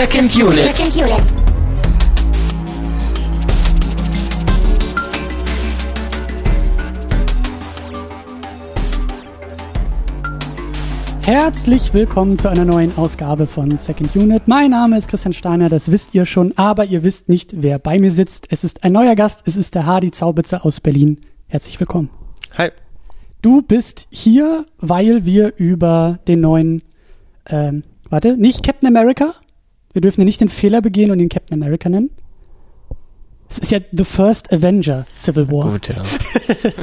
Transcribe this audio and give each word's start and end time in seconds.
Second 0.00 0.34
Unit. 0.34 0.62
Second 0.62 0.96
Unit. 0.96 1.22
Herzlich 11.22 11.92
willkommen 11.92 12.38
zu 12.38 12.48
einer 12.48 12.64
neuen 12.64 12.96
Ausgabe 12.96 13.46
von 13.46 13.76
Second 13.76 14.16
Unit. 14.16 14.48
Mein 14.48 14.70
Name 14.70 14.96
ist 14.96 15.08
Christian 15.08 15.34
Steiner, 15.34 15.68
das 15.68 15.90
wisst 15.90 16.14
ihr 16.14 16.24
schon, 16.24 16.56
aber 16.56 16.86
ihr 16.86 17.02
wisst 17.02 17.28
nicht, 17.28 17.62
wer 17.62 17.78
bei 17.78 17.98
mir 17.98 18.10
sitzt. 18.10 18.46
Es 18.48 18.64
ist 18.64 18.82
ein 18.84 18.92
neuer 18.92 19.14
Gast, 19.14 19.42
es 19.44 19.58
ist 19.58 19.74
der 19.74 19.84
Hardy 19.84 20.12
Zaubitzer 20.12 20.64
aus 20.64 20.80
Berlin. 20.80 21.18
Herzlich 21.46 21.78
willkommen. 21.78 22.08
Hi. 22.56 22.70
Du 23.42 23.60
bist 23.60 24.06
hier, 24.08 24.64
weil 24.78 25.26
wir 25.26 25.52
über 25.58 26.20
den 26.26 26.40
neuen, 26.40 26.80
ähm, 27.50 27.84
warte, 28.08 28.38
nicht 28.38 28.62
Captain 28.62 28.88
America. 28.88 29.34
Wir 29.92 30.00
dürfen 30.00 30.20
ja 30.20 30.24
nicht 30.24 30.40
den 30.40 30.48
Fehler 30.48 30.82
begehen 30.82 31.10
und 31.10 31.18
ihn 31.20 31.28
Captain 31.28 31.60
America 31.60 31.88
nennen. 31.88 32.10
Es 33.48 33.58
ist 33.58 33.72
ja 33.72 33.80
The 33.90 34.04
First 34.04 34.52
Avenger 34.52 35.06
Civil 35.12 35.50
War. 35.50 35.72
Gut, 35.72 35.88
ja. 35.88 36.02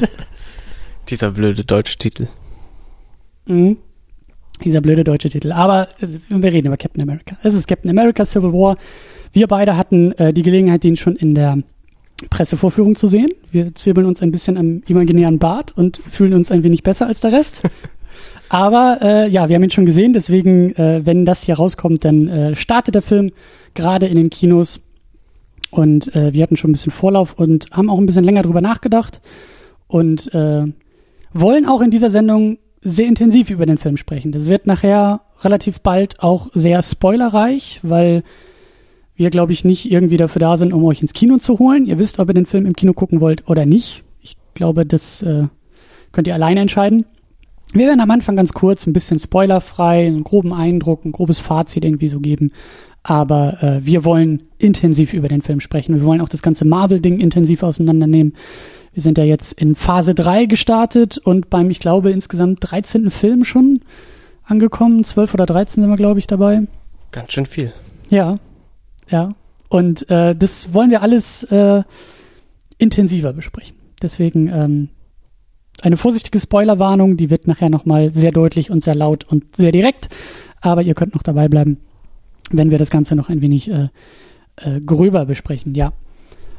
Dieser 1.09 1.31
blöde 1.31 1.63
deutsche 1.63 1.97
Titel. 1.97 2.27
Mhm. 3.45 3.77
Dieser 4.63 4.81
blöde 4.81 5.05
deutsche 5.05 5.29
Titel. 5.29 5.53
Aber 5.53 5.87
äh, 6.01 6.07
wir 6.27 6.51
reden 6.51 6.67
über 6.67 6.77
Captain 6.77 7.01
America. 7.01 7.37
Es 7.43 7.53
ist 7.53 7.67
Captain 7.67 7.89
America 7.89 8.25
Civil 8.25 8.51
War. 8.51 8.77
Wir 9.31 9.47
beide 9.47 9.77
hatten 9.77 10.11
äh, 10.13 10.33
die 10.33 10.41
Gelegenheit, 10.41 10.83
den 10.83 10.97
schon 10.97 11.15
in 11.15 11.35
der 11.35 11.59
Pressevorführung 12.29 12.95
zu 12.95 13.07
sehen. 13.07 13.29
Wir 13.51 13.73
zwirbeln 13.75 14.07
uns 14.07 14.21
ein 14.21 14.31
bisschen 14.31 14.57
am 14.57 14.81
imaginären 14.87 15.39
Bart 15.39 15.77
und 15.77 15.97
fühlen 15.97 16.33
uns 16.33 16.51
ein 16.51 16.63
wenig 16.63 16.83
besser 16.83 17.07
als 17.07 17.21
der 17.21 17.31
Rest. 17.31 17.61
Aber 18.49 18.99
äh, 19.01 19.29
ja, 19.29 19.49
wir 19.49 19.55
haben 19.55 19.63
ihn 19.63 19.71
schon 19.71 19.85
gesehen, 19.85 20.13
deswegen, 20.13 20.75
äh, 20.75 21.05
wenn 21.05 21.25
das 21.25 21.43
hier 21.43 21.55
rauskommt, 21.55 22.05
dann 22.05 22.27
äh, 22.27 22.55
startet 22.55 22.95
der 22.95 23.01
Film 23.01 23.31
gerade 23.73 24.07
in 24.07 24.15
den 24.15 24.29
Kinos. 24.29 24.79
Und 25.69 26.15
äh, 26.15 26.33
wir 26.33 26.43
hatten 26.43 26.55
schon 26.55 26.69
ein 26.69 26.73
bisschen 26.73 26.93
Vorlauf 26.93 27.33
und 27.33 27.67
haben 27.71 27.89
auch 27.89 27.97
ein 27.97 28.05
bisschen 28.05 28.23
länger 28.23 28.41
drüber 28.41 28.61
nachgedacht 28.61 29.21
und 29.87 30.33
äh, 30.33 30.63
wollen 31.33 31.65
auch 31.65 31.81
in 31.81 31.91
dieser 31.91 32.09
Sendung 32.09 32.57
sehr 32.81 33.07
intensiv 33.07 33.49
über 33.49 33.65
den 33.65 33.77
Film 33.77 33.97
sprechen. 33.97 34.31
Das 34.31 34.47
wird 34.47 34.65
nachher 34.65 35.21
relativ 35.41 35.81
bald 35.81 36.21
auch 36.21 36.49
sehr 36.53 36.81
spoilerreich, 36.81 37.81
weil 37.83 38.23
wir, 39.15 39.29
glaube 39.29 39.51
ich, 39.51 39.65
nicht 39.65 39.91
irgendwie 39.91 40.17
dafür 40.17 40.39
da 40.39 40.57
sind, 40.57 40.73
um 40.73 40.85
euch 40.85 41.01
ins 41.01 41.13
Kino 41.13 41.37
zu 41.37 41.59
holen. 41.59 41.85
Ihr 41.85 41.99
wisst, 41.99 42.19
ob 42.19 42.29
ihr 42.29 42.33
den 42.33 42.45
Film 42.45 42.65
im 42.65 42.75
Kino 42.75 42.93
gucken 42.93 43.19
wollt 43.19 43.49
oder 43.49 43.65
nicht. 43.65 44.03
Ich 44.21 44.37
glaube, 44.53 44.85
das 44.85 45.21
äh, 45.23 45.47
könnt 46.11 46.27
ihr 46.27 46.35
alleine 46.35 46.61
entscheiden. 46.61 47.05
Wir 47.73 47.87
werden 47.87 47.99
am 47.99 48.11
Anfang 48.11 48.35
ganz 48.35 48.53
kurz 48.53 48.87
ein 48.87 48.93
bisschen 48.93 49.19
spoilerfrei, 49.19 50.07
einen 50.07 50.23
groben 50.23 50.53
Eindruck, 50.53 51.05
ein 51.05 51.11
grobes 51.11 51.39
Fazit 51.39 51.83
irgendwie 51.83 52.09
so 52.09 52.19
geben. 52.19 52.51
Aber 53.03 53.61
äh, 53.61 53.85
wir 53.85 54.03
wollen 54.03 54.43
intensiv 54.57 55.13
über 55.13 55.27
den 55.27 55.41
Film 55.41 55.59
sprechen. 55.59 55.95
Wir 55.95 56.03
wollen 56.03 56.21
auch 56.21 56.29
das 56.29 56.41
ganze 56.41 56.65
Marvel-Ding 56.65 57.19
intensiv 57.19 57.63
auseinandernehmen. 57.63 58.33
Wir 58.93 59.03
sind 59.03 59.17
ja 59.17 59.23
jetzt 59.23 59.53
in 59.53 59.75
Phase 59.75 60.15
3 60.15 60.45
gestartet 60.45 61.17
und 61.17 61.49
beim, 61.49 61.69
ich 61.69 61.79
glaube, 61.79 62.11
insgesamt 62.11 62.59
13. 62.61 63.11
Film 63.11 63.43
schon 63.43 63.81
angekommen. 64.43 65.03
12 65.03 65.33
oder 65.35 65.45
13 65.45 65.83
sind 65.83 65.89
wir, 65.89 65.97
glaube 65.97 66.19
ich, 66.19 66.27
dabei. 66.27 66.63
Ganz 67.11 67.33
schön 67.33 67.45
viel. 67.45 67.73
Ja, 68.09 68.37
ja. 69.09 69.35
Und 69.69 70.09
äh, 70.09 70.35
das 70.35 70.73
wollen 70.73 70.89
wir 70.89 71.01
alles 71.01 71.43
äh, 71.43 71.83
intensiver 72.77 73.33
besprechen. 73.33 73.75
Deswegen 74.01 74.47
ähm, 74.47 74.89
eine 75.81 75.97
vorsichtige 75.97 76.39
Spoilerwarnung, 76.39 77.17
die 77.17 77.29
wird 77.29 77.47
nachher 77.47 77.69
nochmal 77.69 78.11
sehr 78.11 78.31
deutlich 78.31 78.71
und 78.71 78.81
sehr 78.81 78.95
laut 78.95 79.25
und 79.25 79.55
sehr 79.55 79.71
direkt. 79.71 80.09
Aber 80.61 80.81
ihr 80.81 80.93
könnt 80.93 81.13
noch 81.13 81.23
dabei 81.23 81.47
bleiben, 81.49 81.77
wenn 82.51 82.71
wir 82.71 82.77
das 82.77 82.89
Ganze 82.89 83.15
noch 83.15 83.29
ein 83.29 83.41
wenig 83.41 83.69
äh, 83.69 83.89
äh, 84.57 84.81
gröber 84.81 85.25
besprechen. 85.25 85.75
Ja. 85.75 85.93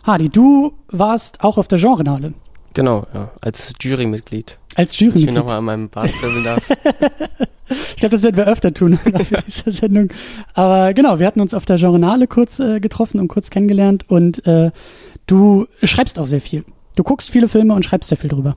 Hadi, 0.04 0.28
du 0.28 0.72
warst 0.88 1.42
auch 1.42 1.58
auf 1.58 1.68
der 1.68 1.78
Genrenale 1.78 2.32
Genau, 2.74 3.06
ja. 3.12 3.32
Als 3.40 3.72
Jurymitglied. 3.80 4.56
als 4.76 4.92
Ich 4.92 5.00
Jurymitglied. 5.00 5.34
nochmal 5.34 5.58
an 5.58 5.64
meinem 5.64 5.88
Bart 5.88 6.10
zwirbeln 6.14 6.44
darf. 6.44 6.68
Ich 7.90 7.96
glaube, 7.96 8.10
das 8.14 8.22
werden 8.22 8.36
wir 8.36 8.46
öfter 8.46 8.72
tun 8.72 8.98
in 9.04 9.12
dieser 9.46 9.72
Sendung. 9.72 10.10
Aber 10.54 10.94
genau, 10.94 11.18
wir 11.18 11.26
hatten 11.26 11.40
uns 11.40 11.54
auf 11.54 11.64
der 11.66 11.76
Genrenale 11.76 12.26
kurz 12.28 12.60
äh, 12.60 12.78
getroffen 12.78 13.18
und 13.18 13.28
kurz 13.28 13.50
kennengelernt 13.50 14.04
und 14.08 14.46
äh, 14.46 14.70
du 15.26 15.66
schreibst 15.82 16.18
auch 16.18 16.26
sehr 16.26 16.40
viel. 16.40 16.64
Du 16.94 17.02
guckst 17.02 17.30
viele 17.30 17.48
Filme 17.48 17.74
und 17.74 17.84
schreibst 17.84 18.10
sehr 18.10 18.18
viel 18.18 18.30
drüber. 18.30 18.56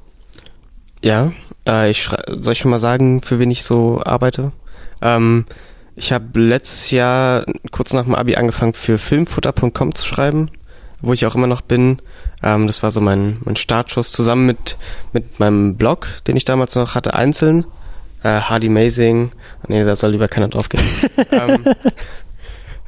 Ja, 1.04 1.32
äh, 1.68 1.90
ich 1.90 2.10
soll 2.28 2.54
ich 2.54 2.60
schon 2.60 2.72
mal 2.72 2.80
sagen, 2.80 3.22
für 3.22 3.40
wen 3.40 3.52
ich 3.52 3.64
so 3.64 4.02
arbeite? 4.04 4.52
Ähm, 5.02 5.46
ich 5.96 6.12
habe 6.12 6.40
letztes 6.40 6.92
Jahr 6.92 7.46
kurz 7.72 7.94
nach 7.94 8.06
dem 8.06 8.16
Abi 8.16 8.36
angefangen 8.36 8.74
für 8.74 8.98
filmfutter.com 8.98 9.94
zu 9.94 10.06
schreiben, 10.06 10.50
wo 11.02 11.14
ich 11.14 11.26
auch 11.26 11.36
immer 11.36 11.48
noch 11.48 11.62
bin. 11.62 12.02
Ähm, 12.44 12.68
das 12.68 12.82
war 12.84 12.92
so 12.92 13.02
mein, 13.02 13.38
mein 13.44 13.56
Startschuss 13.56 14.12
zusammen 14.12 14.46
mit, 14.46 14.78
mit 15.14 15.40
meinem 15.40 15.76
Blog, 15.76 16.08
den 16.28 16.38
ich 16.38 16.46
damals 16.46 16.76
noch 16.76 16.96
hatte, 16.96 17.14
einzeln. 17.14 17.66
Äh, 18.24 18.42
Hardy 18.42 18.68
Amazing. 18.68 19.32
Nee, 19.68 19.84
da 19.84 19.96
soll 19.96 20.12
lieber 20.12 20.28
keiner 20.28 20.48
drauf 20.48 20.70
gehen. 20.70 20.84
ähm, 21.32 21.66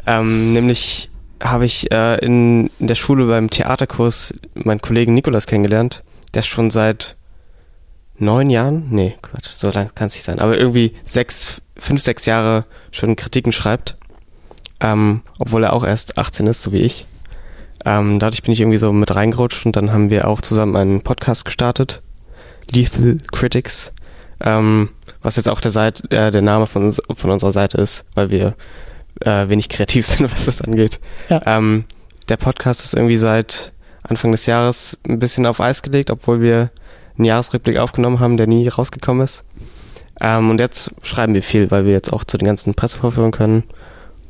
ähm, 0.06 0.54
nämlich 0.54 1.10
habe 1.42 1.66
ich 1.66 1.92
äh, 1.92 2.24
in, 2.24 2.70
in 2.80 2.88
der 2.88 2.96
Schule 2.96 3.26
beim 3.26 3.50
Theaterkurs 3.50 4.34
meinen 4.54 4.82
Kollegen 4.82 5.14
Nikolas 5.14 5.46
kennengelernt, 5.46 6.04
der 6.34 6.44
schon 6.44 6.70
seit 6.70 7.18
neun 8.18 8.50
Jahren, 8.50 8.88
nee, 8.90 9.16
Quatsch, 9.22 9.50
so 9.54 9.70
lang 9.70 9.94
kann 9.96 10.08
es 10.08 10.16
nicht 10.16 10.24
sein, 10.24 10.40
aber 10.40 10.58
irgendwie 10.58 10.94
sechs, 11.04 11.62
fünf, 11.78 12.02
sechs 12.02 12.26
Jahre 12.26 12.66
schon 12.92 13.16
Kritiken 13.16 13.52
schreibt, 13.52 13.98
ähm, 14.80 15.22
obwohl 15.40 15.64
er 15.64 15.74
auch 15.74 15.84
erst 15.84 16.18
18 16.18 16.48
ist, 16.48 16.62
so 16.62 16.72
wie 16.72 16.82
ich. 16.82 17.06
Ähm, 17.86 18.20
dadurch 18.20 18.44
bin 18.44 18.54
ich 18.54 18.62
irgendwie 18.62 18.78
so 18.78 18.94
mit 18.94 19.14
reingerutscht 19.14 19.66
und 19.66 19.76
dann 19.76 19.92
haben 19.92 20.10
wir 20.10 20.28
auch 20.28 20.42
zusammen 20.42 20.76
einen 20.76 21.02
Podcast 21.02 21.44
gestartet, 21.46 22.02
Lethal 22.72 23.18
Critics, 23.32 23.92
ähm, 24.42 24.90
was 25.22 25.36
jetzt 25.36 25.50
auch 25.50 25.62
der, 25.62 25.72
Seite, 25.72 26.10
äh, 26.10 26.32
der 26.32 26.42
Name 26.42 26.68
von, 26.68 26.84
uns, 26.84 27.02
von 27.14 27.32
unserer 27.32 27.52
Seite 27.52 27.78
ist, 27.80 28.06
weil 28.14 28.30
wir 28.30 28.56
äh, 29.22 29.50
wenig 29.50 29.70
kreativ 29.70 30.08
sind, 30.08 30.32
was 30.32 30.46
das 30.46 30.62
angeht. 30.62 31.00
Ja. 31.30 31.42
Ähm, 31.46 31.86
der 32.30 32.38
Podcast 32.38 32.86
ist 32.86 32.94
irgendwie 32.94 33.18
seit 33.18 33.74
Anfang 34.04 34.32
des 34.32 34.46
Jahres 34.46 34.98
ein 35.08 35.20
bisschen 35.20 35.46
auf 35.46 35.60
Eis 35.60 35.82
gelegt, 35.82 36.12
obwohl 36.12 36.42
wir 36.42 36.72
einen 37.18 37.26
Jahresrückblick 37.26 37.78
aufgenommen 37.78 38.20
haben, 38.20 38.38
der 38.38 38.48
nie 38.48 38.68
rausgekommen 38.68 39.24
ist. 39.24 39.44
Ähm, 40.22 40.50
und 40.50 40.60
jetzt 40.60 40.92
schreiben 41.02 41.34
wir 41.34 41.44
viel, 41.44 41.72
weil 41.72 41.86
wir 41.86 41.92
jetzt 41.92 42.12
auch 42.12 42.24
zu 42.24 42.38
den 42.38 42.46
ganzen 42.46 42.74
Pressevorführungen 42.74 43.32
können. 43.32 43.64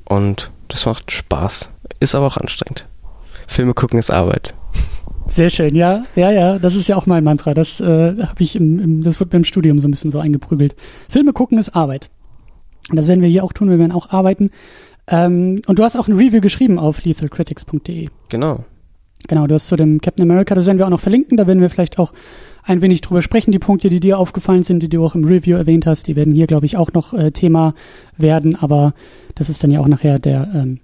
Und 0.06 0.52
das 0.68 0.86
macht 0.86 1.12
Spaß. 1.12 1.70
Ist 2.00 2.16
aber 2.16 2.28
auch 2.28 2.38
anstrengend. 2.38 2.88
Filme 3.48 3.74
gucken 3.74 4.00
ist 4.00 4.12
Arbeit. 4.12 4.54
Sehr 5.28 5.50
schön, 5.50 5.74
ja, 5.74 6.04
ja, 6.16 6.32
ja, 6.32 6.60
das 6.60 6.76
ist 6.76 6.88
ja 6.88 6.98
auch 6.98 7.06
mein 7.06 7.24
Mantra. 7.24 7.54
Das 7.54 7.80
äh, 7.80 7.86
habe 7.86 8.44
ich 8.44 8.56
im, 8.56 8.80
im, 8.80 9.04
das 9.04 9.20
wird 9.20 9.32
mir 9.32 9.38
im 9.38 9.46
Studium 9.46 9.80
so 9.80 9.88
ein 9.88 9.92
bisschen 9.92 10.12
so 10.12 10.20
eingeprügelt. 10.20 10.76
Filme 11.10 11.32
gucken 11.32 11.58
ist 11.58 11.76
Arbeit. 11.76 12.10
Und 12.90 12.98
das 12.98 13.08
werden 13.08 13.22
wir 13.22 13.30
hier 13.30 13.44
auch 13.44 13.54
tun, 13.54 13.70
wir 13.70 13.80
werden 13.80 13.94
auch 13.94 14.10
arbeiten. 14.10 14.52
Ähm, 15.08 15.62
und 15.68 15.80
du 15.80 15.84
hast 15.84 15.96
auch 15.96 16.08
ein 16.08 16.18
Review 16.18 16.42
geschrieben 16.42 16.78
auf 16.78 17.06
lethalcritics.de. 17.06 18.10
Genau. 18.30 18.66
Genau, 19.28 19.48
du 19.48 19.56
hast 19.56 19.68
zu 19.68 19.78
dem 19.78 20.02
Captain 20.02 20.30
America, 20.30 20.54
das 20.56 20.66
werden 20.66 20.78
wir 20.78 20.86
auch 20.86 20.92
noch 20.92 21.00
verlinken, 21.00 21.38
da 21.38 21.48
werden 21.48 21.62
wir 21.62 21.70
vielleicht 21.70 21.98
auch 21.98 22.12
ein 22.64 22.82
wenig 22.82 23.02
drüber 23.02 23.22
sprechen. 23.22 23.52
Die 23.52 23.60
Punkte, 23.60 23.90
die 23.90 24.00
dir 24.00 24.18
aufgefallen 24.18 24.64
sind, 24.64 24.82
die 24.84 24.90
du 24.90 25.04
auch 25.06 25.16
im 25.16 25.26
Review 25.26 25.58
erwähnt 25.58 25.86
hast, 25.86 26.08
die 26.08 26.16
werden 26.16 26.34
hier, 26.34 26.48
glaube 26.48 26.66
ich, 26.66 26.78
auch 26.78 26.92
noch 26.94 27.14
äh, 27.14 27.32
Thema 27.32 27.74
werden, 28.18 28.56
aber 28.56 28.94
das 29.36 29.50
ist 29.50 29.64
dann 29.64 29.72
ja 29.72 29.80
auch 29.80 29.88
nachher 29.88 30.20
der, 30.20 30.50
ähm, 30.54 30.80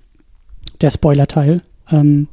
der 0.82 0.90
Spoiler-Teil. 0.90 1.62
Ähm, 1.92 2.28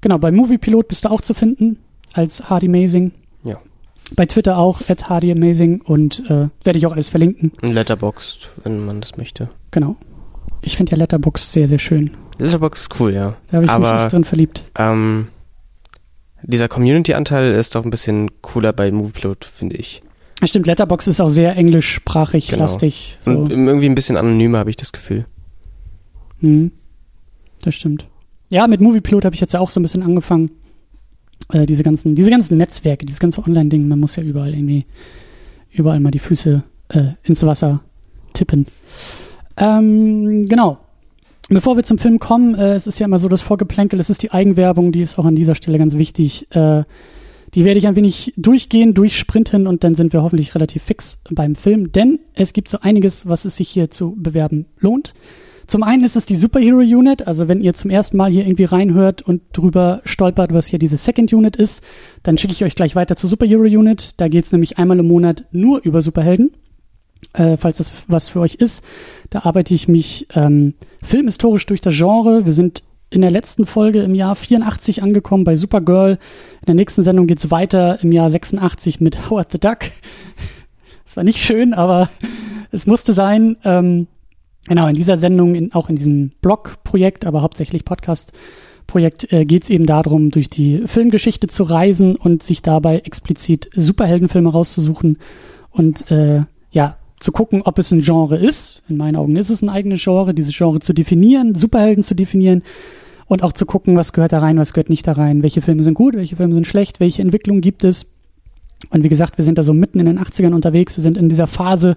genau, 0.00 0.18
bei 0.18 0.30
Moviepilot 0.32 0.88
bist 0.88 1.04
du 1.04 1.10
auch 1.10 1.20
zu 1.20 1.34
finden 1.34 1.78
als 2.12 2.48
Hardy 2.48 2.66
Amazing. 2.68 3.12
Ja. 3.44 3.58
Bei 4.16 4.26
Twitter 4.26 4.58
auch 4.58 4.80
at 4.88 5.08
Hardy 5.08 5.32
Amazing 5.32 5.80
und 5.82 6.28
äh, 6.30 6.48
werde 6.62 6.78
ich 6.78 6.86
auch 6.86 6.92
alles 6.92 7.08
verlinken. 7.08 7.52
Letterboxd, 7.62 8.50
wenn 8.62 8.84
man 8.84 9.00
das 9.00 9.16
möchte. 9.16 9.50
Genau. 9.70 9.96
Ich 10.62 10.76
finde 10.76 10.92
ja 10.92 10.98
Letterboxd 10.98 11.52
sehr, 11.52 11.68
sehr 11.68 11.78
schön. 11.78 12.10
Letterboxd 12.38 12.82
ist 12.92 13.00
cool, 13.00 13.12
ja. 13.12 13.36
Da 13.48 13.56
habe 13.56 13.64
ich 13.66 13.70
mich 13.70 13.70
Aber- 13.70 14.02
echt 14.04 14.12
drin 14.12 14.24
verliebt. 14.24 14.62
Ähm, 14.78 15.28
dieser 16.46 16.68
Community-Anteil 16.68 17.52
ist 17.54 17.74
doch 17.74 17.84
ein 17.84 17.90
bisschen 17.90 18.30
cooler 18.42 18.72
bei 18.72 18.90
Moviepilot, 18.90 19.44
finde 19.44 19.76
ich. 19.76 20.02
Stimmt, 20.44 20.66
Letterboxd 20.66 21.08
ist 21.08 21.20
auch 21.20 21.28
sehr 21.28 21.56
englischsprachig, 21.56 22.48
Genau. 22.48 22.62
lastig. 22.62 23.18
So. 23.20 23.30
Und 23.30 23.50
irgendwie 23.50 23.86
ein 23.88 23.94
bisschen 23.94 24.16
anonymer, 24.16 24.58
habe 24.58 24.70
ich 24.70 24.76
das 24.76 24.92
Gefühl. 24.92 25.26
Mhm. 26.40 26.72
Das 27.62 27.74
stimmt. 27.74 28.06
Ja, 28.50 28.66
mit 28.66 28.80
Moviepilot 28.80 29.24
habe 29.24 29.34
ich 29.34 29.40
jetzt 29.40 29.54
ja 29.54 29.60
auch 29.60 29.70
so 29.70 29.80
ein 29.80 29.82
bisschen 29.82 30.02
angefangen. 30.02 30.50
Äh, 31.52 31.66
diese 31.66 31.82
ganzen, 31.82 32.14
diese 32.14 32.30
ganzen 32.30 32.56
Netzwerke, 32.58 33.06
dieses 33.06 33.20
ganze 33.20 33.42
Online-Ding, 33.42 33.88
man 33.88 33.98
muss 33.98 34.16
ja 34.16 34.22
überall 34.22 34.54
irgendwie, 34.54 34.84
überall 35.70 36.00
mal 36.00 36.10
die 36.10 36.18
Füße 36.18 36.62
äh, 36.88 37.04
ins 37.22 37.42
Wasser 37.44 37.80
tippen. 38.34 38.66
Ähm, 39.56 40.46
genau. 40.46 40.78
Bevor 41.48 41.76
wir 41.76 41.82
zum 41.82 41.98
Film 41.98 42.18
kommen, 42.18 42.54
äh, 42.54 42.74
es 42.74 42.86
ist 42.86 42.98
ja 42.98 43.06
immer 43.06 43.18
so 43.18 43.28
das 43.28 43.42
Vorgeplänkel, 43.42 44.00
es 44.00 44.10
ist 44.10 44.22
die 44.22 44.32
Eigenwerbung, 44.32 44.92
die 44.92 45.02
ist 45.02 45.18
auch 45.18 45.26
an 45.26 45.36
dieser 45.36 45.54
Stelle 45.54 45.78
ganz 45.78 45.94
wichtig. 45.94 46.46
Äh, 46.54 46.84
die 47.54 47.64
werde 47.64 47.78
ich 47.78 47.86
ein 47.86 47.96
wenig 47.96 48.32
durchgehen, 48.36 48.94
durchsprinten 48.94 49.66
und 49.66 49.84
dann 49.84 49.94
sind 49.94 50.12
wir 50.12 50.22
hoffentlich 50.22 50.54
relativ 50.54 50.82
fix 50.82 51.18
beim 51.30 51.54
Film, 51.54 51.92
denn 51.92 52.18
es 52.34 52.52
gibt 52.52 52.68
so 52.68 52.78
einiges, 52.80 53.28
was 53.28 53.44
es 53.44 53.56
sich 53.56 53.68
hier 53.68 53.90
zu 53.90 54.16
bewerben 54.16 54.66
lohnt. 54.78 55.14
Zum 55.66 55.82
einen 55.82 56.04
ist 56.04 56.16
es 56.16 56.26
die 56.26 56.34
Superhero 56.34 56.78
Unit, 56.78 57.26
also 57.26 57.48
wenn 57.48 57.60
ihr 57.60 57.72
zum 57.72 57.90
ersten 57.90 58.16
Mal 58.16 58.30
hier 58.30 58.44
irgendwie 58.44 58.64
reinhört 58.64 59.22
und 59.22 59.42
drüber 59.52 60.02
stolpert, 60.04 60.52
was 60.52 60.66
hier 60.66 60.78
diese 60.78 60.96
Second 60.96 61.32
Unit 61.32 61.56
ist, 61.56 61.82
dann 62.22 62.36
schicke 62.36 62.52
ich 62.52 62.64
euch 62.64 62.74
gleich 62.74 62.96
weiter 62.96 63.16
zur 63.16 63.30
Superhero 63.30 63.62
Unit. 63.62 64.14
Da 64.18 64.28
geht's 64.28 64.52
nämlich 64.52 64.78
einmal 64.78 64.98
im 64.98 65.08
Monat 65.08 65.44
nur 65.52 65.80
über 65.82 66.02
Superhelden, 66.02 66.50
äh, 67.34 67.56
falls 67.56 67.78
das 67.78 67.92
was 68.08 68.28
für 68.28 68.40
euch 68.40 68.54
ist. 68.54 68.82
Da 69.30 69.40
arbeite 69.40 69.74
ich 69.74 69.88
mich 69.88 70.26
ähm, 70.34 70.74
filmhistorisch 71.02 71.66
durch 71.66 71.80
das 71.80 71.94
Genre. 71.94 72.46
Wir 72.46 72.52
sind 72.52 72.82
in 73.10 73.20
der 73.20 73.30
letzten 73.30 73.66
Folge 73.66 74.00
im 74.02 74.14
Jahr 74.14 74.34
84 74.34 75.02
angekommen 75.02 75.44
bei 75.44 75.56
Supergirl. 75.56 76.18
In 76.60 76.66
der 76.66 76.74
nächsten 76.74 77.02
Sendung 77.02 77.26
geht's 77.26 77.50
weiter 77.50 77.98
im 78.02 78.12
Jahr 78.12 78.30
86 78.30 79.00
mit 79.00 79.30
Howard 79.30 79.52
the 79.52 79.58
Duck. 79.58 79.78
Das 81.06 81.18
war 81.18 81.24
nicht 81.24 81.38
schön, 81.38 81.74
aber 81.74 82.08
es 82.72 82.86
musste 82.86 83.12
sein. 83.12 83.56
Ähm, 83.64 84.08
Genau, 84.66 84.86
in 84.86 84.94
dieser 84.94 85.16
Sendung, 85.16 85.54
in, 85.54 85.72
auch 85.72 85.90
in 85.90 85.96
diesem 85.96 86.30
Blog-Projekt, 86.40 87.26
aber 87.26 87.42
hauptsächlich 87.42 87.84
Podcast-Projekt, 87.84 89.30
äh, 89.32 89.44
geht 89.44 89.64
es 89.64 89.70
eben 89.70 89.84
darum, 89.84 90.30
durch 90.30 90.48
die 90.48 90.84
Filmgeschichte 90.86 91.48
zu 91.48 91.64
reisen 91.64 92.16
und 92.16 92.42
sich 92.42 92.62
dabei 92.62 93.00
explizit 93.00 93.68
Superheldenfilme 93.74 94.50
rauszusuchen 94.50 95.18
und 95.70 96.10
äh, 96.10 96.44
ja, 96.70 96.96
zu 97.24 97.32
gucken, 97.32 97.62
ob 97.62 97.78
es 97.78 97.90
ein 97.90 98.02
Genre 98.02 98.36
ist. 98.36 98.82
In 98.88 98.96
meinen 98.96 99.16
Augen 99.16 99.34
ist 99.36 99.50
es 99.50 99.62
ein 99.62 99.68
eigenes 99.68 100.04
Genre, 100.04 100.34
dieses 100.34 100.56
Genre 100.56 100.80
zu 100.80 100.92
definieren, 100.92 101.54
Superhelden 101.54 102.04
zu 102.04 102.14
definieren 102.14 102.62
und 103.26 103.42
auch 103.42 103.52
zu 103.52 103.66
gucken, 103.66 103.96
was 103.96 104.12
gehört 104.12 104.32
da 104.32 104.38
rein, 104.38 104.58
was 104.58 104.74
gehört 104.74 104.90
nicht 104.90 105.06
da 105.06 105.12
rein, 105.12 105.42
welche 105.42 105.62
Filme 105.62 105.82
sind 105.82 105.94
gut, 105.94 106.14
welche 106.14 106.36
Filme 106.36 106.54
sind 106.54 106.66
schlecht, 106.66 107.00
welche 107.00 107.22
Entwicklung 107.22 107.60
gibt 107.60 107.82
es. 107.82 108.06
Und 108.90 109.02
wie 109.02 109.08
gesagt, 109.08 109.38
wir 109.38 109.44
sind 109.44 109.56
da 109.56 109.62
so 109.62 109.72
mitten 109.72 109.98
in 109.98 110.06
den 110.06 110.20
80ern 110.20 110.52
unterwegs, 110.52 110.96
wir 110.96 111.02
sind 111.02 111.16
in 111.16 111.30
dieser 111.30 111.46
Phase, 111.46 111.96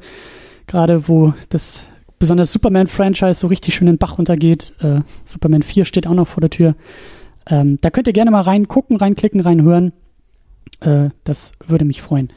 gerade 0.65 1.09
wo 1.09 1.33
das 1.49 1.83
besonders 2.17 2.53
Superman-Franchise 2.53 3.41
so 3.41 3.47
richtig 3.47 3.75
schön 3.75 3.87
in 3.87 3.95
den 3.95 3.99
Bach 3.99 4.17
runtergeht. 4.17 4.73
Äh, 4.79 5.01
Superman 5.25 5.61
4 5.61 5.85
steht 5.85 6.07
auch 6.07 6.13
noch 6.13 6.27
vor 6.27 6.41
der 6.41 6.49
Tür. 6.49 6.75
Ähm, 7.49 7.77
da 7.81 7.89
könnt 7.89 8.07
ihr 8.07 8.13
gerne 8.13 8.31
mal 8.31 8.41
reingucken, 8.41 8.95
reinklicken, 8.95 9.41
reinhören. 9.41 9.91
Äh, 10.79 11.09
das 11.25 11.51
würde 11.67 11.85
mich 11.85 12.01
freuen. 12.01 12.31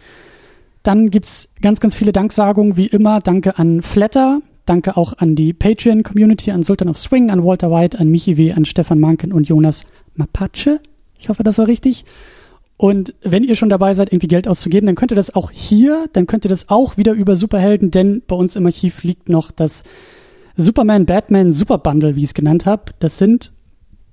Dann 0.83 1.11
gibt's 1.11 1.49
ganz, 1.61 1.81
ganz 1.81 1.95
viele 1.95 2.13
Danksagungen, 2.13 2.77
wie 2.77 2.87
immer. 2.87 3.21
Danke 3.21 3.59
an 3.59 3.83
Flatter, 3.83 4.41
danke 4.65 4.97
auch 4.97 5.15
an 5.19 5.35
die 5.35 5.53
Patreon-Community, 5.53 6.51
an 6.51 6.63
Sultan 6.63 6.89
of 6.89 6.99
Swing, 6.99 7.31
an 7.31 7.45
Walter 7.45 7.71
White, 7.71 7.99
an 7.99 8.09
Michi 8.09 8.39
W., 8.39 8.53
an 8.53 8.65
Stefan 8.65 8.99
Manken 8.99 9.33
und 9.33 9.49
Jonas 9.49 9.85
Mapache. 10.15 10.81
Ich 11.19 11.29
hoffe, 11.29 11.43
das 11.43 11.59
war 11.59 11.67
richtig. 11.67 12.05
Und 12.79 13.13
wenn 13.23 13.45
ihr 13.45 13.57
schon 13.57 13.69
dabei 13.69 13.93
seid, 13.93 14.11
irgendwie 14.11 14.29
Geld 14.29 14.49
auszugeben, 14.49 14.87
dann 14.87 14.95
könnt 14.95 15.13
ihr 15.13 15.17
das 15.17 15.35
auch 15.35 15.51
hier, 15.51 16.07
dann 16.15 16.27
könnt 16.27 16.47
ihr 16.47 16.49
das 16.49 16.71
auch 16.71 16.97
wieder 16.97 17.13
über 17.13 17.37
Superhelden, 17.37 17.91
denn 17.91 18.23
bei 18.27 18.35
uns 18.35 18.57
im 18.57 18.65
Archiv 18.65 19.03
liegt 19.03 19.29
noch 19.29 19.51
das 19.51 19.83
Superman 20.57 21.05
Batman 21.05 21.53
Super 21.53 21.77
Bundle, 21.77 22.17
wie 22.17 22.21
ich 22.21 22.31
es 22.31 22.35
genannt 22.35 22.65
habe. 22.65 22.93
Das 22.99 23.19
sind, 23.19 23.53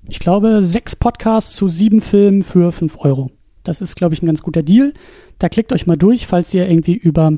ich 0.10 0.20
glaube, 0.20 0.64
sechs 0.64 0.98
Podcasts 0.98 1.56
zu 1.56 1.70
sieben 1.70 2.02
Filmen 2.02 2.44
für 2.44 2.74
fünf 2.74 2.98
Euro. 3.00 3.32
Das 3.68 3.82
ist, 3.82 3.96
glaube 3.96 4.14
ich, 4.14 4.22
ein 4.22 4.28
ganz 4.28 4.42
guter 4.42 4.64
Deal. 4.64 4.94
Da 5.40 5.50
klickt 5.50 5.74
euch 5.74 5.88
mal 5.88 5.98
durch, 5.98 6.28
falls 6.28 6.54
ihr 6.54 6.70
irgendwie 6.70 6.96
über 6.96 7.34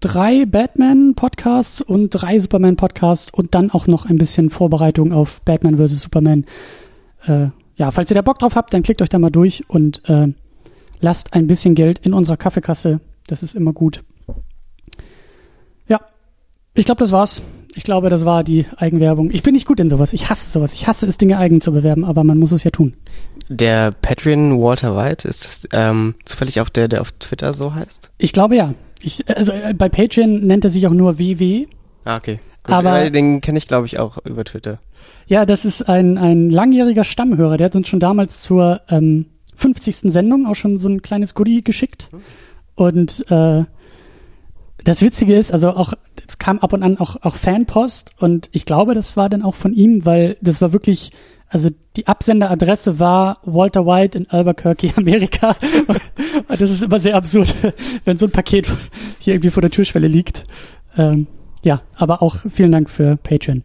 drei 0.00 0.46
Batman-Podcasts 0.46 1.80
und 1.80 2.10
drei 2.10 2.38
Superman-Podcasts 2.38 3.30
und 3.32 3.54
dann 3.54 3.70
auch 3.70 3.86
noch 3.86 4.04
ein 4.04 4.18
bisschen 4.18 4.50
Vorbereitung 4.50 5.12
auf 5.12 5.40
Batman 5.42 5.76
vs. 5.76 6.02
Superman 6.02 6.44
äh, 7.26 7.48
ja, 7.76 7.90
falls 7.90 8.10
ihr 8.10 8.14
da 8.14 8.22
Bock 8.22 8.38
drauf 8.38 8.56
habt, 8.56 8.74
dann 8.74 8.82
klickt 8.82 9.02
euch 9.02 9.08
da 9.08 9.18
mal 9.18 9.30
durch 9.30 9.64
und 9.68 10.08
äh, 10.08 10.28
lasst 11.00 11.34
ein 11.34 11.46
bisschen 11.46 11.74
Geld 11.74 11.98
in 12.00 12.12
unserer 12.12 12.36
Kaffeekasse. 12.36 13.00
Das 13.26 13.42
ist 13.42 13.54
immer 13.54 13.72
gut. 13.72 14.04
Ja, 15.88 16.00
ich 16.74 16.84
glaube, 16.84 17.00
das 17.00 17.12
war's. 17.12 17.42
Ich 17.74 17.84
glaube, 17.84 18.10
das 18.10 18.26
war 18.26 18.44
die 18.44 18.66
Eigenwerbung. 18.76 19.30
Ich 19.30 19.42
bin 19.42 19.54
nicht 19.54 19.66
gut 19.66 19.80
in 19.80 19.88
sowas. 19.88 20.12
Ich 20.12 20.28
hasse 20.28 20.50
sowas. 20.50 20.74
Ich 20.74 20.86
hasse 20.86 21.06
es, 21.06 21.16
Dinge 21.16 21.38
eigen 21.38 21.62
zu 21.62 21.72
bewerben, 21.72 22.04
aber 22.04 22.22
man 22.22 22.38
muss 22.38 22.52
es 22.52 22.64
ja 22.64 22.70
tun. 22.70 22.94
Der 23.48 23.90
Patreon 23.90 24.58
Walter 24.60 24.96
White, 24.96 25.26
ist 25.28 25.44
das 25.44 25.68
ähm, 25.72 26.14
zufällig 26.24 26.60
auch 26.60 26.68
der, 26.68 26.88
der 26.88 27.00
auf 27.00 27.12
Twitter 27.12 27.52
so 27.54 27.74
heißt? 27.74 28.10
Ich 28.18 28.32
glaube 28.32 28.56
ja. 28.56 28.74
Ich, 29.02 29.28
also 29.28 29.52
äh, 29.52 29.74
bei 29.74 29.88
Patreon 29.88 30.46
nennt 30.46 30.64
er 30.64 30.70
sich 30.70 30.86
auch 30.86 30.92
nur 30.92 31.18
WW. 31.18 31.66
Ah, 32.04 32.16
okay. 32.16 32.40
Gut, 32.64 32.74
Aber- 32.74 33.10
den 33.10 33.40
kenne 33.40 33.58
ich, 33.58 33.66
glaube 33.66 33.86
ich, 33.86 33.98
auch 33.98 34.18
über 34.24 34.44
Twitter. 34.44 34.78
Ja, 35.26 35.46
das 35.46 35.64
ist 35.64 35.88
ein, 35.88 36.18
ein 36.18 36.50
langjähriger 36.50 37.04
Stammhörer. 37.04 37.56
Der 37.56 37.66
hat 37.66 37.76
uns 37.76 37.88
schon 37.88 38.00
damals 38.00 38.42
zur 38.42 38.80
ähm, 38.88 39.26
50. 39.56 40.12
Sendung 40.12 40.46
auch 40.46 40.54
schon 40.56 40.78
so 40.78 40.88
ein 40.88 41.02
kleines 41.02 41.34
Goodie 41.34 41.62
geschickt. 41.62 42.10
Und 42.74 43.24
äh, 43.30 43.64
das 44.84 45.02
Witzige 45.02 45.34
ist, 45.36 45.52
also 45.52 45.70
auch, 45.70 45.92
es 46.26 46.38
kam 46.38 46.58
ab 46.58 46.72
und 46.72 46.82
an 46.82 46.98
auch, 46.98 47.16
auch 47.22 47.36
Fanpost 47.36 48.10
und 48.18 48.48
ich 48.52 48.66
glaube, 48.66 48.94
das 48.94 49.16
war 49.16 49.28
dann 49.28 49.42
auch 49.42 49.54
von 49.54 49.72
ihm, 49.74 50.04
weil 50.04 50.36
das 50.40 50.60
war 50.60 50.72
wirklich, 50.72 51.10
also 51.52 51.68
die 51.96 52.06
Absenderadresse 52.06 52.98
war 52.98 53.38
Walter 53.44 53.84
White 53.84 54.16
in 54.16 54.30
Albuquerque, 54.30 54.90
Amerika. 54.96 55.54
Und 56.48 56.60
das 56.60 56.70
ist 56.70 56.82
immer 56.82 56.98
sehr 56.98 57.14
absurd, 57.14 57.54
wenn 58.06 58.16
so 58.16 58.26
ein 58.26 58.32
Paket 58.32 58.68
hier 59.18 59.34
irgendwie 59.34 59.50
vor 59.50 59.60
der 59.60 59.70
Türschwelle 59.70 60.08
liegt. 60.08 60.44
Ähm, 60.96 61.26
ja, 61.62 61.82
aber 61.94 62.22
auch 62.22 62.36
vielen 62.50 62.72
Dank 62.72 62.88
für 62.88 63.16
Patreon. 63.16 63.64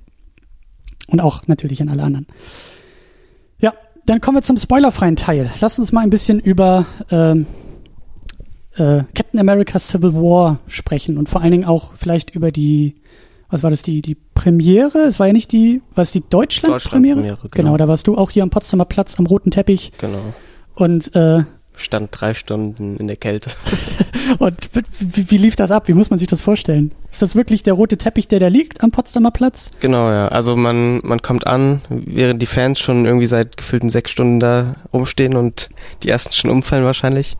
Und 1.08 1.22
auch 1.22 1.48
natürlich 1.48 1.82
an 1.82 1.88
alle 1.88 2.04
anderen. 2.04 2.28
Ja, 3.60 3.74
dann 4.06 4.20
kommen 4.20 4.38
wir 4.38 4.42
zum 4.42 4.58
spoilerfreien 4.58 5.16
Teil. 5.16 5.50
Lass 5.62 5.80
uns 5.80 5.94
mal 5.94 6.02
ein 6.02 6.10
bisschen 6.10 6.42
über 6.42 6.86
ähm, 7.10 7.48
äh, 8.76 9.04
Captain 9.16 9.40
America 9.40 9.80
Civil 9.80 10.14
War 10.14 10.60
sprechen 10.68 11.18
und 11.18 11.30
vor 11.30 11.42
allen 11.42 11.52
Dingen 11.52 11.66
auch 11.66 11.94
vielleicht 11.98 12.32
über 12.32 12.52
die, 12.52 12.96
was 13.50 13.64
war 13.64 13.70
das, 13.72 13.82
die, 13.82 14.02
die 14.02 14.16
Premiere? 14.16 15.00
Es 15.00 15.20
war 15.20 15.28
ja 15.28 15.34
nicht 15.34 15.52
die, 15.52 15.82
was 15.96 16.12
die 16.12 16.22
Deutschland-Premiere? 16.22 17.16
Deutschland-Premiere, 17.22 17.50
genau. 17.52 17.72
genau. 17.72 17.78
da 17.78 17.88
warst 17.88 18.08
du 18.08 18.18
auch 18.18 18.30
hier 18.32 18.44
am 18.44 18.50
Potsdamer 18.50 18.86
Platz 18.86 19.16
am 19.18 19.26
roten 19.26 19.52
Teppich 19.52 19.92
Genau. 19.98 20.34
und 20.76 21.16
äh, 21.16 21.44
Stand 21.80 22.10
drei 22.12 22.34
Stunden 22.34 22.98
in 22.98 23.06
der 23.08 23.18
Kälte. 23.18 23.52
Und 24.40 24.70
wie, 25.00 25.30
wie 25.32 25.38
lief 25.38 25.56
das 25.56 25.72
ab? 25.72 25.88
Wie 25.88 25.94
muss 25.94 26.10
man 26.10 26.20
sich 26.20 26.28
das 26.28 26.42
vorstellen? 26.42 26.92
Ist 27.12 27.22
das 27.22 27.36
wirklich 27.36 27.64
der 27.64 27.74
rote 27.74 27.98
Teppich, 27.98 28.28
der 28.28 28.40
da 28.40 28.48
liegt 28.48 28.84
am 28.84 28.92
Potsdamer 28.92 29.32
Platz? 29.32 29.72
Genau, 29.80 30.10
ja. 30.10 30.28
Also 30.28 30.56
man, 30.58 31.00
man 31.04 31.22
kommt 31.22 31.48
an, 31.48 31.82
während 31.90 32.42
die 32.42 32.46
Fans 32.48 32.80
schon 32.80 33.06
irgendwie 33.06 33.28
seit 33.28 33.56
gefühlten 33.58 33.90
sechs 33.90 34.12
Stunden 34.12 34.40
da 34.40 34.76
rumstehen 34.92 35.36
und 35.36 35.70
die 36.04 36.10
ersten 36.10 36.34
schon 36.34 36.50
umfallen 36.50 36.84
wahrscheinlich. 36.84 37.38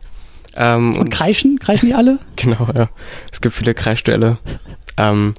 Ähm, 0.56 0.96
Und 0.96 1.10
kreischen? 1.10 1.58
Kreischen 1.58 1.86
die 1.86 1.94
alle? 1.94 2.18
Genau, 2.36 2.68
ja. 2.78 2.88
Es 3.30 3.40
gibt 3.40 3.54
viele 3.54 3.74
Kreisstelle. 3.74 4.38
Ähm, 4.96 5.34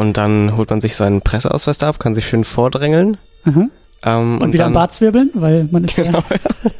und 0.00 0.16
dann 0.16 0.56
holt 0.56 0.70
man 0.70 0.80
sich 0.80 0.96
seinen 0.96 1.20
Presseausweis 1.20 1.76
da 1.76 1.90
ab, 1.90 1.98
kann 1.98 2.14
sich 2.14 2.26
schön 2.26 2.44
vordrängeln. 2.44 3.18
Aha. 3.44 3.68
Ähm, 4.02 4.38
Und, 4.40 4.54
wieder 4.54 4.64
am 4.64 4.72
dann, 4.72 4.80
Bart 4.80 4.94
zwirbeln, 4.94 5.30
weil 5.34 5.68
man 5.70 5.84
ist 5.84 5.94
Genau, 5.94 6.24
ja, 6.30 6.36
ja. 6.64 6.70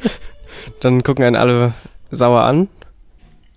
Dann 0.79 1.03
gucken 1.03 1.23
einen 1.23 1.35
alle 1.35 1.73
sauer 2.09 2.41
an. 2.41 2.67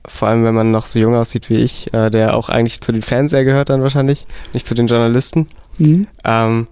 Vor 0.07 0.29
allem, 0.29 0.45
wenn 0.45 0.55
man 0.55 0.71
noch 0.71 0.85
so 0.85 0.99
jung 0.99 1.15
aussieht 1.15 1.49
wie 1.49 1.63
ich, 1.63 1.95
äh, 1.95 2.11
der 2.11 2.37
auch 2.37 2.51
eigentlich 2.51 2.83
zu 2.83 2.93
den 2.93 3.01
Fans 3.01 3.31
sehr 3.31 3.45
gehört 3.45 3.71
dann 3.71 3.81
wahrscheinlich, 3.81 4.27
nicht 4.53 4.67
zu 4.67 4.75
den 4.75 4.87
Journalisten. 4.87 5.49
Mhm. 5.79 6.09
Ähm, 6.25 6.67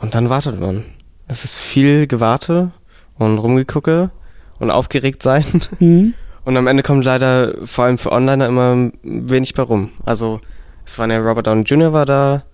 und 0.00 0.14
dann 0.14 0.30
wartet 0.30 0.58
man. 0.58 0.84
Es 1.26 1.44
ist 1.44 1.54
viel 1.54 2.06
Gewarte 2.06 2.70
und 3.18 3.36
Rumgegucke 3.36 4.10
und 4.58 4.70
aufgeregt 4.70 5.22
sein. 5.22 5.44
Mhm. 5.80 6.14
Und 6.46 6.56
am 6.56 6.66
Ende 6.66 6.82
kommt 6.82 7.04
leider 7.04 7.52
vor 7.66 7.84
allem 7.84 7.98
für 7.98 8.10
Onliner 8.10 8.46
immer 8.46 8.90
wenig 9.02 9.52
bei 9.52 9.64
rum. 9.64 9.90
Also 10.06 10.40
es 10.88 10.98
waren 10.98 11.10
ja 11.10 11.18
Robert 11.18 11.46
Downey 11.46 11.62
Jr. 11.62 11.92
war 11.92 12.06
da, 12.06 12.44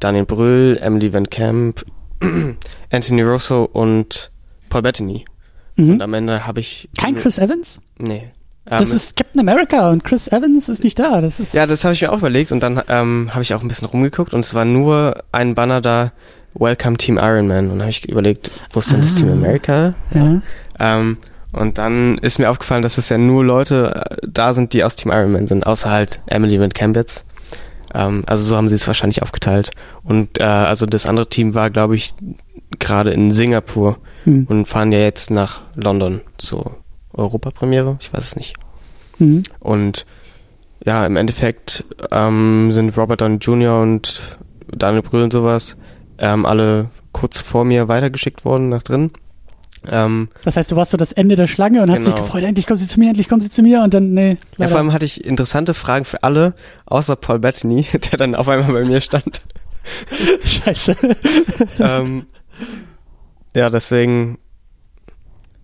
Daniel 0.00 0.24
Brühl, 0.24 0.78
Emily 0.80 1.12
Van 1.12 1.28
Camp, 1.28 1.84
Anthony 2.90 3.22
Russo 3.22 3.64
und 3.64 4.30
Paul 4.68 4.82
Bettany. 4.82 5.24
Und 5.76 5.86
Mhm. 5.96 6.00
am 6.02 6.14
Ende 6.14 6.46
habe 6.46 6.60
ich... 6.60 6.88
Kein 6.98 7.16
Chris 7.16 7.38
Evans? 7.38 7.80
Nee. 7.98 8.30
Das 8.66 8.90
Ähm, 8.90 8.96
ist 8.96 9.16
Captain 9.16 9.40
America 9.40 9.90
und 9.90 10.04
Chris 10.04 10.28
Evans 10.28 10.68
ist 10.68 10.84
nicht 10.84 10.98
da. 10.98 11.20
Das 11.20 11.40
ist 11.40 11.54
ja, 11.54 11.66
das 11.66 11.84
habe 11.84 11.94
ich 11.94 12.02
mir 12.02 12.12
auch 12.12 12.18
überlegt 12.18 12.52
und 12.52 12.60
dann 12.60 12.82
ähm, 12.88 13.30
habe 13.32 13.42
ich 13.42 13.54
auch 13.54 13.62
ein 13.62 13.68
bisschen 13.68 13.88
rumgeguckt 13.88 14.32
und 14.34 14.40
es 14.40 14.54
war 14.54 14.64
nur 14.64 15.22
ein 15.32 15.54
Banner 15.54 15.80
da, 15.80 16.12
Welcome 16.54 16.96
Team 16.96 17.16
Iron 17.20 17.46
Man. 17.46 17.64
Und 17.66 17.70
dann 17.70 17.80
habe 17.82 17.90
ich 17.90 18.08
überlegt, 18.08 18.50
wo 18.72 18.80
ist 18.80 18.92
denn 18.92 19.00
das 19.00 19.14
Ah. 19.14 19.18
Team 19.18 19.32
America? 19.32 19.94
ja. 20.14 20.42
Ähm, 20.78 21.16
und 21.52 21.78
dann 21.78 22.18
ist 22.18 22.38
mir 22.38 22.48
aufgefallen, 22.50 22.82
dass 22.82 22.96
es 22.98 23.08
ja 23.08 23.18
nur 23.18 23.44
Leute 23.44 24.04
äh, 24.22 24.26
da 24.28 24.52
sind, 24.54 24.72
die 24.72 24.84
aus 24.84 24.94
Team 24.96 25.10
Iron 25.10 25.32
Man 25.32 25.46
sind, 25.48 25.66
außer 25.66 25.90
halt 25.90 26.20
Emily 26.26 26.58
mit 26.58 26.74
Cambitz. 26.74 27.24
Ähm, 27.94 28.22
also 28.26 28.44
so 28.44 28.56
haben 28.56 28.68
sie 28.68 28.74
es 28.74 28.86
wahrscheinlich 28.86 29.22
aufgeteilt. 29.22 29.70
Und 30.02 30.38
äh, 30.40 30.44
also 30.44 30.86
das 30.86 31.06
andere 31.06 31.28
Team 31.28 31.54
war, 31.54 31.70
glaube 31.70 31.96
ich, 31.96 32.14
gerade 32.78 33.10
in 33.12 33.30
Singapur 33.32 33.98
Mhm. 34.26 34.44
und 34.50 34.66
fahren 34.66 34.92
ja 34.92 34.98
jetzt 34.98 35.30
nach 35.30 35.62
London 35.76 36.20
zur 36.36 36.76
Europapremiere. 37.14 37.96
Ich 38.00 38.12
weiß 38.12 38.22
es 38.22 38.36
nicht. 38.36 38.54
Mhm. 39.18 39.44
Und 39.60 40.04
ja, 40.84 41.06
im 41.06 41.16
Endeffekt 41.16 41.84
ähm, 42.10 42.70
sind 42.70 42.96
Robert 42.98 43.22
Downey 43.22 43.36
Jr. 43.36 43.80
und 43.80 44.36
Daniel 44.70 45.00
Brühl 45.02 45.22
und 45.22 45.32
sowas 45.32 45.76
ähm, 46.18 46.44
alle 46.44 46.90
kurz 47.12 47.40
vor 47.40 47.64
mir 47.64 47.88
weitergeschickt 47.88 48.44
worden 48.44 48.68
nach 48.68 48.82
drin. 48.82 49.10
Ähm, 49.88 50.28
Das 50.44 50.56
heißt, 50.56 50.70
du 50.70 50.76
warst 50.76 50.90
so 50.90 50.96
das 50.96 51.12
Ende 51.12 51.36
der 51.36 51.46
Schlange 51.46 51.82
und 51.82 51.90
hast 51.90 52.00
dich 52.00 52.06
Genau. 52.14 52.22
gefreut, 52.22 52.42
endlich 52.42 52.66
kommt 52.66 52.80
sie 52.80 52.86
zu 52.86 52.98
mir, 53.00 53.08
endlich 53.08 53.28
kommt 53.28 53.42
sie 53.42 53.50
zu 53.50 53.62
mir 53.62 53.82
und 53.82 53.94
dann, 53.94 54.12
nee, 54.12 54.30
Ja, 54.32 54.36
leider. 54.58 54.70
vor 54.70 54.78
allem 54.78 54.92
hatte 54.92 55.04
ich 55.06 55.24
interessante 55.24 55.72
Fragen 55.74 56.04
für 56.04 56.22
alle, 56.22 56.54
außer 56.86 57.16
Paul 57.16 57.38
Bettany, 57.38 57.86
der 58.10 58.18
dann 58.18 58.34
auf 58.34 58.48
einmal 58.48 58.72
bei 58.72 58.84
mir 58.84 59.00
stand. 59.00 59.40
Scheiße. 60.44 60.94
ähm, 61.78 62.26
ja, 63.54 63.70
deswegen. 63.70 64.38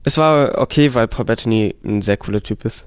Es 0.04 0.16
war 0.18 0.58
okay, 0.58 0.94
weil 0.94 1.08
Paul 1.08 1.24
Bettany 1.26 1.74
ein 1.84 2.00
sehr 2.00 2.16
cooler 2.16 2.42
Typ 2.42 2.64
ist. 2.64 2.86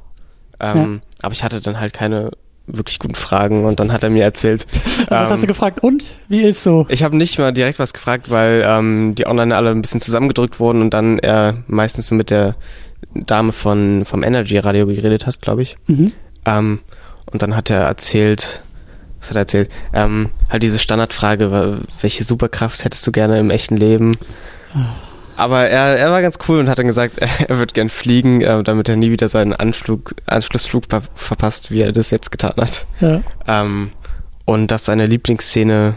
Ähm, 0.59 1.01
Aber 1.21 1.33
ich 1.33 1.43
hatte 1.43 1.61
dann 1.61 1.79
halt 1.79 1.93
keine 1.93 2.31
wirklich 2.71 2.99
guten 2.99 3.15
Fragen 3.15 3.65
und 3.65 3.79
dann 3.79 3.91
hat 3.91 4.03
er 4.03 4.09
mir 4.09 4.23
erzählt. 4.23 4.65
Was 5.09 5.27
ähm, 5.27 5.33
hast 5.33 5.43
du 5.43 5.47
gefragt? 5.47 5.79
Und? 5.81 6.15
Wie 6.27 6.41
ist 6.41 6.63
so? 6.63 6.85
Ich 6.89 7.03
habe 7.03 7.17
nicht 7.17 7.39
mal 7.39 7.51
direkt 7.51 7.79
was 7.79 7.93
gefragt, 7.93 8.29
weil 8.29 8.63
ähm, 8.65 9.15
die 9.15 9.25
online 9.25 9.55
alle 9.55 9.71
ein 9.71 9.81
bisschen 9.81 10.01
zusammengedrückt 10.01 10.59
wurden 10.59 10.81
und 10.81 10.93
dann 10.93 11.19
er 11.19 11.63
meistens 11.67 12.07
so 12.07 12.15
mit 12.15 12.29
der 12.29 12.55
Dame 13.13 13.51
von 13.51 14.05
vom 14.05 14.23
Energy 14.23 14.57
Radio 14.57 14.85
geredet 14.85 15.25
hat, 15.25 15.41
glaube 15.41 15.61
ich. 15.61 15.77
Mhm. 15.87 16.11
Ähm, 16.45 16.79
und 17.31 17.41
dann 17.41 17.55
hat 17.55 17.69
er 17.69 17.81
erzählt, 17.81 18.61
was 19.19 19.29
hat 19.29 19.37
er 19.37 19.41
erzählt? 19.41 19.69
Ähm, 19.93 20.29
halt 20.49 20.63
diese 20.63 20.79
Standardfrage, 20.79 21.79
welche 22.01 22.23
Superkraft 22.23 22.83
hättest 22.85 23.05
du 23.05 23.11
gerne 23.11 23.39
im 23.39 23.49
echten 23.49 23.77
Leben? 23.77 24.11
Aber 25.39 25.67
er, 25.67 25.97
er 25.97 26.11
war 26.11 26.21
ganz 26.21 26.37
cool 26.47 26.59
und 26.59 26.69
hat 26.69 26.79
dann 26.79 26.87
gesagt, 26.87 27.17
er 27.47 27.57
wird 27.57 27.73
gern 27.73 27.89
fliegen, 27.89 28.41
äh, 28.41 28.61
damit 28.63 28.89
er 28.89 28.95
nie 28.97 29.11
wieder 29.11 29.29
seinen 29.29 29.53
Anflug, 29.53 30.15
Anschlussflug 30.25 30.85
ver 30.89 31.01
verpasst, 31.15 31.71
wie 31.71 31.81
er 31.81 31.91
das 31.91 32.11
jetzt 32.11 32.31
getan 32.31 32.53
hat. 32.57 32.85
Ja. 32.99 33.21
Ähm, 33.47 33.89
und 34.45 34.69
dass 34.71 34.85
seine 34.85 35.05
Lieblingsszene 35.05 35.95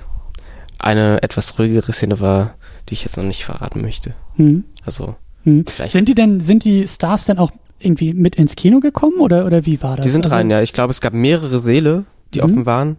eine 0.79 1.23
etwas 1.23 1.59
ruhigere 1.59 1.93
Szene 1.93 2.21
war, 2.21 2.55
die 2.89 2.95
ich 2.95 3.05
jetzt 3.05 3.17
noch 3.17 3.25
nicht 3.25 3.45
verraten 3.45 3.81
möchte. 3.83 4.15
Mhm. 4.37 4.65
Also, 4.85 5.15
Mhm. 5.45 5.65
vielleicht. 5.67 5.93
Sind 5.93 6.09
die 6.09 6.15
denn, 6.15 6.41
sind 6.41 6.65
die 6.65 6.87
Stars 6.87 7.25
denn 7.25 7.39
auch 7.39 7.51
irgendwie 7.81 8.13
mit 8.15 8.37
ins 8.37 8.55
Kino 8.55 8.79
gekommen 8.79 9.19
oder, 9.21 9.45
oder 9.45 9.67
wie 9.67 9.83
war 9.83 9.97
das? 9.97 10.05
die 10.05 10.11
sind 10.11 10.25
Also- 10.27 10.37
rein, 10.37 10.51
ja. 10.51 10.63
Ich 10.63 10.73
glaube, 10.73 10.93
es 10.93 11.01
gab 11.01 11.15
mehrere 11.15 11.59
Säle, 11.59 12.05
die 12.35 12.39
Mhm. 12.41 12.45
offen 12.45 12.67
waren. 12.67 12.97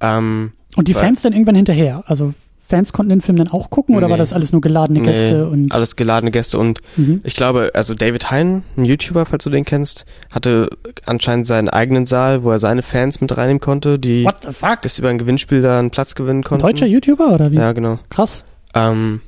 Ähm, 0.00 0.52
Und 0.76 0.88
die 0.88 0.94
Fans 0.94 1.22
dann 1.22 1.32
irgendwann 1.32 1.54
hinterher? 1.54 2.02
Also 2.06 2.34
Fans 2.66 2.92
konnten 2.94 3.10
den 3.10 3.20
Film 3.20 3.36
dann 3.36 3.48
auch 3.48 3.68
gucken 3.68 3.94
oder 3.94 4.06
Nee. 4.06 4.12
war 4.12 4.18
das 4.18 4.32
alles 4.32 4.50
nur 4.52 4.60
geladene 4.62 5.00
Gäste? 5.02 5.34
Nee, 5.34 5.42
und 5.42 5.72
alles 5.72 5.96
geladene 5.96 6.30
Gäste 6.30 6.58
und 6.58 6.80
Mhm. 6.96 7.20
ich 7.22 7.34
glaube, 7.34 7.70
also 7.74 7.94
David 7.94 8.30
Hein, 8.30 8.62
ein 8.76 8.84
YouTuber, 8.86 9.26
falls 9.26 9.44
du 9.44 9.50
den 9.50 9.64
kennst, 9.66 10.06
hatte 10.30 10.70
anscheinend 11.04 11.46
seinen 11.46 11.68
eigenen 11.68 12.06
Saal, 12.06 12.42
wo 12.42 12.50
er 12.50 12.58
seine 12.58 12.82
Fans 12.82 13.20
mit 13.20 13.36
reinnehmen 13.36 13.60
konnte, 13.60 13.98
die 13.98 14.24
What 14.24 14.36
the 14.46 14.52
fuck? 14.52 14.80
das 14.82 14.98
über 14.98 15.08
ein 15.10 15.18
Gewinnspiel 15.18 15.60
da 15.60 15.78
einen 15.78 15.90
Platz 15.90 16.14
gewinnen 16.14 16.40
Ein 16.40 16.44
konnten. 16.44 16.62
deutscher 16.66 16.86
YouTuber 16.86 17.34
oder 17.34 17.52
wie? 17.52 17.56
Ja, 17.56 17.72
genau. 17.72 17.98
Krass. 18.08 18.44
Ähm, 18.74 19.20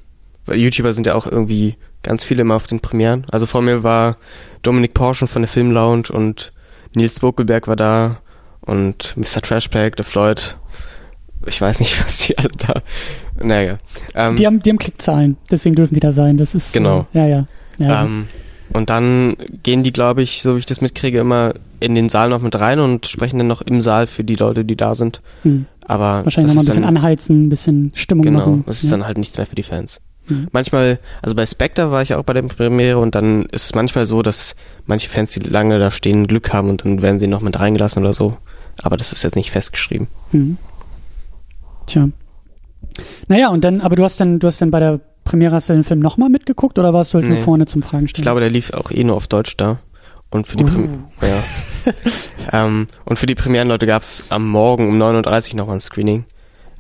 weil 0.47 0.57
YouTuber 0.59 0.93
sind 0.95 1.07
ja 1.07 1.15
auch 1.15 1.27
irgendwie 1.27 1.77
ganz 2.03 2.25
viele 2.25 2.41
immer 2.43 2.55
auf 2.55 2.67
den 2.67 2.81
Premieren. 2.81 3.27
Also 3.31 3.47
vor 3.47 3.61
mir 3.63 3.83
war 3.83 4.17
Dominik 4.63 4.95
Porschen 4.95 5.29
von 5.29 5.43
der 5.43 5.49
Film 5.49 5.73
Lounge 5.73 6.05
und 6.11 6.53
Nils 6.95 7.21
Bokelberg 7.21 7.69
war 7.69 7.77
da 7.77 8.19
und 8.63 9.15
Mr. 9.17 9.43
Trashpack, 9.43 9.97
der 9.97 10.05
Floyd. 10.07 10.57
Ich 11.45 11.61
weiß 11.61 11.81
nicht, 11.81 12.01
was 12.05 12.19
die 12.19 12.39
alle 12.39 12.49
da. 12.49 12.81
Naja. 13.43 13.79
Ähm, 14.15 14.37
Die 14.37 14.47
haben, 14.47 14.63
die 14.63 14.71
haben 14.71 14.79
Klickzahlen, 14.79 15.37
deswegen 15.51 15.75
dürfen 15.75 15.95
die 15.95 16.01
da 16.01 16.13
sein. 16.13 16.37
Das 16.37 16.55
ist 16.55 16.73
Genau. 16.73 17.07
Äh, 17.13 17.19
ja, 17.19 17.27
ja. 17.27 17.47
ja 17.79 18.05
Ähm, 18.05 18.27
und 18.73 18.91
dann 18.91 19.37
gehen 19.63 19.83
die, 19.85 19.93
glaube 19.93 20.23
ich, 20.23 20.43
so 20.43 20.55
wie 20.55 20.59
ich 20.59 20.67
das 20.67 20.81
mitkriege, 20.81 21.21
immer 21.21 21.55
in 21.81 21.95
den 21.95 22.09
Saal 22.09 22.31
noch 22.31 22.41
mit 22.41 22.59
rein 22.59 22.81
und 22.81 23.07
sprechen 23.07 23.39
dann 23.39 23.47
noch 23.47 23.63
im 23.63 23.81
Saal 23.81 24.07
für 24.07 24.25
die 24.25 24.35
Leute, 24.35 24.65
die 24.65 24.77
da 24.77 24.95
sind. 24.95 25.21
hm. 25.43 25.67
Aber 25.89 26.25
Wahrscheinlich 26.25 26.51
nochmal 26.53 26.65
ein 26.65 26.67
bisschen 26.67 26.83
dann, 26.83 26.97
anheizen, 26.97 27.47
ein 27.47 27.49
bisschen 27.49 27.93
Stimmung 27.95 28.25
Genau, 28.25 28.39
machen. 28.41 28.65
das 28.67 28.79
ist 28.83 28.91
ja. 28.91 28.97
dann 28.97 29.07
halt 29.07 29.19
nichts 29.19 29.37
mehr 29.39 29.47
für 29.47 29.55
die 29.55 29.63
Fans. 29.63 30.01
Mhm. 30.29 30.49
Manchmal, 30.51 30.99
also 31.23 31.37
bei 31.37 31.47
Spectre 31.47 31.93
war 31.93 32.03
ich 32.03 32.13
auch 32.15 32.25
bei 32.25 32.33
der 32.33 32.43
Premiere 32.43 32.99
und 32.99 33.15
dann 33.15 33.45
ist 33.47 33.67
es 33.67 33.75
manchmal 33.77 34.05
so, 34.05 34.23
dass 34.23 34.57
manche 34.87 35.09
Fans, 35.09 35.31
die 35.31 35.39
lange 35.41 35.79
da 35.79 35.93
stehen, 35.93 36.27
Glück 36.27 36.53
haben 36.53 36.69
und 36.71 36.85
dann 36.85 37.03
werden 37.03 37.21
sie 37.21 37.29
noch 37.29 37.41
mit 37.41 37.61
reingelassen 37.61 38.03
oder 38.03 38.13
so. 38.13 38.37
Aber 38.83 38.97
das 38.97 39.13
ist 39.13 39.23
jetzt 39.23 39.37
nicht 39.37 39.53
festgeschrieben. 39.53 40.09
Mhm. 40.33 40.59
Tja. 41.87 42.09
Naja, 43.29 43.49
und 43.49 43.65
dann, 43.65 43.81
aber 43.81 43.97
du 43.97 44.05
hast 44.05 44.21
dann, 44.21 44.39
du 44.39 44.47
hast 44.47 44.61
dann 44.61 44.71
bei 44.71 44.81
der 44.81 45.01
Premiere 45.25 45.55
hast 45.57 45.69
du 45.69 45.73
den 45.73 45.85
Film 45.85 46.01
nochmal 46.01 46.29
mitgeguckt 46.29 46.79
oder 46.79 46.95
warst 46.95 47.13
du 47.13 47.19
halt 47.19 47.27
nur 47.29 47.39
Nee. 47.39 47.43
vorne 47.43 47.67
zum 47.67 47.83
Fragen 47.83 48.07
stellen? 48.09 48.23
Ich 48.23 48.25
glaube, 48.25 48.41
der 48.41 48.51
lief 48.51 48.73
auch 48.73 48.91
eh 48.91 49.03
nur 49.05 49.17
auf 49.17 49.27
Deutsch 49.27 49.57
da. 49.57 49.79
Und 50.31 50.47
für 50.47 50.57
die, 50.57 50.65
Uh. 50.65 50.89
Ja. 51.23 51.43
ähm, 52.65 52.89
und 53.05 53.19
für 53.19 53.27
die 53.27 53.35
Premierenleute 53.35 53.87
gab 53.87 54.03
es 54.03 54.25
am 54.29 54.49
Morgen 54.49 54.89
um 54.89 55.01
9.30 55.01 55.53
Uhr 55.53 55.57
nochmal 55.59 55.77
ein 55.77 55.81
Screening. 55.81 56.25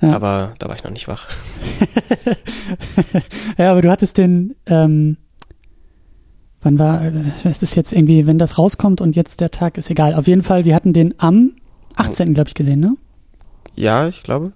Ja. 0.00 0.12
Aber 0.12 0.52
da 0.58 0.68
war 0.68 0.76
ich 0.76 0.84
noch 0.84 0.90
nicht 0.90 1.08
wach. 1.08 1.28
ja, 3.58 3.70
aber 3.70 3.82
du 3.82 3.90
hattest 3.90 4.18
den, 4.18 4.54
ähm, 4.66 5.16
wann 6.60 6.78
war, 6.78 7.04
äh, 7.04 7.10
ist 7.48 7.74
jetzt 7.76 7.92
irgendwie, 7.92 8.26
wenn 8.26 8.38
das 8.38 8.58
rauskommt 8.58 9.00
und 9.00 9.16
jetzt 9.16 9.40
der 9.40 9.50
Tag 9.50 9.78
ist 9.78 9.90
egal. 9.90 10.14
Auf 10.14 10.26
jeden 10.26 10.42
Fall, 10.42 10.64
wir 10.64 10.74
hatten 10.74 10.92
den 10.92 11.14
am 11.18 11.52
18. 11.96 12.34
glaube 12.34 12.48
ich 12.48 12.54
gesehen, 12.54 12.80
ne? 12.80 12.96
Ja, 13.74 14.06
ich 14.08 14.22
glaube. 14.22 14.52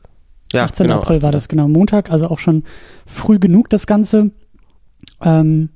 Ja, 0.53 0.65
18. 0.65 0.87
genau, 0.87 0.99
April 1.01 1.23
war 1.23 1.29
18.. 1.29 1.33
das, 1.33 1.49
genau, 1.49 1.69
Montag, 1.69 2.11
also 2.11 2.29
auch 2.29 2.39
schon 2.39 2.65
früh 3.07 3.39
genug 3.39 3.71
das 3.71 3.87
Ganze. 3.87 4.31
Ähm, 5.23 5.71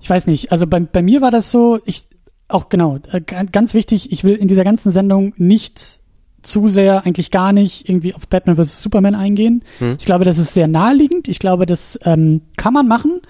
ich 0.00 0.08
weiß 0.08 0.26
nicht, 0.26 0.52
also 0.52 0.66
bei, 0.66 0.80
bei 0.80 1.02
mir 1.02 1.20
war 1.20 1.30
das 1.30 1.50
so, 1.50 1.80
ich, 1.84 2.06
auch 2.46 2.68
genau, 2.68 2.98
äh, 3.10 3.20
ga- 3.20 3.42
ganz 3.44 3.74
wichtig, 3.74 4.12
ich 4.12 4.24
will 4.24 4.34
in 4.34 4.48
dieser 4.48 4.64
ganzen 4.64 4.92
Sendung 4.92 5.34
nicht 5.36 5.98
zu 6.42 6.68
sehr, 6.68 7.04
eigentlich 7.04 7.30
gar 7.32 7.52
nicht 7.52 7.88
irgendwie 7.88 8.14
auf 8.14 8.28
Batman 8.28 8.56
vs. 8.56 8.80
Superman 8.80 9.16
eingehen. 9.16 9.64
Hm. 9.78 9.96
Ich 9.98 10.04
glaube, 10.06 10.24
das 10.24 10.38
ist 10.38 10.54
sehr 10.54 10.68
naheliegend. 10.68 11.26
Ich 11.26 11.40
glaube, 11.40 11.66
das 11.66 11.98
ähm, 12.04 12.42
kann 12.56 12.72
man 12.72 12.86
machen, 12.86 13.20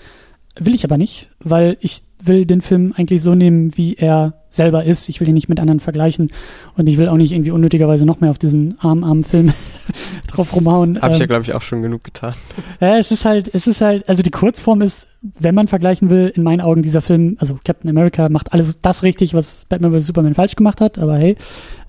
will 0.61 0.75
ich 0.75 0.85
aber 0.85 0.99
nicht, 0.99 1.30
weil 1.40 1.78
ich 1.80 2.02
will 2.23 2.47
den 2.47 2.61
Film 2.63 2.93
eigentlich 2.97 3.23
so 3.23 3.35
nehmen, 3.35 3.77
wie 3.77 3.95
er 3.95 4.35
selber 4.51 4.85
ist. 4.85 5.09
Ich 5.09 5.21
will 5.21 5.29
ihn 5.29 5.35
nicht 5.35 5.49
mit 5.49 5.61
anderen 5.61 5.79
vergleichen 5.81 6.31
und 6.77 6.89
ich 6.89 6.97
will 6.99 7.09
auch 7.09 7.17
nicht 7.17 7.33
irgendwie 7.33 7.51
unnötigerweise 7.51 8.07
noch 8.07 8.21
mehr 8.21 8.31
auf 8.31 8.39
diesen 8.39 8.79
armen, 8.81 9.05
armen 9.05 9.25
Film 9.25 9.53
drauf 10.27 10.55
rumhauen. 10.55 11.01
Habe 11.01 11.13
ich 11.13 11.19
ja, 11.19 11.25
Ähm, 11.25 11.29
glaube 11.29 11.43
ich, 11.45 11.55
auch 11.55 11.63
schon 11.63 11.83
genug 11.83 12.03
getan. 12.05 12.35
ja, 12.81 12.99
es 12.99 13.11
ist 13.11 13.25
halt, 13.25 13.55
es 13.55 13.67
ist 13.67 13.81
halt, 13.81 14.09
also 14.09 14.23
die 14.23 14.31
Kurzform 14.31 14.83
ist, 14.83 15.07
wenn 15.23 15.55
man 15.55 15.69
vergleichen 15.69 16.11
will, 16.11 16.33
in 16.35 16.43
meinen 16.43 16.61
Augen 16.61 16.83
dieser 16.83 17.03
Film, 17.03 17.37
also 17.39 17.59
Captain 17.63 17.91
America 17.91 18.29
macht 18.29 18.53
alles 18.53 18.81
das 18.81 19.03
richtig, 19.03 19.35
was 19.35 19.67
Batman 19.69 19.93
vs. 19.93 20.07
Superman 20.07 20.35
falsch 20.35 20.57
gemacht 20.57 20.81
hat, 20.81 20.99
aber 20.99 21.17
hey. 21.17 21.37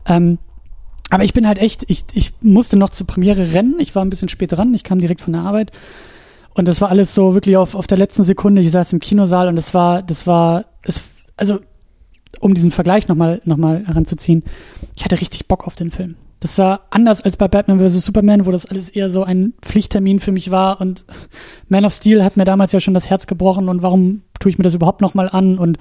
Ähm, 0.06 0.38
aber 1.10 1.24
ich 1.24 1.34
bin 1.34 1.48
halt 1.48 1.58
echt, 1.58 1.86
ich, 1.88 2.04
ich 2.14 2.34
musste 2.42 2.78
noch 2.78 2.90
zur 2.90 3.08
Premiere 3.08 3.54
rennen, 3.54 3.76
ich 3.80 3.96
war 3.96 4.06
ein 4.06 4.10
bisschen 4.12 4.30
spät 4.30 4.52
dran, 4.52 4.74
ich 4.74 4.84
kam 4.84 5.00
direkt 5.00 5.22
von 5.22 5.34
der 5.34 5.42
Arbeit. 5.42 5.72
Und 6.60 6.68
das 6.68 6.82
war 6.82 6.90
alles 6.90 7.16
so 7.16 7.36
wirklich 7.36 7.56
auf, 7.56 7.74
auf 7.74 7.88
der 7.88 7.98
letzten 7.98 8.26
Sekunde. 8.26 8.62
Ich 8.62 8.70
saß 8.72 8.92
im 8.92 9.00
Kinosaal 9.00 9.48
und 9.48 9.56
das 9.56 9.74
war, 9.74 10.04
das 10.04 10.28
war, 10.28 10.66
es, 10.84 11.02
also, 11.38 11.60
um 12.42 12.54
diesen 12.54 12.72
Vergleich 12.72 13.08
nochmal, 13.08 13.40
noch 13.46 13.56
mal 13.56 13.86
heranzuziehen, 13.86 14.44
ich 14.94 15.06
hatte 15.06 15.22
richtig 15.22 15.48
Bock 15.48 15.66
auf 15.66 15.76
den 15.76 15.90
Film. 15.90 16.16
Das 16.42 16.58
war 16.58 16.82
anders 16.90 17.22
als 17.22 17.38
bei 17.38 17.48
Batman 17.48 17.80
vs. 17.80 18.04
Superman, 18.04 18.46
wo 18.46 18.52
das 18.52 18.66
alles 18.66 18.90
eher 18.90 19.10
so 19.10 19.24
ein 19.24 19.54
Pflichttermin 19.62 20.20
für 20.20 20.34
mich 20.34 20.52
war 20.52 20.82
und 20.82 21.06
Man 21.70 21.86
of 21.86 21.94
Steel 21.94 22.26
hat 22.26 22.36
mir 22.36 22.44
damals 22.44 22.74
ja 22.74 22.82
schon 22.82 22.94
das 22.94 23.10
Herz 23.10 23.26
gebrochen 23.26 23.70
und 23.70 23.82
warum 23.82 24.24
tue 24.42 24.52
ich 24.52 24.58
mir 24.58 24.66
das 24.66 24.74
überhaupt 24.74 25.00
nochmal 25.00 25.30
an 25.30 25.60
und 25.60 25.78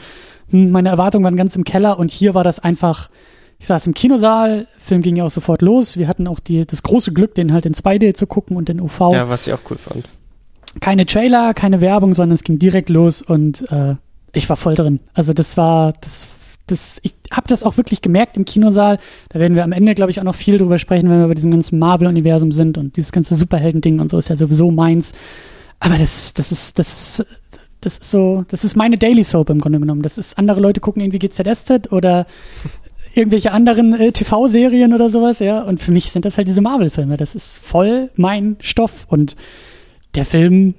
hm, 0.50 0.70
meine 0.70 0.90
Erwartungen 0.90 1.24
waren 1.24 1.36
ganz 1.36 1.56
im 1.56 1.64
Keller 1.64 1.98
und 1.98 2.12
hier 2.12 2.34
war 2.34 2.44
das 2.44 2.60
einfach, 2.60 3.10
ich 3.58 3.66
saß 3.66 3.84
im 3.88 3.94
Kinosaal, 3.94 4.68
Film 4.78 5.02
ging 5.02 5.16
ja 5.16 5.24
auch 5.24 5.32
sofort 5.32 5.60
los, 5.60 5.96
wir 5.96 6.06
hatten 6.06 6.28
auch 6.28 6.38
die, 6.38 6.64
das 6.64 6.84
große 6.84 7.12
Glück, 7.12 7.34
den 7.34 7.52
halt 7.52 7.66
in 7.66 7.74
2D 7.74 8.14
zu 8.14 8.28
gucken 8.28 8.56
und 8.56 8.70
in 8.70 8.80
UV 8.80 9.12
Ja, 9.12 9.28
was 9.28 9.44
ich 9.44 9.52
auch 9.52 9.60
cool 9.68 9.76
fand. 9.76 10.08
Keine 10.80 11.06
Trailer, 11.06 11.54
keine 11.54 11.80
Werbung, 11.80 12.14
sondern 12.14 12.34
es 12.34 12.44
ging 12.44 12.58
direkt 12.58 12.88
los 12.88 13.22
und 13.22 13.70
äh, 13.70 13.94
ich 14.32 14.48
war 14.48 14.56
voll 14.56 14.74
drin. 14.74 15.00
Also 15.14 15.32
das 15.32 15.56
war, 15.56 15.94
das, 16.00 16.28
das, 16.66 16.98
ich 17.02 17.14
habe 17.30 17.48
das 17.48 17.62
auch 17.62 17.76
wirklich 17.76 18.02
gemerkt 18.02 18.36
im 18.36 18.44
Kinosaal. 18.44 18.98
Da 19.30 19.38
werden 19.38 19.54
wir 19.54 19.64
am 19.64 19.72
Ende, 19.72 19.94
glaube 19.94 20.10
ich, 20.10 20.20
auch 20.20 20.24
noch 20.24 20.34
viel 20.34 20.58
drüber 20.58 20.78
sprechen, 20.78 21.10
wenn 21.10 21.20
wir 21.20 21.28
bei 21.28 21.34
diesem 21.34 21.50
ganzen 21.50 21.78
Marvel-Universum 21.78 22.52
sind 22.52 22.78
und 22.78 22.96
dieses 22.96 23.12
ganze 23.12 23.34
Superhelden-Ding 23.34 24.00
und 24.00 24.10
so 24.10 24.18
ist 24.18 24.28
ja 24.28 24.36
sowieso 24.36 24.70
meins. 24.70 25.12
Aber 25.80 25.96
das, 25.96 26.34
das 26.34 26.52
ist, 26.52 26.78
das 26.78 27.24
das 27.80 27.98
ist 27.98 28.10
so, 28.10 28.44
das 28.48 28.64
ist 28.64 28.76
meine 28.76 28.98
Daily 28.98 29.24
Soap 29.24 29.50
im 29.50 29.60
Grunde 29.60 29.78
genommen. 29.78 30.02
Das 30.02 30.18
ist, 30.18 30.36
andere 30.38 30.60
Leute 30.60 30.80
gucken 30.80 31.02
irgendwie 31.02 31.20
GZSZ 31.20 31.92
oder 31.92 32.26
irgendwelche 33.14 33.52
anderen 33.52 33.94
äh, 33.94 34.12
TV-Serien 34.12 34.92
oder 34.92 35.10
sowas, 35.10 35.38
ja. 35.38 35.62
Und 35.62 35.80
für 35.80 35.92
mich 35.92 36.10
sind 36.10 36.24
das 36.24 36.36
halt 36.36 36.48
diese 36.48 36.60
Marvel-Filme. 36.60 37.16
Das 37.16 37.34
ist 37.34 37.56
voll 37.56 38.10
mein 38.16 38.56
Stoff 38.60 39.06
und 39.08 39.36
der 40.18 40.24
Film 40.24 40.74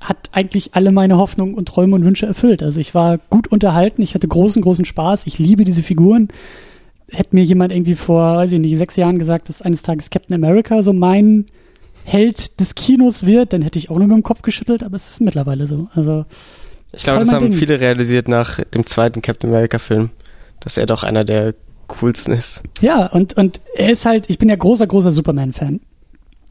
hat 0.00 0.30
eigentlich 0.32 0.74
alle 0.74 0.92
meine 0.92 1.16
Hoffnungen 1.16 1.54
und 1.54 1.66
Träume 1.66 1.94
und 1.94 2.04
Wünsche 2.04 2.26
erfüllt. 2.26 2.62
Also 2.62 2.78
ich 2.80 2.94
war 2.94 3.18
gut 3.30 3.48
unterhalten, 3.48 4.02
ich 4.02 4.14
hatte 4.14 4.28
großen, 4.28 4.60
großen 4.60 4.84
Spaß, 4.84 5.26
ich 5.26 5.38
liebe 5.38 5.64
diese 5.64 5.82
Figuren. 5.82 6.28
Hätte 7.10 7.34
mir 7.34 7.44
jemand 7.44 7.72
irgendwie 7.72 7.94
vor, 7.94 8.36
weiß 8.36 8.52
ich 8.52 8.58
nicht, 8.58 8.76
sechs 8.76 8.96
Jahren 8.96 9.18
gesagt, 9.18 9.48
dass 9.48 9.62
eines 9.62 9.82
Tages 9.82 10.10
Captain 10.10 10.34
America 10.34 10.82
so 10.82 10.92
mein 10.92 11.46
Held 12.04 12.58
des 12.58 12.74
Kinos 12.74 13.26
wird, 13.26 13.52
dann 13.52 13.62
hätte 13.62 13.78
ich 13.78 13.90
auch 13.90 13.96
nur 13.98 14.08
mit 14.08 14.16
dem 14.16 14.22
Kopf 14.22 14.42
geschüttelt, 14.42 14.82
aber 14.82 14.96
es 14.96 15.08
ist 15.08 15.20
mittlerweile 15.20 15.66
so. 15.66 15.88
Also 15.94 16.24
Ich 16.92 17.04
glaube, 17.04 17.20
das 17.20 17.32
haben 17.32 17.50
Ding. 17.50 17.58
viele 17.58 17.80
realisiert 17.80 18.28
nach 18.28 18.58
dem 18.74 18.86
zweiten 18.86 19.22
Captain 19.22 19.50
America-Film, 19.50 20.10
dass 20.60 20.76
er 20.76 20.86
doch 20.86 21.02
einer 21.04 21.24
der 21.24 21.54
coolsten 21.86 22.32
ist. 22.32 22.62
Ja, 22.80 23.06
und, 23.06 23.36
und 23.36 23.60
er 23.76 23.92
ist 23.92 24.04
halt, 24.04 24.28
ich 24.30 24.38
bin 24.38 24.48
ja 24.48 24.56
großer, 24.56 24.86
großer 24.86 25.12
Superman-Fan. 25.12 25.80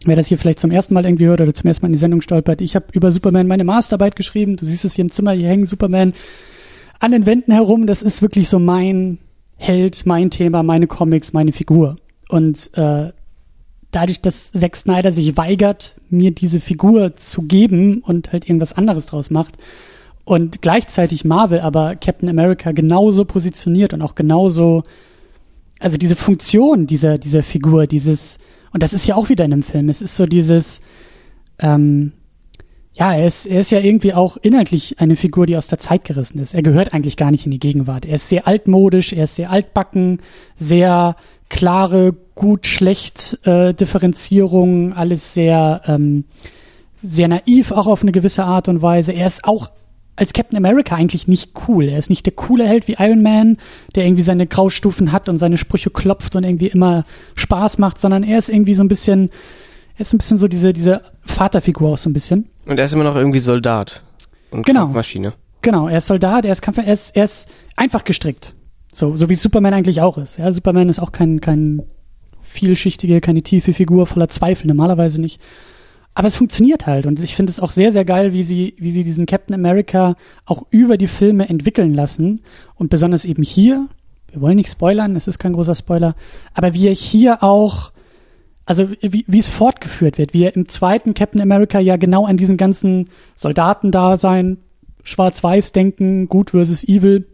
Wer 0.05 0.15
das 0.15 0.27
hier 0.27 0.37
vielleicht 0.37 0.59
zum 0.59 0.71
ersten 0.71 0.93
Mal 0.93 1.05
irgendwie 1.05 1.27
hört 1.27 1.41
oder 1.41 1.53
zum 1.53 1.67
ersten 1.67 1.85
Mal 1.85 1.89
in 1.89 1.93
die 1.93 1.99
Sendung 1.99 2.21
stolpert, 2.21 2.61
ich 2.61 2.75
habe 2.75 2.87
über 2.93 3.11
Superman 3.11 3.47
meine 3.47 3.63
Masterarbeit 3.63 4.15
geschrieben. 4.15 4.57
Du 4.57 4.65
siehst 4.65 4.83
es 4.83 4.95
hier 4.95 5.03
im 5.03 5.11
Zimmer, 5.11 5.31
hier 5.33 5.47
hängen 5.47 5.67
Superman 5.67 6.13
an 6.99 7.11
den 7.11 7.25
Wänden 7.25 7.51
herum. 7.51 7.85
Das 7.85 8.01
ist 8.01 8.21
wirklich 8.21 8.49
so 8.49 8.57
mein 8.57 9.19
Held, 9.57 10.05
mein 10.05 10.31
Thema, 10.31 10.63
meine 10.63 10.87
Comics, 10.87 11.33
meine 11.33 11.51
Figur. 11.51 11.97
Und 12.29 12.71
äh, 12.73 13.11
dadurch, 13.91 14.21
dass 14.21 14.51
Zack 14.53 14.75
Snyder 14.75 15.11
sich 15.11 15.37
weigert, 15.37 15.95
mir 16.09 16.31
diese 16.31 16.59
Figur 16.59 17.15
zu 17.15 17.43
geben 17.43 17.99
und 17.99 18.31
halt 18.31 18.49
irgendwas 18.49 18.73
anderes 18.73 19.05
draus 19.05 19.29
macht 19.29 19.57
und 20.23 20.61
gleichzeitig 20.61 21.25
Marvel 21.25 21.59
aber 21.59 21.95
Captain 21.95 22.29
America 22.29 22.71
genauso 22.71 23.25
positioniert 23.25 23.93
und 23.93 24.01
auch 24.01 24.15
genauso, 24.15 24.83
also 25.79 25.97
diese 25.97 26.15
Funktion 26.15 26.87
dieser, 26.87 27.17
dieser 27.17 27.43
Figur, 27.43 27.85
dieses, 27.85 28.37
und 28.73 28.83
das 28.83 28.93
ist 28.93 29.05
ja 29.05 29.15
auch 29.15 29.29
wieder 29.29 29.45
in 29.45 29.53
einem 29.53 29.63
Film, 29.63 29.89
es 29.89 30.01
ist 30.01 30.15
so 30.15 30.25
dieses, 30.25 30.81
ähm, 31.59 32.13
ja, 32.93 33.13
er 33.13 33.25
ist, 33.25 33.45
er 33.45 33.61
ist 33.61 33.71
ja 33.71 33.79
irgendwie 33.79 34.13
auch 34.13 34.37
inhaltlich 34.37 34.99
eine 34.99 35.15
Figur, 35.15 35.45
die 35.45 35.55
aus 35.55 35.67
der 35.67 35.79
Zeit 35.79 36.03
gerissen 36.03 36.39
ist. 36.39 36.53
Er 36.53 36.61
gehört 36.61 36.93
eigentlich 36.93 37.15
gar 37.15 37.31
nicht 37.31 37.45
in 37.45 37.51
die 37.51 37.59
Gegenwart. 37.59 38.05
Er 38.05 38.15
ist 38.15 38.27
sehr 38.27 38.47
altmodisch, 38.47 39.13
er 39.13 39.23
ist 39.23 39.35
sehr 39.35 39.49
altbacken, 39.49 40.19
sehr 40.57 41.15
klare 41.49 42.13
gut-schlecht 42.35 43.45
äh, 43.45 43.73
Differenzierung, 43.73 44.93
alles 44.93 45.33
sehr, 45.33 45.81
ähm, 45.85 46.25
sehr 47.01 47.27
naiv, 47.27 47.71
auch 47.71 47.87
auf 47.87 48.01
eine 48.01 48.11
gewisse 48.11 48.43
Art 48.43 48.67
und 48.67 48.81
Weise. 48.81 49.13
Er 49.13 49.27
ist 49.27 49.45
auch 49.45 49.71
als 50.15 50.33
Captain 50.33 50.57
America 50.57 50.95
eigentlich 50.95 51.27
nicht 51.27 51.51
cool. 51.67 51.85
Er 51.89 51.97
ist 51.97 52.09
nicht 52.09 52.25
der 52.25 52.33
coole 52.33 52.67
Held 52.67 52.87
wie 52.87 52.95
Iron 52.99 53.21
Man, 53.23 53.57
der 53.95 54.05
irgendwie 54.05 54.23
seine 54.23 54.45
Graustufen 54.45 55.11
hat 55.11 55.29
und 55.29 55.37
seine 55.37 55.57
Sprüche 55.57 55.89
klopft 55.89 56.35
und 56.35 56.43
irgendwie 56.43 56.67
immer 56.67 57.05
Spaß 57.35 57.77
macht, 57.77 57.99
sondern 57.99 58.23
er 58.23 58.37
ist 58.37 58.49
irgendwie 58.49 58.73
so 58.73 58.83
ein 58.83 58.87
bisschen, 58.87 59.29
er 59.95 60.01
ist 60.01 60.13
ein 60.13 60.17
bisschen 60.17 60.37
so 60.37 60.47
diese, 60.47 60.73
diese 60.73 61.01
Vaterfigur 61.21 61.93
auch 61.93 61.97
so 61.97 62.09
ein 62.09 62.13
bisschen. 62.13 62.49
Und 62.65 62.77
er 62.77 62.85
ist 62.85 62.93
immer 62.93 63.03
noch 63.05 63.15
irgendwie 63.15 63.39
Soldat 63.39 64.03
und 64.51 64.65
Genau. 64.65 64.81
Kampfmaschine. 64.81 65.33
Genau, 65.63 65.87
er 65.87 65.97
ist 65.97 66.07
Soldat, 66.07 66.45
er 66.45 66.51
ist 66.51 66.61
Kampf, 66.61 66.77
er 66.79 66.91
ist, 66.91 67.15
er 67.15 67.23
ist 67.23 67.47
einfach 67.75 68.03
gestrickt. 68.03 68.53
So, 68.93 69.15
so 69.15 69.29
wie 69.29 69.35
Superman 69.35 69.73
eigentlich 69.73 70.01
auch 70.01 70.17
ist. 70.17 70.37
Ja, 70.37 70.51
Superman 70.51 70.89
ist 70.89 70.99
auch 70.99 71.11
kein, 71.11 71.39
kein 71.39 71.83
vielschichtige, 72.41 73.21
keine 73.21 73.41
tiefe 73.43 73.73
Figur 73.73 74.07
voller 74.07 74.27
Zweifel, 74.27 74.67
normalerweise 74.67 75.21
nicht. 75.21 75.39
Aber 76.13 76.27
es 76.27 76.35
funktioniert 76.35 76.87
halt. 76.87 77.05
Und 77.05 77.21
ich 77.21 77.35
finde 77.35 77.51
es 77.51 77.59
auch 77.59 77.71
sehr, 77.71 77.91
sehr 77.91 78.05
geil, 78.05 78.33
wie 78.33 78.43
sie, 78.43 78.75
wie 78.77 78.91
sie 78.91 79.03
diesen 79.03 79.25
Captain 79.25 79.55
America 79.55 80.15
auch 80.45 80.65
über 80.69 80.97
die 80.97 81.07
Filme 81.07 81.47
entwickeln 81.47 81.93
lassen. 81.93 82.41
Und 82.75 82.89
besonders 82.89 83.23
eben 83.25 83.43
hier, 83.43 83.87
wir 84.31 84.41
wollen 84.41 84.57
nicht 84.57 84.71
spoilern, 84.71 85.15
es 85.15 85.27
ist 85.27 85.39
kein 85.39 85.53
großer 85.53 85.75
Spoiler, 85.75 86.15
aber 86.53 86.73
wie 86.73 86.87
er 86.87 86.93
hier 86.93 87.43
auch, 87.43 87.91
also 88.65 88.89
wie, 89.01 89.25
wie 89.27 89.39
es 89.39 89.47
fortgeführt 89.47 90.17
wird, 90.17 90.33
wie 90.33 90.43
er 90.43 90.55
im 90.55 90.67
zweiten 90.69 91.13
Captain 91.13 91.41
America 91.41 91.79
ja 91.79 91.97
genau 91.97 92.25
an 92.25 92.37
diesen 92.37 92.57
ganzen 92.57 93.09
Soldatendasein, 93.35 94.57
Schwarz-Weiß-Denken, 95.03 96.27
Gut 96.27 96.51
versus 96.51 96.83
Evil, 96.83 97.25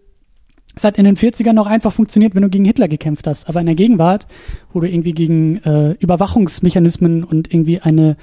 es 0.76 0.84
hat 0.84 0.98
in 0.98 1.06
den 1.06 1.18
40ern 1.18 1.54
noch 1.54 1.66
einfach 1.66 1.92
funktioniert, 1.92 2.36
wenn 2.36 2.44
du 2.44 2.50
gegen 2.50 2.64
Hitler 2.64 2.88
gekämpft 2.88 3.26
hast. 3.26 3.50
Aber 3.50 3.60
in 3.60 3.66
der 3.66 3.74
Gegenwart, 3.74 4.28
wo 4.72 4.80
du 4.80 4.88
irgendwie 4.88 5.14
gegen 5.14 5.58
äh, 5.64 5.94
Überwachungsmechanismen 5.94 7.24
und 7.24 7.52
irgendwie 7.52 7.80
eine, 7.80 8.16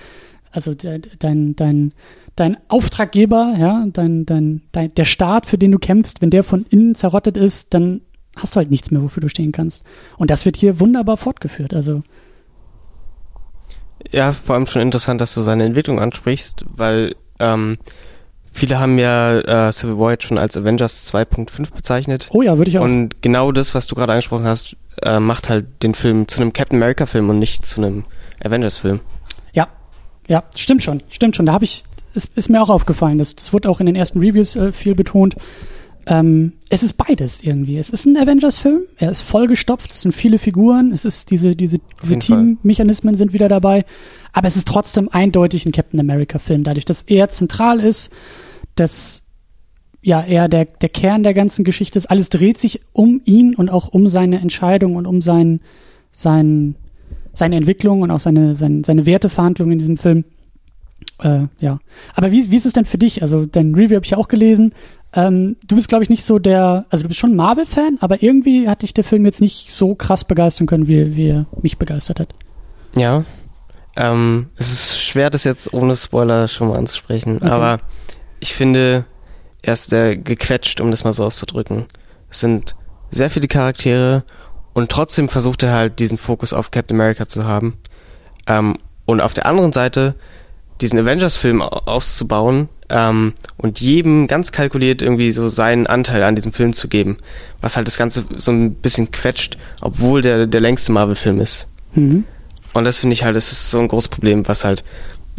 also 0.54 0.72
de, 0.74 1.00
dein, 1.18 1.56
dein, 1.56 1.92
dein 2.36 2.56
Auftraggeber, 2.68 3.56
ja, 3.58 3.84
dein, 3.92 4.24
dein, 4.24 4.62
dein, 4.72 4.94
der 4.94 5.04
Staat, 5.04 5.46
für 5.46 5.58
den 5.58 5.72
du 5.72 5.78
kämpfst, 5.78 6.22
wenn 6.22 6.30
der 6.30 6.44
von 6.44 6.64
innen 6.70 6.94
zerrottet 6.94 7.36
ist, 7.36 7.74
dann 7.74 8.02
hast 8.36 8.54
du 8.54 8.58
halt 8.58 8.70
nichts 8.70 8.90
mehr, 8.90 9.02
wofür 9.02 9.20
du 9.20 9.28
stehen 9.28 9.52
kannst. 9.52 9.84
Und 10.16 10.30
das 10.30 10.44
wird 10.44 10.56
hier 10.56 10.80
wunderbar 10.80 11.16
fortgeführt. 11.16 11.74
Also, 11.74 12.02
Ja, 14.10 14.32
vor 14.32 14.54
allem 14.54 14.66
schon 14.66 14.82
interessant, 14.82 15.20
dass 15.20 15.34
du 15.34 15.42
seine 15.42 15.64
Entwicklung 15.64 15.98
ansprichst, 15.98 16.64
weil 16.68 17.16
ähm, 17.40 17.78
viele 18.52 18.78
haben 18.78 18.98
ja 18.98 19.68
äh, 19.68 19.72
Civil 19.72 19.98
War 19.98 20.12
jetzt 20.12 20.24
schon 20.24 20.38
als 20.38 20.56
Avengers 20.56 21.12
2.5 21.12 21.74
bezeichnet. 21.74 22.28
oh 22.32 22.42
ja, 22.42 22.56
würde 22.58 22.70
ich 22.70 22.78
auch. 22.78 22.84
Und 22.84 23.22
genau 23.22 23.50
das, 23.50 23.74
was 23.74 23.88
du 23.88 23.96
gerade 23.96 24.12
angesprochen 24.12 24.46
hast, 24.46 24.76
äh, 25.02 25.18
macht 25.18 25.48
halt 25.48 25.82
den 25.82 25.94
Film 25.94 26.28
zu 26.28 26.40
einem 26.40 26.52
Captain 26.52 26.78
America 26.78 27.06
Film 27.06 27.28
und 27.28 27.40
nicht 27.40 27.66
zu 27.66 27.80
einem 27.80 28.04
Avengers 28.42 28.76
Film. 28.76 29.00
Ja, 29.00 29.13
ja, 30.28 30.44
stimmt 30.56 30.82
schon, 30.82 31.02
stimmt 31.08 31.36
schon. 31.36 31.46
Da 31.46 31.52
habe 31.52 31.64
ich, 31.64 31.84
es 32.14 32.28
ist 32.34 32.48
mir 32.48 32.62
auch 32.62 32.70
aufgefallen. 32.70 33.18
Das, 33.18 33.34
das 33.34 33.52
wurde 33.52 33.68
auch 33.68 33.80
in 33.80 33.86
den 33.86 33.96
ersten 33.96 34.18
Reviews 34.20 34.56
äh, 34.56 34.72
viel 34.72 34.94
betont. 34.94 35.36
Ähm, 36.06 36.52
es 36.68 36.82
ist 36.82 36.94
beides 36.94 37.42
irgendwie. 37.42 37.78
Es 37.78 37.88
ist 37.90 38.04
ein 38.04 38.16
Avengers-Film. 38.16 38.82
Er 38.98 39.10
ist 39.10 39.22
vollgestopft. 39.22 39.90
Es 39.90 40.02
sind 40.02 40.14
viele 40.14 40.38
Figuren. 40.38 40.92
Es 40.92 41.04
ist 41.04 41.30
diese, 41.30 41.56
diese, 41.56 41.78
diese. 42.02 42.18
Teammechanismen 42.18 43.14
sind 43.16 43.32
wieder 43.32 43.48
dabei. 43.48 43.84
Aber 44.32 44.48
es 44.48 44.56
ist 44.56 44.68
trotzdem 44.68 45.08
eindeutig 45.10 45.64
ein 45.64 45.72
Captain 45.72 46.00
America-Film, 46.00 46.64
dadurch, 46.64 46.84
dass 46.84 47.02
er 47.02 47.28
zentral 47.30 47.80
ist, 47.80 48.12
dass 48.74 49.22
ja 50.02 50.20
er 50.20 50.48
der, 50.48 50.66
der 50.66 50.88
Kern 50.88 51.22
der 51.22 51.34
ganzen 51.34 51.64
Geschichte 51.64 51.98
ist. 51.98 52.06
Alles 52.06 52.28
dreht 52.28 52.58
sich 52.58 52.80
um 52.92 53.22
ihn 53.24 53.54
und 53.54 53.70
auch 53.70 53.88
um 53.88 54.08
seine 54.08 54.40
Entscheidung 54.40 54.96
und 54.96 55.06
um 55.06 55.22
sein, 55.22 55.60
sein, 56.12 56.74
seine 57.34 57.56
Entwicklung 57.56 58.02
und 58.02 58.10
auch 58.10 58.20
seine, 58.20 58.54
seine, 58.54 58.82
seine 58.84 59.06
Werteverhandlungen 59.06 59.72
in 59.72 59.78
diesem 59.78 59.96
Film. 59.96 60.24
Äh, 61.20 61.46
ja. 61.60 61.78
Aber 62.14 62.32
wie, 62.32 62.50
wie 62.50 62.56
ist 62.56 62.66
es 62.66 62.72
denn 62.72 62.86
für 62.86 62.98
dich? 62.98 63.22
Also, 63.22 63.44
dein 63.44 63.74
Review 63.74 63.96
habe 63.96 64.04
ich 64.04 64.12
ja 64.12 64.18
auch 64.18 64.28
gelesen. 64.28 64.72
Ähm, 65.12 65.56
du 65.66 65.76
bist, 65.76 65.88
glaube 65.88 66.02
ich, 66.02 66.10
nicht 66.10 66.24
so 66.24 66.38
der, 66.38 66.86
also 66.90 67.02
du 67.02 67.08
bist 67.08 67.20
schon 67.20 67.32
ein 67.32 67.36
Marvel-Fan, 67.36 67.98
aber 68.00 68.22
irgendwie 68.22 68.68
hat 68.68 68.82
dich 68.82 68.94
der 68.94 69.04
Film 69.04 69.24
jetzt 69.24 69.40
nicht 69.40 69.72
so 69.72 69.94
krass 69.94 70.24
begeistern 70.24 70.66
können, 70.66 70.88
wie, 70.88 71.14
wie 71.14 71.28
er 71.28 71.46
mich 71.62 71.78
begeistert 71.78 72.18
hat. 72.20 72.34
Ja. 72.96 73.24
Ähm, 73.96 74.46
es 74.56 74.72
ist 74.72 75.00
schwer, 75.00 75.30
das 75.30 75.44
jetzt 75.44 75.72
ohne 75.72 75.94
Spoiler 75.96 76.48
schon 76.48 76.68
mal 76.68 76.78
anzusprechen, 76.78 77.36
Okay. 77.36 77.48
aber 77.48 77.80
ich 78.40 78.54
finde, 78.54 79.04
er 79.62 79.72
ist 79.72 79.92
äh, 79.92 80.16
gequetscht, 80.16 80.80
um 80.80 80.90
das 80.90 81.04
mal 81.04 81.12
so 81.12 81.24
auszudrücken. 81.24 81.84
Es 82.28 82.40
sind 82.40 82.74
sehr 83.12 83.30
viele 83.30 83.46
Charaktere 83.46 84.24
und 84.74 84.90
trotzdem 84.90 85.28
versucht 85.28 85.62
er 85.62 85.72
halt 85.72 85.98
diesen 86.00 86.18
Fokus 86.18 86.52
auf 86.52 86.70
Captain 86.70 86.96
America 87.00 87.26
zu 87.26 87.44
haben. 87.46 87.74
Ähm, 88.46 88.76
und 89.06 89.20
auf 89.20 89.32
der 89.34 89.46
anderen 89.46 89.72
Seite 89.72 90.14
diesen 90.80 90.98
Avengers-Film 90.98 91.62
au- 91.62 91.82
auszubauen 91.86 92.68
ähm, 92.88 93.32
und 93.56 93.80
jedem 93.80 94.26
ganz 94.26 94.50
kalkuliert 94.52 95.02
irgendwie 95.02 95.30
so 95.30 95.48
seinen 95.48 95.86
Anteil 95.86 96.22
an 96.22 96.34
diesem 96.36 96.52
Film 96.52 96.72
zu 96.72 96.88
geben, 96.88 97.16
was 97.60 97.76
halt 97.76 97.86
das 97.86 97.96
Ganze 97.96 98.24
so 98.36 98.50
ein 98.50 98.74
bisschen 98.74 99.10
quetscht, 99.10 99.56
obwohl 99.80 100.20
der 100.20 100.46
der 100.46 100.60
längste 100.60 100.92
Marvel-Film 100.92 101.40
ist. 101.40 101.68
Mhm. 101.94 102.24
Und 102.72 102.84
das 102.84 102.98
finde 102.98 103.14
ich 103.14 103.24
halt, 103.24 103.36
das 103.36 103.52
ist 103.52 103.70
so 103.70 103.78
ein 103.78 103.88
großes 103.88 104.08
Problem, 104.08 104.48
was 104.48 104.64
halt, 104.64 104.82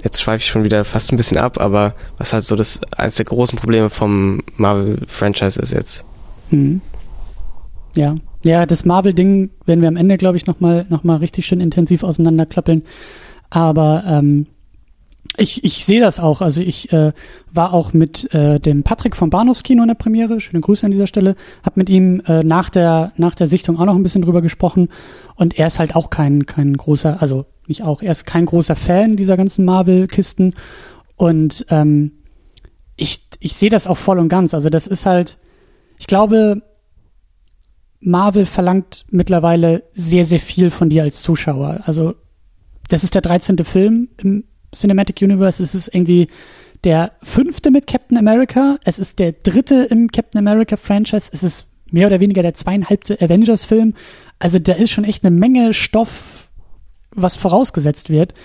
jetzt 0.04 0.22
schweife 0.22 0.42
ich 0.44 0.48
schon 0.48 0.64
wieder 0.64 0.86
fast 0.86 1.12
ein 1.12 1.18
bisschen 1.18 1.38
ab, 1.38 1.60
aber 1.60 1.94
was 2.18 2.32
halt 2.32 2.46
so 2.46 2.56
das 2.56 2.80
eines 2.94 3.16
der 3.16 3.26
großen 3.26 3.60
Probleme 3.60 3.90
vom 3.90 4.42
Marvel-Franchise 4.56 5.62
ist 5.62 5.74
jetzt. 5.74 6.06
Mhm. 6.50 6.82
Ja. 7.96 8.16
Ja, 8.46 8.68
das 8.68 8.86
Marvel-Ding 8.86 9.50
werden 9.66 9.82
wir 9.82 9.88
am 9.88 9.96
Ende, 9.96 10.18
glaube 10.18 10.38
ich, 10.38 10.46
nochmal 10.46 10.86
noch 10.90 11.04
mal 11.04 11.18
richtig 11.18 11.48
schön 11.48 11.60
intensiv 11.60 12.04
auseinanderklappeln. 12.04 12.84
Aber 13.50 14.04
ähm, 14.06 14.46
ich, 15.36 15.64
ich 15.64 15.84
sehe 15.84 16.00
das 16.00 16.20
auch. 16.20 16.42
Also 16.42 16.62
ich 16.62 16.94
äh, 16.94 17.12
war 17.52 17.74
auch 17.74 17.94
mit 17.94 18.32
äh, 18.36 18.60
dem 18.60 18.84
Patrick 18.84 19.16
vom 19.16 19.32
Bahnhofskino 19.32 19.82
in 19.82 19.88
der 19.88 19.96
Premiere. 19.96 20.40
Schöne 20.40 20.62
Grüße 20.62 20.86
an 20.86 20.92
dieser 20.92 21.08
Stelle. 21.08 21.36
Hab 21.64 21.76
mit 21.76 21.90
ihm 21.90 22.22
äh, 22.28 22.44
nach 22.44 22.70
der 22.70 23.14
nach 23.18 23.34
der 23.34 23.48
Sichtung 23.48 23.80
auch 23.80 23.86
noch 23.86 23.96
ein 23.96 24.04
bisschen 24.04 24.22
drüber 24.22 24.44
gesprochen. 24.44 24.90
Und 25.36 25.58
er 25.58 25.66
ist 25.66 25.80
halt 25.80 25.96
auch 25.96 26.12
kein 26.12 26.46
kein 26.46 26.78
großer, 26.78 27.20
also 27.22 27.46
nicht 27.66 27.82
auch, 27.82 28.04
er 28.04 28.12
ist 28.12 28.26
kein 28.28 28.46
großer 28.46 28.76
Fan 28.76 29.18
dieser 29.18 29.38
ganzen 29.38 29.66
Marvel-Kisten. 29.66 30.54
Und 31.16 31.66
ähm, 31.70 32.12
ich 32.96 33.28
ich 33.40 33.56
sehe 33.56 33.72
das 33.72 33.88
auch 33.88 33.98
voll 33.98 34.20
und 34.20 34.30
ganz. 34.30 34.54
Also 34.54 34.70
das 34.70 34.86
ist 34.86 35.08
halt, 35.08 35.40
ich 35.98 36.06
glaube, 36.06 36.62
Marvel 38.06 38.46
verlangt 38.46 39.06
mittlerweile 39.10 39.84
sehr, 39.94 40.26
sehr 40.26 40.40
viel 40.40 40.70
von 40.70 40.90
dir 40.90 41.04
als 41.04 41.22
Zuschauer. 41.22 41.82
Also, 41.86 42.14
das 42.88 43.04
ist 43.04 43.16
der 43.16 43.24
13. 43.24 43.58
Film 43.66 44.10
im 44.18 44.44
Cinematic 44.74 45.22
Universe. 45.22 45.62
Es 45.62 45.74
ist 45.74 45.94
irgendwie 45.94 46.28
der 46.84 47.14
fünfte 47.24 47.72
mit 47.72 47.88
Captain 47.88 48.18
America. 48.18 48.78
Es 48.84 49.00
ist 49.00 49.18
der 49.18 49.32
dritte 49.32 49.88
im 49.90 50.12
Captain 50.12 50.38
America 50.38 50.78
Franchise. 50.78 51.32
Es 51.34 51.42
ist 51.42 51.68
mehr 51.90 52.06
oder 52.06 52.20
weniger 52.20 52.44
der 52.44 52.54
zweieinhalbte 52.54 53.20
Avengers-Film. 53.20 53.96
Also, 54.38 54.60
da 54.60 54.74
ist 54.74 54.92
schon 54.92 55.04
echt 55.04 55.26
eine 55.26 55.36
Menge 55.36 55.74
Stoff, 55.74 56.50
was 57.12 57.36
vorausgesetzt 57.36 58.12
wird. 58.12 58.36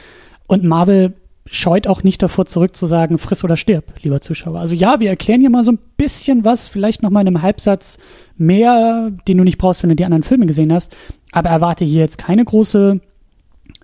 Und 0.46 0.64
Marvel 0.64 1.19
scheut 1.52 1.88
auch 1.88 2.04
nicht 2.04 2.22
davor 2.22 2.46
zurück 2.46 2.76
zu 2.76 2.86
sagen, 2.86 3.18
friss 3.18 3.42
oder 3.42 3.56
stirb, 3.56 3.84
lieber 4.02 4.20
Zuschauer. 4.20 4.60
Also 4.60 4.76
ja, 4.76 5.00
wir 5.00 5.10
erklären 5.10 5.40
hier 5.40 5.50
mal 5.50 5.64
so 5.64 5.72
ein 5.72 5.78
bisschen 5.96 6.44
was, 6.44 6.68
vielleicht 6.68 7.02
noch 7.02 7.10
mal 7.10 7.22
in 7.22 7.26
einem 7.26 7.42
Halbsatz 7.42 7.98
mehr, 8.36 9.10
den 9.26 9.36
du 9.36 9.42
nicht 9.42 9.58
brauchst, 9.58 9.82
wenn 9.82 9.90
du 9.90 9.96
die 9.96 10.04
anderen 10.04 10.22
Filme 10.22 10.46
gesehen 10.46 10.72
hast. 10.72 10.96
Aber 11.32 11.50
erwarte 11.50 11.84
hier 11.84 12.02
jetzt 12.02 12.18
keine 12.18 12.44
große 12.44 13.00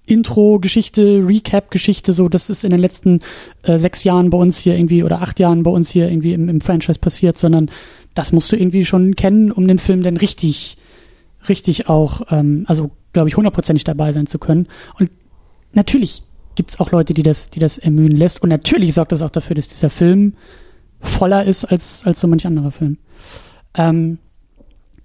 Intro-Geschichte, 0.07 1.27
Recap-Geschichte, 1.27 2.13
so 2.13 2.29
das 2.29 2.51
ist 2.51 2.63
in 2.63 2.71
den 2.71 2.79
letzten 2.79 3.19
äh, 3.65 3.79
sechs 3.79 4.05
Jahren 4.05 4.31
bei 4.31 4.39
uns 4.39 4.57
hier 4.59 4.77
irgendwie 4.77 5.03
oder 5.03 5.21
acht 5.21 5.41
Jahren 5.41 5.65
bei 5.65 5.71
uns 5.71 5.91
hier 5.91 6.09
irgendwie 6.09 6.35
im, 6.35 6.49
im 6.49 6.61
Franchise 6.61 7.01
passiert, 7.01 7.37
sondern 7.37 7.69
das 8.15 8.31
musst 8.31 8.53
du 8.53 8.57
irgendwie 8.57 8.85
schon 8.85 9.17
kennen, 9.17 9.51
um 9.51 9.67
den 9.67 9.81
Film 9.81 10.05
dann 10.05 10.17
richtig, 10.17 10.79
richtig 11.49 11.89
auch, 11.89 12.23
ähm, 12.31 12.65
also 12.69 12.93
glaube 13.13 13.29
ich, 13.29 13.37
hundertprozentig 13.37 13.83
dabei 13.83 14.13
sein 14.13 14.29
zu 14.29 14.39
können. 14.39 14.69
Und 15.01 15.11
natürlich 15.73 16.23
gibt's 16.57 16.81
auch 16.81 16.91
Leute, 16.91 17.15
die 17.15 17.23
das, 17.23 17.51
die 17.51 17.61
das 17.61 17.79
ermühen 17.79 18.17
lässt. 18.17 18.43
Und 18.43 18.49
natürlich 18.49 18.95
sorgt 18.95 19.13
das 19.13 19.23
auch 19.23 19.31
dafür, 19.31 19.55
dass 19.55 19.69
dieser 19.69 19.91
Film 19.91 20.35
voller 21.01 21.45
ist 21.45 21.65
als, 21.65 22.05
als 22.05 22.21
so 22.21 22.27
manch 22.27 22.47
anderer 22.47 22.71
Film. 22.71 22.99
Ähm, 23.75 24.19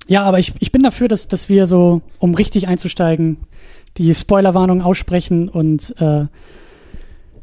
ja, 0.08 0.24
aber 0.24 0.40
ich, 0.40 0.54
ich 0.60 0.72
bin 0.72 0.84
dafür, 0.84 1.08
dass, 1.08 1.28
dass 1.28 1.50
wir 1.50 1.68
so, 1.68 2.02
um 2.20 2.34
richtig 2.34 2.68
einzusteigen, 2.68 3.38
die 3.98 4.14
Spoilerwarnung 4.16 4.82
aussprechen 4.82 5.50
und 5.50 5.96
äh, 6.00 6.26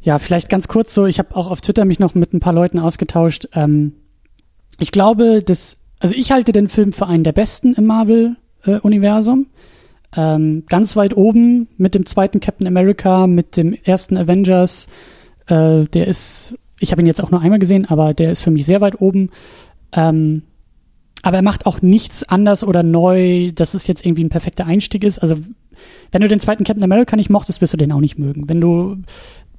ja, 0.00 0.18
vielleicht 0.18 0.48
ganz 0.48 0.68
kurz 0.68 0.94
so, 0.94 1.06
ich 1.06 1.18
habe 1.18 1.36
auch 1.36 1.50
auf 1.50 1.60
Twitter 1.60 1.84
mich 1.84 1.98
noch 1.98 2.14
mit 2.14 2.32
ein 2.32 2.40
paar 2.40 2.52
Leuten 2.52 2.78
ausgetauscht. 2.78 3.48
Ähm, 3.52 3.92
ich 4.78 4.92
glaube, 4.92 5.42
dass, 5.42 5.76
also 5.98 6.14
ich 6.14 6.32
halte 6.32 6.52
den 6.52 6.68
Film 6.68 6.92
für 6.92 7.06
einen 7.06 7.24
der 7.24 7.32
besten 7.32 7.74
im 7.74 7.86
Marvel-Universum. 7.86 9.46
Äh, 9.46 9.57
ähm, 10.16 10.64
ganz 10.68 10.96
weit 10.96 11.16
oben 11.16 11.68
mit 11.76 11.94
dem 11.94 12.06
zweiten 12.06 12.40
Captain 12.40 12.66
America, 12.66 13.26
mit 13.26 13.56
dem 13.56 13.74
ersten 13.74 14.16
Avengers. 14.16 14.88
Äh, 15.46 15.84
der 15.84 16.06
ist, 16.06 16.54
ich 16.80 16.92
habe 16.92 17.02
ihn 17.02 17.06
jetzt 17.06 17.22
auch 17.22 17.30
nur 17.30 17.40
einmal 17.40 17.58
gesehen, 17.58 17.84
aber 17.86 18.14
der 18.14 18.30
ist 18.30 18.40
für 18.40 18.50
mich 18.50 18.66
sehr 18.66 18.80
weit 18.80 19.00
oben. 19.00 19.30
Ähm, 19.92 20.42
aber 21.22 21.36
er 21.36 21.42
macht 21.42 21.66
auch 21.66 21.82
nichts 21.82 22.22
anders 22.22 22.64
oder 22.64 22.82
neu, 22.82 23.52
dass 23.52 23.74
es 23.74 23.86
jetzt 23.86 24.04
irgendwie 24.06 24.24
ein 24.24 24.30
perfekter 24.30 24.66
Einstieg 24.66 25.04
ist. 25.04 25.18
Also, 25.18 25.36
wenn 26.12 26.22
du 26.22 26.28
den 26.28 26.40
zweiten 26.40 26.64
Captain 26.64 26.84
America 26.84 27.16
nicht 27.16 27.30
mochtest, 27.30 27.60
wirst 27.60 27.72
du 27.72 27.76
den 27.76 27.92
auch 27.92 28.00
nicht 28.00 28.18
mögen. 28.18 28.48
Wenn 28.48 28.60
du, 28.60 28.96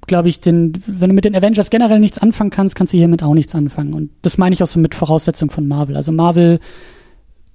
glaube 0.07 0.29
ich, 0.29 0.39
den, 0.39 0.81
wenn 0.87 1.09
du 1.09 1.15
mit 1.15 1.25
den 1.25 1.35
Avengers 1.35 1.69
generell 1.69 1.99
nichts 1.99 2.17
anfangen 2.17 2.49
kannst, 2.49 2.75
kannst 2.75 2.93
du 2.93 2.97
hiermit 2.97 3.23
auch 3.23 3.33
nichts 3.33 3.53
anfangen. 3.55 3.93
Und 3.93 4.11
das 4.21 4.37
meine 4.37 4.53
ich 4.53 4.63
auch 4.63 4.67
so 4.67 4.79
mit 4.79 4.95
Voraussetzung 4.95 5.49
von 5.49 5.67
Marvel. 5.67 5.95
Also 5.95 6.11
Marvel 6.11 6.59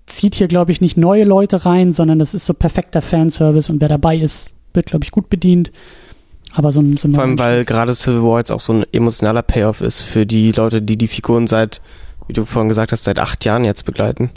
zieht 0.06 0.34
hier, 0.34 0.48
glaube 0.48 0.72
ich, 0.72 0.80
nicht 0.80 0.96
neue 0.96 1.24
Leute 1.24 1.64
rein, 1.64 1.92
sondern 1.92 2.18
das 2.18 2.34
ist 2.34 2.46
so 2.46 2.54
perfekter 2.54 3.02
Fanservice 3.02 3.70
und 3.70 3.80
wer 3.80 3.88
dabei 3.88 4.16
ist, 4.16 4.52
wird, 4.72 4.86
glaube 4.86 5.04
ich, 5.04 5.10
gut 5.10 5.30
bedient. 5.30 5.72
Aber 6.52 6.70
so 6.70 6.80
ein, 6.80 6.96
so 6.96 7.08
ein 7.08 7.14
Vor 7.14 7.24
allem, 7.24 7.38
weil 7.38 7.64
gerade 7.64 7.94
Civil 7.94 8.22
War 8.22 8.38
jetzt 8.38 8.52
auch 8.52 8.60
so 8.60 8.72
ein 8.72 8.84
emotionaler 8.92 9.42
Payoff 9.42 9.80
ist 9.80 10.02
für 10.02 10.24
die 10.24 10.52
Leute, 10.52 10.82
die 10.82 10.96
die 10.96 11.08
Figuren 11.08 11.46
seit 11.46 11.80
wie 12.26 12.32
du 12.32 12.44
vorhin 12.44 12.68
gesagt 12.68 12.92
hast, 12.92 13.04
seit 13.04 13.18
acht 13.18 13.44
Jahren 13.44 13.64
jetzt 13.64 13.84
begleiten. 13.84 14.30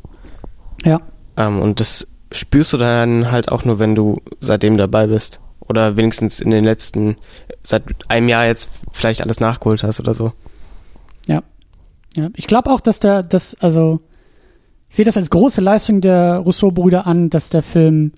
Ja. 0.84 1.02
Ähm, 1.36 1.60
und 1.60 1.80
das 1.80 2.08
spürst 2.32 2.74
du 2.74 2.78
dann 2.78 3.32
halt 3.32 3.52
auch 3.52 3.66
nur, 3.66 3.80
wenn 3.80 3.96
du 3.96 4.22
seitdem 4.40 4.78
dabei 4.78 5.08
bist. 5.08 5.40
Oder 5.60 5.98
wenigstens 5.98 6.40
in 6.40 6.50
den 6.50 6.64
letzten, 6.64 7.18
seit 7.62 7.84
einem 8.08 8.30
Jahr 8.30 8.46
jetzt 8.46 8.70
vielleicht 8.92 9.22
alles 9.22 9.40
nachgeholt 9.40 9.84
hast 9.84 10.00
oder 10.00 10.14
so. 10.14 10.32
Ja. 11.28 11.44
Ja. 12.16 12.30
Ich 12.36 12.48
glaube 12.48 12.72
auch, 12.72 12.80
dass 12.80 13.00
der, 13.00 13.22
das, 13.22 13.56
also, 13.60 14.00
sehe 14.98 15.06
das 15.06 15.16
als 15.16 15.30
große 15.30 15.62
Leistung 15.62 16.02
der 16.02 16.38
Rousseau-Brüder 16.40 17.08
an, 17.08 17.30
dass 17.30 17.50
der 17.50 17.62
Film 17.62 18.12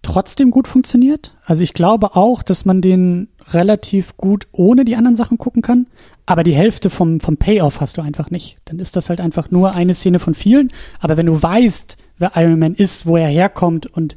trotzdem 0.00 0.50
gut 0.50 0.68
funktioniert. 0.68 1.34
Also 1.44 1.62
ich 1.62 1.74
glaube 1.74 2.16
auch, 2.16 2.42
dass 2.42 2.64
man 2.64 2.80
den 2.80 3.28
relativ 3.50 4.16
gut 4.16 4.46
ohne 4.52 4.84
die 4.84 4.96
anderen 4.96 5.16
Sachen 5.16 5.38
gucken 5.38 5.60
kann. 5.60 5.86
Aber 6.26 6.44
die 6.44 6.54
Hälfte 6.54 6.90
vom, 6.90 7.20
vom 7.20 7.36
Payoff 7.36 7.80
hast 7.80 7.98
du 7.98 8.02
einfach 8.02 8.30
nicht. 8.30 8.56
Dann 8.64 8.78
ist 8.78 8.94
das 8.94 9.08
halt 9.08 9.20
einfach 9.20 9.50
nur 9.50 9.74
eine 9.74 9.94
Szene 9.94 10.20
von 10.20 10.34
vielen. 10.34 10.72
Aber 11.00 11.16
wenn 11.16 11.26
du 11.26 11.42
weißt, 11.42 11.96
wer 12.18 12.32
Iron 12.36 12.58
Man 12.58 12.74
ist, 12.74 13.06
wo 13.06 13.16
er 13.16 13.28
herkommt 13.28 13.86
und 13.86 14.16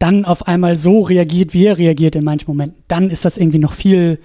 dann 0.00 0.24
auf 0.24 0.48
einmal 0.48 0.74
so 0.74 1.02
reagiert, 1.02 1.54
wie 1.54 1.66
er 1.66 1.78
reagiert 1.78 2.16
in 2.16 2.24
manchen 2.24 2.50
Momenten, 2.50 2.82
dann 2.88 3.10
ist 3.10 3.24
das 3.24 3.38
irgendwie 3.38 3.60
noch 3.60 3.74
viel, 3.74 4.18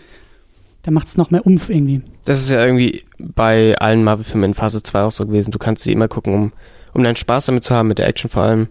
da 0.82 0.90
macht 0.90 1.08
es 1.08 1.18
noch 1.18 1.30
mehr 1.30 1.46
Umf 1.46 1.70
irgendwie. 1.70 2.02
Das 2.26 2.40
ist 2.40 2.50
ja 2.50 2.66
irgendwie 2.66 3.04
bei 3.20 3.78
allen 3.78 4.04
Marvel-Filmen 4.04 4.52
in 4.52 4.54
Phase 4.54 4.82
2 4.82 5.04
auch 5.04 5.12
so 5.12 5.26
gewesen. 5.26 5.52
Du 5.52 5.60
kannst 5.60 5.84
sie 5.84 5.92
immer 5.92 6.08
gucken, 6.08 6.34
um, 6.34 6.54
um 6.94 7.04
deinen 7.04 7.16
Spaß 7.16 7.46
damit 7.48 7.64
zu 7.64 7.76
haben, 7.76 7.88
mit 7.88 7.98
der 7.98 8.08
Action 8.08 8.30
vor 8.30 8.44
allem. 8.44 8.68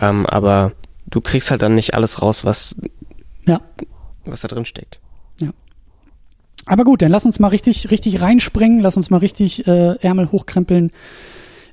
Ähm, 0.00 0.26
aber 0.26 0.72
du 1.06 1.20
kriegst 1.20 1.50
halt 1.50 1.62
dann 1.62 1.74
nicht 1.74 1.94
alles 1.94 2.22
raus, 2.22 2.44
was, 2.44 2.76
ja. 3.46 3.60
was 4.24 4.40
da 4.40 4.48
drin 4.48 4.64
steckt. 4.64 5.00
Aber 6.68 6.84
gut, 6.84 7.02
dann 7.02 7.10
lass 7.10 7.24
uns 7.24 7.40
mal 7.40 7.48
richtig, 7.48 7.90
richtig 7.90 8.20
reinspringen, 8.20 8.80
lass 8.80 8.96
uns 8.96 9.08
mal 9.10 9.18
richtig 9.18 9.66
äh, 9.66 9.96
Ärmel 10.00 10.30
hochkrempeln, 10.30 10.92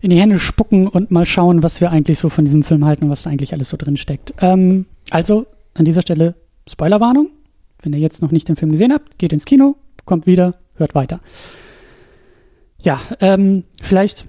in 0.01 0.09
die 0.09 0.19
Hände 0.19 0.39
spucken 0.39 0.87
und 0.87 1.11
mal 1.11 1.25
schauen, 1.25 1.63
was 1.63 1.81
wir 1.81 1.91
eigentlich 1.91 2.17
so 2.19 2.29
von 2.29 2.45
diesem 2.45 2.63
Film 2.63 2.85
halten 2.85 3.05
und 3.05 3.09
was 3.09 3.23
da 3.23 3.29
eigentlich 3.29 3.53
alles 3.53 3.69
so 3.69 3.77
drin 3.77 3.97
steckt. 3.97 4.33
Ähm, 4.41 4.85
also 5.09 5.47
an 5.73 5.85
dieser 5.85 6.01
Stelle 6.01 6.35
Spoilerwarnung. 6.67 7.29
Wenn 7.81 7.93
ihr 7.93 7.99
jetzt 7.99 8.21
noch 8.21 8.31
nicht 8.31 8.47
den 8.47 8.55
Film 8.55 8.71
gesehen 8.71 8.93
habt, 8.93 9.17
geht 9.19 9.33
ins 9.33 9.45
Kino, 9.45 9.75
kommt 10.05 10.25
wieder, 10.25 10.55
hört 10.75 10.95
weiter. 10.95 11.19
Ja, 12.85 13.01
ähm, 13.19 13.65
vielleicht 13.81 14.25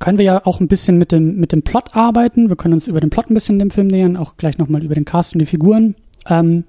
können 0.00 0.16
wir 0.16 0.24
ja 0.24 0.46
auch 0.46 0.60
ein 0.60 0.68
bisschen 0.68 0.96
mit 0.96 1.12
dem, 1.12 1.36
mit 1.36 1.52
dem 1.52 1.62
Plot 1.62 1.94
arbeiten. 1.94 2.48
Wir 2.48 2.56
können 2.56 2.74
uns 2.74 2.86
über 2.86 3.00
den 3.00 3.10
Plot 3.10 3.30
ein 3.30 3.34
bisschen 3.34 3.58
dem 3.58 3.70
Film 3.70 3.88
nähern, 3.88 4.16
auch 4.16 4.38
gleich 4.38 4.56
nochmal 4.56 4.82
über 4.82 4.94
den 4.94 5.04
Cast 5.04 5.34
und 5.34 5.40
die 5.40 5.46
Figuren. 5.46 5.96
Ähm, 6.26 6.64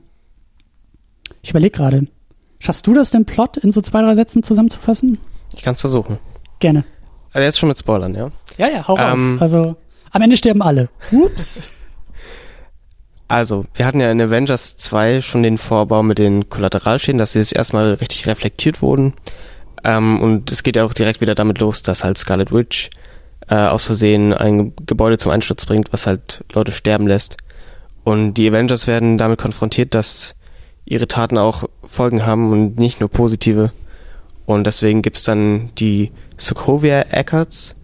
ich 1.41 1.52
überlege 1.52 1.78
gerade, 1.78 2.06
Schaffst 2.60 2.86
du 2.86 2.93
das, 2.93 3.10
den 3.10 3.25
Plot 3.25 3.58
in 3.58 3.71
so 3.71 3.82
zwei, 3.82 4.02
drei 4.02 4.15
Sätzen 4.15 4.43
zusammenzufassen? 4.43 5.17
Ich 5.56 5.63
kann 5.63 5.75
es 5.75 5.82
versuchen. 5.82 6.19
Gerne. 6.60 6.84
Also 7.32 7.45
jetzt 7.45 7.60
schon 7.60 7.69
mit 7.69 7.80
Spoilern, 7.80 8.13
ja? 8.15 8.32
Ja, 8.58 8.67
ja, 8.67 8.88
hau 8.88 8.97
ähm, 8.97 9.34
raus. 9.34 9.41
Also, 9.41 9.75
am 10.12 10.21
Ende 10.21 10.36
sterben 10.38 10.62
alle. 10.62 10.89
Ups. 11.12 11.62
Also, 13.32 13.65
wir 13.75 13.86
hatten 13.86 13.99
ja 13.99 14.10
in 14.10 14.19
Avengers 14.19 14.78
2 14.78 15.21
schon 15.21 15.43
den 15.43 15.60
Vorbau 15.60 16.02
mit 16.02 16.17
den 16.17 16.49
Kollateralschäden, 16.49 17.19
dass 17.19 17.34
sie 17.34 17.38
jetzt 17.38 17.56
erstmal 17.56 17.88
richtig 17.93 18.25
reflektiert 18.25 18.82
wurden. 18.82 19.13
Ähm, 19.83 20.21
und 20.21 20.51
es 20.51 20.63
geht 20.63 20.75
ja 20.75 20.85
auch 20.85 20.93
direkt 20.93 21.21
wieder 21.21 21.35
damit 21.35 21.59
los, 21.59 21.83
dass 21.83 22.03
halt 22.03 22.17
Scarlet 22.17 22.51
Witch 22.51 22.89
äh, 23.47 23.55
aus 23.55 23.85
Versehen 23.85 24.33
ein 24.33 24.73
Gebäude 24.85 25.17
zum 25.17 25.31
Einsturz 25.31 25.65
bringt, 25.65 25.91
was 25.93 26.07
halt 26.07 26.43
Leute 26.53 26.71
sterben 26.71 27.07
lässt. 27.07 27.37
Und 28.03 28.35
die 28.35 28.49
Avengers 28.49 28.87
werden 28.87 29.17
damit 29.17 29.39
konfrontiert, 29.39 29.93
dass 29.95 30.35
ihre 30.85 31.07
Taten 31.07 31.37
auch 31.37 31.69
Folgen 31.83 32.25
haben 32.25 32.51
und 32.51 32.77
nicht 32.77 32.99
nur 32.99 33.09
positive. 33.09 33.71
Und 34.45 34.65
deswegen 34.65 35.01
gibt's 35.03 35.23
dann 35.23 35.69
die 35.77 36.11
Sokovia 36.37 37.05
Accords, 37.11 37.75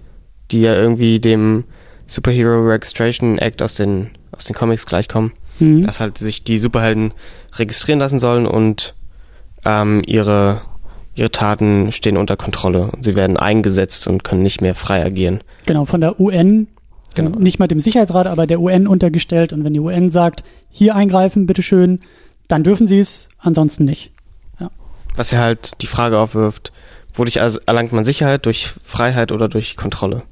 die 0.52 0.62
ja 0.62 0.74
irgendwie 0.74 1.20
dem 1.20 1.66
Superhero 2.08 2.68
Registration 2.68 3.38
Act 3.38 3.62
aus 3.62 3.76
den, 3.76 4.12
aus 4.32 4.46
den 4.46 4.56
Comics 4.56 4.86
gleichkommen. 4.86 5.32
Mhm. 5.60 5.84
Dass 5.84 6.00
halt 6.00 6.18
sich 6.18 6.44
die 6.44 6.58
Superhelden 6.58 7.14
registrieren 7.54 8.00
lassen 8.00 8.20
sollen 8.20 8.48
und 8.48 8.96
ähm, 9.64 10.02
ihre, 10.06 10.62
ihre 11.16 11.32
Taten 11.32 11.92
stehen 11.92 12.18
unter 12.18 12.38
Kontrolle. 12.38 12.92
Sie 13.02 13.16
werden 13.16 13.38
eingesetzt 13.38 14.08
und 14.08 14.24
können 14.24 14.44
nicht 14.44 14.62
mehr 14.62 14.76
frei 14.76 15.04
agieren. 15.04 15.42
Genau, 15.66 15.86
von 15.86 16.02
der 16.02 16.20
UN 16.20 16.68
Genau. 17.16 17.40
Nicht 17.40 17.60
mal 17.60 17.68
dem 17.68 17.80
Sicherheitsrat, 17.80 18.28
aber 18.28 18.46
der 18.46 18.60
UN 18.60 18.88
untergestellt. 18.88 19.54
Und 19.54 19.64
wenn 19.64 19.74
die 19.74 19.80
UN 19.80 20.10
sagt, 20.10 20.44
hier 20.70 20.96
eingreifen, 20.96 21.48
bitteschön, 21.48 22.02
dann 22.48 22.64
dürfen 22.64 22.88
sie 22.88 23.00
es, 23.00 23.30
ansonsten 23.40 23.86
nicht. 23.86 24.12
Ja. 24.60 24.70
Was 25.16 25.32
ja 25.32 25.40
halt 25.40 25.82
die 25.82 25.88
Frage 25.88 26.20
aufwirft, 26.20 26.72
wodurch 27.14 27.38
erlangt 27.38 27.94
man 27.94 28.04
Sicherheit 28.04 28.46
durch 28.46 28.68
Freiheit 28.84 29.32
oder 29.32 29.48
durch 29.48 29.78
Kontrolle? 29.78 30.24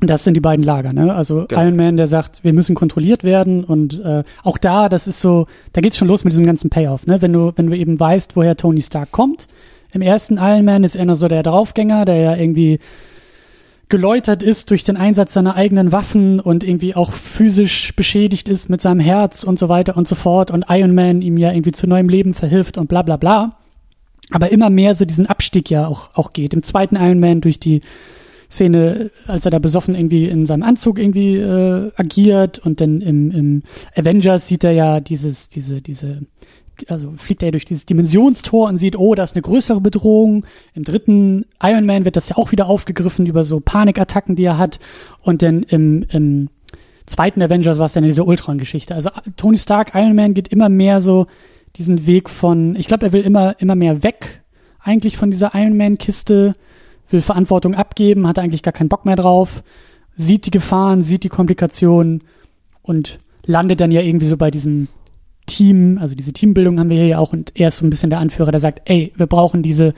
Das 0.00 0.24
sind 0.24 0.34
die 0.34 0.40
beiden 0.40 0.64
Lager, 0.64 0.92
ne? 0.92 1.14
Also 1.14 1.44
genau. 1.46 1.62
Iron 1.62 1.76
Man, 1.76 1.96
der 1.96 2.06
sagt, 2.06 2.42
wir 2.42 2.54
müssen 2.54 2.74
kontrolliert 2.74 3.22
werden 3.22 3.64
und 3.64 4.02
äh, 4.02 4.24
auch 4.42 4.56
da, 4.56 4.88
das 4.88 5.06
ist 5.06 5.20
so, 5.20 5.46
da 5.74 5.82
geht's 5.82 5.98
schon 5.98 6.08
los 6.08 6.24
mit 6.24 6.32
diesem 6.32 6.46
ganzen 6.46 6.70
Payoff, 6.70 7.06
ne? 7.06 7.20
Wenn 7.20 7.32
du, 7.32 7.52
wenn 7.56 7.66
du 7.66 7.76
eben 7.76 8.00
weißt, 8.00 8.34
woher 8.34 8.56
Tony 8.56 8.80
Stark 8.80 9.12
kommt. 9.12 9.46
Im 9.92 10.02
ersten 10.02 10.38
Iron 10.38 10.64
Man 10.64 10.84
ist 10.84 10.96
er 10.96 11.04
noch 11.04 11.16
so 11.16 11.28
der 11.28 11.42
Draufgänger, 11.42 12.04
der 12.04 12.16
ja 12.16 12.36
irgendwie 12.36 12.78
geläutert 13.90 14.42
ist 14.42 14.70
durch 14.70 14.84
den 14.84 14.96
Einsatz 14.96 15.34
seiner 15.34 15.56
eigenen 15.56 15.92
Waffen 15.92 16.40
und 16.40 16.64
irgendwie 16.64 16.94
auch 16.94 17.12
physisch 17.12 17.94
beschädigt 17.94 18.48
ist 18.48 18.70
mit 18.70 18.80
seinem 18.80 19.00
Herz 19.00 19.42
und 19.42 19.58
so 19.58 19.68
weiter 19.68 19.96
und 19.96 20.08
so 20.08 20.14
fort 20.14 20.50
und 20.50 20.66
Iron 20.68 20.94
Man 20.94 21.20
ihm 21.20 21.36
ja 21.36 21.52
irgendwie 21.52 21.72
zu 21.72 21.86
neuem 21.86 22.08
Leben 22.08 22.32
verhilft 22.32 22.78
und 22.78 22.88
bla 22.88 23.02
bla 23.02 23.16
bla. 23.16 23.56
Aber 24.30 24.52
immer 24.52 24.70
mehr 24.70 24.94
so 24.94 25.04
diesen 25.04 25.26
Abstieg 25.26 25.70
ja 25.70 25.88
auch, 25.88 26.10
auch 26.14 26.32
geht. 26.32 26.54
Im 26.54 26.62
zweiten 26.62 26.94
Iron 26.94 27.18
Man 27.18 27.40
durch 27.40 27.58
die 27.58 27.80
Szene, 28.50 29.10
als 29.26 29.44
er 29.44 29.50
da 29.50 29.58
besoffen 29.58 29.94
irgendwie 29.94 30.26
in 30.26 30.44
seinem 30.44 30.62
Anzug 30.64 30.98
irgendwie 30.98 31.36
äh, 31.36 31.90
agiert 31.96 32.58
und 32.58 32.80
dann 32.80 33.00
im, 33.00 33.30
im 33.30 33.62
Avengers 33.94 34.48
sieht 34.48 34.64
er 34.64 34.72
ja 34.72 35.00
dieses, 35.00 35.48
diese, 35.48 35.80
diese 35.80 36.22
also 36.88 37.12
fliegt 37.16 37.42
er 37.42 37.50
durch 37.50 37.64
dieses 37.64 37.86
Dimensionstor 37.86 38.68
und 38.68 38.78
sieht, 38.78 38.96
oh, 38.96 39.14
da 39.14 39.22
ist 39.22 39.34
eine 39.34 39.42
größere 39.42 39.80
Bedrohung. 39.80 40.46
Im 40.74 40.84
dritten 40.84 41.44
Iron 41.62 41.84
Man 41.84 42.04
wird 42.04 42.16
das 42.16 42.30
ja 42.30 42.38
auch 42.38 42.52
wieder 42.52 42.68
aufgegriffen 42.68 43.26
über 43.26 43.44
so 43.44 43.60
Panikattacken, 43.60 44.34
die 44.34 44.44
er 44.44 44.58
hat. 44.58 44.80
Und 45.20 45.42
dann 45.42 45.62
im, 45.64 46.06
im 46.10 46.48
zweiten 47.06 47.42
Avengers 47.42 47.78
war 47.78 47.86
es 47.86 47.92
dann 47.92 48.04
diese 48.04 48.24
Ultron-Geschichte. 48.24 48.94
Also 48.94 49.10
Tony 49.36 49.58
Stark, 49.58 49.92
Iron 49.94 50.14
Man 50.14 50.34
geht 50.34 50.48
immer 50.48 50.68
mehr 50.68 51.00
so 51.00 51.26
diesen 51.76 52.06
Weg 52.06 52.30
von, 52.30 52.76
ich 52.76 52.86
glaube, 52.86 53.06
er 53.06 53.12
will 53.12 53.22
immer, 53.22 53.60
immer 53.60 53.74
mehr 53.74 54.02
weg 54.02 54.42
eigentlich 54.82 55.16
von 55.16 55.30
dieser 55.30 55.52
Iron 55.54 55.76
Man-Kiste, 55.76 56.54
will 57.12 57.22
Verantwortung 57.22 57.74
abgeben, 57.74 58.26
hat 58.26 58.38
eigentlich 58.38 58.62
gar 58.62 58.72
keinen 58.72 58.88
Bock 58.88 59.04
mehr 59.04 59.16
drauf, 59.16 59.62
sieht 60.16 60.46
die 60.46 60.50
Gefahren, 60.50 61.02
sieht 61.02 61.24
die 61.24 61.28
Komplikationen 61.28 62.22
und 62.82 63.20
landet 63.44 63.80
dann 63.80 63.90
ja 63.90 64.00
irgendwie 64.00 64.26
so 64.26 64.36
bei 64.36 64.50
diesem 64.50 64.88
Team, 65.46 65.98
also 66.00 66.14
diese 66.14 66.32
Teambildung 66.32 66.78
haben 66.78 66.90
wir 66.90 66.96
hier 66.96 67.06
ja 67.06 67.18
auch 67.18 67.32
und 67.32 67.52
er 67.54 67.68
ist 67.68 67.76
so 67.76 67.86
ein 67.86 67.90
bisschen 67.90 68.10
der 68.10 68.20
Anführer, 68.20 68.50
der 68.50 68.60
sagt, 68.60 68.82
ey, 68.84 69.12
wir 69.16 69.26
brauchen 69.26 69.62
diese 69.62 69.94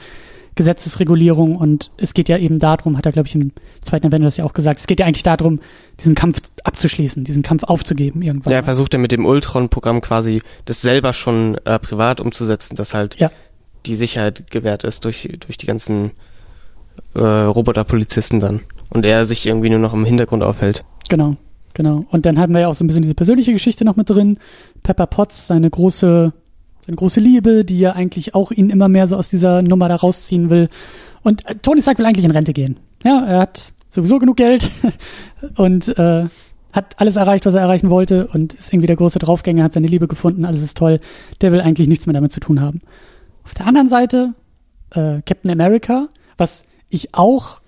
Gesetzesregulierung 0.55 1.57
und 1.57 1.91
es 1.97 2.15
geht 2.15 2.29
ja 2.29 2.37
eben 2.37 2.59
darum, 2.59 2.99
hat 2.99 3.07
er 3.07 3.13
glaube 3.13 3.27
ich 3.27 3.35
im 3.35 3.53
zweiten 3.81 4.07
Avengers 4.07 4.37
ja 4.37 4.45
auch 4.45 4.53
gesagt, 4.53 4.81
es 4.81 4.87
geht 4.87 5.01
ja 5.01 5.07
eigentlich 5.07 5.23
darum, 5.23 5.61
diesen 5.99 6.15
Kampf 6.15 6.41
abzuschließen, 6.65 7.25
diesen 7.25 7.43
Kampf 7.43 7.65
aufzugeben 7.65 8.23
irgendwann. 8.23 8.51
Ja, 8.51 8.59
er 8.59 8.65
versucht 8.65 8.93
ja 8.93 8.99
mit 8.99 9.13
dem 9.13 9.25
Ultron-Programm 9.25 10.01
quasi 10.03 10.43
das 10.67 10.83
selber 10.83 11.13
schon 11.13 11.57
äh, 11.65 11.79
privat 11.79 12.21
umzusetzen, 12.21 12.77
dass 12.77 12.93
halt 12.93 13.19
ja. 13.19 13.31
die 13.87 13.97
Sicherheit 13.97 14.51
gewährt 14.51 14.85
ist 14.85 15.05
durch, 15.05 15.29
durch 15.41 15.57
die 15.57 15.67
ganzen 15.67 16.13
äh, 17.15 17.21
Roboterpolizisten 17.21 18.41
dann 18.41 18.61
und 18.91 19.05
er 19.05 19.25
sich 19.25 19.47
irgendwie 19.47 19.71
nur 19.71 19.79
noch 19.79 19.95
im 19.95 20.05
Hintergrund 20.05 20.43
aufhält. 20.43 20.85
Genau. 21.09 21.37
Genau. 21.75 22.05
Und 22.11 22.27
dann 22.27 22.39
hatten 22.39 22.53
wir 22.53 22.61
ja 22.61 22.69
auch 22.69 22.75
so 22.75 22.85
ein 22.85 22.87
bisschen 22.87 23.03
diese 23.03 23.15
persönliche 23.15 23.53
Geschichte 23.53 23.85
noch 23.85 23.97
mit 23.97 24.11
drin. 24.11 24.39
Pepper 24.83 25.07
Potts, 25.07 25.47
seine 25.47 25.71
große, 25.71 26.33
seine 26.87 26.97
große 26.97 27.21
Liebe, 27.21 27.65
die 27.65 27.79
ja 27.79 27.93
eigentlich 27.93 28.35
auch 28.35 28.51
ihn 28.51 28.71
immer 28.71 28.89
mehr 28.89 29.07
so 29.07 29.17
aus 29.17 29.29
dieser 29.29 29.63
Nummer 29.63 29.89
da 29.89 29.97
rausziehen 29.97 30.51
will. 30.51 30.69
Und 31.23 31.49
äh, 31.49 31.55
Tony 31.57 31.81
Stark 31.81 31.99
will 31.99 32.07
eigentlich 32.07 32.25
in 32.25 32.31
Rente 32.31 32.53
gehen. 32.53 32.79
Ja, 33.05 33.25
er 33.25 33.39
hat 33.39 33.73
sowieso 33.89 34.19
genug 34.19 34.37
Geld 34.37 34.71
und 35.57 35.89
äh, 35.99 36.27
hat 36.73 36.95
alles 36.99 37.17
erreicht, 37.17 37.45
was 37.47 37.55
er 37.55 37.61
erreichen 37.61 37.91
wollte 37.91 38.27
und 38.29 38.55
ist 38.55 38.73
irgendwie 38.73 38.87
der 38.87 38.97
große 38.97 39.19
Draufgänger, 39.19 39.65
hat 39.65 39.73
seine 39.73 39.87
Liebe 39.87 40.09
gefunden, 40.09 40.45
alles 40.45 40.63
ist 40.63 40.77
toll. 40.77 41.01
Der 41.41 41.53
will 41.53 41.61
eigentlich 41.61 41.89
nichts 41.89 42.07
mehr 42.07 42.15
damit 42.15 42.33
zu 42.33 42.41
tun 42.41 42.61
haben. 42.61 42.81
Auf 43.45 43.55
der 43.55 43.67
anderen 43.67 43.89
Seite 43.89 44.35
äh, 44.91 45.21
Captain 45.27 45.51
America, 45.51 46.09
was 46.39 46.65
ich 46.93 47.15
auch 47.15 47.61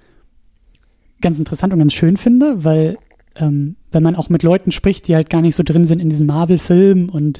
ganz 1.21 1.39
interessant 1.39 1.73
und 1.73 1.79
ganz 1.79 1.95
schön 1.95 2.17
finde, 2.17 2.65
weil 2.65 2.99
ähm, 3.37 3.77
wenn 3.91 4.03
man 4.03 4.17
auch 4.17 4.29
mit 4.29 4.43
Leuten 4.43 4.73
spricht, 4.73 5.09
die 5.09 5.15
halt 5.15 5.31
gar 5.31 5.41
nicht 5.41 5.57
so 5.57 5.63
drin 5.63 5.85
sind 5.85 6.01
in 6.01 6.11
diesem 6.11 6.27
Marvel-Film 6.27 7.09
und 7.09 7.39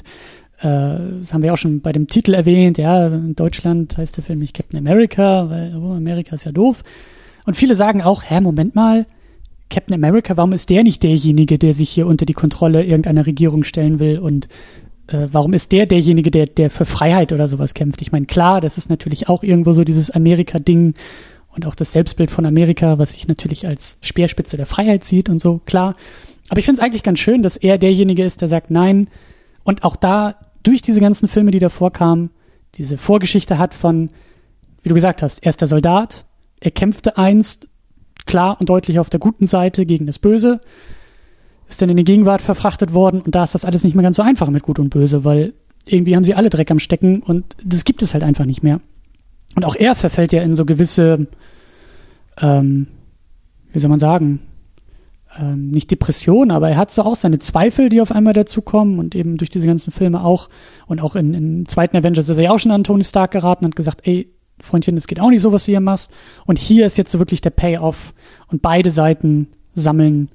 äh, 0.59 0.97
das 1.21 1.33
haben 1.33 1.43
wir 1.43 1.53
auch 1.53 1.57
schon 1.57 1.81
bei 1.81 1.91
dem 1.91 2.07
Titel 2.07 2.33
erwähnt, 2.33 2.77
ja, 2.77 3.07
in 3.07 3.35
Deutschland 3.35 3.97
heißt 3.97 4.17
der 4.17 4.23
Film 4.23 4.39
nicht 4.39 4.55
Captain 4.55 4.79
America, 4.79 5.49
weil 5.49 5.75
oh, 5.77 5.93
Amerika 5.93 6.35
ist 6.35 6.45
ja 6.45 6.51
doof. 6.51 6.83
Und 7.45 7.55
viele 7.55 7.75
sagen 7.75 8.01
auch, 8.01 8.23
hä, 8.23 8.41
Moment 8.41 8.73
mal, 8.75 9.05
Captain 9.69 9.95
America, 9.95 10.37
warum 10.37 10.53
ist 10.53 10.69
der 10.69 10.83
nicht 10.83 11.03
derjenige, 11.03 11.57
der 11.57 11.73
sich 11.73 11.89
hier 11.89 12.07
unter 12.07 12.25
die 12.25 12.33
Kontrolle 12.33 12.83
irgendeiner 12.83 13.25
Regierung 13.25 13.63
stellen 13.63 13.99
will 13.99 14.19
und 14.19 14.47
äh, 15.07 15.27
warum 15.31 15.53
ist 15.53 15.71
der 15.71 15.85
derjenige, 15.85 16.31
der, 16.31 16.47
der 16.47 16.69
für 16.69 16.85
Freiheit 16.85 17.33
oder 17.33 17.47
sowas 17.47 17.73
kämpft? 17.73 18.01
Ich 18.01 18.11
meine, 18.11 18.25
klar, 18.25 18.61
das 18.61 18.77
ist 18.77 18.89
natürlich 18.89 19.29
auch 19.29 19.43
irgendwo 19.43 19.73
so 19.73 19.83
dieses 19.83 20.09
Amerika-Ding 20.09 20.95
und 21.55 21.65
auch 21.65 21.75
das 21.75 21.91
Selbstbild 21.91 22.31
von 22.31 22.45
Amerika, 22.45 22.99
was 22.99 23.13
sich 23.13 23.27
natürlich 23.27 23.67
als 23.67 23.97
Speerspitze 24.01 24.57
der 24.57 24.65
Freiheit 24.65 25.05
sieht 25.05 25.29
und 25.29 25.41
so, 25.41 25.61
klar. 25.65 25.95
Aber 26.49 26.59
ich 26.59 26.65
finde 26.65 26.79
es 26.79 26.85
eigentlich 26.85 27.03
ganz 27.03 27.19
schön, 27.19 27.41
dass 27.43 27.57
er 27.57 27.77
derjenige 27.77 28.23
ist, 28.23 28.41
der 28.41 28.47
sagt, 28.47 28.69
nein, 28.71 29.07
und 29.63 29.83
auch 29.83 29.95
da 29.95 30.35
durch 30.63 30.81
diese 30.81 30.99
ganzen 30.99 31.27
Filme, 31.27 31.51
die 31.51 31.59
davor 31.59 31.91
kamen, 31.91 32.31
diese 32.75 32.97
Vorgeschichte 32.97 33.57
hat 33.57 33.73
von, 33.73 34.09
wie 34.83 34.89
du 34.89 34.95
gesagt 34.95 35.21
hast, 35.21 35.43
er 35.43 35.49
ist 35.49 35.61
der 35.61 35.67
Soldat, 35.67 36.25
er 36.59 36.71
kämpfte 36.71 37.17
einst 37.17 37.67
klar 38.25 38.57
und 38.59 38.69
deutlich 38.69 38.99
auf 38.99 39.09
der 39.09 39.19
guten 39.19 39.47
Seite 39.47 39.85
gegen 39.85 40.05
das 40.05 40.19
Böse, 40.19 40.61
ist 41.67 41.81
dann 41.81 41.89
in 41.89 41.97
die 41.97 42.03
Gegenwart 42.03 42.41
verfrachtet 42.41 42.93
worden. 42.93 43.21
Und 43.21 43.35
da 43.35 43.43
ist 43.43 43.55
das 43.55 43.65
alles 43.65 43.83
nicht 43.83 43.95
mehr 43.95 44.03
ganz 44.03 44.17
so 44.17 44.23
einfach 44.23 44.49
mit 44.49 44.63
Gut 44.63 44.79
und 44.79 44.89
Böse, 44.89 45.23
weil 45.23 45.53
irgendwie 45.85 46.15
haben 46.15 46.23
sie 46.23 46.35
alle 46.35 46.49
Dreck 46.49 46.69
am 46.71 46.79
Stecken. 46.79 47.21
Und 47.21 47.55
das 47.63 47.85
gibt 47.85 48.01
es 48.01 48.13
halt 48.13 48.23
einfach 48.23 48.45
nicht 48.45 48.63
mehr. 48.63 48.81
Und 49.55 49.65
auch 49.65 49.75
er 49.75 49.95
verfällt 49.95 50.33
ja 50.33 50.41
in 50.41 50.55
so 50.55 50.65
gewisse, 50.65 51.27
ähm, 52.41 52.87
wie 53.71 53.79
soll 53.79 53.89
man 53.89 53.99
sagen, 53.99 54.41
ähm, 55.37 55.69
nicht 55.71 55.91
Depression, 55.91 56.51
aber 56.51 56.69
er 56.69 56.77
hat 56.77 56.91
so 56.91 57.03
auch 57.03 57.15
seine 57.15 57.39
Zweifel, 57.39 57.89
die 57.89 58.01
auf 58.01 58.11
einmal 58.11 58.33
dazukommen 58.33 58.99
und 58.99 59.15
eben 59.15 59.37
durch 59.37 59.49
diese 59.49 59.67
ganzen 59.67 59.91
Filme 59.91 60.23
auch 60.23 60.49
und 60.87 61.01
auch 61.01 61.15
in, 61.15 61.33
in 61.33 61.65
zweiten 61.65 61.97
Avengers 61.97 62.29
ist 62.29 62.37
er 62.37 62.43
ja 62.43 62.51
auch 62.51 62.59
schon 62.59 62.71
an 62.71 62.83
Tony 62.83 63.03
Stark 63.03 63.31
geraten 63.31 63.65
und 63.65 63.71
hat 63.71 63.75
gesagt, 63.75 64.07
ey, 64.07 64.31
Freundchen, 64.61 64.95
es 64.95 65.07
geht 65.07 65.19
auch 65.19 65.29
nicht 65.29 65.41
so, 65.41 65.51
was 65.51 65.65
du 65.65 65.71
hier 65.71 65.81
machst. 65.81 66.11
Und 66.45 66.59
hier 66.59 66.85
ist 66.85 66.97
jetzt 66.97 67.11
so 67.11 67.19
wirklich 67.19 67.41
der 67.41 67.49
Payoff 67.49 68.13
und 68.47 68.61
beide 68.61 68.91
Seiten 68.91 69.49
sammeln 69.73 70.29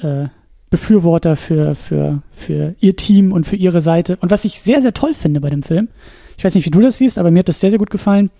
äh, 0.00 0.26
Befürworter 0.68 1.36
für, 1.36 1.74
für, 1.74 2.22
für 2.32 2.74
ihr 2.80 2.96
Team 2.96 3.32
und 3.32 3.46
für 3.46 3.56
ihre 3.56 3.80
Seite. 3.80 4.18
Und 4.20 4.30
was 4.30 4.44
ich 4.44 4.60
sehr, 4.60 4.82
sehr 4.82 4.92
toll 4.92 5.14
finde 5.14 5.40
bei 5.40 5.48
dem 5.48 5.62
Film, 5.62 5.88
ich 6.36 6.44
weiß 6.44 6.54
nicht, 6.54 6.66
wie 6.66 6.70
du 6.70 6.80
das 6.80 6.98
siehst, 6.98 7.18
aber 7.18 7.30
mir 7.30 7.38
hat 7.38 7.48
das 7.48 7.60
sehr, 7.60 7.70
sehr 7.70 7.78
gut 7.78 7.90
gefallen. 7.90 8.30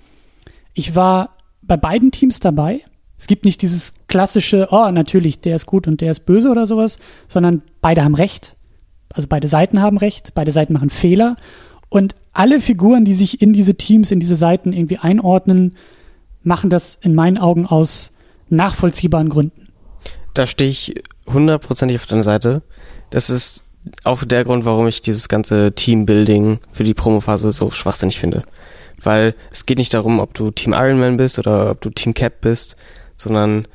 Ich 0.76 0.94
war 0.94 1.30
bei 1.62 1.78
beiden 1.78 2.10
Teams 2.12 2.38
dabei. 2.38 2.82
Es 3.18 3.26
gibt 3.26 3.46
nicht 3.46 3.62
dieses 3.62 3.94
klassische, 4.08 4.68
oh, 4.70 4.90
natürlich, 4.90 5.40
der 5.40 5.56
ist 5.56 5.64
gut 5.64 5.88
und 5.88 6.02
der 6.02 6.10
ist 6.10 6.26
böse 6.26 6.50
oder 6.50 6.66
sowas, 6.66 6.98
sondern 7.28 7.62
beide 7.80 8.04
haben 8.04 8.14
Recht. 8.14 8.56
Also 9.12 9.26
beide 9.26 9.48
Seiten 9.48 9.80
haben 9.80 9.96
Recht, 9.96 10.34
beide 10.34 10.52
Seiten 10.52 10.74
machen 10.74 10.90
Fehler. 10.90 11.36
Und 11.88 12.14
alle 12.34 12.60
Figuren, 12.60 13.06
die 13.06 13.14
sich 13.14 13.40
in 13.40 13.54
diese 13.54 13.76
Teams, 13.76 14.10
in 14.10 14.20
diese 14.20 14.36
Seiten 14.36 14.74
irgendwie 14.74 14.98
einordnen, 14.98 15.76
machen 16.42 16.68
das 16.68 16.98
in 17.00 17.14
meinen 17.14 17.38
Augen 17.38 17.64
aus 17.64 18.12
nachvollziehbaren 18.50 19.30
Gründen. 19.30 19.68
Da 20.34 20.46
stehe 20.46 20.70
ich 20.70 21.02
hundertprozentig 21.26 21.96
auf 21.96 22.04
deiner 22.04 22.22
Seite. 22.22 22.60
Das 23.08 23.30
ist 23.30 23.64
auch 24.04 24.24
der 24.24 24.44
Grund, 24.44 24.66
warum 24.66 24.86
ich 24.88 25.00
dieses 25.00 25.30
ganze 25.30 25.72
Teambuilding 25.72 26.58
für 26.70 26.84
die 26.84 26.92
Promophase 26.92 27.50
so 27.50 27.70
schwachsinnig 27.70 28.18
finde. 28.18 28.44
Weil 29.02 29.34
es 29.52 29.66
geht 29.66 29.78
nicht 29.78 29.94
darum, 29.94 30.20
ob 30.20 30.34
du 30.34 30.50
Team 30.50 30.72
Ironman 30.72 31.16
bist 31.16 31.38
oder 31.38 31.70
ob 31.70 31.80
du 31.80 31.90
Team 31.90 32.14
Cap 32.14 32.40
bist, 32.40 32.76
sondern 33.14 33.66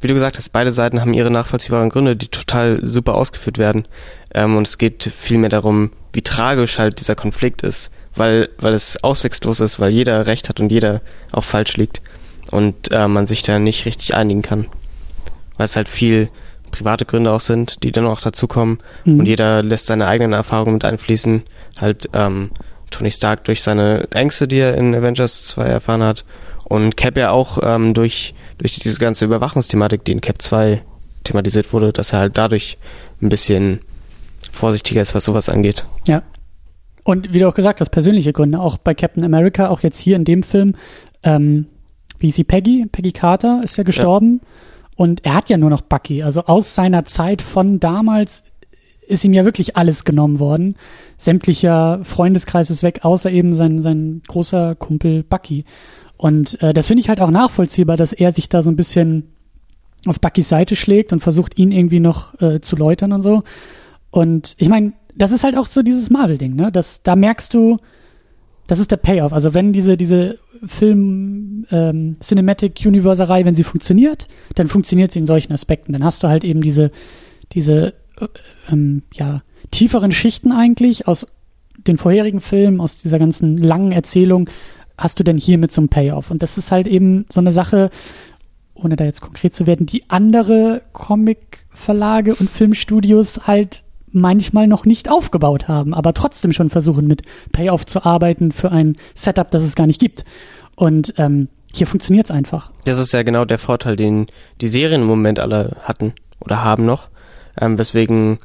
wie 0.00 0.08
du 0.08 0.14
gesagt 0.14 0.36
hast, 0.36 0.50
beide 0.50 0.72
Seiten 0.72 1.00
haben 1.00 1.14
ihre 1.14 1.30
nachvollziehbaren 1.30 1.88
Gründe, 1.88 2.16
die 2.16 2.28
total 2.28 2.80
super 2.82 3.14
ausgeführt 3.14 3.58
werden. 3.58 3.88
Ähm, 4.34 4.56
und 4.56 4.66
es 4.66 4.78
geht 4.78 5.10
vielmehr 5.16 5.48
darum, 5.48 5.90
wie 6.12 6.22
tragisch 6.22 6.78
halt 6.78 7.00
dieser 7.00 7.14
Konflikt 7.14 7.62
ist, 7.62 7.90
weil, 8.14 8.48
weil 8.58 8.74
es 8.74 9.02
ausweglos 9.02 9.60
ist, 9.60 9.80
weil 9.80 9.90
jeder 9.90 10.26
Recht 10.26 10.48
hat 10.48 10.60
und 10.60 10.70
jeder 10.70 11.00
auch 11.32 11.44
falsch 11.44 11.76
liegt 11.76 12.02
und 12.50 12.92
äh, 12.92 13.08
man 13.08 13.26
sich 13.26 13.42
da 13.42 13.58
nicht 13.58 13.86
richtig 13.86 14.14
einigen 14.14 14.42
kann. 14.42 14.66
Weil 15.56 15.64
es 15.64 15.76
halt 15.76 15.88
viel 15.88 16.28
private 16.70 17.06
Gründe 17.06 17.32
auch 17.32 17.40
sind, 17.40 17.82
die 17.82 17.92
dann 17.92 18.06
auch 18.06 18.20
dazukommen 18.20 18.78
mhm. 19.04 19.20
und 19.20 19.26
jeder 19.26 19.62
lässt 19.62 19.86
seine 19.86 20.06
eigenen 20.06 20.34
Erfahrungen 20.34 20.74
mit 20.74 20.84
einfließen. 20.84 21.42
Halt 21.78 22.10
ähm, 22.12 22.50
Tony 22.90 23.10
Stark 23.10 23.44
durch 23.44 23.62
seine 23.62 24.08
Ängste, 24.12 24.48
die 24.48 24.58
er 24.58 24.76
in 24.76 24.94
Avengers 24.94 25.44
2 25.46 25.64
erfahren 25.64 26.02
hat 26.02 26.24
und 26.64 26.96
Cap 26.96 27.16
ja 27.16 27.30
auch 27.30 27.58
ähm, 27.62 27.94
durch, 27.94 28.34
durch 28.58 28.78
diese 28.78 28.98
ganze 28.98 29.24
Überwachungsthematik, 29.24 30.04
die 30.04 30.12
in 30.12 30.20
Cap 30.20 30.42
2 30.42 30.82
thematisiert 31.24 31.72
wurde, 31.72 31.92
dass 31.92 32.12
er 32.12 32.20
halt 32.20 32.38
dadurch 32.38 32.78
ein 33.20 33.28
bisschen 33.28 33.80
vorsichtiger 34.50 35.02
ist, 35.02 35.14
was 35.14 35.24
sowas 35.24 35.48
angeht. 35.48 35.84
Ja. 36.06 36.22
Und 37.04 37.32
wie 37.32 37.38
du 37.38 37.48
auch 37.48 37.54
gesagt 37.54 37.80
hast, 37.80 37.90
persönliche 37.90 38.32
Gründe, 38.32 38.58
auch 38.58 38.78
bei 38.78 38.94
Captain 38.94 39.24
America, 39.24 39.68
auch 39.68 39.80
jetzt 39.80 39.98
hier 39.98 40.16
in 40.16 40.24
dem 40.24 40.42
Film, 40.42 40.74
ähm, 41.22 41.66
wie 42.18 42.28
ist 42.28 42.36
sie, 42.36 42.44
Peggy? 42.44 42.86
Peggy 42.90 43.12
Carter 43.12 43.60
ist 43.62 43.76
ja 43.76 43.84
gestorben. 43.84 44.40
Ja. 44.42 44.48
Und 44.96 45.24
er 45.24 45.34
hat 45.34 45.50
ja 45.50 45.58
nur 45.58 45.70
noch 45.70 45.82
Bucky. 45.82 46.22
Also 46.22 46.44
aus 46.44 46.74
seiner 46.74 47.04
Zeit 47.04 47.42
von 47.42 47.78
damals 47.78 48.42
ist 49.06 49.24
ihm 49.24 49.34
ja 49.34 49.44
wirklich 49.44 49.76
alles 49.76 50.04
genommen 50.04 50.40
worden. 50.40 50.76
Sämtlicher 51.16 52.00
Freundeskreis 52.02 52.70
ist 52.70 52.82
weg, 52.82 53.00
außer 53.02 53.30
eben 53.30 53.54
sein, 53.54 53.80
sein 53.80 54.22
großer 54.26 54.74
Kumpel 54.74 55.22
Bucky. 55.22 55.64
Und 56.16 56.60
äh, 56.62 56.74
das 56.74 56.86
finde 56.86 57.00
ich 57.00 57.08
halt 57.08 57.20
auch 57.20 57.30
nachvollziehbar, 57.30 57.96
dass 57.96 58.12
er 58.12 58.32
sich 58.32 58.48
da 58.48 58.62
so 58.62 58.70
ein 58.70 58.76
bisschen 58.76 59.32
auf 60.06 60.20
Buckys 60.20 60.48
Seite 60.48 60.76
schlägt 60.76 61.12
und 61.12 61.20
versucht, 61.20 61.58
ihn 61.58 61.72
irgendwie 61.72 62.00
noch 62.00 62.40
äh, 62.40 62.60
zu 62.60 62.76
läutern 62.76 63.12
und 63.12 63.22
so. 63.22 63.42
Und 64.10 64.54
ich 64.58 64.68
meine, 64.68 64.92
das 65.14 65.32
ist 65.32 65.44
halt 65.44 65.56
auch 65.56 65.66
so 65.66 65.82
dieses 65.82 66.10
Marvel-Ding, 66.10 66.54
ne? 66.54 66.70
Das, 66.70 67.02
da 67.02 67.16
merkst 67.16 67.52
du, 67.54 67.78
das 68.66 68.78
ist 68.78 68.90
der 68.90 68.96
Payoff. 68.98 69.32
Also 69.32 69.54
wenn 69.54 69.72
diese, 69.72 69.96
diese 69.96 70.38
Film 70.64 71.66
ähm, 71.70 72.16
Cinematic 72.20 72.82
Universe-Reihe, 72.84 73.44
wenn 73.44 73.54
sie 73.54 73.64
funktioniert, 73.64 74.28
dann 74.54 74.66
funktioniert 74.68 75.12
sie 75.12 75.20
in 75.20 75.26
solchen 75.26 75.52
Aspekten. 75.52 75.92
Dann 75.92 76.04
hast 76.04 76.22
du 76.22 76.28
halt 76.28 76.44
eben 76.44 76.60
diese, 76.60 76.90
diese 77.52 77.94
äh, 78.20 78.26
ähm, 78.70 79.02
ja, 79.12 79.42
tieferen 79.70 80.12
Schichten 80.12 80.52
eigentlich 80.52 81.08
aus 81.08 81.26
den 81.86 81.98
vorherigen 81.98 82.40
Filmen, 82.40 82.80
aus 82.80 83.00
dieser 83.00 83.18
ganzen 83.18 83.56
langen 83.56 83.92
Erzählung, 83.92 84.48
hast 84.98 85.18
du 85.18 85.24
denn 85.24 85.36
hier 85.38 85.58
mit 85.58 85.72
so 85.72 85.80
einem 85.80 85.88
Payoff? 85.88 86.30
Und 86.30 86.42
das 86.42 86.58
ist 86.58 86.72
halt 86.72 86.86
eben 86.86 87.26
so 87.30 87.40
eine 87.40 87.52
Sache, 87.52 87.90
ohne 88.74 88.96
da 88.96 89.04
jetzt 89.04 89.20
konkret 89.20 89.54
zu 89.54 89.66
werden, 89.66 89.86
die 89.86 90.04
andere 90.08 90.82
Comic-Verlage 90.92 92.34
und 92.34 92.50
Filmstudios 92.50 93.46
halt 93.46 93.82
manchmal 94.12 94.66
noch 94.66 94.86
nicht 94.86 95.10
aufgebaut 95.10 95.68
haben, 95.68 95.92
aber 95.92 96.14
trotzdem 96.14 96.52
schon 96.52 96.70
versuchen, 96.70 97.06
mit 97.06 97.22
Payoff 97.52 97.84
zu 97.84 98.04
arbeiten 98.04 98.52
für 98.52 98.72
ein 98.72 98.96
Setup, 99.14 99.50
das 99.50 99.62
es 99.62 99.74
gar 99.74 99.86
nicht 99.86 100.00
gibt. 100.00 100.24
Und 100.74 101.14
ähm, 101.18 101.48
hier 101.72 101.86
funktioniert 101.86 102.26
es 102.26 102.30
einfach. 102.30 102.70
Das 102.84 102.98
ist 102.98 103.12
ja 103.12 103.22
genau 103.22 103.44
der 103.44 103.58
Vorteil, 103.58 103.96
den 103.96 104.26
die 104.62 104.68
Serien 104.68 105.02
im 105.02 105.06
Moment 105.06 105.38
alle 105.38 105.76
hatten 105.82 106.14
oder 106.40 106.64
haben 106.64 106.86
noch, 106.86 107.08
ähm, 107.60 107.78
weswegen 107.78 108.38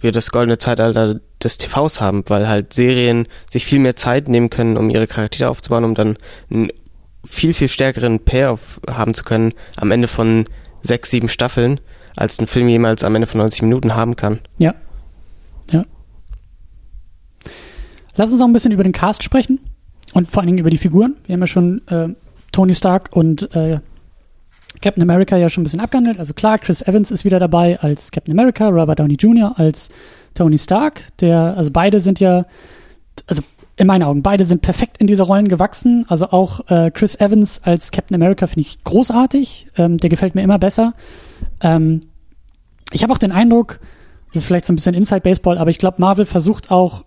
wir 0.00 0.12
das 0.12 0.30
goldene 0.30 0.58
Zeitalter 0.58 1.20
des 1.42 1.58
TVs 1.58 2.00
haben, 2.00 2.24
weil 2.28 2.48
halt 2.48 2.72
Serien 2.72 3.26
sich 3.50 3.64
viel 3.64 3.78
mehr 3.78 3.96
Zeit 3.96 4.28
nehmen 4.28 4.50
können, 4.50 4.76
um 4.76 4.90
ihre 4.90 5.06
Charaktere 5.06 5.48
aufzubauen, 5.48 5.84
um 5.84 5.94
dann 5.94 6.16
einen 6.50 6.70
viel, 7.24 7.52
viel 7.52 7.68
stärkeren 7.68 8.20
Payoff 8.20 8.80
haben 8.88 9.14
zu 9.14 9.24
können 9.24 9.52
am 9.76 9.90
Ende 9.90 10.08
von 10.08 10.44
sechs, 10.82 11.10
sieben 11.10 11.28
Staffeln, 11.28 11.80
als 12.16 12.38
ein 12.38 12.46
Film 12.46 12.68
jemals 12.68 13.04
am 13.04 13.14
Ende 13.14 13.26
von 13.26 13.38
90 13.38 13.62
Minuten 13.62 13.94
haben 13.94 14.16
kann. 14.16 14.40
Ja. 14.58 14.74
Ja. 15.70 15.84
Lass 18.16 18.30
uns 18.30 18.40
noch 18.40 18.48
ein 18.48 18.52
bisschen 18.52 18.72
über 18.72 18.82
den 18.82 18.92
Cast 18.92 19.22
sprechen 19.22 19.60
und 20.14 20.30
vor 20.30 20.40
allen 20.40 20.48
Dingen 20.48 20.58
über 20.58 20.70
die 20.70 20.78
Figuren. 20.78 21.16
Wir 21.26 21.34
haben 21.34 21.40
ja 21.40 21.46
schon 21.46 21.86
äh, 21.88 22.08
Tony 22.52 22.74
Stark 22.74 23.14
und 23.14 23.54
äh, 23.54 23.80
Captain 24.80 25.02
America 25.02 25.36
ja 25.36 25.48
schon 25.48 25.62
ein 25.62 25.64
bisschen 25.64 25.80
abgehandelt. 25.80 26.18
Also 26.18 26.34
klar, 26.34 26.58
Chris 26.58 26.82
Evans 26.82 27.10
ist 27.10 27.24
wieder 27.24 27.38
dabei 27.38 27.78
als 27.80 28.10
Captain 28.10 28.38
America, 28.38 28.68
Robert 28.68 28.98
Downey 28.98 29.14
Jr. 29.14 29.54
als 29.56 29.90
Tony 30.34 30.58
Stark. 30.58 31.02
Der, 31.20 31.56
also 31.56 31.70
beide 31.70 32.00
sind 32.00 32.20
ja, 32.20 32.46
also 33.26 33.42
in 33.76 33.86
meinen 33.86 34.02
Augen, 34.02 34.22
beide 34.22 34.44
sind 34.44 34.62
perfekt 34.62 34.98
in 34.98 35.06
diese 35.06 35.22
Rollen 35.22 35.48
gewachsen. 35.48 36.04
Also 36.08 36.30
auch 36.30 36.68
äh, 36.68 36.90
Chris 36.90 37.14
Evans 37.14 37.60
als 37.62 37.90
Captain 37.90 38.14
America 38.14 38.46
finde 38.46 38.62
ich 38.62 38.82
großartig. 38.84 39.68
Ähm, 39.76 39.98
der 39.98 40.10
gefällt 40.10 40.34
mir 40.34 40.42
immer 40.42 40.58
besser. 40.58 40.94
Ähm, 41.60 42.08
ich 42.92 43.02
habe 43.02 43.12
auch 43.12 43.18
den 43.18 43.32
Eindruck, 43.32 43.80
das 44.32 44.42
ist 44.42 44.46
vielleicht 44.46 44.64
so 44.64 44.72
ein 44.72 44.76
bisschen 44.76 44.94
Inside 44.94 45.20
Baseball, 45.20 45.58
aber 45.58 45.70
ich 45.70 45.78
glaube, 45.78 46.00
Marvel 46.00 46.26
versucht 46.26 46.70
auch 46.70 47.04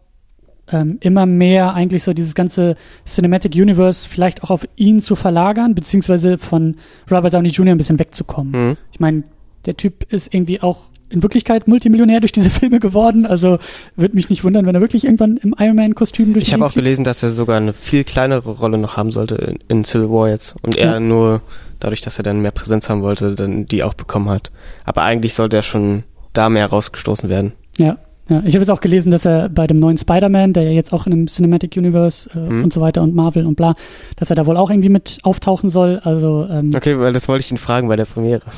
ähm, 0.71 0.97
immer 1.01 1.25
mehr 1.25 1.73
eigentlich 1.73 2.03
so 2.03 2.13
dieses 2.13 2.35
ganze 2.35 2.75
Cinematic 3.05 3.55
Universe 3.55 4.07
vielleicht 4.07 4.43
auch 4.43 4.49
auf 4.51 4.67
ihn 4.75 5.01
zu 5.01 5.15
verlagern, 5.15 5.75
beziehungsweise 5.75 6.37
von 6.37 6.75
Robert 7.09 7.33
Downey 7.33 7.49
Jr. 7.49 7.73
ein 7.75 7.77
bisschen 7.77 7.99
wegzukommen. 7.99 8.67
Mhm. 8.69 8.77
Ich 8.91 8.99
meine, 8.99 9.23
der 9.65 9.77
Typ 9.77 10.11
ist 10.11 10.33
irgendwie 10.33 10.61
auch 10.61 10.77
in 11.09 11.21
Wirklichkeit 11.23 11.67
Multimillionär 11.67 12.21
durch 12.21 12.31
diese 12.31 12.49
Filme 12.59 12.79
geworden. 12.79 13.25
Also 13.25 13.59
würde 13.95 14.15
mich 14.15 14.29
nicht 14.29 14.43
wundern, 14.43 14.65
wenn 14.65 14.75
er 14.75 14.81
wirklich 14.81 15.03
irgendwann 15.03 15.37
im 15.37 15.53
Iron 15.59 15.75
Man-Kostüm 15.75 16.33
durch 16.33 16.47
Ich 16.47 16.53
habe 16.53 16.65
auch 16.65 16.73
gelesen, 16.73 17.03
dass 17.03 17.21
er 17.21 17.29
sogar 17.29 17.57
eine 17.57 17.73
viel 17.73 18.03
kleinere 18.03 18.49
Rolle 18.51 18.77
noch 18.77 18.97
haben 18.97 19.11
sollte 19.11 19.35
in, 19.35 19.59
in 19.67 19.83
Civil 19.83 20.09
War 20.09 20.29
jetzt. 20.29 20.55
Und 20.61 20.75
er 20.75 20.93
Ja. 20.93 20.99
nur 20.99 21.41
dadurch, 21.79 22.01
dass 22.01 22.17
er 22.17 22.23
dann 22.23 22.41
mehr 22.41 22.51
Präsenz 22.51 22.89
haben 22.89 23.01
wollte, 23.01 23.35
dann 23.35 23.65
die 23.65 23.83
auch 23.83 23.93
bekommen 23.93 24.29
hat. 24.29 24.51
Aber 24.85 25.01
eigentlich 25.01 25.33
sollte 25.33 25.57
er 25.57 25.63
schon 25.63 26.03
da 26.33 26.47
mehr 26.49 26.67
rausgestoßen 26.67 27.27
werden. 27.27 27.51
Ja, 27.77 27.97
ja. 28.29 28.41
Ich 28.45 28.53
habe 28.53 28.59
jetzt 28.63 28.69
auch 28.69 28.81
gelesen, 28.81 29.11
dass 29.11 29.25
er 29.25 29.49
bei 29.49 29.67
dem 29.67 29.79
neuen 29.79 29.97
Spider-Man, 29.97 30.53
der 30.53 30.63
ja 30.63 30.71
jetzt 30.71 30.93
auch 30.93 31.05
in 31.07 31.13
einem 31.13 31.27
Cinematic 31.27 31.75
Universe 31.77 32.29
äh, 32.33 32.37
Mhm. 32.39 32.63
und 32.65 32.73
so 32.73 32.81
weiter 32.81 33.01
und 33.01 33.15
Marvel 33.15 33.45
und 33.45 33.55
bla, 33.55 33.75
dass 34.15 34.29
er 34.29 34.35
da 34.35 34.45
wohl 34.45 34.57
auch 34.57 34.69
irgendwie 34.69 34.89
mit 34.89 35.19
auftauchen 35.23 35.69
soll. 35.69 35.99
Also 36.03 36.47
ähm, 36.49 36.71
Okay, 36.75 36.97
weil 36.99 37.13
das 37.13 37.27
wollte 37.27 37.43
ich 37.43 37.51
ihn 37.51 37.57
fragen 37.57 37.87
bei 37.87 37.95
der 37.95 38.05
Premiere. 38.05 38.41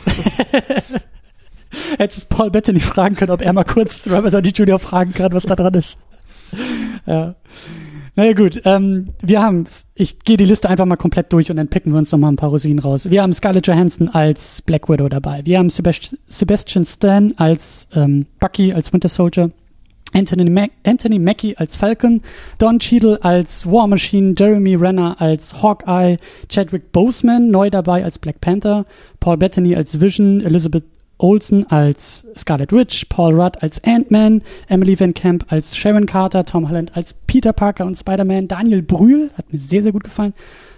hättest 1.97 2.30
Paul 2.30 2.52
Bettany 2.52 2.80
fragen 2.80 3.15
können, 3.15 3.32
ob 3.32 3.41
er 3.41 3.54
mal 3.54 3.63
kurz 3.63 4.08
Robert 4.08 4.34
Downey 4.34 4.49
Jr. 4.49 4.80
fragen 4.80 5.13
kann, 5.13 5.34
was 5.34 5.43
da 5.43 5.56
dran 5.56 5.73
ist. 5.73 5.97
ja. 7.06 7.36
Naja 8.15 8.34
gut, 8.34 8.62
ähm, 8.65 9.08
wir 9.23 9.41
haben, 9.41 9.65
ich 9.95 10.19
gehe 10.19 10.38
die 10.38 10.45
Liste 10.45 10.69
einfach 10.69 10.86
mal 10.86 10.97
komplett 10.97 11.34
durch 11.34 11.49
und 11.49 11.58
dann 11.58 11.67
picken 11.67 11.93
wir 11.93 11.97
uns 11.97 12.12
noch 12.12 12.19
mal 12.19 12.28
ein 12.30 12.36
paar 12.36 12.49
Rosinen 12.49 12.78
raus. 12.78 13.10
Wir 13.10 13.23
haben 13.23 13.34
Scarlett 13.34 13.65
Johansson 13.65 14.08
als 14.08 14.62
Black 14.62 14.88
Widow 14.88 15.10
dabei. 15.10 15.41
Wir 15.45 15.58
haben 15.58 15.69
Sebast 15.71 16.15
Sebastian 16.28 16.86
Stan 16.86 17.34
als 17.38 17.88
ähm, 17.95 18.28
Bucky, 18.39 18.71
als 18.71 18.93
Winter 18.93 19.10
Soldier. 19.10 19.49
Anthony, 20.15 20.47
Mac 20.47 20.69
Anthony 20.84 21.17
Mackie 21.17 21.58
als 21.58 21.76
Falcon, 21.76 22.21
Don 22.60 22.78
Cheadle 22.78 23.17
als 23.23 23.65
War 23.65 23.88
Machine, 23.88 24.36
Jeremy 24.38 24.76
Renner 24.76 25.19
als 25.19 25.63
Hawkeye, 25.63 26.17
Chadwick 26.49 26.91
Boseman 26.91 27.49
neu 27.49 27.71
dabei 27.71 28.04
als 28.04 28.19
Black 28.19 28.39
Panther, 28.39 28.86
Paul 29.19 29.38
Bettany 29.38 29.76
als 29.76 29.99
Vision, 29.99 30.41
Elizabeth 30.41 30.84
Olsen 31.24 31.66
als 31.72 32.28
Scarlet 32.38 32.74
Witch, 32.74 33.06
Paul 33.06 33.40
Rudd 33.40 33.64
als 33.64 33.82
Ant-Man, 33.86 34.42
Emily 34.68 35.00
Van 35.00 35.14
Camp 35.14 35.46
als 35.48 35.76
Sharon 35.76 36.06
Carter, 36.06 36.44
Tom 36.44 36.68
Holland 36.68 36.98
als 36.98 37.14
Peter 37.14 37.54
Parker 37.54 37.86
und 37.86 37.98
Spider-Man, 37.98 38.50
Daniel 38.50 38.82
Brühl, 38.82 39.32
hat 39.38 39.52
mir 39.52 39.58
sehr, 39.58 39.82
sehr 39.82 39.94
gut 39.94 40.04
gefallen, 40.04 40.34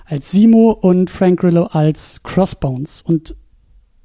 als 0.06 0.30
Simo 0.30 0.70
und 0.70 1.10
Frank 1.10 1.40
Grillo 1.40 1.64
als 1.64 2.22
Crossbones. 2.22 3.02
Und 3.02 3.36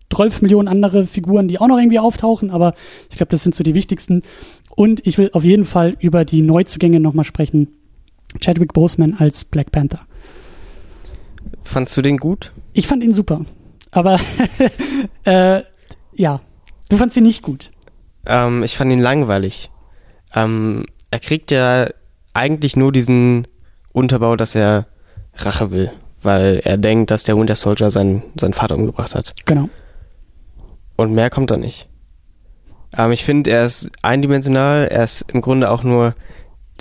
12 0.09 0.40
Millionen 0.40 0.66
andere 0.66 1.05
Figuren, 1.05 1.46
die 1.46 1.61
auch 1.61 1.68
noch 1.68 1.79
irgendwie 1.79 1.98
auftauchen, 1.98 2.50
aber 2.50 2.74
ich 3.11 3.16
glaube, 3.18 3.31
das 3.31 3.42
sind 3.42 3.55
so 3.55 3.62
die 3.62 3.74
wichtigsten. 3.74 4.22
Und 4.70 5.07
ich 5.07 5.18
will 5.18 5.29
auf 5.35 5.44
jeden 5.44 5.66
Fall 5.66 5.96
über 6.00 6.24
die 6.24 6.40
Neuzugänge 6.40 7.00
nochmal 7.00 7.26
sprechen. 7.26 7.68
Chadwick 8.40 8.72
Boseman 8.72 9.14
als 9.14 9.44
Black 9.44 9.72
Panther. 9.72 10.00
Fandst 11.62 11.96
du 11.98 12.03
den 12.03 12.16
gut? 12.16 12.53
Ich 12.72 12.87
fand 12.87 13.05
ihn 13.05 13.12
super. 13.12 13.44
Aber 13.90 14.18
äh, 15.24 15.62
ja, 16.14 16.40
du 16.88 16.96
fandst 16.96 17.16
ihn 17.16 17.24
nicht 17.24 17.42
gut. 17.42 17.70
Ähm, 18.26 18.62
ich 18.62 18.76
fand 18.76 18.92
ihn 18.92 19.00
langweilig. 19.00 19.70
Ähm, 20.34 20.86
er 21.10 21.20
kriegt 21.20 21.50
ja 21.50 21.88
eigentlich 22.34 22.76
nur 22.76 22.92
diesen 22.92 23.46
Unterbau, 23.92 24.36
dass 24.36 24.54
er 24.54 24.86
Rache 25.34 25.70
will, 25.70 25.90
weil 26.22 26.60
er 26.64 26.76
denkt, 26.76 27.10
dass 27.10 27.24
der 27.24 27.36
Winter 27.36 27.56
Soldier 27.56 27.90
seinen, 27.90 28.22
seinen 28.36 28.54
Vater 28.54 28.76
umgebracht 28.76 29.14
hat. 29.14 29.34
Genau. 29.46 29.68
Und 30.96 31.12
mehr 31.12 31.30
kommt 31.30 31.50
da 31.50 31.56
nicht. 31.56 31.88
Ähm, 32.96 33.12
ich 33.12 33.24
finde, 33.24 33.50
er 33.50 33.64
ist 33.64 33.90
eindimensional. 34.02 34.88
Er 34.88 35.04
ist 35.04 35.24
im 35.32 35.40
Grunde 35.40 35.70
auch 35.70 35.82
nur 35.82 36.14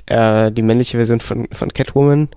äh, 0.05 0.51
die 0.51 0.61
männliche 0.61 0.97
Version 0.97 1.19
von, 1.19 1.47
von 1.51 1.69
Catwoman. 1.69 2.29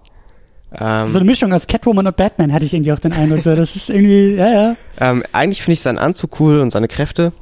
Ähm, 0.79 1.09
So 1.09 1.19
eine 1.19 1.27
Mischung 1.27 1.53
aus 1.53 1.67
Catwoman 1.67 2.07
und 2.07 2.17
Batman 2.17 2.53
hatte 2.53 2.65
ich 2.65 2.73
irgendwie 2.75 2.93
auch 2.93 2.99
den 2.99 3.13
Eindruck. 3.13 3.43
So, 3.43 3.55
das 3.55 3.77
ist 3.77 3.91
irgendwie, 3.91 4.35
ja, 4.35 4.51
ja. 4.53 4.77
ähm, 5.01 5.23
eigentlich 5.33 5.63
finde 5.63 5.75
ich 5.75 5.81
seinen 5.81 5.99
Anzug 5.99 6.41
cool 6.41 6.61
und 6.61 6.71
seine 6.71 6.89
Kräfte. 6.89 7.33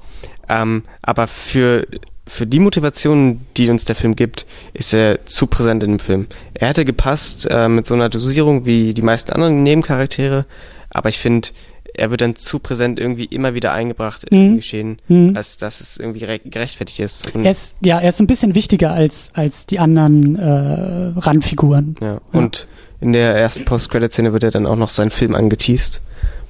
Ähm, 0.49 0.83
aber 1.03 1.27
für, 1.29 1.87
für 2.27 2.47
die 2.47 2.59
Motivation, 2.59 3.40
die 3.57 3.71
uns 3.71 3.85
der 3.85 3.95
Film 3.97 4.16
gibt, 4.16 4.47
ist 4.75 4.93
er 4.93 5.25
zu 5.27 5.47
präsent 5.47 5.83
in 5.85 5.90
dem 5.93 5.99
Film. 6.01 6.27
Er 6.55 6.69
hätte 6.69 6.85
gepasst 6.85 7.47
äh, 7.51 7.69
mit 7.69 7.87
so 7.87 7.95
einer 7.95 8.09
Dosierung 8.09 8.66
wie 8.66 8.95
die 8.95 9.03
meisten 9.03 9.33
anderen 9.33 9.62
Nebencharaktere. 9.62 10.47
Aber 10.90 11.09
ich 11.09 11.19
finde, 11.19 11.49
er 11.95 12.11
wird 12.11 12.21
dann 12.21 12.35
zu 12.37 12.59
präsent 12.61 12.99
irgendwie 12.99 13.25
immer 13.27 13.55
wieder 13.55 13.73
eingebracht 13.73 14.25
in 14.25 14.38
Mhm. 14.38 14.43
dem 14.49 14.57
Geschehen, 14.57 14.99
Mhm. 15.09 15.37
als 15.37 15.57
dass 15.57 15.81
es 15.81 15.97
irgendwie 15.99 16.25
re- 16.25 16.38
gerechtfertigt 16.40 16.99
ist. 17.01 17.33
Er 17.35 17.51
ist, 17.51 17.77
ja, 17.81 17.99
er 18.01 18.09
ist 18.09 18.21
ein 18.21 18.27
bisschen 18.27 18.55
wichtiger 18.57 18.93
als, 18.93 19.31
als 19.35 19.66
die 19.66 19.79
anderen 19.79 20.37
äh, 20.37 21.12
Randfiguren. 21.19 21.95
Ja, 22.01 22.21
und 22.33 22.66
in 23.00 23.12
der 23.12 23.34
ersten 23.34 23.64
Post-Credit-Szene 23.64 24.32
wird 24.32 24.44
er 24.44 24.50
dann 24.50 24.66
auch 24.66 24.76
noch 24.76 24.90
seinen 24.90 25.10
Film 25.10 25.34
angeteased, 25.34 26.00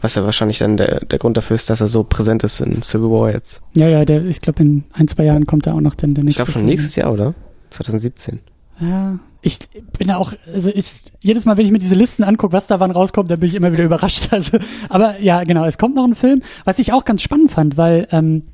was 0.00 0.14
ja 0.14 0.24
wahrscheinlich 0.24 0.58
dann 0.58 0.76
der, 0.76 1.04
der 1.04 1.18
Grund 1.18 1.36
dafür 1.36 1.54
ist, 1.54 1.70
dass 1.70 1.80
er 1.80 1.88
so 1.88 2.02
präsent 2.04 2.42
ist 2.44 2.60
in 2.60 2.82
Civil 2.82 3.10
War 3.10 3.32
jetzt. 3.32 3.60
Ja, 3.76 3.88
ja, 3.88 4.04
der, 4.04 4.24
ich 4.24 4.40
glaube, 4.40 4.62
in 4.62 4.84
ein, 4.92 5.08
zwei 5.08 5.24
Jahren 5.24 5.46
kommt 5.46 5.66
da 5.66 5.74
auch 5.74 5.80
noch 5.80 5.94
dann 5.94 6.14
der 6.14 6.22
Ich 6.22 6.26
nächste. 6.26 6.38
glaube 6.40 6.52
schon 6.52 6.60
Film. 6.60 6.70
nächstes 6.70 6.96
Jahr, 6.96 7.12
oder? 7.12 7.34
2017. 7.70 8.40
Ja, 8.80 9.18
ich 9.42 9.58
bin 9.98 10.08
da 10.08 10.16
auch, 10.16 10.32
also 10.52 10.70
ich, 10.74 11.02
jedes 11.20 11.44
Mal, 11.44 11.56
wenn 11.56 11.64
ich 11.66 11.72
mir 11.72 11.78
diese 11.78 11.94
Listen 11.94 12.24
angucke, 12.24 12.52
was 12.52 12.66
da 12.66 12.80
wann 12.80 12.90
rauskommt, 12.90 13.30
dann 13.30 13.40
bin 13.40 13.48
ich 13.48 13.54
immer 13.54 13.72
wieder 13.72 13.84
überrascht. 13.84 14.28
Also, 14.32 14.58
aber 14.88 15.20
ja, 15.20 15.44
genau, 15.44 15.64
es 15.64 15.78
kommt 15.78 15.94
noch 15.94 16.04
ein 16.04 16.14
Film, 16.14 16.42
was 16.64 16.78
ich 16.78 16.92
auch 16.92 17.04
ganz 17.04 17.22
spannend 17.22 17.50
fand, 17.52 17.76
weil 17.76 18.08
ähm, 18.10 18.44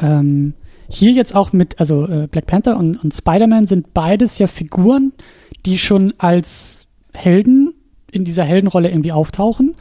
ähm, 0.00 0.54
hier 0.88 1.12
jetzt 1.12 1.34
auch 1.34 1.52
mit, 1.52 1.78
also 1.80 2.06
äh, 2.06 2.26
Black 2.30 2.46
Panther 2.46 2.76
und, 2.76 3.02
und 3.02 3.14
Spider-Man 3.14 3.66
sind 3.66 3.94
beides 3.94 4.38
ja 4.38 4.46
Figuren, 4.46 5.12
die 5.66 5.78
schon 5.78 6.12
als 6.18 6.83
Helden 7.14 7.74
in 8.10 8.24
dieser 8.24 8.44
Heldenrolle 8.44 8.90
irgendwie 8.90 9.12
auftauchen. 9.12 9.74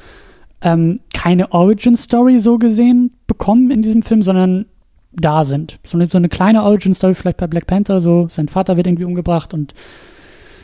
Ähm, 0.62 1.02
keine 1.14 1.52
Origin-Story 1.52 2.40
so 2.40 2.58
gesehen 2.58 3.12
bekommen 3.28 3.70
in 3.70 3.82
diesem 3.82 4.02
Film, 4.02 4.22
sondern 4.22 4.66
da 5.12 5.44
sind. 5.44 5.80
So 5.86 5.98
eine, 5.98 6.08
so 6.08 6.18
eine 6.18 6.30
kleine 6.30 6.64
Origin-Story 6.64 7.16
vielleicht 7.16 7.38
bei 7.38 7.48
Black 7.48 7.68
Panther, 7.68 8.02
so 8.02 8.28
sein 8.32 8.48
Vater 8.48 8.78
wird 8.78 8.88
irgendwie 8.88 9.06
umgebracht 9.06 9.54
und 9.54 9.74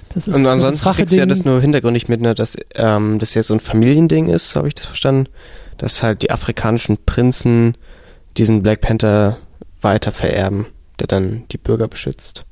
das 0.10 0.28
ist 0.28 0.36
Und 0.36 0.44
so 0.44 0.50
ansonsten 0.50 0.92
kriegst 0.92 1.14
du 1.14 1.18
ja 1.18 1.26
das 1.26 1.46
nur 1.46 1.62
hintergründig 1.62 2.08
mit, 2.08 2.22
ne, 2.22 2.34
dass 2.34 2.58
ähm, 2.76 3.20
das 3.20 3.36
jetzt 3.36 3.48
so 3.48 3.54
ein 3.54 3.60
Familiending 3.60 4.28
ist, 4.28 4.56
habe 4.56 4.68
ich 4.68 4.76
das 4.76 4.86
verstanden, 4.86 5.30
dass 5.78 6.02
halt 6.02 6.24
die 6.24 6.32
afrikanischen 6.32 6.98
Prinzen 7.06 7.76
diesen 8.38 8.64
Black 8.64 8.82
Panther 8.82 9.38
weiter 9.82 10.12
vererben, 10.12 10.66
der 11.00 11.08
dann 11.08 11.44
die 11.52 11.58
Bürger 11.58 11.88
beschützt. 11.88 12.46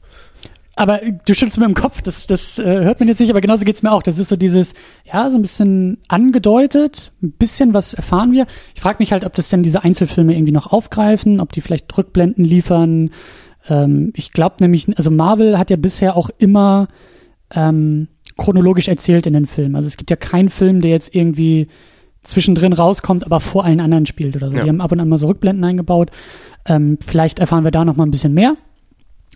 Aber 0.78 1.02
du 1.26 1.34
schüttelst 1.34 1.58
mir 1.58 1.66
im 1.66 1.74
Kopf, 1.74 2.04
das, 2.04 2.28
das 2.28 2.60
äh, 2.60 2.64
hört 2.64 3.00
man 3.00 3.10
jetzt 3.10 3.20
nicht, 3.20 3.32
aber 3.32 3.42
genauso 3.42 3.66
geht's 3.66 3.82
mir 3.82 3.92
auch. 3.92 4.04
Das 4.04 4.20
ist 4.20 4.30
so 4.30 4.36
dieses, 4.36 4.76
ja, 5.12 5.28
so 5.32 5.38
ein 5.38 5.42
bisschen 5.42 5.98
angedeutet, 6.08 7.12
ein 7.24 7.32
bisschen 7.32 7.74
was 7.74 7.96
erfahren 7.96 8.32
wir. 8.32 8.46
Ich 8.76 8.82
frage 8.82 8.98
mich 9.00 9.12
halt, 9.12 9.26
ob 9.26 9.34
das 9.34 9.50
denn 9.50 9.64
diese 9.64 9.84
Einzelfilme 9.84 10.36
irgendwie 10.36 10.52
noch 10.52 10.72
aufgreifen, 10.72 11.40
ob 11.40 11.52
die 11.52 11.62
vielleicht 11.62 11.98
Rückblenden 11.98 12.46
liefern. 12.46 13.10
Ähm, 13.68 14.14
ich 14.16 14.34
glaube 14.34 14.58
nämlich, 14.60 14.88
also 14.98 15.10
Marvel 15.10 15.58
hat 15.58 15.72
ja 15.72 15.78
bisher 15.78 16.16
auch 16.16 16.30
immer 16.38 16.90
ähm, 17.56 18.08
chronologisch 18.38 18.88
erzählt 18.88 19.26
in 19.26 19.34
den 19.34 19.48
Filmen. 19.48 19.76
Also 19.76 19.88
es 19.88 19.98
gibt 19.98 20.12
ja 20.12 20.16
keinen 20.16 20.50
Film, 20.50 20.82
der 20.82 20.92
jetzt 20.92 21.16
irgendwie 21.16 21.70
zwischendrin 22.22 22.74
rauskommt, 22.74 23.26
aber 23.26 23.40
vor 23.40 23.66
allen 23.66 23.80
anderen 23.80 24.06
spielt 24.06 24.36
oder 24.36 24.52
so. 24.52 24.58
Ja. 24.58 24.64
Die 24.64 24.70
haben 24.70 24.82
ab 24.82 24.92
und 24.92 25.00
an 25.00 25.10
mal 25.10 25.18
so 25.18 25.26
Rückblenden 25.26 25.64
eingebaut. 25.64 26.12
Ähm, 26.68 27.00
vielleicht 27.04 27.40
erfahren 27.40 27.64
wir 27.64 27.72
da 27.72 27.84
noch 27.84 27.96
mal 27.96 28.06
ein 28.06 28.12
bisschen 28.12 28.36
mehr. 28.36 28.58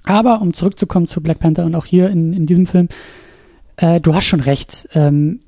Aber 0.04 0.41
um 0.41 0.54
zurückzukommen 0.54 1.08
zu 1.08 1.22
Black 1.22 1.39
Panther 1.39 1.66
und 1.66 1.76
auch 1.76 1.86
hier 1.86 2.10
in, 2.10 2.34
in 2.34 2.45
diesem 2.45 2.66
Film, 2.66 2.88
äh, 3.78 3.99
du 3.99 4.16
hast 4.16 4.26
schon 4.26 4.41
recht. 4.41 4.88
Ähm, 4.93 5.41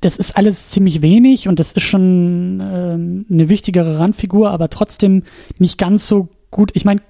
das 0.00 0.16
ist 0.16 0.36
alles 0.36 0.68
ziemlich 0.68 1.00
wenig 1.00 1.48
und 1.48 1.58
das 1.58 1.72
ist 1.72 1.84
schon 1.84 2.60
ähm, 2.62 3.26
eine 3.30 3.48
wichtigere 3.48 3.98
Randfigur, 3.98 4.50
aber 4.50 4.68
trotzdem 4.68 5.22
nicht 5.58 5.78
ganz 5.78 6.06
so 6.06 6.28
gut. 6.50 6.72
Ich 6.74 6.84
meine, 6.84 7.00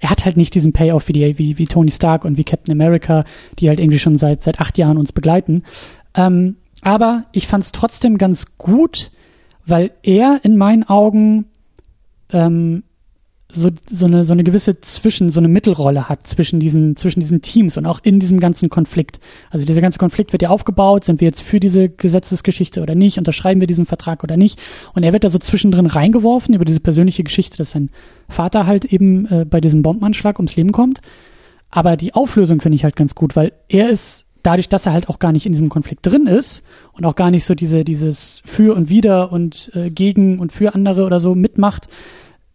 er 0.00 0.08
hat 0.08 0.24
halt 0.24 0.38
nicht 0.38 0.54
diesen 0.54 0.72
Payoff 0.72 1.08
wie, 1.08 1.12
die, 1.12 1.38
wie, 1.38 1.58
wie 1.58 1.66
Tony 1.66 1.90
Stark 1.90 2.24
und 2.24 2.38
wie 2.38 2.44
Captain 2.44 2.72
America, 2.72 3.24
die 3.58 3.68
halt 3.68 3.78
irgendwie 3.78 3.98
schon 3.98 4.16
seit, 4.16 4.42
seit 4.42 4.60
acht 4.60 4.78
Jahren 4.78 4.96
uns 4.96 5.12
begleiten. 5.12 5.64
Ähm, 6.14 6.56
aber 6.82 7.24
ich 7.32 7.46
fand 7.46 7.64
es 7.64 7.72
trotzdem 7.72 8.16
ganz 8.16 8.56
gut, 8.56 9.10
weil 9.66 9.90
er 10.02 10.40
in 10.42 10.56
meinen 10.56 10.84
Augen 10.84 11.44
ähm, 12.32 12.84
so, 13.54 13.70
so, 13.90 14.06
eine, 14.06 14.24
so 14.24 14.32
eine 14.32 14.44
gewisse 14.44 14.80
Zwischen, 14.80 15.30
so 15.30 15.40
eine 15.40 15.48
Mittelrolle 15.48 16.08
hat 16.08 16.26
zwischen 16.26 16.60
diesen, 16.60 16.96
zwischen 16.96 17.20
diesen 17.20 17.42
Teams 17.42 17.76
und 17.76 17.86
auch 17.86 18.00
in 18.02 18.20
diesem 18.20 18.40
ganzen 18.40 18.70
Konflikt. 18.70 19.20
Also 19.50 19.66
dieser 19.66 19.80
ganze 19.80 19.98
Konflikt 19.98 20.32
wird 20.32 20.42
ja 20.42 20.50
aufgebaut, 20.50 21.04
sind 21.04 21.20
wir 21.20 21.28
jetzt 21.28 21.42
für 21.42 21.60
diese 21.60 21.88
Gesetzesgeschichte 21.88 22.82
oder 22.82 22.94
nicht, 22.94 23.18
unterschreiben 23.18 23.60
wir 23.60 23.66
diesen 23.66 23.86
Vertrag 23.86 24.22
oder 24.24 24.36
nicht. 24.36 24.60
Und 24.94 25.02
er 25.02 25.12
wird 25.12 25.24
da 25.24 25.30
so 25.30 25.38
zwischendrin 25.38 25.86
reingeworfen 25.86 26.54
über 26.54 26.64
diese 26.64 26.80
persönliche 26.80 27.24
Geschichte, 27.24 27.58
dass 27.58 27.72
sein 27.72 27.90
Vater 28.28 28.66
halt 28.66 28.84
eben 28.84 29.26
äh, 29.26 29.44
bei 29.44 29.60
diesem 29.60 29.82
Bombenanschlag 29.82 30.38
ums 30.38 30.56
Leben 30.56 30.72
kommt. 30.72 31.00
Aber 31.70 31.96
die 31.96 32.14
Auflösung 32.14 32.60
finde 32.60 32.76
ich 32.76 32.84
halt 32.84 32.96
ganz 32.96 33.14
gut, 33.14 33.36
weil 33.36 33.52
er 33.68 33.88
ist 33.90 34.26
dadurch, 34.42 34.68
dass 34.68 34.86
er 34.86 34.92
halt 34.92 35.08
auch 35.08 35.18
gar 35.18 35.32
nicht 35.32 35.46
in 35.46 35.52
diesem 35.52 35.68
Konflikt 35.68 36.06
drin 36.06 36.26
ist 36.26 36.62
und 36.92 37.04
auch 37.04 37.14
gar 37.14 37.30
nicht 37.30 37.44
so 37.44 37.54
diese, 37.54 37.84
dieses 37.84 38.42
für 38.44 38.74
und 38.74 38.88
wider 38.88 39.32
und 39.32 39.70
äh, 39.74 39.90
gegen 39.90 40.38
und 40.38 40.52
für 40.52 40.74
andere 40.74 41.04
oder 41.04 41.20
so 41.20 41.34
mitmacht, 41.34 41.88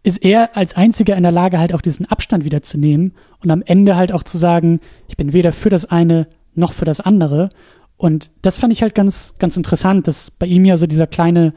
ist 0.06 0.24
er 0.24 0.56
als 0.56 0.76
einziger 0.76 1.18
in 1.18 1.24
der 1.24 1.32
Lage, 1.32 1.58
halt 1.58 1.74
auch 1.74 1.82
diesen 1.82 2.06
Abstand 2.06 2.46
wieder 2.46 2.62
zu 2.62 2.78
nehmen 2.78 3.14
und 3.44 3.50
am 3.50 3.64
Ende 3.66 3.96
halt 3.96 4.12
auch 4.12 4.22
zu 4.22 4.38
sagen, 4.38 4.80
ich 5.08 5.18
bin 5.18 5.34
weder 5.34 5.52
für 5.52 5.70
das 5.70 5.86
eine 5.86 6.28
noch 6.54 6.74
für 6.74 6.86
das 6.86 7.02
andere. 7.02 7.50
Und 7.98 8.30
das 8.44 8.60
fand 8.60 8.72
ich 8.72 8.84
halt 8.84 8.94
ganz, 8.94 9.34
ganz 9.40 9.58
interessant, 9.58 10.08
dass 10.08 10.30
bei 10.30 10.46
ihm 10.46 10.64
ja 10.64 10.78
so 10.78 10.86
dieser 10.86 11.08
kleine, 11.08 11.56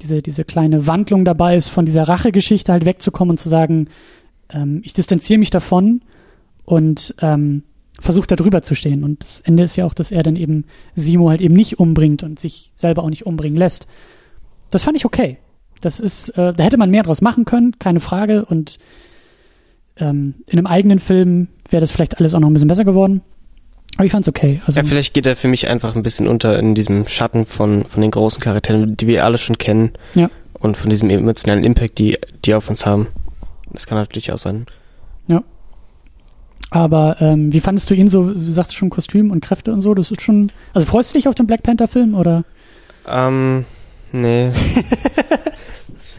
diese, 0.00 0.22
diese 0.22 0.44
kleine 0.44 0.86
Wandlung 0.86 1.26
dabei 1.26 1.54
ist, 1.54 1.68
von 1.68 1.84
dieser 1.84 2.04
Rachegeschichte 2.04 2.72
halt 2.72 2.86
wegzukommen 2.86 3.32
und 3.32 3.38
zu 3.38 3.50
sagen, 3.50 3.88
ähm, 4.48 4.80
ich 4.84 4.94
distanziere 4.94 5.38
mich 5.38 5.50
davon 5.50 6.00
und 6.64 7.14
ähm, 7.20 7.62
versucht 8.00 8.30
da 8.30 8.36
drüber 8.36 8.62
zu 8.62 8.74
stehen. 8.74 9.04
Und 9.04 9.22
das 9.22 9.40
Ende 9.40 9.64
ist 9.64 9.76
ja 9.76 9.84
auch, 9.84 9.92
dass 9.92 10.10
er 10.10 10.22
dann 10.22 10.36
eben 10.36 10.64
Simo 10.94 11.28
halt 11.28 11.42
eben 11.42 11.54
nicht 11.54 11.78
umbringt 11.78 12.22
und 12.22 12.40
sich 12.40 12.72
selber 12.74 13.02
auch 13.02 13.10
nicht 13.10 13.26
umbringen 13.26 13.58
lässt. 13.58 13.86
Das 14.70 14.82
fand 14.82 14.96
ich 14.96 15.04
okay. 15.04 15.36
Das 15.82 16.00
ist, 16.00 16.30
äh, 16.30 16.54
da 16.54 16.64
hätte 16.64 16.78
man 16.78 16.90
mehr 16.90 17.02
draus 17.02 17.20
machen 17.20 17.44
können, 17.44 17.78
keine 17.78 18.00
Frage. 18.00 18.46
Und 18.46 18.78
ähm, 19.98 20.34
in 20.46 20.58
einem 20.58 20.66
eigenen 20.66 21.00
Film 21.00 21.48
wäre 21.68 21.80
das 21.82 21.90
vielleicht 21.90 22.18
alles 22.18 22.34
auch 22.34 22.40
noch 22.40 22.48
ein 22.48 22.54
bisschen 22.54 22.68
besser 22.68 22.84
geworden. 22.84 23.20
Aber 23.96 24.06
ich 24.06 24.12
fand's 24.12 24.28
okay. 24.28 24.62
Also, 24.64 24.80
ja, 24.80 24.84
vielleicht 24.84 25.12
geht 25.12 25.26
er 25.26 25.36
für 25.36 25.48
mich 25.48 25.68
einfach 25.68 25.94
ein 25.94 26.02
bisschen 26.02 26.26
unter 26.26 26.58
in 26.58 26.74
diesem 26.74 27.06
Schatten 27.06 27.44
von, 27.44 27.84
von 27.84 28.00
den 28.00 28.10
großen 28.10 28.40
Charakteren, 28.40 28.96
die 28.96 29.06
wir 29.06 29.24
alle 29.24 29.36
schon 29.36 29.58
kennen. 29.58 29.90
Ja. 30.14 30.30
Und 30.58 30.76
von 30.76 30.88
diesem 30.88 31.10
emotionalen 31.10 31.64
Impact, 31.64 31.98
die 31.98 32.16
die 32.44 32.54
auf 32.54 32.70
uns 32.70 32.86
haben. 32.86 33.08
Das 33.70 33.86
kann 33.86 33.98
natürlich 33.98 34.32
auch 34.32 34.38
sein. 34.38 34.66
Ja. 35.26 35.42
Aber 36.70 37.16
ähm, 37.20 37.52
wie 37.52 37.60
fandest 37.60 37.90
du 37.90 37.94
ihn 37.94 38.06
so? 38.06 38.32
Du 38.32 38.52
sagst 38.52 38.74
schon 38.74 38.88
Kostüm 38.88 39.30
und 39.30 39.40
Kräfte 39.40 39.72
und 39.72 39.80
so. 39.80 39.92
Das 39.92 40.10
ist 40.10 40.22
schon. 40.22 40.52
Also 40.72 40.86
freust 40.86 41.10
du 41.10 41.18
dich 41.18 41.28
auf 41.28 41.34
den 41.34 41.46
Black 41.46 41.62
Panther 41.62 41.88
Film 41.88 42.14
oder? 42.14 42.44
Ähm, 43.06 43.66
nee. 44.12 44.52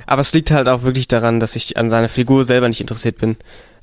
Aber 0.06 0.22
es 0.22 0.34
liegt 0.34 0.52
halt 0.52 0.70
auch 0.70 0.84
wirklich 0.84 1.08
daran, 1.08 1.40
dass 1.40 1.56
ich 1.56 1.78
an 1.78 1.90
seiner 1.90 2.10
Figur 2.10 2.46
selber 2.46 2.68
nicht 2.68 2.82
interessiert 2.82 3.18
bin. 3.18 3.38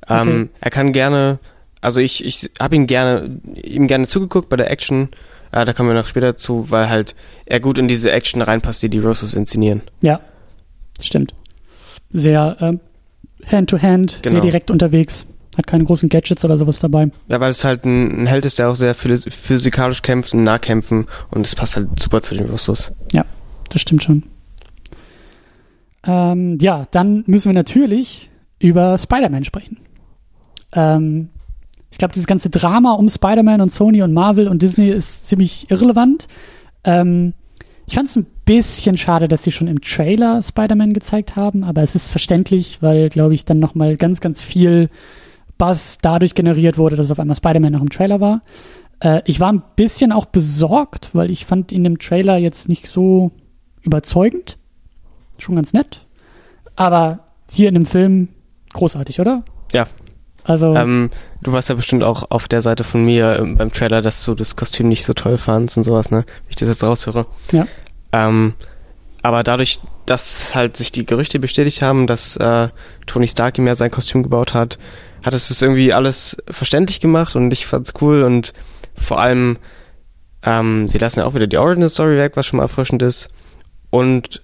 Ähm, 0.09 0.29
okay. 0.29 0.49
Er 0.61 0.71
kann 0.71 0.93
gerne, 0.93 1.39
also 1.81 2.01
ich, 2.01 2.25
ich 2.25 2.51
habe 2.59 2.77
ihn 2.77 2.87
gerne, 2.87 3.41
ihm 3.55 3.87
gerne 3.87 4.07
zugeguckt 4.07 4.49
bei 4.49 4.57
der 4.57 4.71
Action. 4.71 5.09
Äh, 5.53 5.65
da 5.65 5.73
kommen 5.73 5.89
wir 5.89 5.95
noch 5.95 6.07
später 6.07 6.37
zu, 6.37 6.71
weil 6.71 6.89
halt 6.89 7.15
er 7.47 7.61
gut 7.61 7.79
in 7.79 7.89
diese 7.89 8.11
Action 8.11 8.43
reinpasst, 8.43 8.83
die 8.83 8.89
die 8.89 8.99
Roses 8.99 9.35
inszenieren. 9.35 9.83
Ja, 10.01 10.21
stimmt. 11.01 11.35
Sehr 12.11 12.57
ähm, 12.61 12.81
Hand-to-Hand, 13.47 14.21
genau. 14.23 14.33
sehr 14.33 14.41
direkt 14.41 14.71
unterwegs. 14.71 15.27
Hat 15.57 15.67
keine 15.67 15.85
großen 15.85 16.09
Gadgets 16.09 16.45
oder 16.45 16.57
sowas 16.57 16.79
dabei. 16.79 17.11
Ja, 17.29 17.41
weil 17.41 17.51
es 17.51 17.65
halt 17.65 17.85
ein, 17.85 18.23
ein 18.23 18.27
Held 18.27 18.45
ist, 18.45 18.59
der 18.59 18.71
auch 18.71 18.77
sehr 18.77 18.95
physikalisch 18.95 20.03
kämpft, 20.03 20.33
Nahkämpfen 20.33 21.07
und 21.31 21.45
es 21.45 21.57
passt 21.57 21.77
halt 21.77 21.99
super 21.99 22.23
zu 22.23 22.35
den 22.35 22.49
Russos. 22.49 22.93
Ja, 23.13 23.25
das 23.69 23.83
stimmt 23.83 24.05
schon. 24.05 24.25
Ähm, 26.05 26.59
ja, 26.61 26.87
dann 26.91 27.25
müssen 27.27 27.49
wir 27.49 27.55
natürlich 27.55 28.31
über 28.59 28.97
Spider-Man 28.97 29.45
sprechen. 29.45 29.79
Ähm, 30.73 31.29
ich 31.91 31.99
glaube, 31.99 32.15
dieses 32.15 32.27
ganze 32.27 32.51
Drama 32.51 32.93
um 32.93 33.09
Spider-Man 33.09 33.61
und 33.61 33.73
Sony 33.73 34.03
und 34.03 34.13
Marvel 34.13 34.49
und 34.49 34.63
Disney 34.63 34.91
ist 34.91 35.27
ziemlich 35.27 35.71
irrelevant. 35.71 36.29
Ähm, 36.85 37.35
ich 37.87 37.97
fand 37.97 38.09
es 38.09 38.17
ein 38.17 38.27
bisschen 38.45 38.97
schade, 38.97 39.27
dass 39.27 39.43
sie 39.43 39.53
schon 39.53 39.67
im 39.67 39.81
Trailer 39.81 40.41
Spider-Man 40.41 40.95
gezeigt 40.95 41.35
haben, 41.35 41.65
aber 41.65 41.83
es 41.83 41.97
ist 41.97 42.09
verständlich, 42.09 42.81
weil, 42.81 43.09
glaube 43.09 43.35
ich, 43.35 43.45
dann 43.45 43.59
nochmal 43.59 43.97
ganz, 43.97 44.21
ganz 44.21 44.41
viel 44.41 44.91
Buzz 45.59 45.99
dadurch 46.01 46.35
generiert 46.35 46.79
wurde, 46.79 46.97
dass 46.97 47.11
auf 47.11 47.19
einmal 47.19 47.37
Spider-Man 47.37 47.73
noch 47.73 47.83
im 47.83 47.91
Trailer 47.91 48.21
war. 48.21 48.43
Äh, 49.01 49.23
ich 49.25 49.41
war 49.41 49.53
ein 49.53 49.63
bisschen 49.75 50.13
auch 50.13 50.27
besorgt, 50.27 51.11
weil 51.13 51.31
ich 51.31 51.45
fand 51.45 51.73
ihn 51.73 51.85
im 51.85 51.99
Trailer 51.99 52.37
jetzt 52.37 52.69
nicht 52.69 52.87
so 52.87 53.33
überzeugend 53.83 54.57
schon 55.41 55.57
ganz 55.57 55.73
nett. 55.73 56.05
Aber 56.77 57.21
hier 57.51 57.69
in 57.69 57.75
dem 57.75 57.87
Film 57.87 58.29
großartig, 58.73 59.21
oder? 59.21 59.43
Ja. 59.73 59.87
Also. 60.45 60.75
Ähm, 60.75 61.11
du 61.43 61.53
warst 61.53 61.69
ja 61.69 61.75
bestimmt 61.75 62.03
auch 62.03 62.31
auf 62.31 62.49
der 62.49 62.61
Seite 62.61 62.85
von 62.85 63.05
mir 63.05 63.39
ähm, 63.39 63.57
beim 63.57 63.73
Trailer, 63.73 64.03
dass 64.03 64.25
du 64.25 64.35
das 64.35 64.57
Kostüm 64.57 64.89
nicht 64.89 65.05
so 65.05 65.13
toll 65.13 65.39
fandst 65.39 65.77
und 65.77 65.85
sowas, 65.85 66.11
ne? 66.11 66.25
Wie 66.47 66.51
ich 66.51 66.57
das 66.57 66.69
jetzt 66.69 66.83
raushöre. 66.83 67.27
Ja. 67.53 67.67
Ähm, 68.13 68.55
aber 69.23 69.43
dadurch, 69.43 69.81
dass 70.07 70.55
halt 70.55 70.77
sich 70.77 70.93
die 70.93 71.05
Gerüchte 71.05 71.39
bestätigt 71.39 71.83
haben, 71.83 72.07
dass 72.07 72.37
äh, 72.37 72.69
Tony 73.07 73.29
Stark 73.29 73.59
ihm 73.59 73.67
ja 73.67 73.75
sein 73.75 73.91
Kostüm 73.91 74.23
gebaut 74.23 74.55
hat, 74.55 74.79
hat 75.23 75.35
es 75.35 75.49
das 75.49 75.61
irgendwie 75.61 75.93
alles 75.93 76.43
verständlich 76.51 77.01
gemacht 77.01 77.37
und 77.37 77.53
ich 77.53 77.67
fand's 77.67 77.93
cool 78.01 78.23
und 78.23 78.55
vor 78.95 79.21
allem, 79.21 79.59
ähm, 80.43 80.89
sie 80.89 80.99
lassen 80.99 81.21
ja 81.21 81.27
auch 81.27 81.35
wieder 81.35 81.47
die 81.47 81.59
Origin 81.59 81.89
Story 81.89 82.17
weg, 82.17 82.33
was 82.37 82.47
schon 82.47 82.57
mal 82.57 82.65
erfrischend 82.65 83.03
ist. 83.03 83.29
Und 83.91 84.43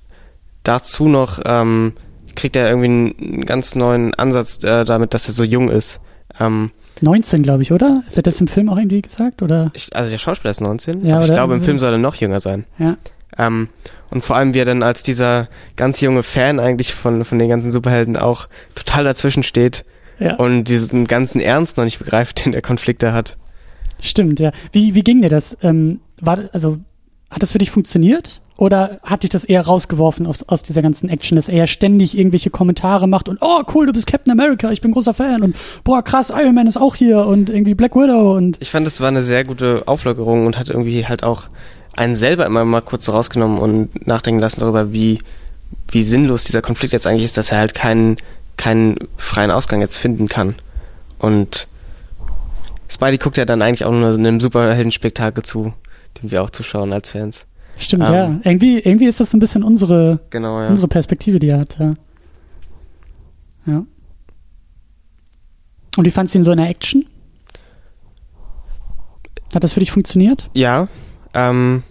dazu 0.67 1.09
noch 1.09 1.41
ähm, 1.45 1.93
kriegt 2.35 2.57
er 2.57 2.69
irgendwie 2.69 3.15
einen 3.25 3.47
ganz 3.47 3.75
neuen 3.75 4.15
Ansatz 4.15 4.63
äh, 4.63 4.85
damit, 4.85 5.15
dass 5.15 5.29
er 5.29 5.35
so 5.35 5.45
jung 5.45 5.71
ist. 5.71 6.01
Ähm, 6.39 6.71
19, 7.01 7.43
glaube 7.43 7.63
ich, 7.63 7.73
oder? 7.73 8.03
Wird 8.15 8.27
das 8.27 8.41
im 8.41 8.49
Film 8.49 8.69
auch 8.69 8.79
irgendwie 8.79 9.03
gesagt? 9.03 9.43
Oder? 9.43 9.71
Ich, 9.75 9.95
also 9.95 10.11
der 10.11 10.19
Schauspieler 10.19 10.51
ist 10.51 10.61
19, 10.61 11.05
ja, 11.05 11.17
aber 11.17 11.25
ich 11.25 11.33
glaube, 11.33 11.55
im 11.55 11.63
Film 11.63 11.79
soll 11.79 11.93
er 11.93 11.99
noch 11.99 12.15
jünger 12.15 12.41
sein. 12.41 12.65
Ja. 12.79 12.97
Ähm, 13.39 13.69
und 14.11 14.25
vor 14.25 14.37
allem, 14.37 14.55
wie 14.55 14.61
er 14.61 14.65
dann 14.65 14.83
als 14.83 15.03
dieser 15.03 15.49
ganz 15.77 16.01
junge 16.01 16.23
Fan 16.23 16.61
eigentlich 16.61 16.95
von, 16.95 17.25
von 17.25 17.39
den 17.39 17.49
ganzen 17.49 17.71
Superhelden 17.71 18.17
auch 18.17 18.49
total 18.75 19.05
dazwischen 19.05 19.43
steht 19.43 19.85
ja. 20.19 20.37
und 20.37 20.65
diesen 20.65 21.07
ganzen 21.07 21.41
Ernst 21.41 21.77
noch 21.77 21.85
nicht 21.85 21.99
begreift, 21.99 22.45
den 22.45 22.53
der 22.53 22.63
Konflikt 22.63 23.03
da 23.03 23.13
hat. 23.13 23.37
Stimmt, 24.01 24.41
ja. 24.41 24.53
Wie, 24.73 24.95
wie 24.95 25.03
ging 25.03 25.23
dir 25.23 25.31
das? 25.31 25.57
Ähm, 25.63 26.01
war, 26.21 26.39
also, 26.53 26.79
hat 27.31 27.43
das 27.43 27.53
für 27.53 27.59
dich 27.59 27.71
funktioniert? 27.71 28.41
Oder 28.59 29.01
hat 29.03 29.23
dich 29.23 29.31
das 29.31 29.45
eher 29.45 29.61
rausgeworfen 29.67 30.27
aus, 30.27 30.43
aus 30.47 30.63
dieser 30.63 30.81
ganzen 30.81 31.11
Action, 31.11 31.37
dass 31.37 31.51
er 31.51 31.67
ständig 31.67 32.17
irgendwelche 32.17 32.49
Kommentare 32.49 33.07
macht 33.07 33.29
und 33.29 33.39
oh 33.43 33.63
cool, 33.75 33.85
du 33.85 33.93
bist 33.93 34.07
Captain 34.07 34.33
America, 34.33 34.71
ich 34.71 34.81
bin 34.81 34.93
großer 34.93 35.13
Fan 35.13 35.43
und 35.43 35.57
boah 35.85 36.03
krass, 36.03 36.31
Iron 36.31 36.55
Man 36.55 36.67
ist 36.67 36.79
auch 36.79 36.95
hier 36.95 37.27
und 37.27 37.51
irgendwie 37.51 37.75
Black 37.75 37.95
Widow 37.95 38.35
und 38.35 38.57
ich 38.61 38.71
fand, 38.71 38.87
es 38.87 38.99
war 39.03 39.09
eine 39.09 39.23
sehr 39.23 39.45
gute 39.45 39.83
Auflockerung 39.87 40.47
und 40.47 40.57
hat 40.57 40.71
irgendwie 40.71 41.07
halt 41.07 41.23
auch 41.23 41.51
einen 41.97 42.15
selber 42.15 42.47
immer 42.47 42.65
mal 42.65 42.81
kurz 42.81 43.11
rausgenommen 43.11 43.59
und 43.59 44.07
nachdenken 44.07 44.41
lassen 44.41 44.61
darüber, 44.61 44.91
wie 44.91 45.19
wie 45.89 46.03
sinnlos 46.03 46.45
dieser 46.45 46.63
Konflikt 46.63 46.95
jetzt 46.95 47.07
eigentlich 47.07 47.25
ist, 47.25 47.37
dass 47.37 47.53
er 47.53 47.59
halt 47.59 47.75
keinen 47.75 48.17
keinen 48.57 48.97
freien 49.19 49.51
Ausgang 49.51 49.83
jetzt 49.83 49.99
finden 49.99 50.29
kann 50.29 50.55
und 51.19 51.69
Spidey 52.89 53.19
guckt 53.19 53.37
ja 53.37 53.45
dann 53.45 53.61
eigentlich 53.61 53.85
auch 53.85 53.93
nur 53.93 54.15
einem 54.15 54.41
Superheldenspektakel 54.41 55.43
zu, 55.43 55.75
dem 56.21 56.31
wir 56.31 56.43
auch 56.43 56.51
zuschauen 56.51 56.93
als 56.93 57.11
Fans. 57.11 57.47
Stimmt, 57.79 58.09
ähm, 58.09 58.15
ja. 58.15 58.41
Irgendwie, 58.43 58.79
irgendwie 58.79 59.07
ist 59.07 59.21
das 59.21 59.31
so 59.31 59.37
ein 59.37 59.41
bisschen 59.41 59.63
unsere, 59.63 60.21
genau, 60.31 60.61
ja. 60.61 60.69
unsere 60.69 60.89
Perspektive, 60.89 61.39
die 61.39 61.51
er 61.51 61.61
hat, 61.61 61.79
ja. 61.79 61.95
Ja. 63.67 63.85
Und 65.97 66.05
wie 66.05 66.11
fandst 66.11 66.35
du 66.35 66.39
ihn 66.39 66.45
so 66.45 66.53
in 66.53 66.59
der 66.59 66.69
Action? 66.69 67.07
Hat 69.55 69.65
das 69.65 69.73
für 69.73 69.81
dich 69.81 69.93
funktioniert? 69.93 70.51
Ja. 70.55 70.89
Ähm, 71.35 71.83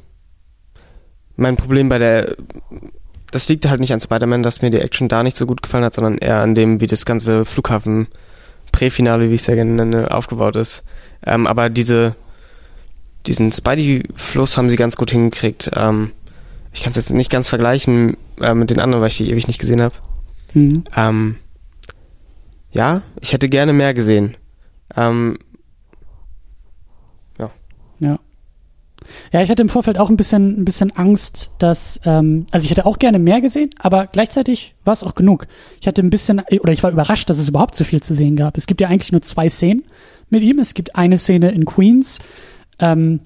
mein 1.35 1.57
Problem 1.57 1.89
bei 1.89 1.99
der. 1.99 2.35
Das 3.31 3.49
liegt 3.49 3.67
halt 3.67 3.81
nicht 3.81 3.91
an 3.91 3.99
Spider-Man, 3.99 4.43
dass 4.43 4.61
mir 4.61 4.69
die 4.69 4.79
Action 4.79 5.09
da 5.09 5.21
nicht 5.21 5.35
so 5.35 5.45
gut 5.45 5.61
gefallen 5.61 5.83
hat, 5.83 5.93
sondern 5.93 6.17
eher 6.17 6.41
an 6.41 6.55
dem, 6.55 6.79
wie 6.79 6.87
das 6.87 7.05
ganze 7.05 7.43
Flughafen-Präfinale, 7.43 9.29
wie 9.29 9.33
ich 9.33 9.41
es 9.41 9.47
ja 9.47 9.55
gerne 9.55 9.71
nenne, 9.71 10.11
aufgebaut 10.11 10.55
ist. 10.55 10.83
Ähm, 11.25 11.45
aber 11.45 11.69
diese 11.69 12.15
diesen 13.27 13.51
Spidey-Fluss 13.51 14.57
haben 14.57 14.69
sie 14.69 14.75
ganz 14.75 14.95
gut 14.95 15.11
hingekriegt. 15.11 15.71
Ähm, 15.75 16.11
ich 16.73 16.83
kann 16.83 16.91
es 16.91 16.97
jetzt 16.97 17.11
nicht 17.11 17.31
ganz 17.31 17.47
vergleichen 17.47 18.17
äh, 18.41 18.53
mit 18.53 18.69
den 18.69 18.79
anderen, 18.79 19.01
weil 19.01 19.09
ich 19.09 19.17
die 19.17 19.29
ewig 19.29 19.47
nicht 19.47 19.59
gesehen 19.59 19.81
habe. 19.81 19.95
Mhm. 20.53 20.83
Ähm, 20.95 21.35
ja, 22.71 23.03
ich 23.21 23.33
hätte 23.33 23.49
gerne 23.49 23.73
mehr 23.73 23.93
gesehen. 23.93 24.35
Ähm, 24.95 25.37
ja. 27.39 27.51
Ja. 27.99 28.19
Ja, 29.31 29.41
ich 29.41 29.49
hatte 29.49 29.61
im 29.61 29.69
Vorfeld 29.69 29.99
auch 29.99 30.09
ein 30.09 30.17
bisschen, 30.17 30.59
ein 30.59 30.65
bisschen 30.65 30.91
Angst, 30.95 31.51
dass, 31.59 31.99
ähm, 32.05 32.47
also 32.51 32.65
ich 32.65 32.71
hätte 32.71 32.85
auch 32.85 32.99
gerne 32.99 33.19
mehr 33.19 33.39
gesehen, 33.39 33.69
aber 33.77 34.07
gleichzeitig 34.07 34.75
war 34.83 34.93
es 34.93 35.03
auch 35.03 35.15
genug. 35.15 35.47
Ich 35.79 35.87
hatte 35.87 36.01
ein 36.01 36.09
bisschen, 36.09 36.41
oder 36.59 36.73
ich 36.73 36.83
war 36.83 36.91
überrascht, 36.91 37.29
dass 37.29 37.37
es 37.37 37.47
überhaupt 37.47 37.75
so 37.75 37.83
viel 37.83 38.01
zu 38.01 38.15
sehen 38.15 38.35
gab. 38.35 38.57
Es 38.57 38.67
gibt 38.67 38.81
ja 38.81 38.87
eigentlich 38.87 39.11
nur 39.11 39.21
zwei 39.21 39.47
Szenen 39.47 39.83
mit 40.29 40.41
ihm. 40.41 40.59
Es 40.59 40.73
gibt 40.73 40.95
eine 40.95 41.17
Szene 41.17 41.51
in 41.51 41.65
Queens, 41.65 42.19
ähm, 42.79 43.19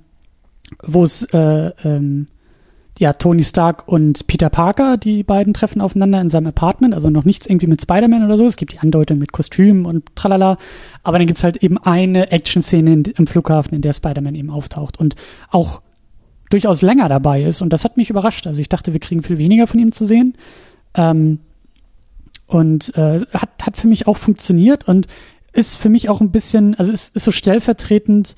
wo 0.83 1.03
es 1.03 1.23
äh, 1.33 1.71
ähm, 1.83 2.27
ja 2.97 3.13
Tony 3.13 3.43
Stark 3.43 3.87
und 3.87 4.27
Peter 4.27 4.49
Parker, 4.49 4.97
die 4.97 5.23
beiden 5.23 5.53
treffen 5.53 5.81
aufeinander 5.81 6.19
in 6.21 6.29
seinem 6.29 6.47
Apartment, 6.47 6.93
also 6.93 7.09
noch 7.09 7.23
nichts 7.23 7.47
irgendwie 7.47 7.67
mit 7.67 7.81
Spider-Man 7.81 8.25
oder 8.25 8.37
so. 8.37 8.45
Es 8.45 8.57
gibt 8.57 8.73
die 8.73 8.79
Andeutung 8.79 9.17
mit 9.17 9.31
Kostümen 9.31 9.85
und 9.85 10.15
tralala, 10.15 10.57
aber 11.03 11.17
dann 11.17 11.27
gibt's 11.27 11.43
halt 11.43 11.63
eben 11.63 11.77
eine 11.77 12.31
Action-Szene 12.31 13.03
im 13.15 13.27
Flughafen, 13.27 13.73
in 13.73 13.81
der 13.81 13.93
Spider-Man 13.93 14.35
eben 14.35 14.49
auftaucht 14.49 14.99
und 14.99 15.15
auch 15.49 15.81
durchaus 16.49 16.81
länger 16.81 17.09
dabei 17.09 17.43
ist 17.43 17.61
und 17.61 17.71
das 17.71 17.85
hat 17.85 17.95
mich 17.95 18.09
überrascht. 18.09 18.47
Also 18.47 18.59
ich 18.59 18.69
dachte, 18.69 18.93
wir 18.93 18.99
kriegen 18.99 19.23
viel 19.23 19.37
weniger 19.37 19.67
von 19.67 19.79
ihm 19.79 19.91
zu 19.91 20.05
sehen. 20.05 20.35
Ähm, 20.95 21.39
und 22.47 22.97
äh, 22.97 23.21
hat, 23.31 23.49
hat 23.61 23.77
für 23.77 23.87
mich 23.87 24.07
auch 24.07 24.17
funktioniert 24.17 24.87
und 24.87 25.07
ist 25.53 25.75
für 25.75 25.89
mich 25.89 26.09
auch 26.09 26.19
ein 26.19 26.31
bisschen, 26.31 26.73
also 26.75 26.91
ist, 26.91 27.15
ist 27.15 27.23
so 27.23 27.31
stellvertretend 27.31 28.35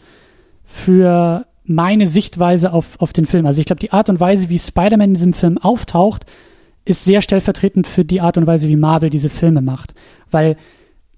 für 0.64 1.46
meine 1.64 2.08
Sichtweise 2.08 2.74
auf, 2.74 3.00
auf 3.00 3.14
den 3.14 3.26
Film. 3.26 3.46
Also 3.46 3.60
ich 3.60 3.66
glaube, 3.66 3.80
die 3.80 3.92
Art 3.92 4.10
und 4.10 4.20
Weise, 4.20 4.50
wie 4.50 4.60
Spider-Man 4.60 5.10
in 5.10 5.14
diesem 5.16 5.34
Film 5.34 5.58
auftaucht, 5.58 6.26
ist 6.86 7.06
sehr 7.06 7.22
stellvertretend 7.22 7.88
für 7.88 8.04
die 8.04 8.22
Art 8.22 8.38
und 8.38 8.48
Weise, 8.48 8.68
wie 8.68 8.76
Marvel 8.76 9.10
diese 9.10 9.30
Filme 9.30 9.62
macht. 9.62 9.94
Weil 10.30 10.58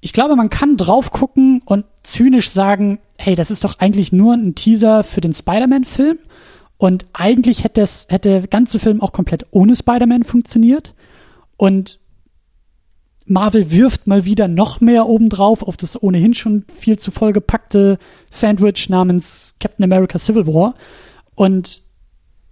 ich 0.02 0.12
glaube, 0.12 0.36
man 0.36 0.50
kann 0.50 0.76
drauf 0.76 1.12
gucken 1.12 1.62
und 1.66 1.86
zynisch 2.04 2.52
sagen, 2.52 3.00
hey, 3.18 3.36
das 3.36 3.52
ist 3.52 3.64
doch 3.64 3.80
eigentlich 3.80 4.12
nur 4.12 4.34
ein 4.34 4.56
Teaser 4.56 5.04
für 5.04 5.22
den 5.22 5.34
Spider-Man-Film. 5.34 6.20
Und 6.78 7.06
eigentlich 7.14 7.64
hätte, 7.64 7.80
das, 7.80 8.08
hätte 8.10 8.42
der 8.42 8.48
ganze 8.48 8.80
Film 8.80 9.02
auch 9.02 9.14
komplett 9.14 9.46
ohne 9.52 9.76
Spider-Man 9.76 10.24
funktioniert. 10.24 10.94
Und 11.56 12.00
Marvel 13.26 13.72
wirft 13.72 14.08
mal 14.08 14.26
wieder 14.26 14.48
noch 14.48 14.82
mehr 14.82 15.08
obendrauf 15.08 15.64
auf 15.64 15.78
das 15.78 16.02
ohnehin 16.02 16.34
schon 16.34 16.66
viel 16.78 17.00
zu 17.00 17.12
voll 17.12 17.32
gepackte 17.32 17.98
Sandwich 18.30 18.90
namens 18.90 19.56
Captain 19.60 19.84
America 19.84 20.20
Civil 20.20 20.48
War. 20.48 20.76
Und 21.36 21.82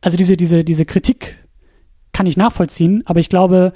also 0.02 0.18
diese, 0.18 0.38
diese, 0.38 0.64
diese 0.64 0.86
Kritik 0.86 1.38
kann 2.14 2.26
ich 2.26 2.38
nachvollziehen, 2.38 3.04
aber 3.06 3.20
ich 3.20 3.30
glaube, 3.30 3.74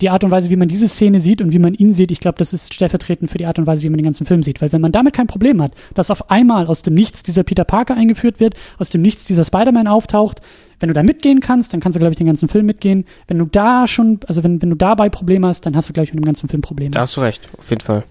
die 0.00 0.10
Art 0.10 0.24
und 0.24 0.30
Weise, 0.30 0.50
wie 0.50 0.56
man 0.56 0.68
diese 0.68 0.88
Szene 0.88 1.20
sieht 1.20 1.40
und 1.40 1.52
wie 1.52 1.58
man 1.58 1.74
ihn 1.74 1.94
sieht, 1.94 2.10
ich 2.10 2.18
glaube, 2.18 2.38
das 2.38 2.52
ist 2.52 2.74
stellvertretend 2.74 3.30
für 3.30 3.38
die 3.38 3.46
Art 3.46 3.58
und 3.58 3.66
Weise, 3.66 3.82
wie 3.82 3.88
man 3.88 3.98
den 3.98 4.04
ganzen 4.04 4.26
Film 4.26 4.42
sieht. 4.42 4.60
Weil 4.60 4.72
wenn 4.72 4.80
man 4.80 4.90
damit 4.90 5.14
kein 5.14 5.28
Problem 5.28 5.62
hat, 5.62 5.74
dass 5.94 6.10
auf 6.10 6.30
einmal 6.30 6.66
aus 6.66 6.82
dem 6.82 6.94
Nichts 6.94 7.22
dieser 7.22 7.44
Peter 7.44 7.64
Parker 7.64 7.94
eingeführt 7.94 8.40
wird, 8.40 8.54
aus 8.78 8.90
dem 8.90 9.00
Nichts 9.00 9.24
dieser 9.24 9.44
Spider-Man 9.44 9.86
auftaucht, 9.86 10.40
wenn 10.82 10.88
du 10.88 10.94
da 10.94 11.02
mitgehen 11.02 11.40
kannst, 11.40 11.72
dann 11.72 11.80
kannst 11.80 11.96
du, 11.96 12.00
glaube 12.00 12.12
ich, 12.12 12.18
den 12.18 12.26
ganzen 12.26 12.48
Film 12.48 12.66
mitgehen. 12.66 13.06
Wenn 13.28 13.38
du 13.38 13.46
da 13.46 13.86
schon, 13.86 14.20
also 14.26 14.42
wenn, 14.44 14.60
wenn 14.60 14.70
du 14.70 14.76
dabei 14.76 15.08
Probleme 15.08 15.46
hast, 15.46 15.64
dann 15.64 15.76
hast 15.76 15.88
du, 15.88 15.92
glaube 15.92 16.04
ich, 16.04 16.12
mit 16.12 16.22
dem 16.22 16.26
ganzen 16.26 16.48
Film 16.48 16.60
Probleme. 16.60 16.90
Da 16.90 17.00
hast 17.00 17.16
du 17.16 17.20
recht, 17.20 17.48
auf 17.56 17.70
jeden 17.70 17.80
Fall. 17.80 18.04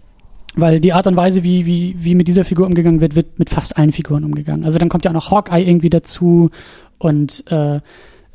Weil 0.55 0.80
die 0.80 0.93
Art 0.93 1.05
und 1.07 1.15
Weise, 1.15 1.43
wie, 1.43 1.65
wie, 1.65 1.95
wie 1.99 2.15
mit 2.15 2.28
dieser 2.28 2.45
Figur 2.45 2.65
umgegangen 2.65 3.01
wird, 3.01 3.15
wird 3.15 3.39
mit 3.39 3.49
fast 3.49 3.78
allen 3.78 3.91
Figuren 3.91 4.24
umgegangen. 4.24 4.65
Also 4.65 4.80
dann 4.80 4.89
kommt 4.89 5.05
ja 5.05 5.11
auch 5.11 5.15
noch 5.15 5.32
Hawkeye 5.32 5.63
irgendwie 5.63 5.89
dazu 5.89 6.49
und 6.97 7.43
äh, 7.51 7.80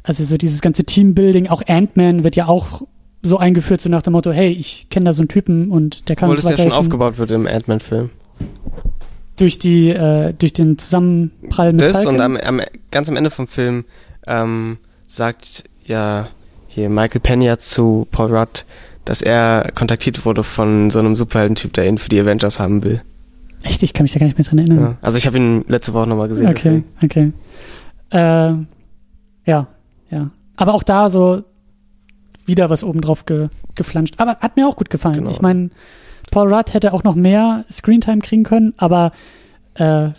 also 0.03 0.25
so 0.25 0.37
dieses 0.37 0.61
ganze 0.61 0.85
Teambuilding, 0.85 1.49
auch 1.49 1.63
Ant-Man 1.67 2.23
wird 2.23 2.37
ja 2.37 2.47
auch 2.47 2.83
so 3.23 3.39
eingeführt, 3.39 3.81
so 3.81 3.89
nach 3.89 4.03
dem 4.03 4.13
Motto, 4.13 4.31
hey, 4.33 4.51
ich 4.51 4.89
kenne 4.89 5.07
da 5.07 5.13
so 5.13 5.23
einen 5.23 5.29
Typen 5.29 5.71
und 5.71 6.09
der 6.09 6.17
kann 6.17 6.29
Obwohl 6.29 6.37
uns 6.37 6.45
das 6.45 6.59
ja 6.59 6.65
schon 6.65 6.73
aufgebaut 6.73 7.19
wird 7.19 7.33
im 7.33 7.47
Ant-Man-Film. 7.47 8.11
durch 9.37 9.59
die 9.59 9.91
äh, 9.91 10.33
durch 10.33 10.53
den 10.53 10.79
Zusammenprall 10.79 11.73
mit 11.73 11.83
Das 11.83 11.97
Falcon. 11.97 12.15
und 12.15 12.21
am, 12.21 12.37
am, 12.37 12.61
ganz 12.91 13.09
am 13.09 13.17
Ende 13.17 13.31
vom 13.31 13.47
Film 13.47 13.85
ähm, 14.27 14.79
sagt 15.07 15.65
ja 15.85 16.29
hier 16.69 16.89
Michael 16.91 17.21
Pena 17.21 17.59
zu 17.59 18.07
Paul 18.11 18.37
Rudd, 18.37 18.65
dass 19.05 19.23
er 19.23 19.71
kontaktiert 19.75 20.25
wurde 20.25 20.43
von 20.43 20.91
so 20.91 20.99
einem 20.99 21.17
Superheldentyp, 21.17 21.73
der 21.73 21.87
ihn 21.87 21.99
für 21.99 22.09
die 22.09 22.21
Avengers 22.21 22.59
haben 22.59 22.83
will. 22.83 23.03
Echt, 23.63 23.83
ich 23.83 23.95
kann 23.95 24.05
mich 24.05 24.13
da 24.13 24.19
gar 24.19 24.27
nicht 24.27 24.39
mehr 24.39 24.47
dran 24.47 24.59
erinnern. 24.59 24.79
Ja. 24.79 24.97
Also 25.01 25.19
ich 25.19 25.27
habe 25.27 25.39
ihn 25.39 25.65
letzte 25.69 25.95
Woche 25.95 26.09
nochmal 26.09 26.29
gesehen. 26.29 26.49
okay, 26.49 26.55
deswegen. 26.55 26.85
okay. 27.03 27.33
Äh, 28.11 29.51
ja, 29.51 29.67
ja. 30.11 30.31
Aber 30.57 30.75
auch 30.75 30.83
da 30.83 31.09
so 31.09 31.43
wieder 32.45 32.71
was 32.71 32.85
obendrauf 32.85 33.27
ge, 33.27 33.49
geflanscht. 33.75 34.15
Aber 34.19 34.37
hat 34.39 34.57
mir 34.57 34.69
auch 34.69 34.77
gut 34.77 34.91
gefallen. 34.91 35.19
Genau. 35.19 35.31
Ich 35.31 35.41
meine, 35.41 35.71
Paul 36.31 36.53
Rudd 36.53 36.75
hätte 36.75 36.93
auch 36.93 37.05
noch 37.05 37.15
mehr 37.15 37.65
Screentime 37.71 38.21
kriegen 38.21 38.45
können, 38.45 38.75
aber 38.77 39.13
äh, 39.75 40.11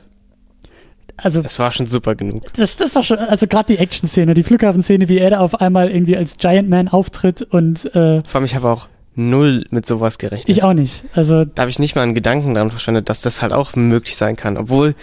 also 1.18 1.42
Es 1.44 1.58
war 1.60 1.72
schon 1.72 1.88
super 1.88 2.16
genug. 2.16 2.44
das, 2.56 2.76
das 2.76 2.96
war 2.96 3.04
schon, 3.04 3.18
also 3.18 3.48
gerade 3.48 3.74
die 3.74 3.80
Action-Szene, 3.80 4.34
die 4.34 4.44
Flughafenszene, 4.44 5.10
wie 5.10 5.18
er 5.18 5.32
da 5.32 5.40
auf 5.40 5.60
einmal 5.62 5.90
irgendwie 5.90 6.16
als 6.18 6.38
Giant 6.38 6.70
Man 6.70 6.88
auftritt 6.88 7.42
und 7.42 7.86
äh, 7.96 8.22
Vor 8.22 8.36
allem, 8.36 8.46
ich 8.46 8.56
habe 8.56 8.70
auch 8.70 8.88
null 9.16 9.66
mit 9.72 9.86
sowas 9.86 10.18
gerechnet. 10.20 10.48
ich 10.50 10.64
auch 10.64 10.74
nicht. 10.74 11.04
Also 11.14 11.44
Da 11.46 11.64
habe 11.64 11.72
ich 11.72 11.80
nicht 11.80 11.96
mal 11.96 12.04
einen 12.04 12.14
Gedanken 12.16 12.54
dran 12.54 12.70
verschwendet, 12.70 13.10
dass 13.10 13.22
das 13.22 13.42
halt 13.42 13.52
auch 13.52 13.76
möglich 13.76 14.16
sein 14.16 14.36
kann. 14.36 14.58
Obwohl, 14.58 14.94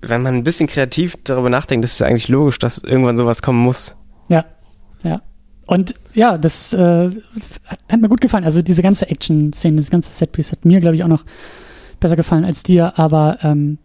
wenn 0.00 0.22
man 0.22 0.34
ein 0.36 0.44
bisschen 0.44 0.68
kreativ 0.68 1.16
darüber 1.24 1.50
nachdenkt, 1.50 1.84
ist 1.84 1.94
es 1.94 2.02
eigentlich 2.02 2.28
logisch, 2.28 2.58
dass 2.60 2.78
irgendwann 2.78 3.16
sowas 3.16 3.42
kommen 3.42 3.58
muss. 3.58 3.96
Ja, 4.28 4.44
ja. 5.02 5.22
Und 5.66 5.96
ja, 6.14 6.38
das 6.38 6.72
äh, 6.72 7.10
hat, 7.64 7.78
hat 7.90 8.00
mir 8.00 8.08
gut 8.08 8.20
gefallen. 8.20 8.44
Also 8.44 8.62
diese 8.62 8.82
ganze 8.82 9.10
Action-Szene, 9.10 9.78
das 9.78 9.90
ganze 9.90 10.12
Setpiece 10.12 10.52
hat 10.52 10.64
mir, 10.64 10.80
glaube 10.80 10.94
ich, 10.94 11.02
auch 11.02 11.08
noch 11.08 11.24
besser 11.98 12.14
gefallen 12.14 12.44
als 12.44 12.62
dir. 12.62 12.96
Aber 12.96 13.38
ähm, 13.42 13.78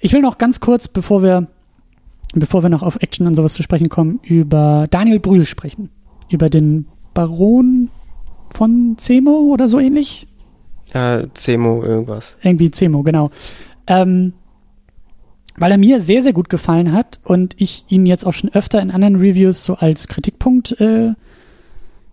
ich 0.00 0.12
will 0.12 0.20
noch 0.20 0.38
ganz 0.38 0.60
kurz, 0.60 0.88
bevor 0.88 1.22
wir, 1.22 1.46
bevor 2.34 2.62
wir 2.62 2.70
noch 2.70 2.82
auf 2.82 2.96
Action 3.00 3.26
und 3.26 3.34
sowas 3.34 3.54
zu 3.54 3.62
sprechen 3.62 3.88
kommen, 3.88 4.20
über 4.22 4.86
Daniel 4.90 5.20
Brühl 5.20 5.46
sprechen. 5.46 5.90
Über 6.30 6.50
den 6.50 6.86
Baron 7.14 7.90
von 8.50 8.96
Zemo 8.98 9.52
oder 9.52 9.68
so 9.68 9.78
ähnlich. 9.78 10.26
Ja, 10.94 11.22
Zemo, 11.34 11.82
irgendwas. 11.82 12.38
Irgendwie 12.42 12.70
Zemo, 12.70 13.02
genau. 13.02 13.30
Ähm, 13.86 14.34
weil 15.56 15.72
er 15.72 15.78
mir 15.78 16.00
sehr, 16.00 16.22
sehr 16.22 16.32
gut 16.32 16.48
gefallen 16.48 16.92
hat 16.92 17.20
und 17.24 17.54
ich 17.58 17.84
ihn 17.88 18.06
jetzt 18.06 18.24
auch 18.24 18.32
schon 18.32 18.50
öfter 18.50 18.80
in 18.80 18.90
anderen 18.90 19.16
Reviews 19.16 19.64
so 19.64 19.74
als 19.74 20.06
Kritikpunkt 20.06 20.80
äh, 20.80 21.14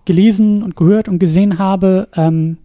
gelesen 0.05 0.63
und 0.63 0.75
gehört 0.75 1.07
und 1.07 1.19
gesehen 1.19 1.59
habe. 1.59 2.07
Ähm, 2.15 2.57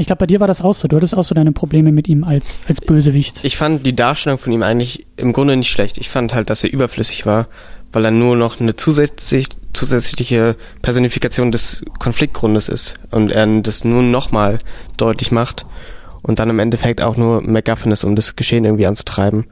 ich 0.00 0.06
glaube, 0.06 0.20
bei 0.20 0.26
dir 0.26 0.40
war 0.40 0.48
das 0.48 0.62
auch 0.62 0.72
so. 0.72 0.88
Du 0.88 0.96
hattest 0.96 1.14
auch 1.16 1.22
so 1.22 1.34
deine 1.34 1.52
Probleme 1.52 1.92
mit 1.92 2.08
ihm 2.08 2.24
als, 2.24 2.62
als 2.66 2.80
Bösewicht. 2.80 3.40
Ich 3.42 3.56
fand 3.56 3.84
die 3.84 3.94
Darstellung 3.94 4.38
von 4.38 4.52
ihm 4.52 4.62
eigentlich 4.62 5.06
im 5.16 5.32
Grunde 5.32 5.56
nicht 5.56 5.70
schlecht. 5.70 5.98
Ich 5.98 6.08
fand 6.08 6.34
halt, 6.34 6.48
dass 6.48 6.64
er 6.64 6.72
überflüssig 6.72 7.26
war, 7.26 7.48
weil 7.92 8.06
er 8.06 8.10
nur 8.10 8.34
noch 8.34 8.60
eine 8.60 8.74
zusätzlich, 8.74 9.48
zusätzliche 9.74 10.56
Personifikation 10.80 11.52
des 11.52 11.84
Konfliktgrundes 11.98 12.68
ist 12.68 12.94
und 13.10 13.30
er 13.30 13.46
das 13.60 13.84
nur 13.84 14.02
nochmal 14.02 14.58
deutlich 14.96 15.32
macht 15.32 15.66
und 16.22 16.38
dann 16.38 16.50
im 16.50 16.58
Endeffekt 16.58 17.02
auch 17.02 17.16
nur 17.16 17.42
MacGuffin 17.42 17.92
ist, 17.92 18.04
um 18.04 18.16
das 18.16 18.36
Geschehen 18.36 18.64
irgendwie 18.64 18.86
anzutreiben. 18.86 19.44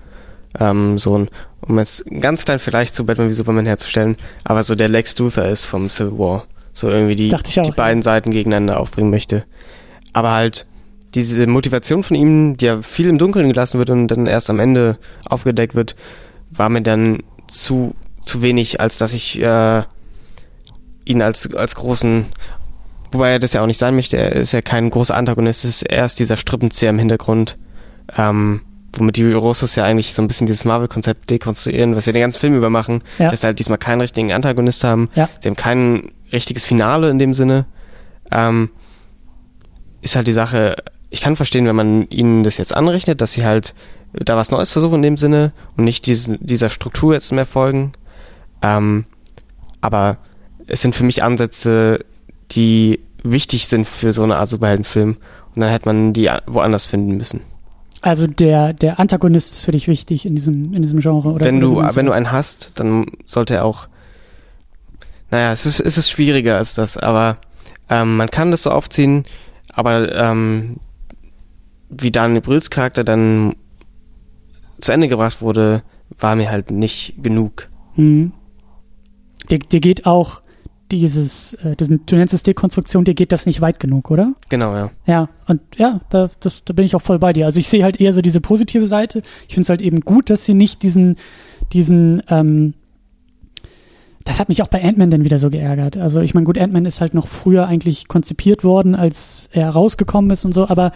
Ähm, 0.59 0.99
so 0.99 1.19
ein, 1.19 1.29
um 1.61 1.79
jetzt 1.79 2.05
ganz 2.21 2.47
klein 2.47 2.59
vielleicht 2.59 2.95
zu 2.95 3.05
Batman 3.05 3.29
wie 3.29 3.35
Superman 3.35 3.67
herzustellen, 3.67 4.17
aber 4.45 4.63
so 4.63 4.75
der 4.75 4.89
Lex 4.89 5.17
Luthor 5.19 5.45
ist 5.45 5.67
vom 5.67 5.91
Civil 5.91 6.19
War. 6.19 6.47
So 6.73 6.89
irgendwie 6.89 7.17
die, 7.17 7.35
auch, 7.35 7.43
die 7.43 7.55
ja. 7.55 7.71
beiden 7.71 8.03
Seiten 8.03 8.31
gegeneinander 8.31 8.79
aufbringen 8.79 9.11
möchte. 9.11 9.45
Aber 10.19 10.33
halt 10.33 10.66
diese 11.14 11.47
Motivation 11.47 12.03
von 12.03 12.16
ihm, 12.16 12.57
die 12.57 12.66
ja 12.66 12.83
viel 12.83 13.09
im 13.09 13.19
Dunkeln 13.19 13.49
gelassen 13.49 13.79
wird 13.79 13.91
und 13.91 14.09
dann 14.09 14.27
erst 14.27 14.51
am 14.51 14.59
Ende 14.59 14.99
aufgedeckt 15.29 15.75
wird, 15.75 15.95
war 16.51 16.69
mir 16.69 16.83
dann 16.83 17.21
zu, 17.47 17.95
zu 18.23 18.43
wenig, 18.43 18.81
als 18.81 18.99
dass 18.99 19.14
ich 19.14 19.41
äh, 19.41 19.83
ihn 21.05 21.23
als, 21.23 21.55
als 21.55 21.75
großen, 21.77 22.27
wobei 23.12 23.31
er 23.31 23.39
das 23.39 23.53
ja 23.53 23.62
auch 23.62 23.66
nicht 23.66 23.79
sein 23.79 23.95
möchte, 23.95 24.16
er 24.19 24.33
ist 24.33 24.53
ja 24.53 24.61
kein 24.61 24.91
großer 24.91 25.16
Antagonist, 25.16 25.64
es 25.64 25.77
ist 25.77 25.83
erst 25.83 26.19
dieser 26.19 26.37
Strippenzieher 26.37 26.91
im 26.91 26.99
Hintergrund, 26.99 27.57
ähm, 28.16 28.61
womit 28.93 29.16
die 29.16 29.33
Rossos 29.33 29.77
ja 29.77 29.85
eigentlich 29.85 30.12
so 30.14 30.21
ein 30.23 30.29
bisschen 30.29 30.47
dieses 30.47 30.64
Marvel-Konzept 30.64 31.31
dekonstruieren, 31.31 31.95
was 31.95 32.05
sie 32.07 32.12
den 32.12 32.23
ganzen 32.23 32.41
Film 32.41 32.55
über 32.57 32.71
machen, 32.71 33.03
Ja. 33.19 33.31
dass 33.31 33.41
sie 33.43 33.47
halt 33.47 33.59
diesmal 33.59 33.79
keinen 33.79 34.01
richtigen 34.01 34.33
Antagonist 34.33 34.83
haben, 34.85 35.09
Ja. 35.14 35.29
sie 35.41 35.49
haben 35.49 35.57
kein 35.57 36.11
richtiges 36.33 36.64
Finale 36.66 37.09
in 37.09 37.19
dem 37.19 37.33
Sinne, 37.35 37.66
ähm, 38.31 38.71
ist 40.03 40.17
halt 40.17 40.27
die 40.27 40.33
Sache, 40.33 40.77
ich 41.11 41.21
kann 41.21 41.37
verstehen, 41.37 41.67
wenn 41.67 41.77
man 41.77 42.09
ihnen 42.09 42.45
das 42.45 42.59
jetzt 42.59 42.75
anrechnet, 42.75 43.21
dass 43.21 43.33
sie 43.33 43.45
halt 43.45 43.75
da 44.13 44.37
was 44.37 44.51
Neues 44.51 44.73
versuchen 44.73 44.97
in 44.97 45.03
dem 45.03 45.17
Sinne 45.17 45.53
und 45.77 45.85
nicht 45.85 46.07
diesen, 46.07 46.39
dieser 46.41 46.69
Struktur 46.69 47.15
jetzt 47.15 47.33
mehr 47.33 47.47
folgen. 47.47 47.93
Ähm, 48.63 49.05
aber 49.81 50.19
es 50.67 50.83
sind 50.83 50.95
für 50.95 51.05
mich 51.05 51.23
Ansätze, 51.23 52.05
die 52.51 53.01
wichtig 53.23 53.69
sind 53.69 53.87
für 53.87 54.13
so 54.13 54.23
eine 54.23 54.37
Art 54.37 54.49
Superheldenfilm. 54.49 55.17
Und 55.55 55.61
dann 55.61 55.71
hätte 55.71 55.89
man 55.89 56.13
die 56.13 56.31
woanders 56.47 56.85
finden 56.85 57.17
müssen. 57.17 57.41
Also 58.01 58.27
der, 58.27 58.73
der 58.75 59.01
Antagonist 59.01 59.55
ist 59.55 59.65
für 59.65 59.73
dich 59.73 59.89
wichtig 59.89 60.25
in 60.25 60.35
diesem, 60.35 60.73
in 60.73 60.83
diesem 60.83 61.01
Genre. 61.01 61.33
Oder, 61.33 61.45
wenn 61.45 61.61
du, 61.61 61.77
wenn 61.77 62.07
du 62.07 62.13
einen 62.13 62.31
hast, 62.31 62.71
dann 62.77 63.07
sollte 63.27 63.55
er 63.55 63.65
auch. 63.65 63.89
Naja, 65.31 65.53
es 65.53 65.67
ist, 65.67 65.81
es 65.81 65.99
ist 65.99 66.09
schwieriger 66.09 66.57
als 66.57 66.75
das, 66.75 66.97
aber 66.97 67.39
ähm, 67.91 68.17
man 68.17 68.31
kann 68.31 68.51
das 68.51 68.63
so 68.63 68.71
aufziehen, 68.71 69.25
aber 69.79 70.12
ähm, 70.12 70.79
wie 71.89 72.11
Daniel 72.11 72.41
Brühls 72.41 72.68
Charakter 72.68 73.05
dann 73.05 73.55
zu 74.81 74.91
Ende 74.91 75.07
gebracht 75.07 75.41
wurde, 75.41 75.85
war 76.18 76.35
mir 76.35 76.51
halt 76.51 76.72
nicht 76.72 77.22
genug. 77.22 77.68
Mhm. 77.95 78.33
Dir, 79.49 79.61
dir 79.61 79.79
geht 79.79 80.05
auch 80.05 80.43
dieses, 80.91 81.55
äh, 81.55 81.76
das, 81.76 81.89
du 81.89 82.16
nennst 82.16 82.35
es 82.35 82.43
Dekonstruktion, 82.43 83.05
dir 83.05 83.14
geht 83.14 83.31
das 83.31 83.47
nicht 83.47 83.61
weit 83.61 83.79
genug, 83.79 84.11
oder? 84.11 84.35
Genau, 84.49 84.74
ja. 84.74 84.91
Ja, 85.07 85.29
und 85.47 85.61
ja, 85.76 86.01
da, 86.11 86.29
das, 86.41 86.64
da 86.64 86.74
bin 86.74 86.85
ich 86.85 86.97
auch 86.97 87.03
voll 87.03 87.20
bei 87.20 87.33
dir. 87.33 87.47
Also 87.47 87.61
ich 87.61 87.68
sehe 87.68 87.85
halt 87.85 88.01
eher 88.01 88.12
so 88.12 88.20
diese 88.20 88.41
positive 88.41 88.87
Seite. 88.89 89.22
Ich 89.47 89.55
finde 89.55 89.62
es 89.62 89.68
halt 89.68 89.83
eben 89.83 90.01
gut, 90.01 90.29
dass 90.29 90.45
sie 90.45 90.55
nicht 90.55 90.83
diesen, 90.83 91.18
diesen, 91.72 92.20
ähm, 92.29 92.74
das 94.29 94.41
hat 94.41 94.51
mich 94.51 94.62
auch 94.62 94.68
bei 94.68 94.85
Ant-Man 94.85 95.11
dann 95.11 95.24
wieder 95.24 95.39
so 95.39 95.49
geärgert. 95.49 95.97
Also 95.97 96.20
ich 96.20 96.35
meine, 96.35 96.45
gut, 96.45 96.59
Ant-Man 96.59 96.85
ist 96.85 97.01
halt 97.01 97.14
noch 97.14 97.26
früher 97.26 97.66
eigentlich 97.66 98.09
konzipiert 98.09 98.62
worden, 98.62 98.95
als 98.95 99.49
er 99.53 99.70
rausgekommen 99.70 100.31
ist 100.31 100.45
und 100.45 100.53
so, 100.53 100.68
aber 100.68 100.93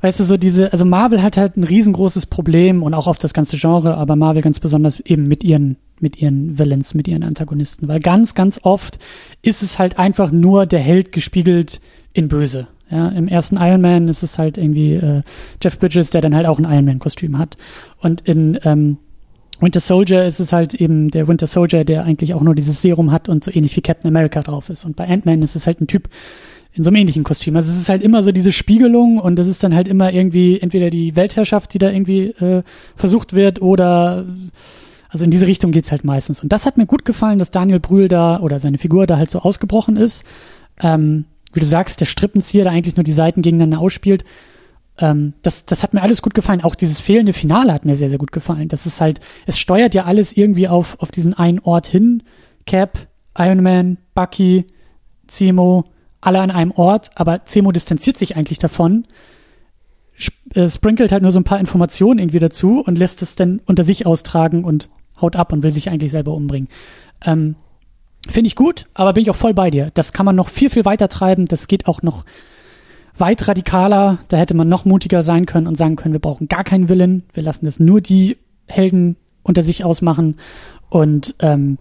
weißt 0.00 0.18
du, 0.18 0.24
so 0.24 0.36
diese, 0.36 0.72
also 0.72 0.84
Marvel 0.84 1.22
hat 1.22 1.36
halt 1.36 1.56
ein 1.56 1.62
riesengroßes 1.62 2.26
Problem 2.26 2.82
und 2.82 2.92
auch 2.92 3.06
auf 3.06 3.16
das 3.16 3.32
ganze 3.32 3.56
Genre, 3.58 3.96
aber 3.96 4.16
Marvel 4.16 4.42
ganz 4.42 4.58
besonders 4.58 4.98
eben 4.98 5.28
mit 5.28 5.44
ihren, 5.44 5.76
mit 6.00 6.20
ihren 6.20 6.58
Villains, 6.58 6.94
mit 6.94 7.06
ihren 7.06 7.22
Antagonisten, 7.22 7.86
weil 7.86 8.00
ganz, 8.00 8.34
ganz 8.34 8.58
oft 8.64 8.98
ist 9.40 9.62
es 9.62 9.78
halt 9.78 10.00
einfach 10.00 10.32
nur 10.32 10.66
der 10.66 10.80
Held 10.80 11.12
gespiegelt 11.12 11.80
in 12.12 12.26
Böse. 12.26 12.66
Ja, 12.90 13.08
im 13.08 13.28
ersten 13.28 13.56
Iron 13.56 13.80
Man 13.80 14.08
ist 14.08 14.24
es 14.24 14.36
halt 14.36 14.58
irgendwie 14.58 14.94
äh, 14.94 15.22
Jeff 15.62 15.78
Bridges, 15.78 16.10
der 16.10 16.22
dann 16.22 16.34
halt 16.34 16.46
auch 16.46 16.58
ein 16.58 16.64
Iron 16.64 16.84
Man-Kostüm 16.84 17.38
hat. 17.38 17.56
Und 18.00 18.20
in, 18.22 18.58
ähm, 18.64 18.98
Winter 19.60 19.80
Soldier 19.80 20.24
ist 20.24 20.40
es 20.40 20.52
halt 20.52 20.74
eben 20.74 21.10
der 21.10 21.28
Winter 21.28 21.46
Soldier, 21.46 21.84
der 21.84 22.04
eigentlich 22.04 22.34
auch 22.34 22.42
nur 22.42 22.54
dieses 22.54 22.82
Serum 22.82 23.12
hat 23.12 23.28
und 23.28 23.44
so 23.44 23.50
ähnlich 23.50 23.76
wie 23.76 23.82
Captain 23.82 24.08
America 24.08 24.42
drauf 24.42 24.68
ist. 24.68 24.84
Und 24.84 24.96
bei 24.96 25.08
Ant-Man 25.08 25.42
ist 25.42 25.54
es 25.54 25.66
halt 25.66 25.80
ein 25.80 25.86
Typ 25.86 26.08
in 26.72 26.82
so 26.82 26.90
einem 26.90 26.96
ähnlichen 26.96 27.22
Kostüm. 27.22 27.54
Also 27.54 27.70
es 27.70 27.78
ist 27.78 27.88
halt 27.88 28.02
immer 28.02 28.22
so 28.22 28.32
diese 28.32 28.52
Spiegelung 28.52 29.18
und 29.18 29.36
das 29.36 29.46
ist 29.46 29.62
dann 29.62 29.74
halt 29.74 29.86
immer 29.86 30.12
irgendwie 30.12 30.58
entweder 30.60 30.90
die 30.90 31.14
Weltherrschaft, 31.14 31.72
die 31.72 31.78
da 31.78 31.88
irgendwie 31.90 32.30
äh, 32.30 32.62
versucht 32.96 33.32
wird 33.32 33.62
oder 33.62 34.26
also 35.08 35.24
in 35.24 35.30
diese 35.30 35.46
Richtung 35.46 35.70
geht's 35.70 35.92
halt 35.92 36.02
meistens. 36.02 36.42
Und 36.42 36.52
das 36.52 36.66
hat 36.66 36.76
mir 36.76 36.86
gut 36.86 37.04
gefallen, 37.04 37.38
dass 37.38 37.52
Daniel 37.52 37.78
Brühl 37.78 38.08
da 38.08 38.40
oder 38.40 38.58
seine 38.58 38.78
Figur 38.78 39.06
da 39.06 39.16
halt 39.16 39.30
so 39.30 39.38
ausgebrochen 39.38 39.96
ist. 39.96 40.24
Ähm, 40.82 41.26
wie 41.52 41.60
du 41.60 41.66
sagst, 41.66 42.00
der 42.00 42.06
Strippenzieher, 42.06 42.64
der 42.64 42.72
eigentlich 42.72 42.96
nur 42.96 43.04
die 43.04 43.12
Seiten 43.12 43.40
gegeneinander 43.40 43.78
ausspielt. 43.78 44.24
Ähm, 44.98 45.34
das, 45.42 45.66
das 45.66 45.82
hat 45.82 45.94
mir 45.94 46.02
alles 46.02 46.22
gut 46.22 46.34
gefallen. 46.34 46.62
Auch 46.62 46.74
dieses 46.74 47.00
fehlende 47.00 47.32
Finale 47.32 47.72
hat 47.72 47.84
mir 47.84 47.96
sehr, 47.96 48.10
sehr 48.10 48.18
gut 48.18 48.32
gefallen. 48.32 48.68
Das 48.68 48.86
ist 48.86 49.00
halt, 49.00 49.20
es 49.46 49.58
steuert 49.58 49.94
ja 49.94 50.04
alles 50.04 50.36
irgendwie 50.36 50.68
auf, 50.68 51.00
auf 51.00 51.10
diesen 51.10 51.34
einen 51.34 51.58
Ort 51.60 51.86
hin. 51.86 52.22
Cap, 52.66 53.08
Iron 53.36 53.62
Man, 53.62 53.98
Bucky, 54.14 54.66
Zemo, 55.26 55.84
alle 56.20 56.40
an 56.40 56.50
einem 56.50 56.70
Ort, 56.72 57.10
aber 57.14 57.44
Zemo 57.44 57.72
distanziert 57.72 58.18
sich 58.18 58.36
eigentlich 58.36 58.58
davon, 58.58 59.06
äh, 60.54 60.68
sprinkelt 60.68 61.12
halt 61.12 61.22
nur 61.22 61.32
so 61.32 61.40
ein 61.40 61.44
paar 61.44 61.60
Informationen 61.60 62.18
irgendwie 62.18 62.38
dazu 62.38 62.80
und 62.80 62.98
lässt 62.98 63.20
es 63.22 63.36
dann 63.36 63.60
unter 63.66 63.84
sich 63.84 64.06
austragen 64.06 64.64
und 64.64 64.88
haut 65.20 65.36
ab 65.36 65.52
und 65.52 65.62
will 65.62 65.70
sich 65.70 65.90
eigentlich 65.90 66.12
selber 66.12 66.32
umbringen. 66.32 66.68
Ähm, 67.24 67.56
Finde 68.28 68.48
ich 68.48 68.56
gut, 68.56 68.86
aber 68.94 69.12
bin 69.12 69.22
ich 69.22 69.30
auch 69.30 69.36
voll 69.36 69.52
bei 69.52 69.70
dir. 69.70 69.90
Das 69.92 70.14
kann 70.14 70.24
man 70.24 70.34
noch 70.34 70.48
viel, 70.48 70.70
viel 70.70 70.86
weiter 70.86 71.08
treiben. 71.08 71.46
Das 71.46 71.68
geht 71.68 71.86
auch 71.86 72.00
noch 72.00 72.24
weit 73.16 73.46
radikaler. 73.46 74.18
Da 74.28 74.36
hätte 74.36 74.54
man 74.54 74.68
noch 74.68 74.84
mutiger 74.84 75.22
sein 75.22 75.46
können 75.46 75.66
und 75.66 75.76
sagen 75.76 75.96
können, 75.96 76.14
wir 76.14 76.20
brauchen 76.20 76.48
gar 76.48 76.64
keinen 76.64 76.88
Willen. 76.88 77.24
Wir 77.32 77.42
lassen 77.42 77.64
das 77.64 77.80
nur 77.80 78.00
die 78.00 78.36
Helden 78.66 79.16
unter 79.42 79.62
sich 79.62 79.84
ausmachen. 79.84 80.36
Und 80.88 81.34
ähm, 81.40 81.78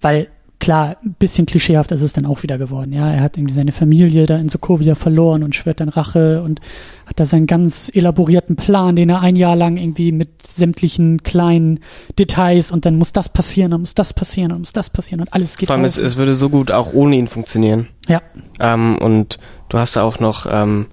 weil 0.00 0.28
klar, 0.60 0.96
ein 1.02 1.16
bisschen 1.18 1.46
klischeehaft 1.46 1.90
ist 1.90 2.02
es 2.02 2.12
dann 2.12 2.26
auch 2.26 2.42
wieder 2.42 2.58
geworden. 2.58 2.92
Ja, 2.92 3.10
er 3.10 3.22
hat 3.22 3.36
irgendwie 3.36 3.54
seine 3.54 3.72
Familie 3.72 4.26
da 4.26 4.36
in 4.36 4.48
Sokovia 4.48 4.94
verloren 4.94 5.42
und 5.42 5.56
schwört 5.56 5.80
dann 5.80 5.88
Rache 5.88 6.42
und 6.42 6.60
hat 7.06 7.18
da 7.18 7.24
seinen 7.24 7.46
ganz 7.46 7.90
elaborierten 7.92 8.56
Plan, 8.56 8.94
den 8.94 9.08
er 9.08 9.20
ein 9.20 9.36
Jahr 9.36 9.56
lang 9.56 9.78
irgendwie 9.78 10.12
mit 10.12 10.46
sämtlichen 10.46 11.22
kleinen 11.22 11.80
Details 12.18 12.70
und 12.70 12.84
dann 12.84 12.96
muss 12.96 13.12
das 13.12 13.30
passieren, 13.30 13.72
dann 13.72 13.80
muss 13.80 13.94
das 13.94 14.12
passieren, 14.12 14.50
dann 14.50 14.60
muss 14.60 14.72
das 14.72 14.90
passieren 14.90 15.20
und 15.20 15.32
alles 15.32 15.56
geht 15.56 15.68
Vor 15.68 15.76
allem, 15.76 15.84
es, 15.84 15.96
es 15.96 16.16
würde 16.16 16.34
so 16.34 16.50
gut 16.50 16.70
auch 16.70 16.92
ohne 16.92 17.16
ihn 17.16 17.26
funktionieren. 17.26 17.88
Ja. 18.06 18.20
Ähm, 18.60 18.98
und 18.98 19.38
du 19.70 19.78
hast 19.78 19.96
auch 19.96 20.20
noch 20.20 20.46
ähm, 20.50 20.86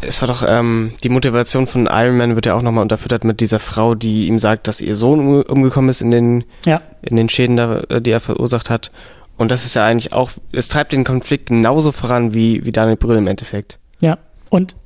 es 0.00 0.20
war 0.20 0.28
doch, 0.28 0.44
ähm, 0.46 0.94
die 1.02 1.08
Motivation 1.08 1.66
von 1.66 1.86
Iron 1.90 2.16
Man 2.16 2.34
wird 2.34 2.46
ja 2.46 2.54
auch 2.54 2.62
nochmal 2.62 2.82
unterfüttert 2.82 3.24
mit 3.24 3.40
dieser 3.40 3.58
Frau, 3.58 3.94
die 3.94 4.26
ihm 4.26 4.38
sagt, 4.38 4.68
dass 4.68 4.80
ihr 4.80 4.94
Sohn 4.94 5.42
umgekommen 5.42 5.90
ist 5.90 6.00
in 6.00 6.10
den, 6.10 6.44
ja. 6.64 6.80
in 7.02 7.16
den 7.16 7.28
Schäden, 7.28 7.56
da, 7.56 7.82
die 8.00 8.10
er 8.10 8.20
verursacht 8.20 8.70
hat. 8.70 8.92
Und 9.36 9.50
das 9.50 9.64
ist 9.64 9.74
ja 9.74 9.84
eigentlich 9.84 10.12
auch, 10.12 10.30
es 10.52 10.68
treibt 10.68 10.92
den 10.92 11.04
Konflikt 11.04 11.46
genauso 11.46 11.90
voran 11.90 12.34
wie, 12.34 12.64
wie 12.64 12.72
Daniel 12.72 12.96
Brühl 12.96 13.16
im 13.16 13.26
Endeffekt. 13.26 13.78
Ja, 14.00 14.18
und 14.48 14.76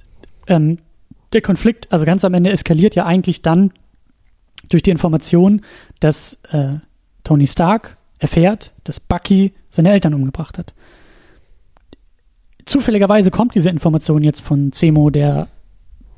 ähm, 0.47 0.79
der 1.35 1.43
Konflikt, 1.43 1.93
also 1.93 2.07
ganz 2.07 2.25
am 2.25 2.33
Ende 2.33 2.51
eskaliert 2.51 2.95
ja 2.95 3.05
eigentlich 3.05 3.43
dann 3.43 3.73
durch 4.71 4.83
die 4.83 4.91
Information, 4.91 5.63
dass 6.01 6.39
äh, 6.51 6.77
Tony 7.25 7.47
Stark 7.47 7.99
erfährt, 8.19 8.73
dass 8.85 9.01
Bucky 9.01 9.53
seine 9.69 9.91
Eltern 9.93 10.15
umgebracht 10.15 10.57
hat 10.57 10.73
zufälligerweise 12.69 13.31
kommt 13.31 13.55
diese 13.55 13.71
Information 13.71 14.23
jetzt 14.23 14.41
von 14.41 14.73
Zemo, 14.73 15.11
der 15.11 15.49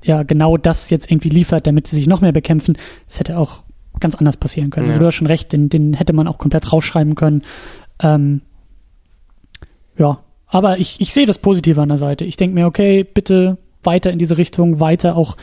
ja 0.03 0.23
genau 0.23 0.57
das 0.57 0.91
jetzt 0.91 1.11
irgendwie 1.11 1.29
liefert, 1.29 1.67
damit 1.67 1.87
sie 1.87 1.97
sich 1.97 2.07
noch 2.07 2.21
mehr 2.21 2.33
bekämpfen. 2.33 2.77
Das 3.07 3.21
hätte 3.21 3.39
auch 3.39 3.63
ganz 4.01 4.15
anders 4.15 4.37
passieren 4.37 4.71
können. 4.71 4.87
Also 4.87 4.93
ja. 4.93 4.95
Also 4.95 5.01
du 5.01 5.07
hast 5.07 5.15
schon 5.15 5.27
recht, 5.27 5.53
den, 5.53 5.69
den 5.69 5.95
hätte 5.95 6.13
man 6.13 6.27
auch 6.27 6.39
komplett 6.39 6.73
rausschreiben 6.73 7.15
können. 7.15 7.43
Ähm, 8.03 8.41
ja, 9.99 10.21
aber 10.47 10.79
ich, 10.79 11.01
ich 11.01 11.13
sehe 11.13 11.27
das 11.27 11.39
Positive 11.39 11.81
an 11.81 11.89
der 11.89 11.99
Seite. 11.99 12.25
Ich 12.25 12.37
denke 12.37 12.55
mir, 12.55 12.67
okay, 12.67 13.05
bitte 13.05 13.59
weiter 13.83 14.11
in 14.11 14.19
diese 14.19 14.39
Richtung, 14.39 14.81
weiter 14.81 15.17
auch 15.17 15.37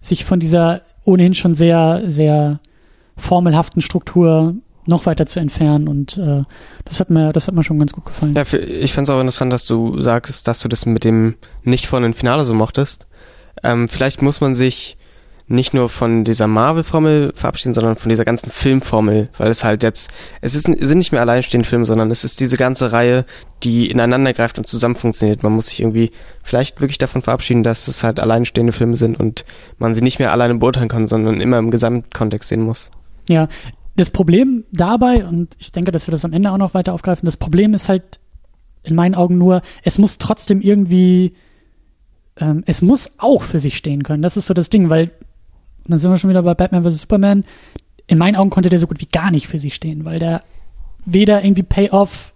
sich 0.00 0.24
von 0.24 0.40
dieser 0.40 0.82
ohnehin 1.04 1.34
schon 1.34 1.54
sehr, 1.54 2.02
sehr 2.06 2.60
formelhaften 3.16 3.82
Struktur 3.82 4.56
noch 4.84 5.06
weiter 5.06 5.26
zu 5.26 5.40
entfernen 5.40 5.88
und 5.88 6.18
äh, 6.18 6.42
das 6.84 7.00
hat 7.00 7.10
mir, 7.10 7.32
das 7.32 7.46
hat 7.46 7.54
mir 7.54 7.64
schon 7.64 7.78
ganz 7.78 7.92
gut 7.92 8.06
gefallen. 8.06 8.34
Ja, 8.34 8.44
für, 8.44 8.58
ich 8.58 8.92
finde 8.92 9.10
es 9.10 9.16
auch 9.16 9.20
interessant, 9.20 9.52
dass 9.52 9.64
du 9.66 10.00
sagst, 10.00 10.48
dass 10.48 10.60
du 10.60 10.68
das 10.68 10.86
mit 10.86 11.04
dem 11.04 11.36
nicht 11.62 11.86
von 11.86 12.02
dem 12.02 12.14
Finale 12.14 12.44
so 12.44 12.54
mochtest. 12.54 13.06
Ähm, 13.62 13.88
vielleicht 13.88 14.22
muss 14.22 14.40
man 14.40 14.54
sich 14.54 14.96
nicht 15.48 15.74
nur 15.74 15.88
von 15.88 16.24
dieser 16.24 16.46
Marvel-Formel 16.46 17.32
verabschieden, 17.34 17.74
sondern 17.74 17.96
von 17.96 18.08
dieser 18.08 18.24
ganzen 18.24 18.50
Filmformel, 18.50 19.28
weil 19.36 19.50
es 19.50 19.64
halt 19.64 19.82
jetzt, 19.82 20.10
es 20.40 20.54
ist, 20.54 20.62
sind 20.62 20.98
nicht 20.98 21.12
mehr 21.12 21.20
alleinstehende 21.20 21.68
Filme, 21.68 21.84
sondern 21.84 22.10
es 22.10 22.24
ist 22.24 22.40
diese 22.40 22.56
ganze 22.56 22.92
Reihe, 22.92 23.26
die 23.62 23.90
ineinander 23.90 24.32
greift 24.32 24.58
und 24.58 24.66
zusammen 24.66 24.96
funktioniert. 24.96 25.42
Man 25.42 25.52
muss 25.52 25.66
sich 25.66 25.80
irgendwie 25.80 26.10
vielleicht 26.42 26.80
wirklich 26.80 26.98
davon 26.98 27.22
verabschieden, 27.22 27.62
dass 27.62 27.86
es 27.86 28.02
halt 28.02 28.18
alleinstehende 28.18 28.72
Filme 28.72 28.96
sind 28.96 29.20
und 29.20 29.44
man 29.78 29.94
sie 29.94 30.00
nicht 30.00 30.18
mehr 30.18 30.32
alleine 30.32 30.54
beurteilen 30.54 30.88
kann, 30.88 31.06
sondern 31.06 31.40
immer 31.40 31.58
im 31.58 31.70
Gesamtkontext 31.70 32.48
sehen 32.48 32.62
muss. 32.62 32.90
Ja, 33.28 33.48
das 33.96 34.10
Problem 34.10 34.64
dabei, 34.72 35.24
und 35.24 35.54
ich 35.58 35.72
denke, 35.72 35.92
dass 35.92 36.06
wir 36.06 36.12
das 36.12 36.24
am 36.24 36.32
Ende 36.32 36.50
auch 36.50 36.58
noch 36.58 36.74
weiter 36.74 36.94
aufgreifen, 36.94 37.26
das 37.26 37.36
Problem 37.36 37.74
ist 37.74 37.88
halt 37.88 38.20
in 38.84 38.94
meinen 38.94 39.14
Augen 39.14 39.38
nur, 39.38 39.62
es 39.82 39.98
muss 39.98 40.18
trotzdem 40.18 40.60
irgendwie, 40.60 41.34
ähm, 42.36 42.64
es 42.66 42.82
muss 42.82 43.12
auch 43.18 43.42
für 43.42 43.60
sich 43.60 43.76
stehen 43.76 44.02
können. 44.02 44.22
Das 44.22 44.36
ist 44.36 44.46
so 44.46 44.54
das 44.54 44.70
Ding, 44.70 44.90
weil, 44.90 45.10
dann 45.86 45.98
sind 45.98 46.10
wir 46.10 46.18
schon 46.18 46.30
wieder 46.30 46.42
bei 46.42 46.54
Batman 46.54 46.84
vs. 46.84 47.02
Superman, 47.02 47.44
in 48.06 48.18
meinen 48.18 48.36
Augen 48.36 48.50
konnte 48.50 48.68
der 48.68 48.78
so 48.78 48.86
gut 48.86 49.00
wie 49.00 49.06
gar 49.06 49.30
nicht 49.30 49.46
für 49.46 49.58
sich 49.58 49.74
stehen, 49.74 50.04
weil 50.04 50.18
der 50.18 50.42
weder 51.04 51.44
irgendwie 51.44 51.62
Payoff, 51.62 52.32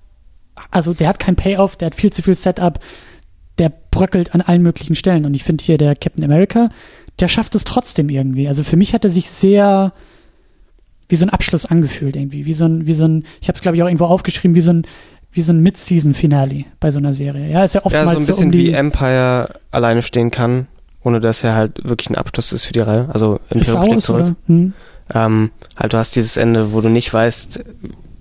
also 0.70 0.94
der 0.94 1.08
hat 1.08 1.18
kein 1.18 1.36
Payoff, 1.36 1.76
der 1.76 1.86
hat 1.86 1.94
viel 1.94 2.12
zu 2.12 2.22
viel 2.22 2.34
Setup, 2.34 2.80
der 3.58 3.72
bröckelt 3.90 4.34
an 4.34 4.40
allen 4.40 4.62
möglichen 4.62 4.94
Stellen. 4.94 5.24
Und 5.24 5.34
ich 5.34 5.44
finde 5.44 5.64
hier 5.64 5.78
der 5.78 5.96
Captain 5.96 6.24
America, 6.24 6.70
der 7.18 7.28
schafft 7.28 7.54
es 7.54 7.64
trotzdem 7.64 8.08
irgendwie. 8.08 8.48
Also 8.48 8.62
für 8.62 8.76
mich 8.76 8.92
hat 8.92 9.04
er 9.04 9.10
sich 9.10 9.30
sehr, 9.30 9.92
wie 11.08 11.16
so 11.16 11.24
ein 11.24 11.30
Abschluss 11.30 11.66
angefühlt 11.66 12.16
irgendwie, 12.16 12.46
wie 12.46 12.54
so 12.54 12.64
ein, 12.64 12.86
wie 12.86 12.94
so 12.94 13.04
ein, 13.04 13.24
ich 13.40 13.48
habe 13.48 13.56
es 13.56 13.62
glaube 13.62 13.76
ich 13.76 13.82
auch 13.82 13.86
irgendwo 13.86 14.06
aufgeschrieben, 14.06 14.54
wie 14.54 14.60
so 14.60 14.72
ein, 14.72 14.86
wie 15.32 15.42
so 15.42 15.52
ein 15.52 15.60
Mid-Season-Finale 15.60 16.64
bei 16.80 16.90
so 16.90 16.98
einer 16.98 17.12
Serie. 17.12 17.50
Ja, 17.50 17.64
ist 17.64 17.74
ja 17.74 17.84
oftmals 17.84 18.06
ja, 18.06 18.12
so 18.12 18.18
ein 18.18 18.26
bisschen 18.26 18.52
so 18.52 18.58
um 18.58 18.64
wie 18.64 18.72
Empire 18.72 19.60
alleine 19.70 20.02
stehen 20.02 20.30
kann, 20.30 20.66
ohne 21.02 21.20
dass 21.20 21.44
er 21.44 21.54
halt 21.54 21.84
wirklich 21.84 22.10
ein 22.10 22.16
Abschluss 22.16 22.52
ist 22.52 22.64
für 22.64 22.72
die 22.72 22.80
Reihe. 22.80 23.08
Also 23.12 23.40
Imperium 23.50 23.84
steht 23.84 24.00
zurück. 24.00 24.36
Hm. 24.46 24.72
Ähm, 25.14 25.50
halt, 25.76 25.92
du 25.92 25.98
hast 25.98 26.16
dieses 26.16 26.36
Ende, 26.36 26.72
wo 26.72 26.80
du 26.80 26.88
nicht 26.88 27.12
weißt, 27.12 27.62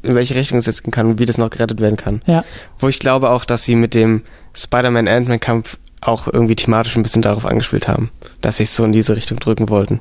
in 0.03 0.15
welche 0.15 0.35
Richtung 0.35 0.57
es 0.57 0.67
jetzt 0.67 0.83
gehen 0.83 0.91
kann 0.91 1.07
und 1.07 1.19
wie 1.19 1.25
das 1.25 1.37
noch 1.37 1.49
gerettet 1.49 1.81
werden 1.81 1.97
kann. 1.97 2.21
Ja. 2.27 2.43
Wo 2.77 2.87
ich 2.87 2.99
glaube 2.99 3.31
auch, 3.31 3.45
dass 3.45 3.63
sie 3.63 3.75
mit 3.75 3.95
dem 3.95 4.21
Spider-Man 4.53 5.07
Ant-Man-Kampf 5.07 5.77
auch 6.01 6.27
irgendwie 6.31 6.55
thematisch 6.55 6.95
ein 6.95 7.03
bisschen 7.03 7.23
darauf 7.23 7.45
angespielt 7.45 7.87
haben, 7.87 8.11
dass 8.41 8.57
sie 8.57 8.63
es 8.63 8.75
so 8.75 8.83
in 8.83 8.91
diese 8.91 9.15
Richtung 9.15 9.39
drücken 9.39 9.69
wollten. 9.69 9.99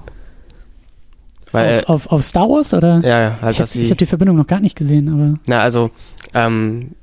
Weil, 1.55 1.85
auf, 1.85 2.07
auf, 2.07 2.13
auf 2.13 2.25
Star 2.25 2.49
Wars 2.49 2.75
oder? 2.75 3.01
Ja, 3.05 3.21
ja. 3.21 3.39
Halt, 3.41 3.55
ich 3.55 3.61
habe 3.61 3.91
hab 3.91 3.99
die 3.99 4.07
Verbindung 4.07 4.37
noch 4.37 4.47
gar 4.47 4.61
nicht 4.61 4.77
gesehen, 4.77 5.09
aber. 5.09 5.39
Na, 5.47 5.61
also, 5.61 5.91
ähm, 6.35 6.97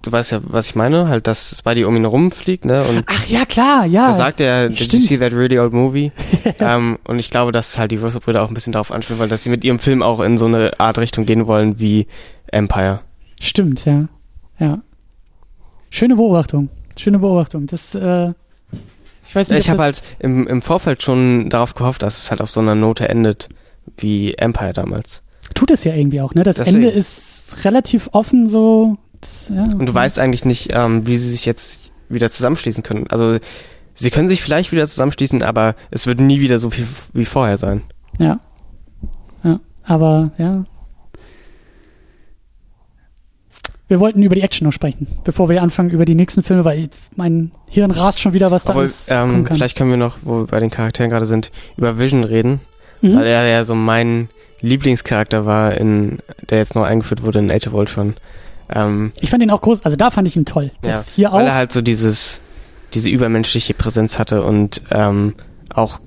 du 0.00 0.10
weißt 0.10 0.32
ja, 0.32 0.40
was 0.42 0.66
ich 0.66 0.74
meine, 0.74 1.08
halt, 1.08 1.26
dass 1.26 1.58
Spidey 1.58 1.84
um 1.84 1.94
ihn 1.94 2.06
rumfliegt, 2.06 2.64
ne? 2.64 2.84
Und 2.84 3.04
Ach 3.06 3.26
ja, 3.26 3.44
klar, 3.44 3.84
ja. 3.84 4.06
Da 4.06 4.12
sagt 4.14 4.40
er, 4.40 4.70
did 4.70 4.92
you 4.92 5.00
see 5.00 5.18
that 5.18 5.32
really 5.32 5.58
old 5.58 5.74
movie? 5.74 6.10
ähm, 6.58 6.98
und 7.04 7.18
ich 7.18 7.28
glaube, 7.28 7.52
dass 7.52 7.76
halt 7.76 7.90
die 7.90 7.96
Russo-Brüder 7.96 8.42
auch 8.42 8.48
ein 8.48 8.54
bisschen 8.54 8.72
darauf 8.72 8.90
anspielen 8.90 9.18
wollen, 9.18 9.30
dass 9.30 9.44
sie 9.44 9.50
mit 9.50 9.62
ihrem 9.62 9.78
Film 9.78 10.02
auch 10.02 10.20
in 10.20 10.38
so 10.38 10.46
eine 10.46 10.80
Art 10.80 10.98
Richtung 10.98 11.26
gehen 11.26 11.46
wollen 11.46 11.78
wie 11.78 12.06
Empire. 12.46 13.00
Stimmt, 13.40 13.84
ja. 13.84 14.08
Ja. 14.58 14.78
Schöne 15.90 16.16
Beobachtung. 16.16 16.70
Schöne 16.96 17.18
Beobachtung. 17.18 17.66
Das, 17.66 17.94
äh, 17.94 18.32
ich 19.28 19.34
weiß 19.34 19.50
nicht. 19.50 19.58
Ich 19.58 19.70
habe 19.70 19.82
halt 19.82 20.02
im, 20.18 20.46
im 20.46 20.62
Vorfeld 20.62 21.02
schon 21.02 21.50
darauf 21.50 21.74
gehofft, 21.74 22.02
dass 22.02 22.16
es 22.16 22.30
halt 22.30 22.40
auf 22.40 22.50
so 22.50 22.60
einer 22.60 22.74
Note 22.74 23.08
endet 23.08 23.50
wie 23.98 24.34
Empire 24.34 24.72
damals. 24.72 25.22
Tut 25.54 25.70
es 25.70 25.84
ja 25.84 25.94
irgendwie 25.94 26.20
auch, 26.20 26.34
ne? 26.34 26.42
Das 26.42 26.56
Deswegen. 26.56 26.76
Ende 26.76 26.90
ist 26.90 27.64
relativ 27.64 28.10
offen 28.12 28.48
so. 28.48 28.96
Das, 29.20 29.50
ja. 29.54 29.64
Und 29.64 29.86
du 29.86 29.94
weißt 29.94 30.18
eigentlich 30.18 30.44
nicht, 30.44 30.70
ähm, 30.72 31.06
wie 31.06 31.18
sie 31.18 31.30
sich 31.30 31.46
jetzt 31.46 31.90
wieder 32.08 32.30
zusammenschließen 32.30 32.82
können. 32.82 33.06
Also 33.08 33.38
sie 33.94 34.10
können 34.10 34.28
sich 34.28 34.42
vielleicht 34.42 34.72
wieder 34.72 34.86
zusammenschließen, 34.86 35.42
aber 35.42 35.74
es 35.90 36.06
wird 36.06 36.20
nie 36.20 36.40
wieder 36.40 36.58
so 36.58 36.70
viel 36.70 36.86
wie 37.12 37.24
vorher 37.24 37.56
sein. 37.56 37.82
Ja. 38.18 38.40
Ja, 39.42 39.60
aber 39.84 40.32
ja. 40.38 40.64
Wir 43.88 44.00
wollten 44.00 44.22
über 44.22 44.34
die 44.34 44.42
Action 44.42 44.66
noch 44.66 44.72
sprechen, 44.72 45.06
bevor 45.24 45.48
wir 45.48 45.62
anfangen 45.62 45.88
über 45.88 46.04
die 46.04 46.14
nächsten 46.14 46.42
Filme, 46.42 46.64
weil 46.66 46.78
ich, 46.78 46.88
mein 47.16 47.52
Hirn 47.68 47.90
rast 47.90 48.20
schon 48.20 48.34
wieder, 48.34 48.50
was 48.50 48.64
da 48.64 48.70
Obwohl, 48.70 48.90
ähm, 49.08 49.46
Vielleicht 49.46 49.78
können 49.78 49.88
wir 49.88 49.96
noch, 49.96 50.18
wo 50.20 50.40
wir 50.40 50.46
bei 50.46 50.60
den 50.60 50.68
Charakteren 50.68 51.10
gerade 51.10 51.24
sind, 51.24 51.50
über 51.78 51.98
Vision 51.98 52.24
reden 52.24 52.60
mhm. 53.00 53.16
weil 53.16 53.26
er 53.26 53.46
ja 53.46 53.64
so 53.64 53.74
mein 53.74 54.28
Lieblingscharakter 54.60 55.46
war, 55.46 55.76
in, 55.76 56.18
der 56.50 56.58
jetzt 56.58 56.74
noch 56.74 56.84
eingeführt 56.84 57.22
wurde 57.22 57.38
in 57.38 57.50
Age 57.50 57.68
of 57.68 57.74
Ultron. 57.74 58.14
Ähm, 58.70 59.12
ich 59.20 59.30
fand 59.30 59.42
ihn 59.42 59.50
auch 59.50 59.60
groß, 59.60 59.84
also 59.84 59.96
da 59.96 60.10
fand 60.10 60.28
ich 60.28 60.36
ihn 60.36 60.44
toll. 60.44 60.72
ja, 60.84 61.02
hier 61.14 61.32
weil 61.32 61.44
auch, 61.44 61.48
er 61.48 61.54
halt 61.54 61.72
so 61.72 61.80
dieses, 61.80 62.40
diese 62.94 63.08
übermenschliche 63.08 63.74
Präsenz 63.74 64.18
hatte 64.18 64.42
und 64.42 64.82
ähm, 64.90 65.34
auch 65.70 66.00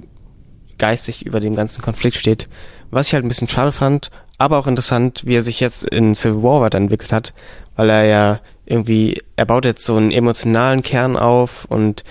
geistig 0.77 1.25
über 1.25 1.39
dem 1.39 1.55
ganzen 1.55 1.81
Konflikt 1.81 2.17
steht. 2.17 2.49
was 2.89 3.07
ich 3.07 3.13
halt 3.13 3.23
ein 3.23 3.29
bisschen 3.29 3.47
schade 3.47 3.71
fand, 3.71 4.09
aber 4.37 4.57
auch 4.57 4.67
interessant, 4.67 5.21
wie 5.25 5.35
er 5.35 5.43
sich 5.43 5.59
jetzt 5.59 5.83
in 5.83 6.15
Civil 6.15 6.43
War 6.43 6.61
weiterentwickelt 6.61 7.13
hat, 7.13 7.33
weil 7.75 7.89
er 7.89 8.05
ja 8.05 8.39
irgendwie, 8.65 9.19
er 9.35 9.45
baut 9.45 9.65
jetzt 9.65 9.85
so 9.85 9.95
einen 9.95 10.11
emotionalen 10.11 10.81
Kern 10.81 11.15
auf 11.17 11.65
und 11.65 12.03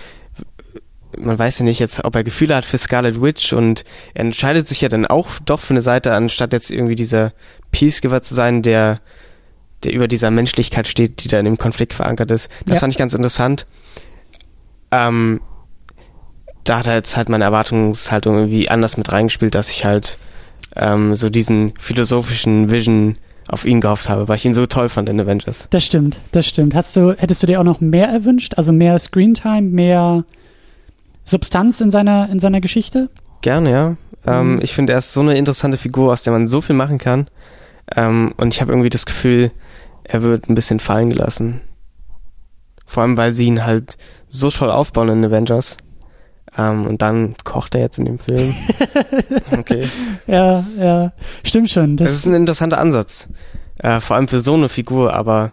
man 1.20 1.38
weiß 1.38 1.60
ja 1.60 1.64
nicht 1.64 1.78
jetzt, 1.78 2.04
ob 2.04 2.14
er 2.16 2.24
Gefühle 2.24 2.54
hat 2.54 2.64
für 2.64 2.78
Scarlet 2.78 3.22
Witch 3.22 3.52
und 3.52 3.84
er 4.14 4.24
entscheidet 4.24 4.68
sich 4.68 4.80
ja 4.80 4.88
dann 4.88 5.06
auch 5.06 5.38
doch 5.44 5.60
für 5.60 5.74
eine 5.74 5.82
Seite, 5.82 6.12
anstatt 6.12 6.52
jetzt 6.52 6.70
irgendwie 6.70 6.96
dieser 6.96 7.32
Peacegiver 7.72 8.22
zu 8.22 8.34
sein, 8.34 8.62
der, 8.62 9.00
der 9.84 9.92
über 9.92 10.08
dieser 10.08 10.30
Menschlichkeit 10.30 10.88
steht, 10.88 11.24
die 11.24 11.28
da 11.28 11.38
in 11.38 11.44
dem 11.44 11.58
Konflikt 11.58 11.94
verankert 11.94 12.30
ist. 12.30 12.50
Das 12.66 12.76
ja. 12.76 12.80
fand 12.80 12.92
ich 12.92 12.98
ganz 12.98 13.14
interessant. 13.14 13.66
Ähm, 14.90 15.40
da 16.64 16.78
hat 16.78 16.86
er 16.86 16.94
jetzt 16.94 17.16
halt 17.16 17.28
meine 17.28 17.44
Erwartungshaltung 17.44 18.36
irgendwie 18.36 18.68
anders 18.68 18.96
mit 18.96 19.10
reingespielt, 19.10 19.54
dass 19.54 19.70
ich 19.70 19.84
halt 19.84 20.18
ähm, 20.76 21.14
so 21.14 21.30
diesen 21.30 21.72
philosophischen 21.78 22.70
Vision 22.70 23.16
auf 23.48 23.64
ihn 23.64 23.80
gehofft 23.80 24.08
habe, 24.08 24.28
weil 24.28 24.36
ich 24.36 24.44
ihn 24.44 24.54
so 24.54 24.66
toll 24.66 24.88
fand 24.88 25.08
in 25.08 25.20
Avengers. 25.20 25.66
Das 25.70 25.84
stimmt, 25.84 26.20
das 26.32 26.46
stimmt. 26.46 26.74
Hast 26.74 26.94
du, 26.94 27.14
hättest 27.16 27.42
du 27.42 27.46
dir 27.46 27.60
auch 27.60 27.64
noch 27.64 27.80
mehr 27.80 28.08
erwünscht? 28.08 28.54
Also 28.56 28.72
mehr 28.72 28.98
Screentime, 28.98 29.62
mehr 29.62 30.24
Substanz 31.30 31.80
in 31.80 31.90
seiner, 31.90 32.28
in 32.30 32.40
seiner 32.40 32.60
Geschichte? 32.60 33.08
Gerne, 33.40 33.70
ja. 33.70 33.96
Ähm, 34.26 34.54
mhm. 34.54 34.60
ich 34.62 34.74
finde, 34.74 34.92
er 34.92 34.98
ist 34.98 35.12
so 35.12 35.20
eine 35.20 35.36
interessante 35.36 35.78
Figur, 35.78 36.12
aus 36.12 36.22
der 36.22 36.32
man 36.32 36.46
so 36.46 36.60
viel 36.60 36.76
machen 36.76 36.98
kann. 36.98 37.28
Ähm, 37.96 38.34
und 38.36 38.54
ich 38.54 38.60
habe 38.60 38.72
irgendwie 38.72 38.90
das 38.90 39.06
Gefühl, 39.06 39.50
er 40.04 40.22
wird 40.22 40.48
ein 40.48 40.54
bisschen 40.54 40.80
fallen 40.80 41.10
gelassen. 41.10 41.60
Vor 42.84 43.02
allem, 43.02 43.16
weil 43.16 43.32
sie 43.32 43.46
ihn 43.46 43.64
halt 43.64 43.96
so 44.28 44.50
toll 44.50 44.70
aufbauen 44.70 45.08
in 45.08 45.24
Avengers. 45.24 45.76
Ähm, 46.58 46.86
und 46.86 47.02
dann 47.02 47.36
kocht 47.44 47.74
er 47.74 47.80
jetzt 47.80 47.98
in 47.98 48.04
dem 48.04 48.18
Film. 48.18 48.54
Okay. 49.56 49.88
ja, 50.26 50.64
ja. 50.78 51.12
Stimmt 51.44 51.70
schon. 51.70 51.96
Das, 51.96 52.08
das 52.08 52.16
ist 52.18 52.26
ein 52.26 52.34
interessanter 52.34 52.78
Ansatz. 52.78 53.28
Äh, 53.78 54.00
vor 54.00 54.16
allem 54.16 54.28
für 54.28 54.40
so 54.40 54.54
eine 54.54 54.68
Figur, 54.68 55.12
aber 55.12 55.52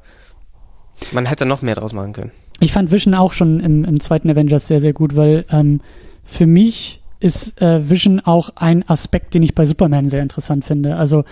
man 1.11 1.25
hätte 1.25 1.45
noch 1.45 1.61
mehr 1.61 1.75
draus 1.75 1.93
machen 1.93 2.13
können. 2.13 2.31
Ich 2.59 2.73
fand 2.73 2.91
Vision 2.91 3.13
auch 3.13 3.33
schon 3.33 3.59
im, 3.59 3.83
im 3.83 3.99
zweiten 3.99 4.29
Avengers 4.29 4.67
sehr, 4.67 4.81
sehr 4.81 4.93
gut, 4.93 5.15
weil 5.15 5.45
ähm, 5.51 5.81
für 6.23 6.47
mich 6.47 7.01
ist 7.19 7.61
äh, 7.61 7.89
Vision 7.89 8.19
auch 8.19 8.51
ein 8.55 8.87
Aspekt, 8.87 9.33
den 9.33 9.43
ich 9.43 9.55
bei 9.55 9.65
Superman 9.65 10.09
sehr 10.09 10.21
interessant 10.21 10.65
finde. 10.65 10.97
Also 10.97 11.23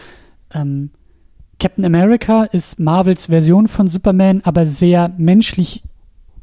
ähm, 0.53 0.89
Captain 1.59 1.85
America 1.85 2.43
ist 2.45 2.79
Marvels 2.79 3.27
Version 3.27 3.67
von 3.67 3.87
Superman, 3.87 4.41
aber 4.43 4.65
sehr 4.65 5.13
menschlich 5.17 5.83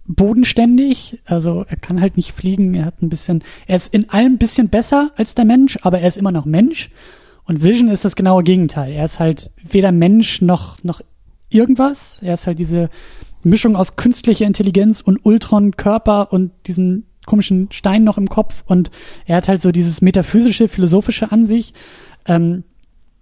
bodenständig. 0.06 1.20
Also 1.24 1.64
er 1.68 1.76
kann 1.76 2.00
halt 2.00 2.16
nicht 2.16 2.32
fliegen. 2.32 2.74
Er 2.74 2.86
hat 2.86 3.02
ein 3.02 3.08
bisschen, 3.08 3.42
er 3.66 3.76
ist 3.76 3.92
in 3.92 4.10
allem 4.10 4.34
ein 4.34 4.38
bisschen 4.38 4.68
besser 4.68 5.12
als 5.16 5.34
der 5.34 5.44
Mensch, 5.44 5.78
aber 5.82 6.00
er 6.00 6.08
ist 6.08 6.16
immer 6.16 6.32
noch 6.32 6.44
Mensch. 6.44 6.90
Und 7.44 7.62
Vision 7.62 7.88
ist 7.88 8.04
das 8.04 8.16
genaue 8.16 8.42
Gegenteil. 8.42 8.92
Er 8.92 9.04
ist 9.04 9.18
halt 9.18 9.50
weder 9.62 9.92
Mensch 9.92 10.40
noch, 10.40 10.82
noch 10.84 11.00
irgendwas. 11.50 12.20
Er 12.22 12.34
ist 12.34 12.46
halt 12.46 12.58
diese 12.58 12.88
Mischung 13.44 13.76
aus 13.76 13.96
künstlicher 13.96 14.46
Intelligenz 14.46 15.00
und 15.00 15.24
Ultron-Körper 15.24 16.32
und 16.32 16.52
diesen 16.66 17.06
komischen 17.26 17.68
Stein 17.70 18.04
noch 18.04 18.18
im 18.18 18.28
Kopf. 18.28 18.64
Und 18.66 18.90
er 19.26 19.36
hat 19.36 19.48
halt 19.48 19.62
so 19.62 19.72
dieses 19.72 20.02
metaphysische, 20.02 20.68
philosophische 20.68 21.32
an 21.32 21.46
sich. 21.46 21.74
Ähm, 22.26 22.64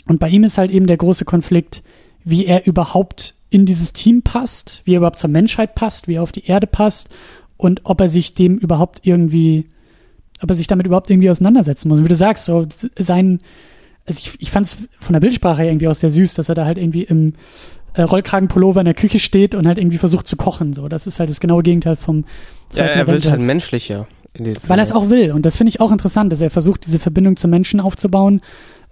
und 0.06 0.18
bei 0.18 0.28
ihm 0.28 0.44
ist 0.44 0.58
halt 0.58 0.70
eben 0.70 0.86
der 0.86 0.96
große 0.96 1.24
Konflikt, 1.24 1.82
wie 2.24 2.46
er 2.46 2.66
überhaupt 2.66 3.34
in 3.50 3.66
dieses 3.66 3.92
Team 3.92 4.22
passt, 4.22 4.82
wie 4.84 4.94
er 4.94 4.98
überhaupt 4.98 5.18
zur 5.18 5.30
Menschheit 5.30 5.74
passt, 5.74 6.08
wie 6.08 6.14
er 6.14 6.22
auf 6.22 6.32
die 6.32 6.46
Erde 6.46 6.66
passt 6.66 7.08
und 7.56 7.82
ob 7.84 8.00
er 8.00 8.08
sich 8.08 8.34
dem 8.34 8.58
überhaupt 8.58 9.00
irgendwie, 9.02 9.66
ob 10.40 10.50
er 10.50 10.54
sich 10.54 10.66
damit 10.66 10.86
überhaupt 10.86 11.10
irgendwie 11.10 11.30
auseinandersetzen 11.30 11.88
muss. 11.88 11.98
Und 11.98 12.04
wie 12.04 12.10
du 12.10 12.16
sagst, 12.16 12.44
so 12.44 12.66
sein, 12.98 13.40
also 14.06 14.18
ich, 14.18 14.40
ich 14.40 14.50
fand 14.50 14.66
es 14.66 14.76
von 14.98 15.12
der 15.12 15.20
Bildsprache 15.20 15.64
irgendwie 15.64 15.88
auch 15.88 15.94
sehr 15.94 16.10
süß, 16.10 16.34
dass 16.34 16.48
er 16.48 16.54
da 16.54 16.64
halt 16.64 16.78
irgendwie 16.78 17.02
im 17.02 17.34
äh, 17.95 18.03
Rollkragenpullover 18.03 18.80
in 18.80 18.86
der 18.86 18.95
Küche 18.95 19.18
steht 19.20 19.55
und 19.55 19.66
halt 19.66 19.78
irgendwie 19.78 19.99
versucht 19.99 20.26
zu 20.26 20.36
kochen. 20.36 20.72
So, 20.72 20.88
das 20.88 21.07
ist 21.07 21.18
halt 21.18 21.30
das 21.30 21.41
genaue 21.41 21.62
Gegenteil 21.62 21.97
vom. 21.97 22.24
Ja, 22.74 22.84
er 22.84 23.07
wird 23.07 23.28
halt 23.28 23.41
menschlicher. 23.41 24.07
Weil 24.66 24.78
er 24.78 24.84
es 24.84 24.93
auch 24.93 25.11
will. 25.11 25.32
Und 25.32 25.45
das 25.45 25.57
finde 25.57 25.70
ich 25.70 25.80
auch 25.80 25.91
interessant, 25.91 26.32
dass 26.32 26.41
er 26.41 26.51
versucht, 26.51 26.86
diese 26.86 27.01
Verbindung 27.01 27.36
zum 27.36 27.51
Menschen 27.51 27.80
aufzubauen 27.80 28.41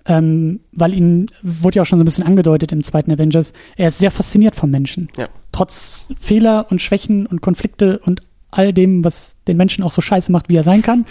ähm, 0.09 0.61
weil 0.73 0.95
ihn, 0.95 1.27
wurde 1.43 1.77
ja 1.77 1.83
auch 1.83 1.87
schon 1.87 1.99
so 1.99 2.03
ein 2.03 2.07
bisschen 2.07 2.25
angedeutet 2.25 2.73
im 2.73 2.83
zweiten 2.83 3.13
Avengers, 3.13 3.53
er 3.77 3.89
ist 3.89 3.99
sehr 3.99 4.11
fasziniert 4.11 4.57
vom 4.57 4.71
Menschen. 4.71 5.11
Ja. 5.19 5.29
Trotz 5.53 6.09
Fehler 6.19 6.67
und 6.71 6.81
Schwächen 6.81 7.27
und 7.27 7.43
Konflikte 7.43 7.99
und 7.99 8.23
all 8.51 8.73
dem, 8.73 9.05
was 9.05 9.37
den 9.47 9.59
Menschen 9.59 9.85
auch 9.85 9.91
so 9.91 10.01
scheiße 10.01 10.33
macht, 10.33 10.49
wie 10.49 10.57
er 10.57 10.63
sein 10.63 10.81
kann. 10.81 11.05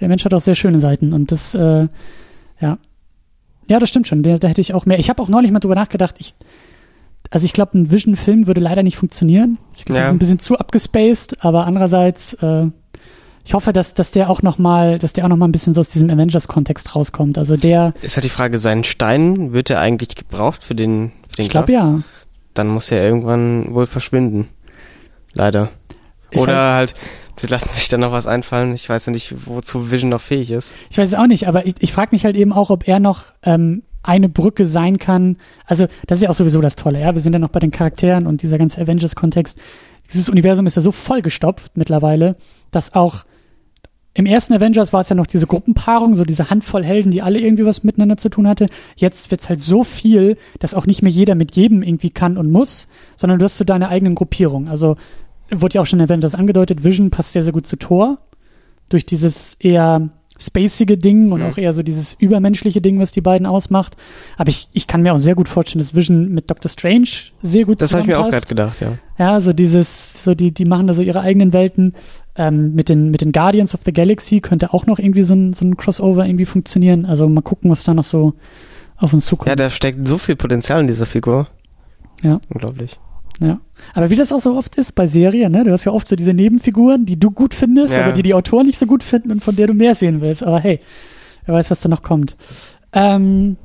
Der 0.00 0.08
Mensch 0.08 0.24
hat 0.24 0.32
auch 0.32 0.40
sehr 0.40 0.54
schöne 0.54 0.80
Seiten 0.80 1.12
und 1.12 1.30
das, 1.30 1.54
äh, 1.54 1.88
ja. 2.60 2.78
Ja, 3.68 3.78
das 3.78 3.90
stimmt 3.90 4.08
schon. 4.08 4.22
Da, 4.22 4.38
da 4.38 4.48
hätte 4.48 4.60
ich 4.60 4.74
auch 4.74 4.86
mehr. 4.86 4.98
Ich 4.98 5.10
habe 5.10 5.22
auch 5.22 5.28
neulich 5.28 5.50
mal 5.52 5.60
drüber 5.60 5.74
nachgedacht, 5.74 6.16
ich, 6.18 6.34
also 7.32 7.46
ich 7.46 7.54
glaube, 7.54 7.78
ein 7.78 7.90
Vision-Film 7.90 8.46
würde 8.46 8.60
leider 8.60 8.82
nicht 8.82 8.98
funktionieren. 8.98 9.56
Ich 9.74 9.86
glaube, 9.86 9.96
ja. 9.96 10.02
das 10.02 10.08
ist 10.08 10.14
ein 10.14 10.18
bisschen 10.18 10.38
zu 10.38 10.58
abgespaced, 10.58 11.42
aber 11.42 11.66
andererseits, 11.66 12.34
äh, 12.34 12.66
ich 13.42 13.54
hoffe, 13.54 13.72
dass, 13.72 13.94
dass 13.94 14.10
der 14.10 14.28
auch 14.28 14.42
noch 14.42 14.58
mal, 14.58 14.98
dass 14.98 15.14
der 15.14 15.24
auch 15.24 15.30
noch 15.30 15.38
mal 15.38 15.48
ein 15.48 15.52
bisschen 15.52 15.72
so 15.72 15.80
aus 15.80 15.88
diesem 15.88 16.10
Avengers-Kontext 16.10 16.94
rauskommt. 16.94 17.38
Also 17.38 17.56
der. 17.56 17.94
Ist 18.02 18.16
halt 18.16 18.24
die 18.24 18.28
Frage, 18.28 18.58
sein 18.58 18.84
Stein 18.84 19.54
wird 19.54 19.70
er 19.70 19.80
eigentlich 19.80 20.14
gebraucht 20.14 20.62
für 20.62 20.74
den, 20.74 21.10
für 21.30 21.36
den 21.36 21.42
Ich 21.44 21.48
glaube 21.48 21.72
ja. 21.72 22.02
Dann 22.52 22.68
muss 22.68 22.90
er 22.90 23.02
irgendwann 23.02 23.74
wohl 23.74 23.86
verschwinden. 23.86 24.48
Leider. 25.32 25.70
Oder 26.34 26.74
halt, 26.74 26.92
halt, 26.92 26.94
sie 27.36 27.46
lassen 27.46 27.70
sich 27.70 27.88
dann 27.88 28.00
noch 28.00 28.12
was 28.12 28.26
einfallen. 28.26 28.74
Ich 28.74 28.86
weiß 28.90 29.06
ja 29.06 29.12
nicht, 29.12 29.34
wozu 29.46 29.90
Vision 29.90 30.10
noch 30.10 30.20
fähig 30.20 30.50
ist. 30.50 30.76
Ich 30.90 30.98
weiß 30.98 31.08
es 31.08 31.14
auch 31.14 31.26
nicht, 31.26 31.48
aber 31.48 31.64
ich, 31.64 31.76
ich 31.78 31.94
frage 31.94 32.10
mich 32.12 32.26
halt 32.26 32.36
eben 32.36 32.52
auch, 32.52 32.68
ob 32.68 32.86
er 32.86 33.00
noch 33.00 33.24
ähm, 33.42 33.84
eine 34.02 34.28
Brücke 34.28 34.66
sein 34.66 34.98
kann. 34.98 35.36
Also, 35.66 35.86
das 36.06 36.18
ist 36.18 36.22
ja 36.22 36.30
auch 36.30 36.34
sowieso 36.34 36.60
das 36.60 36.76
Tolle, 36.76 37.00
ja. 37.00 37.14
Wir 37.14 37.20
sind 37.20 37.32
ja 37.32 37.38
noch 37.38 37.50
bei 37.50 37.60
den 37.60 37.70
Charakteren 37.70 38.26
und 38.26 38.42
dieser 38.42 38.58
ganze 38.58 38.80
Avengers-Kontext. 38.80 39.58
Dieses 40.12 40.28
Universum 40.28 40.66
ist 40.66 40.76
ja 40.76 40.82
so 40.82 40.92
vollgestopft 40.92 41.76
mittlerweile, 41.76 42.36
dass 42.70 42.94
auch 42.94 43.24
im 44.14 44.26
ersten 44.26 44.52
Avengers 44.52 44.92
war 44.92 45.00
es 45.00 45.08
ja 45.08 45.16
noch 45.16 45.26
diese 45.26 45.46
Gruppenpaarung, 45.46 46.16
so 46.16 46.24
diese 46.24 46.50
Handvoll 46.50 46.84
Helden, 46.84 47.10
die 47.10 47.22
alle 47.22 47.38
irgendwie 47.38 47.64
was 47.64 47.82
miteinander 47.82 48.18
zu 48.18 48.28
tun 48.28 48.46
hatte. 48.46 48.66
Jetzt 48.94 49.30
wird's 49.30 49.48
halt 49.48 49.60
so 49.62 49.84
viel, 49.84 50.36
dass 50.58 50.74
auch 50.74 50.84
nicht 50.84 51.00
mehr 51.00 51.10
jeder 51.10 51.34
mit 51.34 51.56
jedem 51.56 51.82
irgendwie 51.82 52.10
kann 52.10 52.36
und 52.36 52.50
muss, 52.50 52.88
sondern 53.16 53.38
du 53.38 53.46
hast 53.46 53.56
so 53.56 53.64
deine 53.64 53.88
eigenen 53.88 54.14
Gruppierung. 54.14 54.68
Also 54.68 54.96
wurde 55.50 55.76
ja 55.76 55.80
auch 55.80 55.86
schon 55.86 55.98
in 55.98 56.04
Avengers 56.04 56.34
angedeutet, 56.34 56.84
Vision 56.84 57.10
passt 57.10 57.32
sehr, 57.32 57.42
sehr 57.42 57.54
gut 57.54 57.66
zu 57.66 57.76
Thor. 57.76 58.18
Durch 58.90 59.06
dieses 59.06 59.54
eher 59.54 60.10
spacige 60.46 60.98
Ding 60.98 61.32
und 61.32 61.40
mhm. 61.40 61.46
auch 61.46 61.58
eher 61.58 61.72
so 61.72 61.82
dieses 61.82 62.14
übermenschliche 62.14 62.80
Ding, 62.80 62.98
was 62.98 63.12
die 63.12 63.20
beiden 63.20 63.46
ausmacht. 63.46 63.96
Aber 64.36 64.50
ich, 64.50 64.68
ich 64.72 64.86
kann 64.86 65.02
mir 65.02 65.14
auch 65.14 65.18
sehr 65.18 65.34
gut 65.34 65.48
vorstellen, 65.48 65.80
dass 65.80 65.94
Vision 65.94 66.28
mit 66.32 66.50
Doctor 66.50 66.68
Strange 66.68 67.08
sehr 67.40 67.64
gut 67.64 67.80
Das 67.80 67.92
habe 67.92 68.02
ich 68.02 68.08
mir 68.08 68.18
auch 68.18 68.28
gerade 68.28 68.46
gedacht, 68.46 68.80
ja. 68.80 68.98
Ja, 69.18 69.40
so 69.40 69.52
dieses, 69.52 70.22
so 70.24 70.34
die, 70.34 70.52
die 70.52 70.64
machen 70.64 70.86
da 70.86 70.94
so 70.94 71.02
ihre 71.02 71.20
eigenen 71.20 71.52
Welten. 71.52 71.94
Ähm, 72.34 72.74
mit, 72.74 72.88
den, 72.88 73.10
mit 73.10 73.20
den 73.20 73.30
Guardians 73.30 73.74
of 73.74 73.80
the 73.84 73.92
Galaxy 73.92 74.40
könnte 74.40 74.72
auch 74.72 74.86
noch 74.86 74.98
irgendwie 74.98 75.22
so 75.22 75.34
ein, 75.34 75.52
so 75.52 75.66
ein 75.66 75.76
Crossover 75.76 76.24
irgendwie 76.26 76.46
funktionieren. 76.46 77.04
Also 77.04 77.28
mal 77.28 77.42
gucken, 77.42 77.70
was 77.70 77.84
da 77.84 77.92
noch 77.92 78.04
so 78.04 78.32
auf 78.96 79.12
uns 79.12 79.26
zukommt. 79.26 79.48
Ja, 79.48 79.56
da 79.56 79.68
steckt 79.68 80.08
so 80.08 80.16
viel 80.16 80.36
Potenzial 80.36 80.80
in 80.80 80.86
dieser 80.86 81.04
Figur. 81.04 81.48
Ja. 82.22 82.40
Unglaublich. 82.48 82.98
Ja. 83.40 83.60
Aber 83.94 84.10
wie 84.10 84.16
das 84.16 84.32
auch 84.32 84.40
so 84.40 84.56
oft 84.56 84.76
ist 84.76 84.94
bei 84.94 85.06
Serien, 85.06 85.52
ne? 85.52 85.64
Du 85.64 85.72
hast 85.72 85.84
ja 85.84 85.92
oft 85.92 86.06
so 86.06 86.16
diese 86.16 86.34
Nebenfiguren, 86.34 87.06
die 87.06 87.18
du 87.18 87.30
gut 87.30 87.54
findest, 87.54 87.92
ja. 87.92 88.04
aber 88.04 88.12
die 88.12 88.22
die 88.22 88.34
Autoren 88.34 88.66
nicht 88.66 88.78
so 88.78 88.86
gut 88.86 89.02
finden 89.02 89.30
und 89.30 89.42
von 89.42 89.56
der 89.56 89.66
du 89.66 89.74
mehr 89.74 89.94
sehen 89.94 90.20
willst. 90.20 90.44
Aber 90.44 90.60
hey, 90.60 90.80
wer 91.46 91.54
weiß, 91.54 91.70
was 91.70 91.80
da 91.80 91.88
noch 91.88 92.02
kommt. 92.02 92.36
Ähm, 92.92 93.56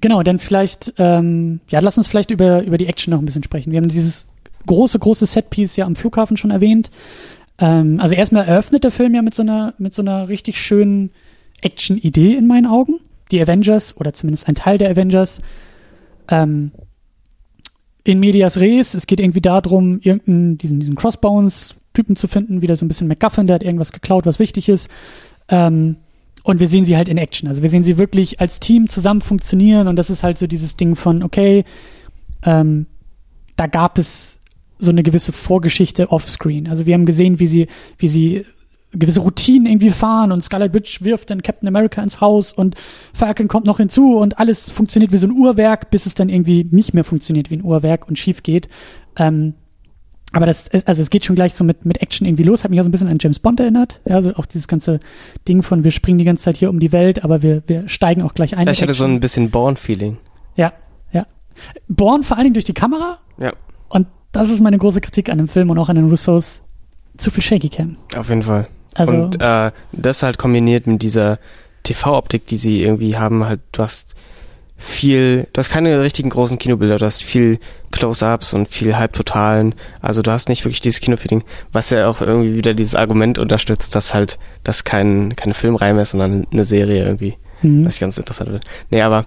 genau, 0.00 0.22
dann 0.22 0.38
vielleicht, 0.38 0.94
ähm, 0.98 1.60
ja, 1.68 1.80
lass 1.80 1.98
uns 1.98 2.06
vielleicht 2.06 2.30
über, 2.30 2.62
über 2.62 2.78
die 2.78 2.86
Action 2.86 3.10
noch 3.10 3.18
ein 3.18 3.24
bisschen 3.24 3.42
sprechen. 3.42 3.72
Wir 3.72 3.78
haben 3.78 3.88
dieses 3.88 4.26
große, 4.66 4.98
große 4.98 5.26
Setpiece 5.26 5.76
ja 5.76 5.86
am 5.86 5.96
Flughafen 5.96 6.36
schon 6.36 6.50
erwähnt. 6.50 6.90
Ähm, 7.58 8.00
also 8.00 8.14
erstmal 8.14 8.46
eröffnet 8.46 8.84
der 8.84 8.90
Film 8.90 9.14
ja 9.14 9.22
mit 9.22 9.34
so 9.34 9.42
einer, 9.42 9.74
mit 9.78 9.94
so 9.94 10.02
einer 10.02 10.28
richtig 10.28 10.60
schönen 10.60 11.10
Action-Idee 11.60 12.34
in 12.34 12.46
meinen 12.46 12.66
Augen. 12.66 13.00
Die 13.30 13.40
Avengers, 13.40 13.96
oder 13.96 14.12
zumindest 14.12 14.48
ein 14.48 14.54
Teil 14.54 14.78
der 14.78 14.90
Avengers, 14.90 15.40
ähm, 16.28 16.72
in 18.04 18.20
medias 18.20 18.58
res. 18.58 18.94
Es 18.94 19.06
geht 19.06 19.20
irgendwie 19.20 19.40
darum, 19.40 19.98
irgendeinen, 20.00 20.58
diesen, 20.58 20.78
diesen 20.78 20.94
Crossbones-Typen 20.94 22.16
zu 22.16 22.28
finden, 22.28 22.62
wieder 22.62 22.76
so 22.76 22.84
ein 22.84 22.88
bisschen 22.88 23.08
MacGuffin, 23.08 23.46
der 23.46 23.54
hat 23.54 23.62
irgendwas 23.62 23.92
geklaut, 23.92 24.26
was 24.26 24.38
wichtig 24.38 24.68
ist. 24.68 24.88
Ähm, 25.48 25.96
und 26.42 26.60
wir 26.60 26.68
sehen 26.68 26.84
sie 26.84 26.96
halt 26.96 27.08
in 27.08 27.16
Action. 27.16 27.48
Also 27.48 27.62
wir 27.62 27.70
sehen 27.70 27.84
sie 27.84 27.96
wirklich 27.96 28.40
als 28.40 28.60
Team 28.60 28.88
zusammen 28.88 29.22
funktionieren 29.22 29.88
und 29.88 29.96
das 29.96 30.10
ist 30.10 30.22
halt 30.22 30.36
so 30.38 30.46
dieses 30.46 30.76
Ding 30.76 30.94
von, 30.94 31.22
okay, 31.22 31.64
ähm, 32.44 32.86
da 33.56 33.66
gab 33.66 33.96
es 33.98 34.40
so 34.78 34.90
eine 34.90 35.02
gewisse 35.02 35.32
Vorgeschichte 35.32 36.10
offscreen. 36.10 36.68
Also 36.68 36.84
wir 36.84 36.94
haben 36.94 37.06
gesehen, 37.06 37.40
wie 37.40 37.46
sie, 37.46 37.68
wie 37.96 38.08
sie 38.08 38.44
gewisse 38.98 39.20
Routinen 39.20 39.66
irgendwie 39.66 39.90
fahren 39.90 40.32
und 40.32 40.42
Scarlet 40.42 40.72
Witch 40.74 41.02
wirft 41.02 41.30
dann 41.30 41.42
Captain 41.42 41.68
America 41.68 42.02
ins 42.02 42.20
Haus 42.20 42.52
und 42.52 42.74
Falcon 43.12 43.48
kommt 43.48 43.66
noch 43.66 43.78
hinzu 43.78 44.16
und 44.18 44.38
alles 44.38 44.70
funktioniert 44.70 45.12
wie 45.12 45.18
so 45.18 45.26
ein 45.26 45.32
Uhrwerk, 45.32 45.90
bis 45.90 46.06
es 46.06 46.14
dann 46.14 46.28
irgendwie 46.28 46.66
nicht 46.70 46.94
mehr 46.94 47.04
funktioniert 47.04 47.50
wie 47.50 47.56
ein 47.56 47.64
Uhrwerk 47.64 48.08
und 48.08 48.18
schief 48.18 48.42
geht. 48.42 48.68
Ähm, 49.16 49.54
aber 50.32 50.46
das, 50.46 50.66
ist- 50.68 50.88
also 50.88 51.00
es 51.00 51.10
geht 51.10 51.24
schon 51.24 51.36
gleich 51.36 51.54
so 51.54 51.62
mit, 51.62 51.84
mit 51.84 52.02
Action 52.02 52.26
irgendwie 52.26 52.42
los, 52.42 52.64
hat 52.64 52.70
mich 52.70 52.78
ja 52.78 52.82
so 52.82 52.88
ein 52.88 52.92
bisschen 52.92 53.06
an 53.08 53.18
James 53.20 53.38
Bond 53.38 53.60
erinnert. 53.60 54.00
Ja, 54.04 54.16
also 54.16 54.34
auch 54.34 54.46
dieses 54.46 54.66
ganze 54.66 54.98
Ding 55.46 55.62
von, 55.62 55.84
wir 55.84 55.92
springen 55.92 56.18
die 56.18 56.24
ganze 56.24 56.42
Zeit 56.44 56.56
hier 56.56 56.70
um 56.70 56.80
die 56.80 56.90
Welt, 56.90 57.22
aber 57.22 57.42
wir, 57.42 57.62
wir 57.68 57.88
steigen 57.88 58.22
auch 58.22 58.34
gleich 58.34 58.56
ein. 58.56 58.66
Ja, 58.66 58.72
ich 58.72 58.82
hatte 58.82 58.94
so 58.94 59.04
ein 59.04 59.20
bisschen 59.20 59.50
Born-Feeling. 59.50 60.16
Ja, 60.56 60.72
ja. 61.12 61.26
Born 61.88 62.24
vor 62.24 62.36
allen 62.36 62.44
Dingen 62.44 62.54
durch 62.54 62.64
die 62.64 62.74
Kamera. 62.74 63.18
Ja. 63.38 63.52
Und 63.88 64.08
das 64.32 64.50
ist 64.50 64.60
meine 64.60 64.78
große 64.78 65.00
Kritik 65.00 65.28
an 65.30 65.38
dem 65.38 65.46
Film 65.46 65.70
und 65.70 65.78
auch 65.78 65.88
an 65.88 65.94
den 65.96 66.08
Russos. 66.08 66.60
Zu 67.16 67.30
viel 67.30 67.44
Shaky 67.44 67.68
Cam. 67.68 67.96
Auf 68.16 68.28
jeden 68.28 68.42
Fall. 68.42 68.66
Also, 68.94 69.12
und 69.12 69.40
äh, 69.40 69.72
das 69.92 70.22
halt 70.22 70.38
kombiniert 70.38 70.86
mit 70.86 71.02
dieser 71.02 71.38
TV-Optik, 71.82 72.46
die 72.46 72.56
sie 72.56 72.82
irgendwie 72.82 73.16
haben, 73.16 73.44
halt, 73.44 73.60
du 73.72 73.82
hast 73.82 74.14
viel, 74.76 75.46
du 75.52 75.58
hast 75.58 75.70
keine 75.70 76.00
richtigen 76.00 76.30
großen 76.30 76.58
Kinobilder, 76.58 76.98
du 76.98 77.06
hast 77.06 77.22
viel 77.22 77.58
Close-Ups 77.90 78.54
und 78.54 78.68
viel 78.68 78.96
Halbtotalen, 78.96 79.74
also 80.00 80.20
du 80.20 80.30
hast 80.30 80.48
nicht 80.48 80.64
wirklich 80.64 80.80
dieses 80.80 81.00
Kinofeeling, 81.00 81.44
was 81.72 81.90
ja 81.90 82.08
auch 82.08 82.20
irgendwie 82.20 82.56
wieder 82.56 82.74
dieses 82.74 82.94
Argument 82.94 83.38
unterstützt, 83.38 83.94
dass 83.94 84.14
halt 84.14 84.38
das 84.62 84.84
kein, 84.84 85.36
keine 85.36 85.54
Filmreihe 85.54 85.94
mehr 85.94 86.02
ist, 86.02 86.10
sondern 86.10 86.46
eine 86.50 86.64
Serie 86.64 87.04
irgendwie, 87.04 87.36
mhm. 87.62 87.86
was 87.86 87.94
ich 87.94 88.00
ganz 88.00 88.18
interessant 88.18 88.50
finde. 88.50 88.66
Nee, 88.90 89.02
aber 89.02 89.26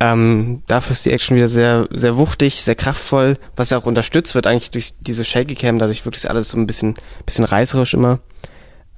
ähm, 0.00 0.62
dafür 0.68 0.92
ist 0.92 1.04
die 1.06 1.10
Action 1.12 1.36
wieder 1.36 1.48
sehr, 1.48 1.88
sehr 1.90 2.16
wuchtig, 2.16 2.62
sehr 2.62 2.76
kraftvoll, 2.76 3.36
was 3.56 3.70
ja 3.70 3.78
auch 3.78 3.86
unterstützt 3.86 4.34
wird 4.36 4.46
eigentlich 4.46 4.70
durch 4.70 4.94
diese 5.00 5.24
Shaky 5.24 5.56
Cam, 5.56 5.78
dadurch 5.78 6.04
wirklich 6.04 6.30
alles 6.30 6.50
so 6.50 6.56
ein 6.56 6.68
bisschen, 6.68 6.94
bisschen 7.26 7.44
reißerisch 7.44 7.94
immer. 7.94 8.20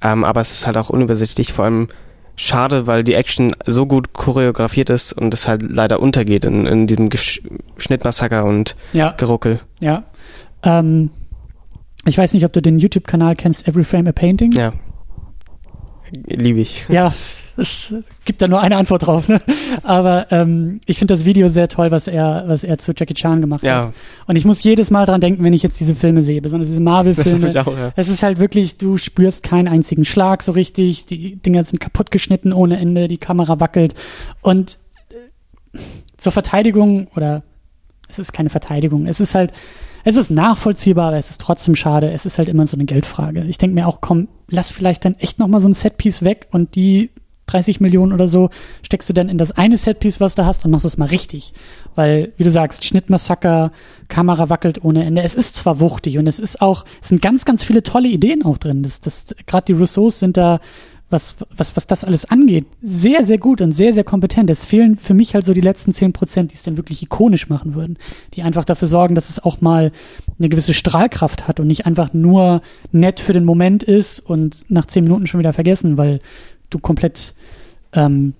Ähm, 0.01 0.23
aber 0.23 0.41
es 0.41 0.51
ist 0.51 0.67
halt 0.67 0.77
auch 0.77 0.89
unübersichtlich, 0.89 1.53
vor 1.53 1.65
allem 1.65 1.87
schade, 2.35 2.87
weil 2.87 3.03
die 3.03 3.13
Action 3.13 3.55
so 3.65 3.85
gut 3.85 4.13
choreografiert 4.13 4.89
ist 4.89 5.13
und 5.13 5.33
es 5.33 5.47
halt 5.47 5.61
leider 5.61 5.99
untergeht 5.99 6.45
in, 6.45 6.65
in 6.65 6.87
diesem 6.87 7.09
Gesch 7.09 7.41
Schnittmassaker 7.77 8.45
und 8.45 8.75
ja, 8.93 9.11
Geruckel. 9.11 9.59
ja. 9.79 10.03
Ähm, 10.63 11.09
ich 12.05 12.17
weiß 12.17 12.33
nicht, 12.33 12.45
ob 12.45 12.53
du 12.53 12.61
den 12.61 12.79
YouTube-Kanal 12.79 13.35
kennst, 13.35 13.67
Every 13.67 13.83
Frame 13.83 14.07
a 14.07 14.11
Painting. 14.11 14.51
Ja. 14.53 14.73
Liebe 16.11 16.59
ich. 16.59 16.85
Ja, 16.89 17.13
es 17.61 17.93
gibt 18.25 18.41
da 18.41 18.47
nur 18.47 18.59
eine 18.59 18.75
Antwort 18.75 19.05
drauf. 19.05 19.27
Ne? 19.27 19.39
Aber 19.83 20.27
ähm, 20.31 20.79
ich 20.85 20.99
finde 20.99 21.13
das 21.13 21.25
Video 21.25 21.49
sehr 21.49 21.67
toll, 21.67 21.91
was 21.91 22.07
er, 22.07 22.45
was 22.47 22.63
er 22.63 22.77
zu 22.77 22.93
Jackie 22.95 23.13
Chan 23.13 23.41
gemacht 23.41 23.61
hat. 23.61 23.67
Ja, 23.67 23.93
Und 24.27 24.35
ich 24.35 24.45
muss 24.45 24.63
jedes 24.63 24.91
Mal 24.91 25.05
dran 25.05 25.21
denken, 25.21 25.43
wenn 25.43 25.53
ich 25.53 25.63
jetzt 25.63 25.79
diese 25.79 25.95
Filme 25.95 26.21
sehe, 26.21 26.41
besonders 26.41 26.67
diese 26.67 26.81
Marvel-Filme. 26.81 27.51
ja. 27.51 27.65
Es 27.95 28.09
ist 28.09 28.23
halt 28.23 28.39
wirklich, 28.39 28.77
du 28.77 28.97
spürst 28.97 29.43
keinen 29.43 29.67
einzigen 29.67 30.05
Schlag 30.05 30.43
so 30.43 30.51
richtig, 30.51 31.05
die 31.05 31.35
Dinger 31.35 31.63
sind 31.63 31.79
kaputt 31.79 32.11
geschnitten 32.11 32.53
ohne 32.53 32.77
Ende, 32.77 33.07
die 33.07 33.17
Kamera 33.17 33.59
wackelt. 33.59 33.93
Und 34.41 34.77
äh, 35.09 35.77
zur 36.17 36.31
Verteidigung, 36.31 37.07
oder 37.15 37.43
es 38.09 38.19
ist 38.19 38.33
keine 38.33 38.49
Verteidigung, 38.49 39.05
es 39.05 39.19
ist 39.19 39.35
halt, 39.35 39.53
es 40.03 40.17
ist 40.17 40.31
nachvollziehbar, 40.31 41.09
aber 41.09 41.17
es 41.17 41.29
ist 41.29 41.41
trotzdem 41.41 41.75
schade. 41.75 42.11
Es 42.11 42.25
ist 42.25 42.37
halt 42.39 42.49
immer 42.49 42.65
so 42.65 42.75
eine 42.75 42.85
Geldfrage. 42.85 43.43
Ich 43.43 43.59
denke 43.59 43.75
mir 43.75 43.87
auch, 43.87 44.01
komm, 44.01 44.27
lass 44.49 44.71
vielleicht 44.71 45.05
dann 45.05 45.15
echt 45.19 45.37
nochmal 45.37 45.61
so 45.61 45.69
ein 45.69 45.75
Setpiece 45.75 46.23
weg 46.23 46.47
und 46.51 46.75
die 46.75 47.11
30 47.51 47.79
Millionen 47.79 48.13
oder 48.13 48.27
so 48.27 48.49
steckst 48.83 49.09
du 49.09 49.13
dann 49.13 49.29
in 49.29 49.37
das 49.37 49.51
eine 49.51 49.77
Setpiece, 49.77 50.19
was 50.19 50.35
du 50.35 50.45
hast 50.45 50.65
und 50.65 50.71
machst 50.71 50.85
es 50.85 50.97
mal 50.97 51.07
richtig. 51.07 51.53
Weil, 51.95 52.33
wie 52.37 52.43
du 52.43 52.51
sagst, 52.51 52.85
Schnittmassaker, 52.85 53.71
Kamera 54.07 54.49
wackelt 54.49 54.83
ohne 54.83 55.03
Ende. 55.03 55.23
Es 55.23 55.35
ist 55.35 55.55
zwar 55.55 55.79
wuchtig 55.79 56.17
und 56.17 56.27
es 56.27 56.39
ist 56.39 56.61
auch, 56.61 56.85
es 57.01 57.09
sind 57.09 57.21
ganz, 57.21 57.45
ganz 57.45 57.63
viele 57.63 57.83
tolle 57.83 58.07
Ideen 58.07 58.43
auch 58.43 58.57
drin. 58.57 58.83
Das, 58.83 59.01
das, 59.01 59.35
gerade 59.45 59.65
die 59.65 59.73
Rousseaus 59.73 60.19
sind 60.19 60.37
da, 60.37 60.59
was, 61.11 61.35
was, 61.55 61.75
was 61.75 61.87
das 61.87 62.03
alles 62.05 62.25
angeht, 62.25 62.65
sehr, 62.81 63.25
sehr 63.25 63.37
gut 63.37 63.61
und 63.61 63.73
sehr, 63.73 63.93
sehr 63.93 64.03
kompetent. 64.03 64.49
Es 64.49 64.65
fehlen 64.65 64.97
für 64.97 65.13
mich 65.13 65.33
halt 65.33 65.45
so 65.45 65.53
die 65.53 65.61
letzten 65.61 65.93
10 65.93 66.13
Prozent, 66.13 66.51
die 66.51 66.55
es 66.55 66.63
dann 66.63 66.77
wirklich 66.77 67.03
ikonisch 67.03 67.49
machen 67.49 67.75
würden. 67.75 67.97
Die 68.33 68.43
einfach 68.43 68.63
dafür 68.63 68.87
sorgen, 68.87 69.13
dass 69.13 69.29
es 69.29 69.43
auch 69.43 69.61
mal 69.61 69.91
eine 70.39 70.49
gewisse 70.49 70.73
Strahlkraft 70.73 71.47
hat 71.47 71.59
und 71.59 71.67
nicht 71.67 71.85
einfach 71.85 72.13
nur 72.13 72.61
nett 72.91 73.19
für 73.19 73.33
den 73.33 73.45
Moment 73.45 73.83
ist 73.83 74.19
und 74.19 74.65
nach 74.69 74.85
10 74.85 75.03
Minuten 75.03 75.27
schon 75.27 75.39
wieder 75.39 75.53
vergessen, 75.53 75.97
weil 75.97 76.19
du 76.71 76.79
komplett 76.79 77.35
ähm, 77.93 78.33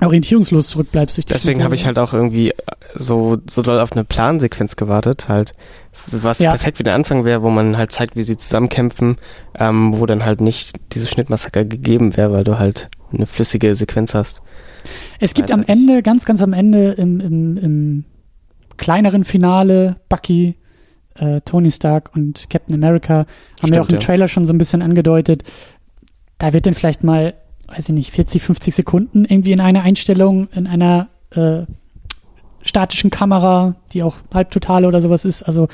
orientierungslos 0.00 0.68
zurückbleibst 0.68 1.16
durch 1.16 1.26
die 1.26 1.32
Deswegen 1.32 1.64
habe 1.64 1.74
ich 1.74 1.86
halt 1.86 1.98
auch 1.98 2.12
irgendwie 2.12 2.52
so, 2.94 3.38
so 3.48 3.62
doll 3.62 3.80
auf 3.80 3.92
eine 3.92 4.04
Plansequenz 4.04 4.76
gewartet, 4.76 5.28
halt, 5.28 5.54
was 6.06 6.38
Ja. 6.38 6.50
perfekt 6.50 6.78
wie 6.78 6.84
der 6.84 6.94
Anfang 6.94 7.24
wäre, 7.24 7.42
wo 7.42 7.50
man 7.50 7.76
halt 7.76 7.90
zeigt, 7.90 8.14
wie 8.16 8.22
sie 8.22 8.36
zusammenkämpfen, 8.36 9.16
ähm, 9.58 9.98
wo 9.98 10.06
dann 10.06 10.24
halt 10.24 10.40
nicht 10.40 10.76
diese 10.92 11.06
Schnittmassaker 11.06 11.64
gegeben 11.64 12.16
wäre, 12.16 12.32
weil 12.32 12.44
du 12.44 12.58
halt 12.58 12.90
eine 13.12 13.26
flüssige 13.26 13.74
Sequenz 13.74 14.14
hast. 14.14 14.42
Es 15.18 15.34
gibt 15.34 15.50
am. 15.50 15.64
Ende, 15.66 16.02
ganz, 16.02 16.24
ganz 16.24 16.42
am 16.42 16.52
Ende 16.52 16.92
im, 16.92 17.20
im, 17.20 17.56
im 17.56 18.04
kleineren 18.76 19.24
Finale 19.24 19.96
Bucky, 20.08 20.54
äh, 21.16 21.40
Tony 21.40 21.70
Stark 21.70 22.14
und 22.14 22.48
Captain 22.48 22.74
America, 22.74 23.26
haben 23.60 23.74
wir 23.74 23.80
auch 23.80 23.86
Stimmt, 23.86 23.90
im 23.90 23.94
ja. 23.94 24.06
Trailer 24.06 24.28
schon 24.28 24.44
so 24.44 24.52
ein 24.52 24.58
bisschen 24.58 24.82
angedeutet. 24.82 25.42
Da 26.38 26.52
wird 26.52 26.66
dann 26.66 26.74
vielleicht 26.74 27.02
mal, 27.02 27.34
weiß 27.68 27.88
ich 27.90 27.94
nicht, 27.94 28.10
40, 28.12 28.42
50 28.42 28.74
Sekunden 28.74 29.24
irgendwie 29.24 29.52
in 29.52 29.60
einer 29.60 29.82
Einstellung, 29.82 30.48
in 30.54 30.66
einer 30.66 31.08
äh, 31.30 31.62
statischen 32.62 33.10
Kamera, 33.10 33.76
die 33.92 34.02
auch 34.02 34.16
halbtotale 34.32 34.88
oder 34.88 35.00
sowas 35.00 35.24
ist, 35.24 35.42
also 35.42 35.68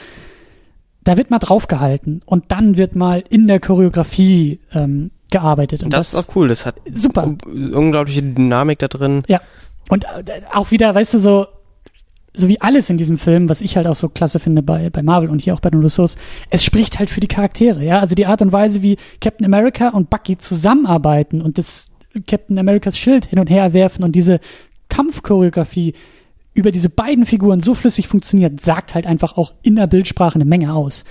da 1.03 1.16
wird 1.16 1.30
mal 1.30 1.38
draufgehalten 1.38 2.22
und 2.24 2.45
dann 2.49 2.76
wird 2.76 2.95
mal 2.97 3.22
in 3.28 3.47
der 3.47 3.61
Choreografie 3.61 4.61
ähm, 4.72 5.11
gearbeitet. 5.30 5.82
Und 5.82 5.92
das, 5.92 6.14
ist 6.14 6.14
auch 6.14 6.34
cool, 6.36 6.49
das 6.49 6.64
hat 6.64 6.76
super. 6.90 7.24
un- 7.24 7.74
unglaubliche 7.74 8.22
Dynamik 8.22 8.78
da 8.78 8.88
drin. 8.88 9.22
Und 9.90 10.05
äh, 10.05 10.40
auch 10.53 10.70
wieder, 10.70 10.95
weißt 10.95 11.14
du, 11.14 11.18
so, 11.18 11.47
so 12.37 12.49
wie 12.49 12.61
alles 12.61 12.91
in 12.91 12.97
diesem 12.97 13.16
Film, 13.16 13.49
was 13.49 13.61
ich 13.61 13.76
halt 13.76 13.87
auch 13.87 13.95
so 13.95 14.09
klasse 14.09 14.41
finde 14.41 14.62
bei, 14.62 14.91
bei 14.91 15.03
Marvel 15.03 15.30
und 15.30 15.43
hier 15.43 15.55
auch 15.55 15.61
bei 15.61 15.70
den 15.70 15.80
Russos, 15.80 16.16
es 16.51 16.64
spricht 16.64 16.99
halt 16.99 17.09
für 17.09 17.20
die 17.20 17.28
Charaktere, 17.28 17.85
ja. 17.85 18.01
Also 18.01 18.14
die 18.14 18.26
Art 18.26 18.43
und 18.43 18.53
Weise, 18.53 18.82
wie 18.82 18.97
Captain 19.20 19.47
America 19.47 19.91
und 19.91 20.11
Bucky 20.11 20.37
zusammenarbeiten 20.37 21.41
und 21.41 21.59
das 21.59 21.91
Captain 22.26 22.59
Americas 22.59 22.99
Schild 22.99 23.26
hin 23.26 23.39
und 23.39 23.49
her 23.49 23.72
werfen 23.72 24.05
und 24.05 24.12
diese 24.12 24.41
Kampfchoreografie 24.89 25.95
über 26.55 26.70
diese 26.70 26.89
beiden 26.89 27.26
Figuren 27.26 27.61
so 27.61 27.74
flüssig 27.74 28.09
funktioniert, 28.09 28.61
sagt 28.61 28.95
halt 28.95 29.07
einfach 29.07 29.37
auch 29.37 29.55
in 29.62 29.76
der 29.76 29.87
Bildsprache 29.87 30.37
eine 30.37 30.45
Menge 30.45 30.74
aus. 30.74 31.05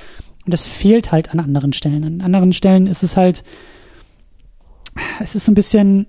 Und 0.46 0.54
das 0.54 0.68
fehlt 0.68 1.12
halt 1.12 1.32
an 1.32 1.40
anderen 1.40 1.74
Stellen. 1.74 2.04
An 2.04 2.22
anderen 2.22 2.54
Stellen 2.54 2.88
ist 2.88 3.04
es 3.04 3.18
halt, 3.18 3.44
es 5.22 5.36
ist 5.36 5.46
so 5.46 5.52
ein 5.52 5.56
bisschen, 5.56 6.08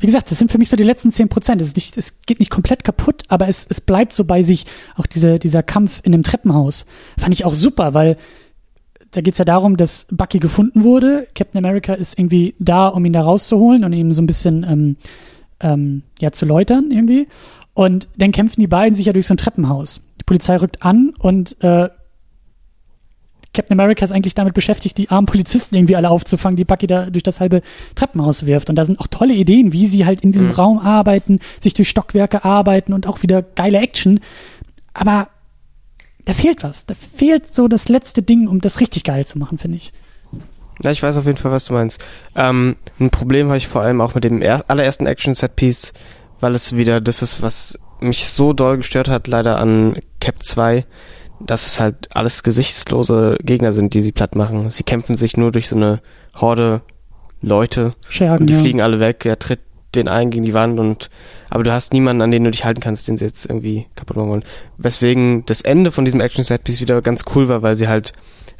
wie 0.00 0.06
gesagt, 0.06 0.30
das 0.30 0.38
sind 0.38 0.50
für 0.50 0.58
mich 0.58 0.68
so 0.68 0.76
die 0.76 0.82
letzten 0.82 1.12
10 1.12 1.28
Prozent. 1.28 1.60
Es, 1.62 1.74
es 1.96 2.20
geht 2.22 2.38
nicht 2.38 2.50
komplett 2.50 2.84
kaputt, 2.84 3.22
aber 3.28 3.48
es, 3.48 3.66
es 3.68 3.80
bleibt 3.80 4.12
so 4.12 4.24
bei 4.24 4.42
sich. 4.42 4.66
Auch 4.96 5.06
diese, 5.06 5.38
dieser 5.38 5.62
Kampf 5.62 6.00
in 6.02 6.12
dem 6.12 6.22
Treppenhaus 6.22 6.86
fand 7.18 7.34
ich 7.34 7.44
auch 7.44 7.54
super, 7.54 7.94
weil 7.94 8.16
da 9.12 9.20
geht's 9.20 9.38
ja 9.38 9.44
darum, 9.44 9.76
dass 9.76 10.06
Bucky 10.10 10.40
gefunden 10.40 10.82
wurde. 10.82 11.28
Captain 11.34 11.64
America 11.64 11.94
ist 11.94 12.18
irgendwie 12.18 12.54
da, 12.58 12.88
um 12.88 13.04
ihn 13.04 13.12
da 13.12 13.22
rauszuholen 13.22 13.84
und 13.84 13.92
ihm 13.92 14.12
so 14.12 14.20
ein 14.20 14.26
bisschen 14.26 14.66
ähm, 14.68 14.96
ähm, 15.60 16.02
ja, 16.18 16.32
zu 16.32 16.46
läutern 16.46 16.90
irgendwie. 16.90 17.28
Und 17.74 18.08
dann 18.16 18.32
kämpfen 18.32 18.60
die 18.60 18.66
beiden 18.66 18.94
sich 18.94 19.06
ja 19.06 19.12
durch 19.12 19.26
so 19.26 19.34
ein 19.34 19.38
Treppenhaus. 19.38 20.00
Die 20.20 20.24
Polizei 20.24 20.56
rückt 20.56 20.82
an 20.82 21.12
und 21.18 21.56
äh, 21.62 21.88
Captain 23.54 23.78
America 23.78 24.04
ist 24.04 24.10
eigentlich 24.12 24.34
damit 24.34 24.52
beschäftigt, 24.52 24.98
die 24.98 25.08
armen 25.08 25.26
Polizisten 25.26 25.74
irgendwie 25.74 25.96
alle 25.96 26.10
aufzufangen, 26.10 26.56
die 26.56 26.64
Bucky 26.64 26.86
da 26.86 27.08
durch 27.08 27.22
das 27.22 27.40
halbe 27.40 27.62
Treppenhaus 27.94 28.44
wirft. 28.46 28.68
Und 28.68 28.76
da 28.76 28.84
sind 28.84 29.00
auch 29.00 29.06
tolle 29.06 29.32
Ideen, 29.34 29.72
wie 29.72 29.86
sie 29.86 30.04
halt 30.04 30.20
in 30.20 30.32
diesem 30.32 30.48
Mhm. 30.48 30.54
Raum 30.54 30.78
arbeiten, 30.80 31.38
sich 31.60 31.72
durch 31.72 31.88
Stockwerke 31.88 32.44
arbeiten 32.44 32.92
und 32.92 33.06
auch 33.06 33.22
wieder 33.22 33.40
geile 33.42 33.78
Action. 33.78 34.20
Aber 34.92 35.28
da 36.24 36.34
fehlt 36.34 36.62
was. 36.62 36.86
Da 36.86 36.94
fehlt 37.16 37.54
so 37.54 37.68
das 37.68 37.88
letzte 37.88 38.22
Ding, 38.22 38.48
um 38.48 38.60
das 38.60 38.80
richtig 38.80 39.04
geil 39.04 39.24
zu 39.24 39.38
machen, 39.38 39.58
finde 39.58 39.76
ich. 39.76 39.92
Ja, 40.82 40.90
ich 40.90 41.02
weiß 41.02 41.16
auf 41.18 41.26
jeden 41.26 41.38
Fall, 41.38 41.52
was 41.52 41.66
du 41.66 41.72
meinst. 41.72 42.04
Ähm, 42.34 42.76
ein 42.98 43.10
Problem 43.10 43.46
habe 43.46 43.58
ich 43.58 43.68
vor 43.68 43.82
allem 43.82 44.00
auch 44.00 44.14
mit 44.14 44.24
dem 44.24 44.42
er 44.42 44.64
allerersten 44.68 45.06
Action-Set-Piece, 45.06 45.92
weil 46.40 46.54
es 46.54 46.76
wieder 46.76 47.00
das 47.00 47.22
ist, 47.22 47.42
was 47.42 47.78
mich 48.00 48.26
so 48.26 48.52
doll 48.52 48.78
gestört 48.78 49.08
hat, 49.08 49.28
leider 49.28 49.58
an 49.58 49.96
Cap 50.20 50.42
2, 50.42 50.84
dass 51.46 51.66
es 51.66 51.80
halt 51.80 52.14
alles 52.14 52.42
gesichtslose 52.42 53.38
Gegner 53.42 53.72
sind, 53.72 53.94
die 53.94 54.00
sie 54.00 54.12
platt 54.12 54.34
machen. 54.34 54.70
Sie 54.70 54.82
kämpfen 54.82 55.14
sich 55.14 55.36
nur 55.36 55.52
durch 55.52 55.68
so 55.68 55.76
eine 55.76 56.00
Horde 56.34 56.82
Leute 57.40 57.94
Schergen, 58.08 58.42
und 58.42 58.46
die 58.48 58.54
ja. 58.54 58.60
fliegen 58.60 58.80
alle 58.80 59.00
weg. 59.00 59.24
Er 59.26 59.38
tritt 59.38 59.60
den 59.94 60.08
einen 60.08 60.30
gegen 60.30 60.44
die 60.44 60.54
Wand 60.54 60.80
und 60.80 61.10
aber 61.50 61.62
du 61.62 61.72
hast 61.72 61.92
niemanden, 61.92 62.22
an 62.22 62.30
den 62.30 62.42
du 62.42 62.50
dich 62.50 62.64
halten 62.64 62.80
kannst, 62.80 63.06
den 63.06 63.16
sie 63.16 63.24
jetzt 63.24 63.46
irgendwie 63.46 63.86
kaputt 63.94 64.16
machen 64.16 64.30
wollen. 64.30 64.44
Weswegen 64.76 65.44
das 65.46 65.60
Ende 65.60 65.92
von 65.92 66.04
diesem 66.04 66.20
Action-Set-Piece 66.20 66.80
wieder 66.80 67.00
ganz 67.02 67.24
cool 67.34 67.48
war, 67.48 67.62
weil 67.62 67.76
sie 67.76 67.86
halt 67.86 68.12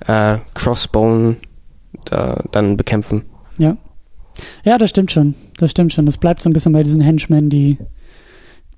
äh, 0.07 0.39
Crossbone 0.55 1.37
da 2.05 2.45
dann 2.53 2.77
bekämpfen. 2.77 3.23
Ja. 3.59 3.77
Ja, 4.65 4.79
das 4.79 4.91
stimmt 4.91 5.13
schon. 5.13 5.35
Das 5.59 5.71
stimmt 5.71 5.93
schon. 5.93 6.07
Das 6.07 6.19
bleibt 6.19 6.43
so 6.43 6.51
ein 6.51 6.53
bisschen 6.53 6.73
bei 6.73 6.83
diesen 6.83 7.01
Henchmen, 7.01 7.51
die, 7.51 7.79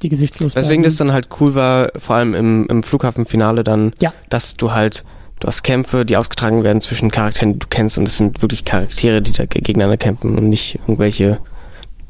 die 0.03 0.09
gesichtslos 0.09 0.55
Weswegen 0.57 0.83
bleiben. 0.83 0.85
das 0.85 0.97
dann 0.97 1.13
halt 1.13 1.29
cool 1.41 1.55
war, 1.55 1.91
vor 1.97 2.17
allem 2.17 2.35
im, 2.35 2.67
im 2.69 2.83
Flughafenfinale 2.83 3.65
dann, 3.65 3.93
Ja. 4.01 4.13
dass 4.29 4.57
du 4.57 4.73
halt, 4.73 5.05
du 5.41 5.47
hast 5.49 5.63
Kämpfe, 5.63 6.05
die 6.05 6.17
ausgetragen 6.17 6.65
werden 6.65 6.81
zwischen 6.81 7.11
Charakteren, 7.11 7.55
die 7.55 7.59
du 7.61 7.67
kennst 7.69 7.97
und 7.99 8.07
es 8.09 8.19
sind 8.19 8.43
wirklich 8.43 8.65
Charaktere, 8.65 9.23
die 9.23 9.33
da 9.33 9.47
gegeneinander 9.47 9.97
kämpfen 9.97 10.37
und 10.37 10.49
nicht 10.49 10.77
irgendwelche 10.81 11.39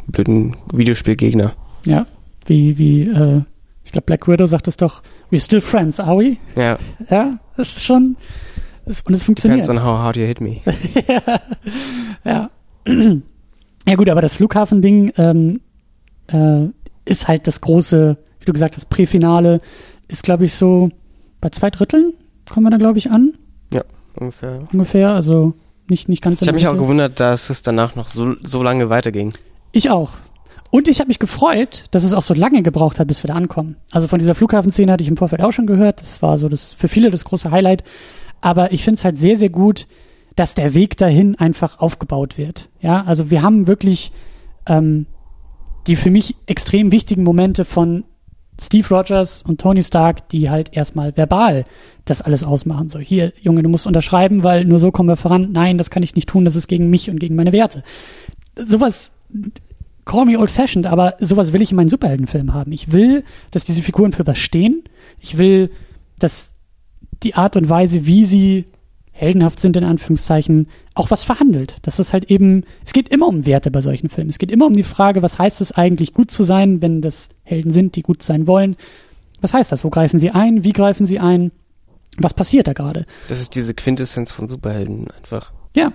blöden 0.08 0.56
Videospielgegner. 0.72 1.52
Ja. 1.84 2.06
Wie, 2.46 2.78
wie, 2.78 3.02
äh, 3.02 3.42
ich 3.84 3.92
glaube, 3.92 4.06
Black 4.06 4.26
Widow 4.28 4.46
sagt 4.46 4.68
es 4.68 4.76
doch, 4.76 5.02
we're 5.30 5.42
still 5.44 5.60
friends, 5.60 6.00
are 6.00 6.18
we? 6.18 6.36
Ja, 6.56 6.78
Ja, 7.10 7.38
das 7.56 7.68
ist 7.76 7.84
schon, 7.84 8.16
es, 8.84 9.00
und 9.02 9.14
es 9.14 9.24
funktioniert. 9.24 9.62
Depends 9.62 9.80
on 9.80 9.84
how 9.88 9.98
hard 9.98 10.16
you 10.16 10.24
hit 10.24 10.40
me. 10.40 10.58
ja. 12.24 12.50
ja 13.86 13.94
gut, 13.96 14.08
aber 14.08 14.20
das 14.22 14.34
Flughafen-Ding 14.34 15.12
ähm, 15.16 15.60
äh, 16.28 16.66
ist 17.06 17.28
halt 17.28 17.46
das 17.46 17.62
große, 17.62 18.18
wie 18.40 18.44
du 18.44 18.52
gesagt 18.52 18.76
hast, 18.76 18.90
Präfinale 18.90 19.62
ist, 20.08 20.22
glaube 20.22 20.44
ich, 20.44 20.54
so 20.54 20.90
bei 21.40 21.48
zwei 21.48 21.70
Dritteln 21.70 22.12
kommen 22.50 22.66
wir 22.66 22.70
da, 22.70 22.76
glaube 22.76 22.98
ich, 22.98 23.10
an. 23.10 23.34
Ja, 23.72 23.82
ungefähr. 24.14 24.60
Ungefähr, 24.72 25.10
also 25.10 25.54
nicht, 25.88 26.08
nicht 26.08 26.22
ganz 26.22 26.42
Ich 26.42 26.48
habe 26.48 26.56
mich 26.56 26.68
auch 26.68 26.76
gewundert, 26.76 27.20
dass 27.20 27.50
es 27.50 27.62
danach 27.62 27.94
noch 27.94 28.08
so, 28.08 28.34
so 28.42 28.62
lange 28.62 28.88
weiterging. 28.88 29.32
Ich 29.72 29.90
auch. 29.90 30.12
Und 30.70 30.88
ich 30.88 30.98
habe 30.98 31.08
mich 31.08 31.18
gefreut, 31.18 31.84
dass 31.92 32.04
es 32.04 32.12
auch 32.12 32.22
so 32.22 32.34
lange 32.34 32.62
gebraucht 32.62 32.98
hat, 32.98 33.06
bis 33.06 33.22
wir 33.22 33.28
da 33.28 33.34
ankommen. 33.34 33.76
Also 33.92 34.08
von 34.08 34.18
dieser 34.18 34.34
Flughafenszene 34.34 34.92
hatte 34.92 35.02
ich 35.02 35.08
im 35.08 35.16
Vorfeld 35.16 35.42
auch 35.42 35.52
schon 35.52 35.66
gehört. 35.66 36.02
Das 36.02 36.22
war 36.22 36.38
so 36.38 36.48
das 36.48 36.74
für 36.74 36.88
viele 36.88 37.10
das 37.10 37.24
große 37.24 37.50
Highlight. 37.50 37.84
Aber 38.40 38.72
ich 38.72 38.84
finde 38.84 38.98
es 38.98 39.04
halt 39.04 39.16
sehr, 39.16 39.36
sehr 39.36 39.48
gut, 39.48 39.86
dass 40.34 40.54
der 40.54 40.74
Weg 40.74 40.96
dahin 40.96 41.36
einfach 41.38 41.78
aufgebaut 41.78 42.36
wird. 42.36 42.68
Ja, 42.80 43.04
also 43.04 43.30
wir 43.30 43.42
haben 43.42 43.66
wirklich 43.66 44.12
ähm, 44.66 45.06
die 45.86 45.96
für 45.96 46.10
mich 46.10 46.36
extrem 46.46 46.92
wichtigen 46.92 47.22
Momente 47.22 47.64
von 47.64 48.04
Steve 48.60 48.88
Rogers 48.88 49.42
und 49.42 49.60
Tony 49.60 49.82
Stark, 49.82 50.28
die 50.30 50.48
halt 50.48 50.74
erstmal 50.74 51.16
verbal 51.16 51.64
das 52.06 52.22
alles 52.22 52.42
ausmachen. 52.42 52.88
So, 52.88 52.98
hier, 52.98 53.32
Junge, 53.40 53.62
du 53.62 53.68
musst 53.68 53.86
unterschreiben, 53.86 54.42
weil 54.42 54.64
nur 54.64 54.78
so 54.78 54.90
kommen 54.90 55.08
wir 55.08 55.16
voran. 55.16 55.52
Nein, 55.52 55.76
das 55.76 55.90
kann 55.90 56.02
ich 56.02 56.14
nicht 56.14 56.28
tun, 56.28 56.44
das 56.44 56.56
ist 56.56 56.68
gegen 56.68 56.88
mich 56.88 57.10
und 57.10 57.20
gegen 57.20 57.34
meine 57.34 57.52
Werte. 57.52 57.82
Sowas, 58.56 59.12
call 60.06 60.24
me 60.24 60.38
old 60.38 60.50
fashioned, 60.50 60.86
aber 60.86 61.14
sowas 61.20 61.52
will 61.52 61.60
ich 61.60 61.70
in 61.70 61.76
meinen 61.76 61.90
Superheldenfilmen 61.90 62.54
haben. 62.54 62.72
Ich 62.72 62.92
will, 62.92 63.24
dass 63.50 63.64
diese 63.64 63.82
Figuren 63.82 64.12
für 64.12 64.26
was 64.26 64.38
stehen. 64.38 64.84
Ich 65.20 65.36
will, 65.36 65.70
dass 66.18 66.54
die 67.22 67.34
Art 67.34 67.56
und 67.56 67.68
Weise, 67.68 68.06
wie 68.06 68.24
sie 68.24 68.64
heldenhaft 69.16 69.60
sind, 69.60 69.76
in 69.76 69.84
Anführungszeichen, 69.84 70.68
auch 70.94 71.10
was 71.10 71.24
verhandelt. 71.24 71.78
Das 71.82 71.98
ist 71.98 72.12
halt 72.12 72.30
eben, 72.30 72.64
es 72.84 72.92
geht 72.92 73.08
immer 73.08 73.26
um 73.26 73.46
Werte 73.46 73.70
bei 73.70 73.80
solchen 73.80 74.10
Filmen. 74.10 74.30
Es 74.30 74.38
geht 74.38 74.50
immer 74.50 74.66
um 74.66 74.74
die 74.74 74.82
Frage, 74.82 75.22
was 75.22 75.38
heißt 75.38 75.60
es 75.60 75.72
eigentlich, 75.72 76.12
gut 76.12 76.30
zu 76.30 76.44
sein, 76.44 76.82
wenn 76.82 77.00
das 77.00 77.30
Helden 77.42 77.72
sind, 77.72 77.96
die 77.96 78.02
gut 78.02 78.22
sein 78.22 78.46
wollen. 78.46 78.76
Was 79.40 79.54
heißt 79.54 79.72
das? 79.72 79.84
Wo 79.84 79.90
greifen 79.90 80.18
sie 80.18 80.30
ein? 80.30 80.64
Wie 80.64 80.72
greifen 80.72 81.06
sie 81.06 81.18
ein? 81.18 81.50
Was 82.18 82.34
passiert 82.34 82.68
da 82.68 82.74
gerade? 82.74 83.06
Das 83.28 83.40
ist 83.40 83.54
diese 83.54 83.74
Quintessenz 83.74 84.32
von 84.32 84.46
Superhelden 84.48 85.10
einfach. 85.10 85.52
Ja. 85.74 85.92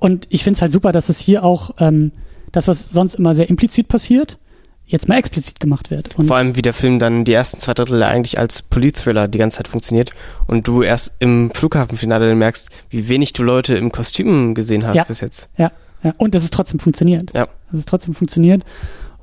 Und 0.00 0.26
ich 0.30 0.42
finde 0.42 0.56
es 0.56 0.62
halt 0.62 0.72
super, 0.72 0.92
dass 0.92 1.08
es 1.08 1.18
hier 1.18 1.44
auch 1.44 1.70
ähm, 1.78 2.12
das, 2.52 2.68
was 2.68 2.90
sonst 2.90 3.14
immer 3.14 3.34
sehr 3.34 3.48
implizit 3.48 3.88
passiert, 3.88 4.38
jetzt 4.86 5.08
mal 5.08 5.16
explizit 5.16 5.60
gemacht 5.60 5.90
wird. 5.90 6.16
Und 6.16 6.26
Vor 6.26 6.36
allem, 6.36 6.56
wie 6.56 6.62
der 6.62 6.74
Film 6.74 6.98
dann 6.98 7.24
die 7.24 7.32
ersten 7.32 7.58
zwei 7.58 7.74
Drittel 7.74 8.02
eigentlich 8.02 8.38
als 8.38 8.62
Polit-Thriller 8.62 9.28
die 9.28 9.38
ganze 9.38 9.56
Zeit 9.58 9.68
funktioniert 9.68 10.10
und 10.46 10.68
du 10.68 10.82
erst 10.82 11.14
im 11.20 11.50
Flughafenfinale 11.54 12.28
dann 12.28 12.38
merkst, 12.38 12.68
wie 12.90 13.08
wenig 13.08 13.32
du 13.32 13.42
Leute 13.42 13.76
im 13.76 13.90
Kostüm 13.92 14.54
gesehen 14.54 14.86
hast 14.86 14.96
Ja. 14.96 15.04
bis 15.04 15.20
jetzt. 15.20 15.48
Ja, 15.56 15.72
ja. 16.02 16.14
Und 16.18 16.34
dass 16.34 16.42
es 16.44 16.50
trotzdem 16.50 16.80
funktioniert. 16.80 17.32
Ja. 17.34 17.46
Dass 17.70 17.80
es 17.80 17.84
trotzdem 17.86 18.14
funktioniert. 18.14 18.62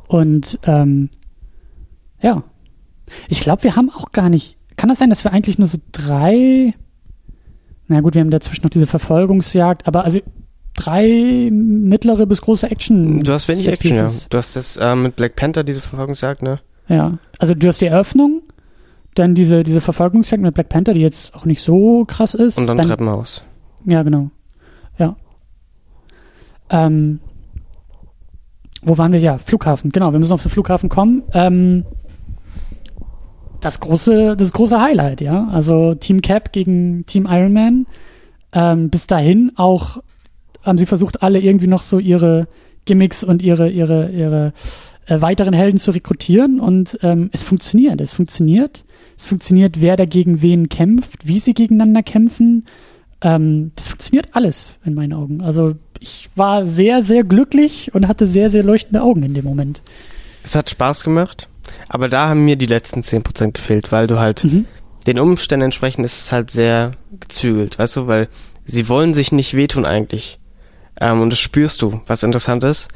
Und 0.07 0.59
ähm, 0.66 1.09
ja. 2.22 2.43
Ich 3.28 3.41
glaube, 3.41 3.64
wir 3.64 3.76
haben 3.76 3.89
auch 3.89 4.12
gar 4.12 4.30
nicht. 4.30 4.57
Kann 4.78 4.89
das 4.89 4.99
sein, 4.99 5.09
dass 5.09 5.24
wir 5.24 5.32
eigentlich 5.34 5.59
nur 5.59 5.68
so 5.68 5.78
drei. 5.91 6.74
Na 7.88 7.99
gut, 8.01 8.16
wir 8.16 8.22
haben 8.22 8.32
dazwischen 8.32 8.64
noch 8.64 8.70
diese 8.70 8.88
Verfolgungsjagd, 8.88 9.86
aber 9.86 10.05
also 10.05 10.20
drei 10.76 11.49
mittlere 11.51 12.26
bis 12.26 12.41
große 12.41 12.69
Action. 12.69 13.24
Du 13.24 13.34
hast 13.34 13.47
wenig 13.47 13.67
Action, 13.67 13.95
ja. 13.95 14.11
Du 14.30 14.38
hast 14.38 14.55
das 14.55 14.78
äh, 14.78 14.95
mit 14.95 15.15
Black 15.15 15.36
Panther, 15.36 15.63
diese 15.63 15.82
Verfolgungsjagd, 15.82 16.41
ne? 16.41 16.59
Ja. 16.88 17.17
Also 17.39 17.53
du 17.55 17.67
hast 17.67 17.82
die 17.82 17.88
Eröffnung, 17.88 18.41
dann 19.15 19.36
diese, 19.36 19.63
diese 19.63 19.82
Verfolgungsjagd 19.82 20.41
mit 20.41 20.53
Black 20.53 20.69
Panther, 20.69 20.93
die 20.93 21.01
jetzt 21.01 21.36
auch 21.36 21.45
nicht 21.45 21.61
so 21.61 22.05
krass 22.05 22.34
ist. 22.34 22.57
Und 22.57 22.67
dann, 22.67 22.78
Treppenhaus. 22.78 23.43
Ja, 23.86 24.03
genau. 24.03 24.30
Ja. 24.97 25.15
Ähm, 26.69 27.19
wo 28.84 28.97
waren 28.97 29.11
wir? 29.11 29.19
Ja, 29.19 29.38
Flughafen. 29.38 29.91
Genau, 29.91 30.11
wir 30.11 30.19
müssen 30.19 30.34
auf 30.34 30.41
den 30.41 30.51
Flughafen 30.51 30.89
kommen. 30.89 31.24
Ähm, 31.34 31.86
das 33.59 33.80
große, 33.80 34.36
das 34.36 34.53
große 34.53 34.82
Highlight, 34.82 35.22
ja. 35.22 35.47
Also 35.51 35.93
Team 35.93 36.22
Cap 36.22 36.51
gegen 36.51 37.05
Team 37.05 37.28
Iron 37.30 37.53
Man. 37.53 37.86
Ähm, 38.53 38.89
bis 38.89 39.07
dahin 39.07 39.51
auch 39.55 39.99
haben 40.64 40.78
sie 40.78 40.86
versucht, 40.86 41.24
alle 41.24 41.39
irgendwie 41.39 41.68
noch 41.68 41.82
so 41.82 41.99
ihre 41.99 42.47
Gimmicks 42.86 43.24
und 43.24 43.41
ihre, 43.41 43.70
ihre, 43.70 44.09
ihre 44.12 44.53
äh, 45.07 45.22
weiteren 45.22 45.53
Helden 45.53 45.80
zu 45.80 45.91
rekrutieren 45.91 46.59
und 46.59 46.97
ähm, 47.03 47.30
es 47.34 47.43
funktioniert. 47.43 48.01
Es 48.01 48.14
funktioniert. 48.14 48.86
Es 49.18 49.28
funktioniert, 49.28 49.82
wer 49.82 49.97
dagegen 49.97 50.41
wen 50.41 50.68
kämpft, 50.70 51.28
wie 51.28 51.39
sie 51.39 51.53
gegeneinander 51.53 52.01
kämpfen. 52.03 52.66
Ähm, 53.22 53.72
das 53.76 53.88
funktioniert 53.88 54.30
alles 54.32 54.76
in 54.84 54.95
meinen 54.95 55.14
Augen. 55.14 55.41
Also 55.41 55.76
ich 55.99 56.30
war 56.36 56.66
sehr, 56.66 57.03
sehr 57.03 57.24
glücklich 57.24 57.93
und 57.93 58.07
hatte 58.07 58.26
sehr, 58.26 58.49
sehr 58.49 58.64
leuchtende 58.64 59.03
Augen 59.03 59.22
in 59.22 59.36
dem 59.36 59.45
Moment. 59.45 59.84
Es 60.43 60.55
hat 60.55 60.72
Spaß 60.72 61.03
gemacht, 61.03 61.47
aber 61.88 62.09
da 62.09 62.30
haben 62.30 62.43
mir 62.45 62.55
die 62.55 62.66
letzten 62.66 63.01
10% 63.01 63.51
gefehlt, 63.51 63.91
weil 63.91 64.07
du 64.07 64.18
halt 64.18 64.43
Mhm. 64.43 64.66
den 65.05 65.20
Umständen 65.20 65.66
entsprechend 65.66 66.03
ist 66.03 66.20
es 66.20 66.32
halt 66.32 66.49
sehr 66.49 66.93
gezügelt, 67.20 67.78
weißt 67.78 67.97
du, 67.97 68.07
weil 68.07 68.28
sie 68.66 68.89
wollen 68.89 69.14
sich 69.14 69.32
nicht 69.32 69.53
wehtun 69.53 69.86
eigentlich. 69.86 70.39
Ähm, 71.02 71.20
und 71.22 71.32
das 71.32 71.39
spürst 71.39 71.82
du, 71.82 71.99
was 72.08 72.24
interessant 72.24 72.64
ist. 72.64 72.88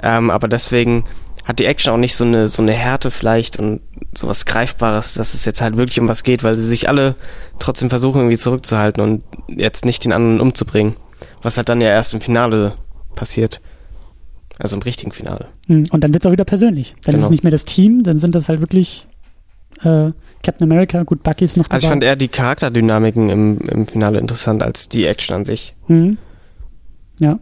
Ähm, 0.00 0.30
aber 0.30 0.46
deswegen 0.46 1.04
hat 1.44 1.58
die 1.58 1.64
Action 1.64 1.92
auch 1.92 1.98
nicht 1.98 2.14
so 2.14 2.24
eine, 2.24 2.46
so 2.48 2.62
eine 2.62 2.72
Härte 2.72 3.10
vielleicht 3.10 3.58
und 3.58 3.80
sowas 4.16 4.44
Greifbares, 4.46 5.14
dass 5.14 5.34
es 5.34 5.44
jetzt 5.44 5.60
halt 5.60 5.76
wirklich 5.76 5.98
um 5.98 6.08
was 6.08 6.22
geht, 6.22 6.44
weil 6.44 6.54
sie 6.54 6.62
sich 6.62 6.88
alle 6.88 7.16
trotzdem 7.58 7.90
versuchen 7.90 8.18
irgendwie 8.20 8.38
zurückzuhalten 8.38 9.02
und 9.02 9.24
jetzt 9.48 9.84
nicht 9.84 10.04
den 10.04 10.12
anderen 10.12 10.40
umzubringen. 10.40 10.94
Was 11.42 11.56
halt 11.56 11.68
dann 11.68 11.80
ja 11.80 11.88
erst 11.88 12.14
im 12.14 12.20
Finale 12.20 12.74
passiert. 13.14 13.60
Also 14.58 14.76
im 14.76 14.82
richtigen 14.82 15.10
Finale. 15.12 15.48
Mhm. 15.66 15.84
Und 15.90 16.04
dann 16.04 16.12
wird 16.12 16.22
es 16.24 16.28
auch 16.28 16.32
wieder 16.32 16.44
persönlich. 16.44 16.94
Dann 17.04 17.14
ist 17.14 17.22
es 17.22 17.26
Genau. 17.26 17.32
nicht 17.32 17.42
mehr 17.44 17.50
das 17.50 17.64
Team, 17.64 18.04
dann 18.04 18.18
sind 18.18 18.34
das 18.36 18.48
halt 18.48 18.60
wirklich 18.60 19.08
äh, 19.82 20.12
Captain 20.44 20.70
America, 20.70 21.02
gut, 21.02 21.22
Bucky 21.24 21.44
ist 21.44 21.56
noch 21.56 21.64
dabei. 21.64 21.74
Also 21.74 21.86
ich 21.86 21.90
fand 21.90 22.04
eher 22.04 22.14
die 22.16 22.28
Charakterdynamiken 22.28 23.28
im, 23.30 23.58
im 23.58 23.86
Finale 23.88 24.18
interessant 24.20 24.62
als 24.62 24.88
die 24.88 25.06
Action 25.06 25.34
an 25.34 25.44
sich. 25.44 25.74
Mhm. 25.88 26.18
Ja. 27.18 27.38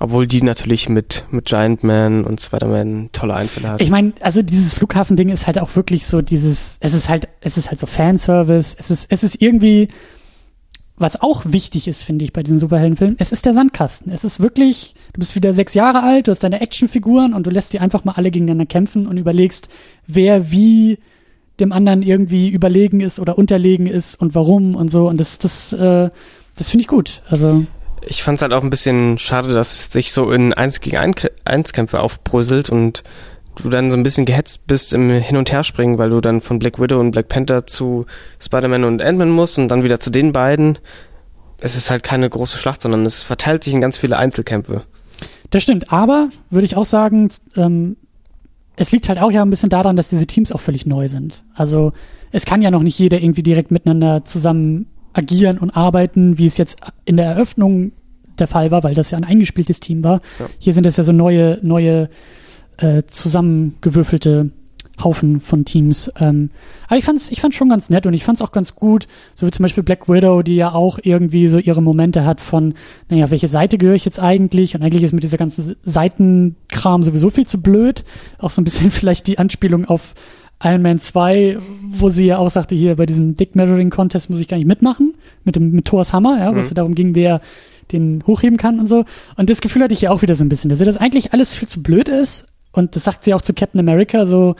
Obwohl 0.00 0.26
die 0.26 0.42
natürlich 0.42 0.88
mit, 0.88 1.24
mit 1.30 1.44
Giant 1.44 1.84
Man 1.84 2.24
und 2.24 2.40
Spider-Man 2.40 3.10
tolle 3.12 3.34
Einfälle 3.34 3.68
hat. 3.68 3.80
Ich 3.80 3.90
meine, 3.90 4.12
also 4.20 4.42
dieses 4.42 4.74
Flughafending 4.74 5.28
ist 5.28 5.46
halt 5.46 5.58
auch 5.58 5.76
wirklich 5.76 6.06
so 6.06 6.20
dieses, 6.20 6.78
es 6.80 6.94
ist 6.94 7.08
halt, 7.08 7.28
es 7.40 7.56
ist 7.56 7.68
halt 7.70 7.78
so 7.78 7.86
Fanservice, 7.86 8.76
es 8.78 8.90
ist, 8.90 9.06
es 9.10 9.22
ist 9.22 9.40
irgendwie, 9.40 9.88
was 10.96 11.20
auch 11.20 11.42
wichtig 11.46 11.86
ist, 11.86 12.02
finde 12.02 12.24
ich, 12.24 12.32
bei 12.32 12.42
diesen 12.42 12.58
Superheldenfilmen, 12.58 13.16
es 13.18 13.30
ist 13.30 13.46
der 13.46 13.54
Sandkasten. 13.54 14.12
Es 14.12 14.24
ist 14.24 14.40
wirklich, 14.40 14.94
du 15.12 15.20
bist 15.20 15.36
wieder 15.36 15.52
sechs 15.52 15.74
Jahre 15.74 16.02
alt, 16.02 16.26
du 16.26 16.32
hast 16.32 16.42
deine 16.42 16.60
Actionfiguren 16.60 17.32
und 17.32 17.46
du 17.46 17.50
lässt 17.50 17.72
die 17.72 17.78
einfach 17.78 18.04
mal 18.04 18.12
alle 18.12 18.30
gegeneinander 18.30 18.66
kämpfen 18.66 19.06
und 19.06 19.16
überlegst, 19.16 19.68
wer 20.06 20.50
wie 20.50 20.98
dem 21.60 21.72
anderen 21.72 22.02
irgendwie 22.02 22.48
überlegen 22.48 23.00
ist 23.00 23.20
oder 23.20 23.38
unterlegen 23.38 23.86
ist 23.86 24.20
und 24.20 24.34
warum 24.34 24.74
und 24.74 24.90
so. 24.90 25.08
Und 25.08 25.18
das, 25.20 25.38
das, 25.38 25.72
äh, 25.72 26.10
das 26.56 26.68
finde 26.68 26.82
ich 26.82 26.88
gut. 26.88 27.22
Also, 27.28 27.66
Ich 28.06 28.22
fand 28.22 28.36
es 28.36 28.42
halt 28.42 28.52
auch 28.52 28.62
ein 28.62 28.70
bisschen 28.70 29.18
schade, 29.18 29.54
dass 29.54 29.72
es 29.72 29.92
sich 29.92 30.12
so 30.12 30.30
in 30.30 30.52
1 30.52 30.80
gegen 30.80 30.96
1 30.96 31.72
Kämpfe 31.72 32.00
aufbröselt 32.00 32.70
und 32.70 33.02
du 33.62 33.68
dann 33.68 33.90
so 33.90 33.96
ein 33.96 34.02
bisschen 34.02 34.24
gehetzt 34.24 34.66
bist 34.66 34.92
im 34.92 35.10
Hin- 35.10 35.36
und 35.36 35.52
Herspringen, 35.52 35.98
weil 35.98 36.10
du 36.10 36.20
dann 36.20 36.40
von 36.40 36.58
Black 36.58 36.80
Widow 36.80 36.98
und 36.98 37.12
Black 37.12 37.28
Panther 37.28 37.66
zu 37.66 38.06
Spider-Man 38.40 38.84
und 38.84 39.00
Ant-Man 39.00 39.30
musst 39.30 39.58
und 39.58 39.68
dann 39.68 39.84
wieder 39.84 40.00
zu 40.00 40.10
den 40.10 40.32
beiden. 40.32 40.78
Es 41.60 41.76
ist 41.76 41.90
halt 41.90 42.02
keine 42.02 42.28
große 42.28 42.58
Schlacht, 42.58 42.82
sondern 42.82 43.06
es 43.06 43.22
verteilt 43.22 43.64
sich 43.64 43.74
in 43.74 43.80
ganz 43.80 43.96
viele 43.96 44.16
Einzelkämpfe. 44.16 44.82
Das 45.50 45.62
stimmt, 45.62 45.92
aber 45.92 46.30
würde 46.50 46.66
ich 46.66 46.76
auch 46.76 46.84
sagen, 46.84 47.28
ähm, 47.56 47.96
es 48.76 48.90
liegt 48.90 49.08
halt 49.08 49.20
auch 49.20 49.30
ja 49.30 49.42
ein 49.42 49.50
bisschen 49.50 49.70
daran, 49.70 49.96
dass 49.96 50.08
diese 50.08 50.26
Teams 50.26 50.50
auch 50.50 50.60
völlig 50.60 50.84
neu 50.84 51.06
sind. 51.06 51.44
Also 51.54 51.92
es 52.32 52.44
kann 52.44 52.62
ja 52.62 52.72
noch 52.72 52.82
nicht 52.82 52.98
jeder 52.98 53.20
irgendwie 53.20 53.44
direkt 53.44 53.70
miteinander 53.70 54.24
zusammen 54.24 54.86
agieren 55.14 55.58
und 55.58 55.70
arbeiten, 55.70 56.38
wie 56.38 56.46
es 56.46 56.58
jetzt 56.58 56.78
in 57.04 57.16
der 57.16 57.26
Eröffnung 57.26 57.92
der 58.38 58.48
Fall 58.48 58.70
war, 58.70 58.82
weil 58.82 58.94
das 58.94 59.10
ja 59.10 59.18
ein 59.18 59.24
eingespieltes 59.24 59.80
Team 59.80 60.04
war. 60.04 60.20
Ja. 60.38 60.46
Hier 60.58 60.72
sind 60.72 60.86
es 60.86 60.96
ja 60.96 61.04
so 61.04 61.12
neue, 61.12 61.58
neue 61.62 62.08
äh, 62.78 63.02
zusammengewürfelte 63.06 64.50
Haufen 65.02 65.40
von 65.40 65.64
Teams. 65.64 66.10
Ähm, 66.20 66.50
aber 66.86 66.96
ich 66.96 67.04
fand's, 67.04 67.30
ich 67.30 67.40
fand's 67.40 67.56
schon 67.56 67.68
ganz 67.68 67.90
nett 67.90 68.06
und 68.06 68.14
ich 68.14 68.24
fand's 68.24 68.42
auch 68.42 68.52
ganz 68.52 68.76
gut, 68.76 69.08
so 69.34 69.46
wie 69.46 69.50
zum 69.50 69.64
Beispiel 69.64 69.82
Black 69.82 70.08
Widow, 70.08 70.42
die 70.42 70.54
ja 70.54 70.72
auch 70.72 70.98
irgendwie 71.02 71.48
so 71.48 71.58
ihre 71.58 71.82
Momente 71.82 72.24
hat 72.24 72.40
von, 72.40 72.74
naja, 73.08 73.24
auf 73.24 73.30
welche 73.30 73.48
Seite 73.48 73.78
gehöre 73.78 73.96
ich 73.96 74.04
jetzt 74.04 74.20
eigentlich? 74.20 74.74
Und 74.74 74.82
eigentlich 74.82 75.02
ist 75.02 75.12
mit 75.12 75.24
dieser 75.24 75.38
ganzen 75.38 75.76
Seitenkram 75.82 77.02
sowieso 77.02 77.30
viel 77.30 77.46
zu 77.46 77.60
blöd. 77.60 78.04
Auch 78.38 78.50
so 78.50 78.60
ein 78.60 78.64
bisschen 78.64 78.90
vielleicht 78.92 79.26
die 79.26 79.38
Anspielung 79.38 79.84
auf 79.84 80.14
Iron 80.62 80.82
Man 80.82 80.98
2, 80.98 81.58
wo 81.90 82.08
sie 82.10 82.26
ja 82.26 82.38
auch 82.38 82.48
sagte, 82.50 82.74
hier 82.74 82.96
bei 82.96 83.06
diesem 83.06 83.36
Dick 83.36 83.54
Measuring 83.54 83.90
Contest 83.90 84.30
muss 84.30 84.40
ich 84.40 84.48
gar 84.48 84.56
nicht 84.56 84.66
mitmachen, 84.66 85.14
mit 85.44 85.56
dem, 85.56 85.72
mit 85.72 85.84
Thors 85.86 86.12
Hammer, 86.12 86.38
ja, 86.38 86.54
wo 86.54 86.58
es 86.60 86.70
Mhm. 86.70 86.74
darum 86.74 86.94
ging, 86.94 87.14
wer 87.14 87.40
den 87.92 88.22
hochheben 88.26 88.56
kann 88.56 88.80
und 88.80 88.86
so. 88.86 89.04
Und 89.36 89.50
das 89.50 89.60
Gefühl 89.60 89.82
hatte 89.82 89.92
ich 89.94 90.00
ja 90.00 90.10
auch 90.10 90.22
wieder 90.22 90.34
so 90.36 90.44
ein 90.44 90.48
bisschen, 90.48 90.70
dass 90.70 90.80
ihr 90.80 90.86
das 90.86 90.96
eigentlich 90.96 91.32
alles 91.32 91.52
viel 91.54 91.68
zu 91.68 91.82
blöd 91.82 92.08
ist. 92.08 92.46
Und 92.72 92.96
das 92.96 93.04
sagt 93.04 93.24
sie 93.24 93.34
auch 93.34 93.42
zu 93.42 93.52
Captain 93.52 93.78
America, 93.80 94.24
so, 94.26 94.56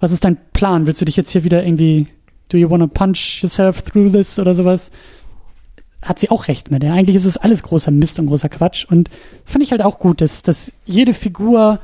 was 0.00 0.12
ist 0.12 0.24
dein 0.24 0.38
Plan? 0.54 0.86
Willst 0.86 1.00
du 1.00 1.04
dich 1.04 1.16
jetzt 1.16 1.30
hier 1.30 1.44
wieder 1.44 1.64
irgendwie, 1.64 2.06
do 2.48 2.56
you 2.56 2.70
wanna 2.70 2.86
punch 2.86 3.42
yourself 3.42 3.82
through 3.82 4.10
this 4.12 4.38
oder 4.38 4.54
sowas? 4.54 4.90
hat 6.00 6.20
sie 6.20 6.30
auch 6.30 6.46
recht 6.46 6.70
mit. 6.70 6.84
Ja, 6.84 6.94
eigentlich 6.94 7.16
ist 7.16 7.24
es 7.24 7.36
alles 7.36 7.64
großer 7.64 7.90
Mist 7.90 8.20
und 8.20 8.26
großer 8.26 8.48
Quatsch. 8.48 8.84
Und 8.88 9.10
das 9.42 9.50
fand 9.52 9.64
ich 9.64 9.72
halt 9.72 9.82
auch 9.82 9.98
gut, 9.98 10.20
dass, 10.20 10.42
dass 10.44 10.72
jede 10.86 11.12
Figur 11.12 11.80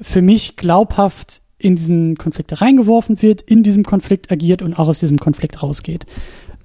für 0.00 0.22
mich 0.22 0.56
glaubhaft 0.56 1.42
in 1.60 1.76
diesen 1.76 2.16
Konflikt 2.16 2.60
reingeworfen 2.60 3.22
wird, 3.22 3.42
in 3.42 3.62
diesem 3.62 3.84
Konflikt 3.84 4.30
agiert 4.32 4.62
und 4.62 4.74
auch 4.74 4.88
aus 4.88 4.98
diesem 4.98 5.18
Konflikt 5.18 5.62
rausgeht. 5.62 6.06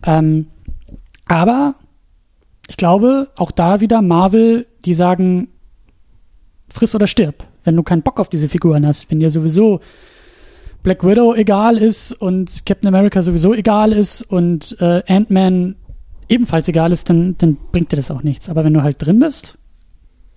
Ähm, 0.03 0.47
aber 1.25 1.75
ich 2.67 2.77
glaube, 2.77 3.29
auch 3.35 3.51
da 3.51 3.81
wieder 3.81 4.01
Marvel, 4.01 4.65
die 4.85 4.93
sagen, 4.93 5.49
friss 6.69 6.95
oder 6.95 7.07
stirb. 7.07 7.45
Wenn 7.63 7.75
du 7.75 7.83
keinen 7.83 8.01
Bock 8.01 8.19
auf 8.19 8.29
diese 8.29 8.49
Figuren 8.49 8.85
hast, 8.85 9.09
wenn 9.09 9.19
dir 9.19 9.29
sowieso 9.29 9.81
Black 10.83 11.03
Widow 11.03 11.33
egal 11.33 11.77
ist 11.77 12.11
und 12.11 12.65
Captain 12.65 12.87
America 12.87 13.21
sowieso 13.21 13.53
egal 13.53 13.91
ist 13.91 14.21
und 14.21 14.77
äh, 14.79 15.01
Ant-Man 15.07 15.75
ebenfalls 16.29 16.67
egal 16.67 16.91
ist, 16.91 17.09
dann, 17.09 17.35
dann 17.37 17.57
bringt 17.71 17.91
dir 17.91 17.95
das 17.97 18.11
auch 18.11 18.23
nichts. 18.23 18.49
Aber 18.49 18.63
wenn 18.63 18.73
du 18.73 18.83
halt 18.83 19.03
drin 19.03 19.19
bist, 19.19 19.57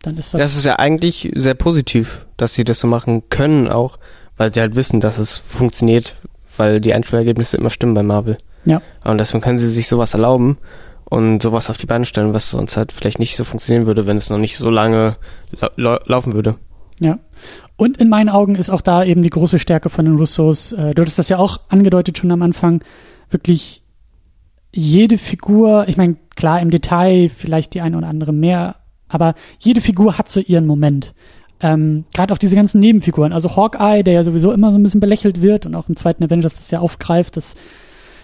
dann 0.02 0.16
ist 0.16 0.32
das. 0.32 0.40
Das 0.40 0.56
ist 0.56 0.64
ja 0.64 0.78
eigentlich 0.78 1.30
sehr 1.34 1.54
positiv, 1.54 2.26
dass 2.36 2.54
sie 2.54 2.64
das 2.64 2.80
so 2.80 2.86
machen 2.86 3.28
können 3.28 3.68
auch, 3.68 3.98
weil 4.38 4.52
sie 4.52 4.60
halt 4.60 4.76
wissen, 4.76 5.00
dass 5.00 5.18
es 5.18 5.36
funktioniert, 5.36 6.16
weil 6.56 6.80
die 6.80 6.94
Einspielergebnisse 6.94 7.58
immer 7.58 7.70
stimmen 7.70 7.94
bei 7.94 8.02
Marvel. 8.02 8.38
Ja. 8.64 8.80
Und 9.04 9.18
deswegen 9.18 9.42
können 9.42 9.58
sie 9.58 9.68
sich 9.68 9.88
sowas 9.88 10.14
erlauben 10.14 10.56
und 11.04 11.42
sowas 11.42 11.70
auf 11.70 11.78
die 11.78 11.86
Beine 11.86 12.04
stellen, 12.04 12.32
was 12.32 12.50
sonst 12.50 12.76
halt 12.76 12.92
vielleicht 12.92 13.18
nicht 13.18 13.36
so 13.36 13.44
funktionieren 13.44 13.86
würde, 13.86 14.06
wenn 14.06 14.16
es 14.16 14.30
noch 14.30 14.38
nicht 14.38 14.56
so 14.56 14.70
lange 14.70 15.16
la 15.76 16.00
laufen 16.06 16.32
würde. 16.32 16.56
Ja. 17.00 17.18
Und 17.76 17.98
in 17.98 18.08
meinen 18.08 18.28
Augen 18.28 18.56
ist 18.56 18.70
auch 18.70 18.80
da 18.80 19.04
eben 19.04 19.22
die 19.22 19.30
große 19.30 19.58
Stärke 19.58 19.88
von 19.88 20.04
den 20.04 20.16
Russos. 20.16 20.72
Äh, 20.72 20.94
du 20.94 21.02
hattest 21.02 21.18
das 21.18 21.28
ja 21.28 21.38
auch 21.38 21.60
angedeutet 21.68 22.18
schon 22.18 22.30
am 22.30 22.42
Anfang. 22.42 22.82
Wirklich 23.30 23.82
jede 24.72 25.16
Figur, 25.16 25.86
ich 25.88 25.96
meine, 25.96 26.16
klar 26.34 26.60
im 26.60 26.70
Detail 26.70 27.28
vielleicht 27.28 27.74
die 27.74 27.80
eine 27.80 27.96
oder 27.96 28.08
andere 28.08 28.32
mehr, 28.32 28.76
aber 29.08 29.34
jede 29.58 29.80
Figur 29.80 30.18
hat 30.18 30.30
so 30.30 30.40
ihren 30.40 30.66
Moment. 30.66 31.14
Ähm, 31.60 32.04
Gerade 32.14 32.32
auch 32.32 32.38
diese 32.38 32.54
ganzen 32.54 32.80
Nebenfiguren. 32.80 33.32
Also 33.32 33.56
Hawkeye, 33.56 34.02
der 34.02 34.14
ja 34.14 34.22
sowieso 34.22 34.52
immer 34.52 34.70
so 34.70 34.78
ein 34.78 34.82
bisschen 34.82 35.00
belächelt 35.00 35.42
wird 35.42 35.66
und 35.66 35.74
auch 35.74 35.88
im 35.88 35.96
zweiten 35.96 36.22
Avengers 36.22 36.56
das 36.56 36.70
ja 36.70 36.80
aufgreift, 36.80 37.36
dass 37.36 37.54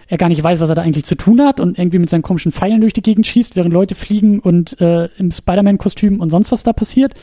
er 0.07 0.19
gar 0.19 0.29
nicht 0.29 0.43
weiß, 0.43 0.61
was 0.61 0.69
er 0.69 0.75
da 0.75 0.83
eigentlich 0.83 1.05
zu 1.05 1.17
tun 1.17 1.41
hat 1.41 1.61
und 1.61 1.79
irgendwie 1.79 1.99
mit 1.99 2.11
seinen 2.11 2.23
komischen 2.23 2.53
Pfeilen 2.53 2.81
durch 2.81 2.93
die 2.93 3.03
Gegend 3.03 3.27
schießt, 3.27 3.57
während 3.57 3.73
Leute 3.73 3.95
fliegen 3.95 4.39
und 4.39 4.81
äh, 4.81 5.09
im 5.17 5.31
Spider-Man-Kostüm 5.31 6.21
und 6.21 6.31
sonst 6.31 6.53
was 6.53 6.63
da 6.63 6.73
passiert. 6.73 7.15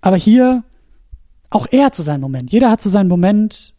Aber 0.00 0.16
hier, 0.16 0.62
auch 1.50 1.66
er 1.70 1.86
hat 1.86 1.94
so 1.94 2.02
seinen 2.02 2.20
Moment. 2.20 2.52
Jeder 2.52 2.70
hat 2.70 2.80
so 2.80 2.88
seinen 2.88 3.08
Moment, 3.08 3.74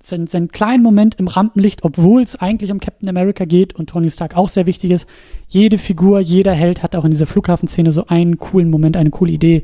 seinen, 0.00 0.26
seinen 0.26 0.48
kleinen 0.48 0.82
Moment 0.82 1.16
im 1.16 1.26
Rampenlicht, 1.26 1.84
obwohl 1.84 2.22
es 2.22 2.36
eigentlich 2.36 2.70
um 2.70 2.80
Captain 2.80 3.08
America 3.08 3.44
geht 3.44 3.74
und 3.74 3.90
Tony 3.90 4.08
Stark 4.10 4.36
auch 4.36 4.48
sehr 4.48 4.66
wichtig 4.66 4.92
ist. 4.92 5.06
Jede 5.48 5.78
Figur, 5.78 6.20
jeder 6.20 6.52
Held 6.52 6.82
hat 6.82 6.94
auch 6.94 7.04
in 7.04 7.10
dieser 7.10 7.26
Flughafenszene 7.26 7.92
so 7.92 8.06
einen 8.06 8.38
coolen 8.38 8.70
Moment, 8.70 8.96
eine 8.96 9.10
coole 9.10 9.32
Idee. 9.32 9.62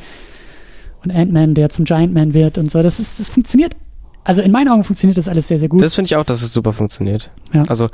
Und 1.07 1.17
Ant-Man, 1.17 1.55
der 1.55 1.71
zum 1.71 1.85
Giant 1.85 2.13
Man 2.15 2.35
wird 2.35 2.59
und 2.59 2.71
so. 2.71 2.83
Das 2.83 3.01
ist, 3.01 3.19
das 3.21 3.29
funktioniert 3.29 3.75
also 4.27 4.43
in 4.43 4.51
meinen 4.51 4.69
Augen 4.69 4.83
funktioniert 4.83 5.17
das 5.17 5.29
alles 5.29 5.47
sehr, 5.47 5.61
sehr 5.61 5.69
gut. 5.69 5.81
Das 5.81 5.95
finde 5.95 6.07
ich 6.07 6.17
auch, 6.17 6.25
dass 6.25 6.43
es 6.43 6.53
super 6.53 6.73
funktioniert. 6.73 7.31
Ja. 7.53 7.63
Also 7.69 7.91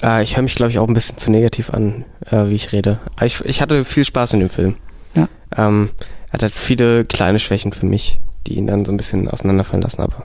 äh, 0.00 0.22
ich 0.22 0.36
höre 0.36 0.44
mich, 0.44 0.54
glaube 0.54 0.70
ich, 0.70 0.78
auch 0.78 0.86
ein 0.86 0.94
bisschen 0.94 1.18
zu 1.18 1.30
negativ 1.32 1.70
an, 1.70 2.04
äh, 2.30 2.46
wie 2.46 2.54
ich 2.54 2.72
rede. 2.72 3.00
Aber 3.16 3.26
ich, 3.26 3.40
ich 3.44 3.60
hatte 3.60 3.84
viel 3.84 4.04
Spaß 4.04 4.34
mit 4.34 4.42
dem 4.42 4.48
Film. 4.48 4.76
Ja. 5.16 5.28
Ähm, 5.56 5.90
er 6.28 6.34
hat 6.34 6.42
halt 6.42 6.52
viele 6.52 7.04
kleine 7.04 7.40
Schwächen 7.40 7.72
für 7.72 7.86
mich, 7.86 8.20
die 8.46 8.54
ihn 8.54 8.68
dann 8.68 8.84
so 8.84 8.92
ein 8.92 8.96
bisschen 8.96 9.28
auseinanderfallen 9.28 9.82
lassen, 9.82 10.02
aber. 10.02 10.24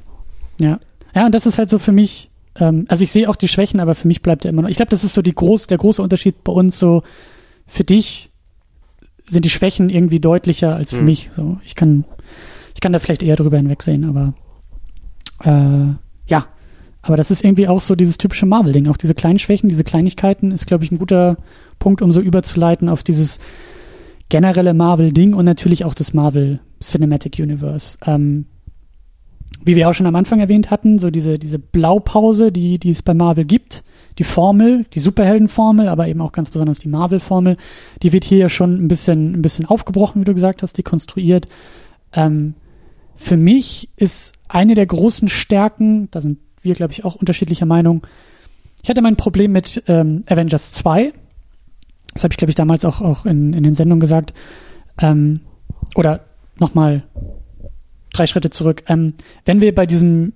Ja. 0.60 0.80
Ja, 1.16 1.26
und 1.26 1.34
das 1.34 1.48
ist 1.48 1.58
halt 1.58 1.70
so 1.70 1.80
für 1.80 1.92
mich, 1.92 2.30
ähm, 2.60 2.86
also 2.88 3.04
ich 3.04 3.12
sehe 3.12 3.28
auch 3.28 3.36
die 3.36 3.48
Schwächen, 3.48 3.80
aber 3.80 3.96
für 3.96 4.08
mich 4.08 4.22
bleibt 4.22 4.46
er 4.46 4.50
immer 4.50 4.62
noch. 4.62 4.70
Ich 4.70 4.78
glaube, 4.78 4.92
das 4.92 5.04
ist 5.04 5.14
so 5.14 5.24
die 5.24 5.34
groß, 5.34 5.66
der 5.66 5.80
große 5.80 6.04
Unterschied 6.04 6.44
bei 6.44 6.54
uns. 6.54 6.78
So, 6.78 7.02
für 7.66 7.84
dich 7.84 8.30
sind 9.28 9.44
die 9.44 9.50
Schwächen 9.50 9.90
irgendwie 9.90 10.20
deutlicher 10.20 10.76
als 10.76 10.92
für 10.92 11.00
mhm. 11.00 11.06
mich. 11.06 11.32
So, 11.36 11.60
ich 11.66 11.74
kann, 11.74 12.06
ich 12.78 12.82
kann 12.82 12.94
da 12.94 13.00
vielleicht 13.00 13.24
eher 13.24 13.36
drüber 13.36 13.58
hinwegsehen, 13.58 14.06
aber 14.06 14.36
äh, 15.44 15.96
ja, 16.28 16.46
aber 17.02 17.18
das 17.18 17.32
ist 17.32 17.44
irgendwie 17.44 17.68
auch 17.68 17.82
so 17.82 17.96
dieses 17.96 18.20
typische 18.20 18.46
Marvel-Ding. 18.46 18.88
Auch 18.88 18.98
diese 18.98 19.16
kleinen 19.16 19.40
Schwächen, 19.40 19.68
diese 19.68 19.84
Kleinigkeiten 19.84 20.52
ist, 20.52 20.68
glaube 20.68 20.84
ich, 20.84 20.92
ein 20.92 21.00
guter 21.00 21.38
Punkt, 21.80 22.04
um 22.04 22.12
so 22.12 22.22
überzuleiten 22.22 22.88
auf 22.88 23.02
dieses 23.02 23.40
generelle 24.30 24.76
Marvel-Ding 24.76 25.34
und 25.34 25.46
natürlich 25.46 25.86
auch 25.86 25.96
das 25.96 26.14
Marvel 26.14 26.60
Cinematic 26.80 27.40
Universe. 27.40 27.98
Ähm, 28.06 28.46
wie 29.64 29.76
wir 29.76 29.90
auch 29.90 29.96
schon 29.96 30.06
am 30.06 30.16
Anfang 30.16 30.40
erwähnt 30.40 30.70
hatten, 30.70 31.00
so 31.00 31.10
diese, 31.10 31.40
diese 31.40 31.58
Blaupause, 31.58 32.52
die, 32.52 32.78
die 32.78 32.92
es 32.92 33.02
bei 33.02 33.16
Marvel 33.16 33.46
gibt, 33.46 33.84
die 34.20 34.24
Formel, 34.24 34.86
die 34.94 35.00
Superheldenformel, 35.00 35.88
aber 35.88 36.08
eben 36.08 36.22
auch 36.22 36.32
ganz 36.32 36.52
besonders 36.52 36.78
die 36.78 36.90
Marvel-Formel, 36.90 37.58
die 38.04 38.14
wird 38.14 38.24
hier 38.24 38.38
ja 38.38 38.50
schon 38.50 38.76
ein 38.76 38.88
bisschen, 38.88 39.34
ein 39.34 39.42
bisschen 39.42 39.66
aufgebrochen, 39.66 40.22
wie 40.22 40.26
du 40.26 40.36
gesagt 40.36 40.62
hast, 40.62 40.78
dekonstruiert. 40.78 41.48
Ähm, 42.14 42.54
für 43.18 43.38
mich 43.38 43.90
ist 43.98 44.34
eine 44.48 44.76
der 44.76 44.86
großen 44.86 45.28
Stärken, 45.28 46.10
da 46.12 46.22
sind 46.22 46.40
wir, 46.62 46.74
glaube 46.76 46.94
ich, 46.94 47.04
auch 47.04 47.16
unterschiedlicher 47.16 47.66
Meinung. 47.66 48.06
Ich 48.84 48.90
hatte 48.90 49.02
mein 49.02 49.18
Problem 49.18 49.52
mit 49.52 49.84
ähm, 49.88 50.24
Avengers 50.28 50.72
2. 50.72 51.12
Das 52.14 52.24
habe 52.24 52.32
ich, 52.32 52.38
glaube 52.38 52.52
ich, 52.52 52.56
damals 52.56 52.86
auch, 52.86 53.02
auch 53.02 53.26
in, 53.26 53.54
in 53.54 53.64
den 53.64 53.76
Sendungen 53.76 54.00
gesagt. 54.00 54.34
Ähm, 55.00 55.42
oder 55.96 56.22
nochmal 56.60 57.04
drei 58.14 58.28
Schritte 58.28 58.50
zurück. 58.50 58.84
Ähm, 58.88 59.16
wenn 59.46 59.62
wir 59.62 59.74
bei 59.74 59.86
diesem 59.86 60.34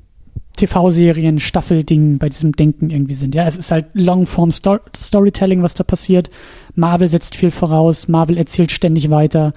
TV-Serien, 0.57 1.39
Staffelding, 1.39 2.17
bei 2.17 2.29
diesem 2.29 2.51
Denken 2.51 2.89
irgendwie 2.89 3.15
sind. 3.15 3.34
Ja, 3.36 3.47
es 3.47 3.55
ist 3.55 3.71
halt 3.71 3.86
Longform 3.93 4.51
Storytelling, 4.51 5.63
was 5.63 5.75
da 5.75 5.84
passiert. 5.84 6.29
Marvel 6.75 7.07
setzt 7.07 7.36
viel 7.36 7.51
voraus, 7.51 8.07
Marvel 8.07 8.38
erzählt 8.38 8.71
ständig 8.71 9.09
weiter 9.09 9.53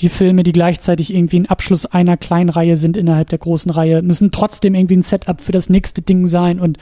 die 0.00 0.08
Filme, 0.08 0.42
die 0.42 0.52
gleichzeitig 0.52 1.14
irgendwie 1.14 1.40
ein 1.40 1.48
Abschluss 1.48 1.86
einer 1.86 2.16
kleinen 2.16 2.48
Reihe 2.48 2.76
sind 2.76 2.96
innerhalb 2.96 3.28
der 3.28 3.38
großen 3.38 3.70
Reihe, 3.70 4.02
müssen 4.02 4.32
trotzdem 4.32 4.74
irgendwie 4.74 4.96
ein 4.96 5.02
Setup 5.02 5.40
für 5.40 5.52
das 5.52 5.68
nächste 5.68 6.02
Ding 6.02 6.26
sein. 6.26 6.58
Und 6.58 6.78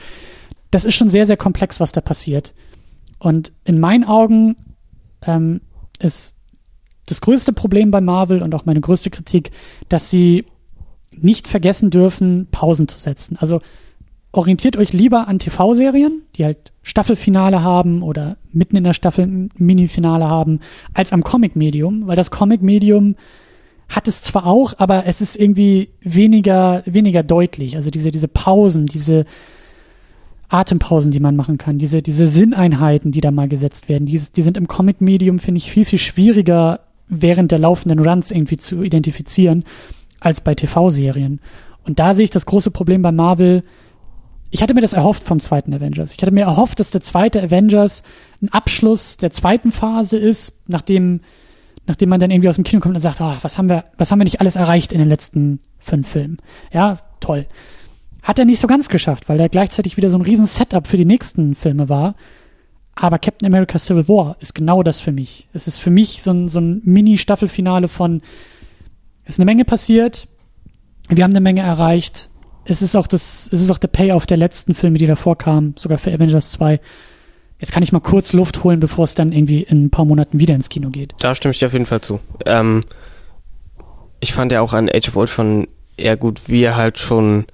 das 0.71 0.85
ist 0.85 0.95
schon 0.95 1.11
sehr, 1.11 1.27
sehr 1.27 1.37
komplex, 1.37 1.79
was 1.79 1.91
da 1.91 2.01
passiert. 2.01 2.53
Und 3.19 3.51
in 3.65 3.79
meinen 3.79 4.03
Augen 4.03 4.55
ähm, 5.21 5.61
ist 5.99 6.35
das 7.05 7.21
größte 7.21 7.53
Problem 7.53 7.91
bei 7.91 8.01
Marvel 8.01 8.41
und 8.41 8.55
auch 8.55 8.65
meine 8.65 8.81
größte 8.81 9.09
Kritik, 9.09 9.51
dass 9.89 10.09
sie 10.09 10.45
nicht 11.15 11.47
vergessen 11.47 11.91
dürfen, 11.91 12.47
Pausen 12.49 12.87
zu 12.87 12.97
setzen. 12.97 13.37
Also 13.39 13.61
orientiert 14.33 14.75
euch 14.77 14.91
lieber 14.91 15.27
an 15.27 15.39
TV-Serien, 15.39 16.23
die 16.35 16.43
halt 16.43 16.73
Staffelfinale 16.81 17.63
haben 17.63 18.01
oder 18.01 18.37
mitten 18.51 18.75
in 18.75 18.83
der 18.83 18.93
Staffel 18.93 19.49
Mini-Finale 19.55 20.27
haben, 20.27 20.59
als 20.93 21.13
am 21.13 21.23
Comic-Medium, 21.23 22.07
weil 22.07 22.15
das 22.15 22.31
Comic-Medium 22.31 23.15
hat 23.87 24.07
es 24.07 24.23
zwar 24.23 24.47
auch, 24.47 24.73
aber 24.79 25.05
es 25.05 25.21
ist 25.21 25.35
irgendwie 25.35 25.89
weniger, 26.01 26.81
weniger 26.85 27.21
deutlich. 27.21 27.75
Also 27.75 27.91
diese, 27.91 28.11
diese 28.11 28.27
Pausen, 28.27 28.87
diese 28.87 29.25
Atempausen, 30.49 31.11
die 31.11 31.19
man 31.19 31.35
machen 31.35 31.59
kann, 31.59 31.77
diese, 31.77 32.01
diese 32.01 32.25
Sinneinheiten, 32.25 33.11
die 33.11 33.21
da 33.21 33.29
mal 33.29 33.47
gesetzt 33.47 33.87
werden, 33.87 34.07
die, 34.07 34.19
die 34.35 34.41
sind 34.41 34.57
im 34.57 34.67
Comic-Medium, 34.67 35.37
finde 35.37 35.59
ich, 35.59 35.71
viel, 35.71 35.85
viel 35.85 35.99
schwieriger 35.99 36.79
während 37.07 37.51
der 37.51 37.59
laufenden 37.59 37.99
Runs 37.99 38.31
irgendwie 38.31 38.57
zu 38.57 38.81
identifizieren 38.81 39.63
als 40.19 40.41
bei 40.41 40.55
TV-Serien. 40.55 41.39
Und 41.85 41.99
da 41.99 42.15
sehe 42.15 42.23
ich 42.23 42.29
das 42.31 42.47
große 42.47 42.71
Problem 42.71 43.03
bei 43.03 43.11
Marvel, 43.11 43.63
ich 44.53 44.61
hatte 44.61 44.75
mir 44.75 44.81
das 44.81 44.93
erhofft 44.93 45.23
vom 45.23 45.39
zweiten 45.39 45.73
Avengers. 45.73 46.13
Ich 46.13 46.21
hatte 46.21 46.31
mir 46.31 46.43
erhofft, 46.43 46.79
dass 46.79 46.91
der 46.91 47.01
zweite 47.01 47.41
Avengers 47.41 48.03
ein 48.39 48.49
Abschluss 48.49 49.17
der 49.17 49.31
zweiten 49.31 49.71
Phase 49.71 50.15
ist, 50.15 50.53
nachdem, 50.67 51.21
nachdem 51.87 52.09
man 52.09 52.19
dann 52.19 52.29
irgendwie 52.29 52.49
aus 52.49 52.55
dem 52.55 52.63
Kino 52.63 52.79
kommt 52.79 52.93
und 52.93 53.01
sagt, 53.01 53.19
oh, 53.19 53.33
was 53.41 53.57
haben 53.57 53.67
wir, 53.67 53.83
was 53.97 54.11
haben 54.11 54.19
wir 54.19 54.25
nicht 54.25 54.41
alles 54.41 54.55
erreicht 54.55 54.93
in 54.93 54.99
den 54.99 55.09
letzten 55.09 55.59
fünf 55.79 56.07
Filmen? 56.07 56.37
Ja, 56.71 56.99
toll. 57.19 57.47
Hat 58.21 58.37
er 58.37 58.45
nicht 58.45 58.59
so 58.59 58.67
ganz 58.67 58.89
geschafft, 58.89 59.27
weil 59.27 59.39
er 59.39 59.49
gleichzeitig 59.49 59.97
wieder 59.97 60.11
so 60.11 60.19
ein 60.19 60.21
riesen 60.21 60.45
Setup 60.45 60.85
für 60.85 60.97
die 60.97 61.05
nächsten 61.05 61.55
Filme 61.55 61.89
war. 61.89 62.13
Aber 62.93 63.17
Captain 63.17 63.47
America 63.47 63.79
Civil 63.79 64.07
War 64.07 64.37
ist 64.39 64.53
genau 64.53 64.83
das 64.83 64.99
für 64.99 65.11
mich. 65.11 65.47
Es 65.53 65.65
ist 65.65 65.79
für 65.79 65.89
mich 65.89 66.21
so 66.21 66.29
ein, 66.29 66.47
so 66.47 66.59
ein 66.59 66.79
Mini-Staffelfinale 66.85 67.87
von, 67.87 68.21
ist 69.25 69.39
eine 69.39 69.45
Menge 69.45 69.65
passiert, 69.65 70.27
wir 71.09 71.23
haben 71.23 71.31
eine 71.31 71.41
Menge 71.41 71.61
erreicht, 71.61 72.29
es 72.65 72.81
ist 72.81 72.95
auch 72.95 73.07
das, 73.07 73.49
es 73.51 73.61
ist 73.61 73.71
auch 73.71 73.77
der 73.77 73.89
Payoff 73.89 74.25
der 74.25 74.37
letzten 74.37 74.73
Filme, 74.73 74.97
die 74.97 75.05
davor 75.05 75.37
kamen, 75.37 75.75
sogar 75.77 75.97
für 75.97 76.11
Avengers 76.11 76.51
2. 76.51 76.79
Jetzt 77.59 77.71
kann 77.71 77.83
ich 77.83 77.91
mal 77.91 77.99
kurz 77.99 78.33
Luft 78.33 78.63
holen, 78.63 78.79
bevor 78.79 79.05
es 79.05 79.15
dann 79.15 79.31
irgendwie 79.31 79.61
in 79.61 79.85
ein 79.85 79.89
paar 79.89 80.05
Monaten 80.05 80.39
wieder 80.39 80.55
ins 80.55 80.69
Kino 80.69 80.89
geht. 80.89 81.13
Da 81.19 81.35
stimme 81.35 81.51
ich 81.51 81.59
dir 81.59 81.67
auf 81.67 81.73
jeden 81.73 81.85
Fall 81.85 82.01
zu. 82.01 82.19
Ähm, 82.45 82.83
ich 84.19 84.33
fand 84.33 84.51
ja 84.51 84.61
auch 84.61 84.73
an 84.73 84.89
Age 84.89 85.09
of 85.09 85.15
Ultron 85.15 85.67
eher 85.97 86.17
gut, 86.17 86.41
wie 86.47 86.63
er 86.63 86.75
halt 86.75 86.97
schon 86.97 87.45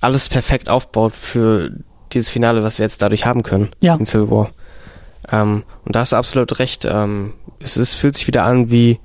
alles 0.00 0.28
perfekt 0.28 0.68
aufbaut 0.68 1.14
für 1.14 1.70
dieses 2.12 2.28
Finale, 2.28 2.62
was 2.62 2.78
wir 2.78 2.84
jetzt 2.84 3.02
dadurch 3.02 3.26
haben 3.26 3.42
können 3.42 3.70
ja. 3.80 3.96
in 3.96 4.06
Civil 4.06 4.30
War. 4.30 4.50
Ähm, 5.30 5.64
und 5.84 5.96
da 5.96 6.00
hast 6.00 6.12
du 6.12 6.16
absolut 6.16 6.58
recht. 6.58 6.86
Ähm, 6.88 7.32
es 7.58 7.76
ist, 7.76 7.94
fühlt 7.94 8.16
sich 8.16 8.26
wieder 8.26 8.44
an 8.44 8.70
wie 8.70 9.00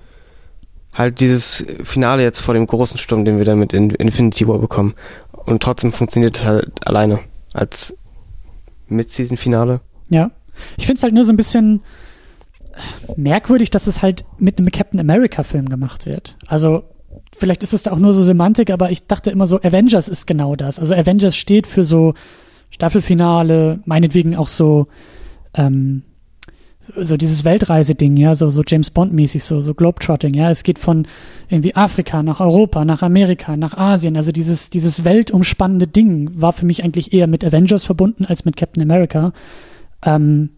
halt 0.93 1.21
dieses 1.21 1.65
Finale 1.83 2.21
jetzt 2.21 2.41
vor 2.41 2.53
dem 2.53 2.67
großen 2.67 2.97
Sturm, 2.97 3.25
den 3.25 3.37
wir 3.37 3.45
dann 3.45 3.59
mit 3.59 3.73
Infinity 3.73 4.47
War 4.47 4.59
bekommen 4.59 4.93
und 5.45 5.63
trotzdem 5.63 5.91
funktioniert 5.91 6.37
es 6.37 6.45
halt 6.45 6.87
alleine 6.87 7.19
als 7.53 7.95
Mid-Season-Finale. 8.87 9.81
Ja. 10.09 10.31
Ich 10.77 10.85
finde 10.85 10.97
es 10.97 11.03
halt 11.03 11.13
nur 11.13 11.25
so 11.25 11.31
ein 11.31 11.37
bisschen, 11.37 11.81
merkwürdig, 13.15 13.69
dass 13.69 13.87
es 13.87 14.01
halt 14.01 14.25
mit 14.37 14.57
einem 14.57 14.71
Captain 14.71 14.99
America-Film 14.99 15.69
gemacht 15.69 16.05
wird. 16.05 16.37
Also 16.47 16.83
vielleicht 17.35 17.63
ist 17.63 17.73
es 17.73 17.83
da 17.83 17.91
auch 17.91 17.97
nur 17.97 18.13
so 18.13 18.23
Semantik, 18.23 18.71
aber 18.71 18.91
ich 18.91 19.07
dachte 19.07 19.31
immer 19.31 19.45
so, 19.45 19.61
Avengers 19.61 20.07
ist 20.07 20.27
genau 20.27 20.55
das. 20.55 20.79
Also 20.79 20.95
Avengers 20.95 21.35
steht 21.35 21.67
für 21.67 21.83
so 21.83 22.13
Staffelfinale, 22.69 23.79
meinetwegen 23.85 24.35
auch 24.35 24.47
so, 24.47 24.87
ähm, 25.53 26.03
so 26.97 27.15
dieses 27.15 27.45
Weltreiseding, 27.45 28.17
ja, 28.17 28.33
so, 28.33 28.49
so 28.49 28.63
James 28.65 28.89
Bond-mäßig, 28.89 29.43
so, 29.43 29.61
so 29.61 29.73
Globetrotting, 29.73 30.33
ja. 30.33 30.49
Es 30.49 30.63
geht 30.63 30.79
von 30.79 31.07
irgendwie 31.49 31.75
Afrika 31.75 32.23
nach 32.23 32.39
Europa, 32.39 32.85
nach 32.85 33.03
Amerika, 33.03 33.55
nach 33.55 33.77
Asien. 33.77 34.17
Also 34.17 34.31
dieses, 34.31 34.69
dieses 34.69 35.03
weltumspannende 35.03 35.87
Ding 35.87 36.31
war 36.33 36.53
für 36.53 36.65
mich 36.65 36.83
eigentlich 36.83 37.13
eher 37.13 37.27
mit 37.27 37.45
Avengers 37.45 37.83
verbunden 37.83 38.25
als 38.25 38.45
mit 38.45 38.55
Captain 38.57 38.81
America. 38.81 39.31
Ähm, 40.03 40.49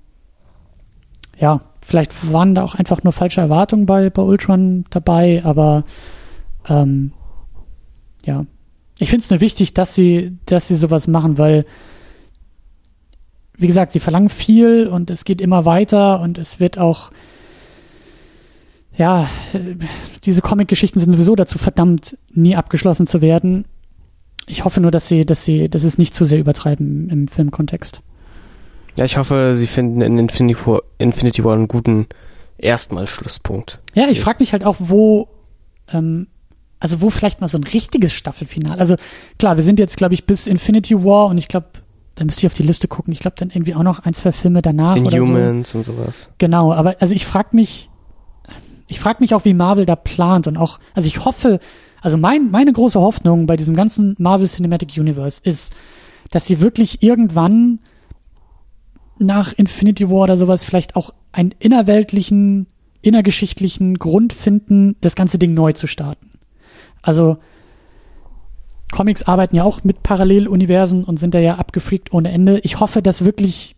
ja, 1.38 1.62
vielleicht 1.82 2.32
waren 2.32 2.56
da 2.56 2.64
auch 2.64 2.76
einfach 2.76 3.04
nur 3.04 3.12
falsche 3.12 3.41
Erwartungen 3.41 3.86
bei, 3.86 4.10
bei 4.10 4.22
Ultron 4.22 4.86
dabei, 4.90 5.41
aber 5.44 5.84
ähm, 6.70 7.12
ja. 8.26 8.45
Ich 9.00 9.10
finde 9.10 9.24
es 9.24 9.30
nur 9.30 9.41
wichtig, 9.41 9.74
dass 9.74 9.95
sie, 9.95 10.38
dass 10.45 10.68
sie 10.68 10.76
sowas 10.76 11.08
machen, 11.08 11.38
weil 11.38 11.66
wie 13.58 13.68
gesagt, 13.68 13.92
sie 13.92 14.00
verlangen 14.00 14.30
viel 14.30 14.88
und 14.88 15.10
es 15.10 15.26
geht 15.26 15.42
immer 15.42 15.66
weiter 15.66 16.22
und 16.22 16.38
es 16.38 16.60
wird 16.60 16.78
auch, 16.78 17.12
ja, 18.96 19.30
diese 20.24 20.42
Comic-Geschichten 20.42 21.00
sind 21.00 21.12
sowieso 21.12 21.36
dazu 21.36 21.58
verdammt, 21.58 22.18
nie 22.34 22.56
abgeschlossen 22.56 23.08
zu 23.08 23.22
werden. 23.22 23.66
Ich 24.48 24.66
hoffe 24.66 24.82
nur, 24.82 24.92
dass 24.92 25.08
sie, 25.08 25.26
dass 25.26 25.44
sie, 25.44 25.70
dass 25.70 25.84
es 25.84 25.98
nicht 25.98 26.14
zu 26.14 26.26
sehr 26.26 26.40
übertreiben 26.40 27.10
im 27.10 27.28
Filmkontext. 27.28 28.02
Ja, 28.96 29.06
ich 29.06 29.18
hoffe, 29.18 29.54
sie 29.56 29.68
finden 29.68 30.02
in 30.02 30.18
Infinity 30.18 30.66
War, 30.66 30.82
Infinity 30.98 31.44
War 31.44 31.56
einen 31.56 31.68
guten 31.68 32.08
erstmal 32.58 33.08
Schlusspunkt. 33.08 33.80
Ja, 33.96 34.08
ich 34.08 34.22
frage 34.22 34.40
mich 34.40 34.54
halt 34.54 34.66
auch, 34.66 34.76
wo, 34.80 35.28
ähm, 35.92 36.28
also 36.80 37.02
wo 37.02 37.10
vielleicht 37.10 37.42
mal 37.42 37.48
so 37.48 37.58
ein 37.58 37.64
richtiges 37.64 38.14
Staffelfinale. 38.14 38.80
Also 38.80 38.96
klar, 39.40 39.56
wir 39.56 39.64
sind 39.64 39.80
jetzt, 39.80 39.98
glaube 39.98 40.14
ich, 40.14 40.26
bis 40.26 40.46
Infinity 40.48 41.04
War 41.04 41.28
und 41.28 41.38
ich 41.38 41.48
glaube, 41.48 41.68
da 42.15 42.26
müsste 42.26 42.41
ich 42.41 42.45
auf 42.45 42.53
die 42.53 42.64
Liste 42.64 42.88
gucken. 42.88 43.11
Ich 43.11 43.19
glaube, 43.19 43.35
dann 43.38 43.49
irgendwie 43.49 43.76
auch 43.76 43.84
noch 43.84 43.99
ein, 43.99 44.14
zwei 44.14 44.31
Filme 44.31 44.61
danach 44.61 44.95
Inhumans 44.95 45.72
so. 45.72 45.80
und 45.80 45.84
sowas. 45.84 46.30
Genau, 46.38 46.73
aber 46.73 46.95
also 46.99 47.14
ich 47.14 47.26
frage 47.26 47.49
mich, 47.53 47.90
ich 48.88 48.99
frage 48.99 49.18
mich 49.22 49.34
auch, 49.34 49.45
wie 49.45 49.53
Marvel 49.53 49.85
da 49.85 49.95
plant 49.95 50.48
und 50.48 50.57
auch, 50.57 50.80
also 50.94 51.07
ich 51.07 51.26
hoffe, 51.26 51.60
also 52.02 52.18
mein, 52.18 52.52
meine 52.52 52.72
große 52.72 52.99
Hoffnung 52.99 53.48
bei 53.48 53.57
diesem 53.57 53.76
ganzen 53.76 54.15
Marvel 54.19 54.48
Cinematic 54.48 54.98
Universe 54.98 55.41
ist, 55.44 55.73
dass 56.30 56.45
sie 56.45 56.60
wirklich 56.60 57.02
irgendwann 57.02 57.80
nach 59.18 59.53
Infinity 59.53 60.10
War 60.10 60.23
oder 60.23 60.38
sowas 60.38 60.64
vielleicht 60.64 60.95
auch 60.95 61.14
einen 61.31 61.53
innerweltlichen, 61.60 62.68
innergeschichtlichen 63.02 63.98
Grund 63.98 64.34
finden, 64.34 64.95
das 65.02 65.15
ganze 65.15 65.40
Ding 65.40 65.53
neu 65.53 65.73
zu 65.73 65.88
starten. 65.88 66.31
Also 67.02 67.38
Comics 68.94 69.24
arbeiten 69.24 69.56
ja 69.56 69.64
auch 69.64 69.84
mit 69.84 70.03
Paralleluniversen 70.03 71.03
und 71.03 71.20
sind 71.20 71.34
da 71.34 71.40
ja 71.40 71.56
abgefreakt 71.56 72.14
ohne 72.14 72.32
Ende. 72.32 72.60
Ich 72.60 72.80
hoffe, 72.80 73.02
dass 73.02 73.26
wirklich, 73.26 73.76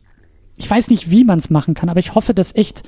ich 0.57 0.69
weiß 0.69 0.89
nicht, 0.89 1.09
wie 1.09 1.23
man 1.23 1.39
es 1.39 1.49
machen 1.49 1.73
kann, 1.73 1.87
aber 1.87 1.99
ich 1.99 2.15
hoffe, 2.15 2.33
dass 2.33 2.53
echt. 2.53 2.83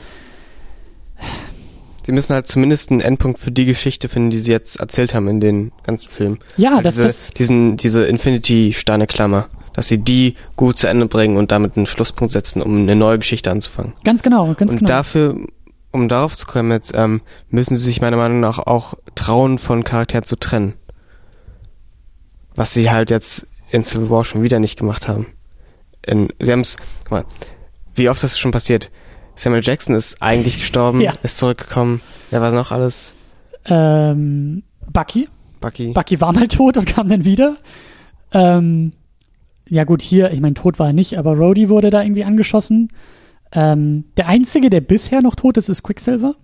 Sie 2.06 2.12
müssen 2.12 2.34
halt 2.34 2.48
zumindest 2.48 2.91
einen 2.91 2.99
Endpunkt 2.99 3.40
für 3.40 3.52
die 3.52 3.64
Geschichte 3.64 4.10
finden, 4.10 4.30
die 4.30 4.40
sie 4.40 4.52
jetzt 4.52 4.80
erzählt 4.80 5.14
haben 5.16 5.30
in 5.30 5.40
den 5.40 5.72
ganzen 5.84 6.10
Filmen. 6.10 6.40
Ja, 6.58 6.76
halt 6.76 6.86
das, 6.86 6.95
diese, 6.95 7.08
das 7.08 7.30
diesen, 7.32 7.78
diese 7.78 8.04
Infinity-Steine-Klammer, 8.04 9.48
dass 9.74 9.88
sie 9.88 9.98
die 9.98 10.36
gut 10.58 10.78
zu 10.78 10.88
Ende 10.88 11.06
bringen 11.06 11.38
und 11.38 11.54
damit 11.54 11.78
einen 11.78 11.86
Schlusspunkt 11.86 12.34
setzen, 12.34 12.62
um 12.62 12.78
eine 12.78 12.95
neue 12.95 13.20
Geschichte 13.20 13.52
anzufangen. 13.52 13.94
ganz 14.04 14.22
genau, 14.22 14.54
ganz 14.54 14.72
und 14.72 14.80
genau. 14.80 14.88
dafür, 14.88 15.38
um 15.91 16.10
darauf 16.10 16.36
zu 16.36 16.45
kommen 16.45 16.72
jetzt, 16.72 16.94
ähm, 16.94 17.22
müssen 17.49 17.78
sie 17.78 17.86
sich 17.86 18.02
meiner 18.02 18.18
Meinung 18.18 18.41
nach 18.41 18.60
auch 18.60 18.95
trauen, 19.16 19.60
von 19.60 19.86
Charakteren 19.86 20.26
zu 20.26 20.36
trennen. 20.36 20.74
Was 22.58 22.74
sie 22.74 22.92
halt 22.92 23.10
jetzt 23.12 23.48
in 23.72 23.84
Civil 23.86 24.10
War 24.10 24.26
schon 24.26 24.44
wieder 24.44 24.60
nicht 24.60 24.78
gemacht 24.78 25.08
haben. 25.08 25.28
In, 26.06 26.28
sie 26.42 26.52
haben 26.52 26.62
es, 26.62 26.76
guck 27.04 27.12
mal, 27.12 27.26
wie 27.96 28.10
oft 28.10 28.22
das 28.22 28.38
schon 28.38 28.52
passiert. 28.52 28.92
Samuel 29.36 29.64
Jackson 29.64 29.96
ist 29.96 30.22
eigentlich 30.22 30.60
gestorben, 30.60 31.00
Ja. 31.02 31.14
ist 31.24 31.38
zurückgekommen. 31.38 32.02
Wer 32.32 32.42
war 32.42 32.52
noch 32.52 32.72
alles? 32.74 33.14
ähm, 33.66 34.64
Bucky. 34.92 35.28
Bucky. 35.60 35.92
Bucky 35.92 36.20
war 36.22 36.34
mal 36.34 36.48
tot 36.48 36.78
und 36.78 36.86
kam 36.86 37.10
dann 37.10 37.26
wieder. 37.26 37.58
Ähm, 38.32 38.94
ja 39.70 39.84
gut, 39.84 40.02
hier, 40.02 40.32
ich 40.32 40.40
meine, 40.40 40.54
tot 40.54 40.80
war 40.80 40.88
er 40.88 40.94
nicht, 40.94 41.18
aber 41.18 41.34
Rhodey 41.38 41.68
wurde 41.70 41.90
da 41.90 42.02
irgendwie 42.02 42.24
angeschossen. 42.24 42.90
Ähm, 43.52 44.06
der 44.18 44.28
einzige, 44.28 44.70
der 44.70 44.82
bisher 44.82 45.22
noch 45.22 45.36
tot 45.36 45.58
ist, 45.58 45.68
ist 45.70 45.84
Quicksilver. 45.84 46.36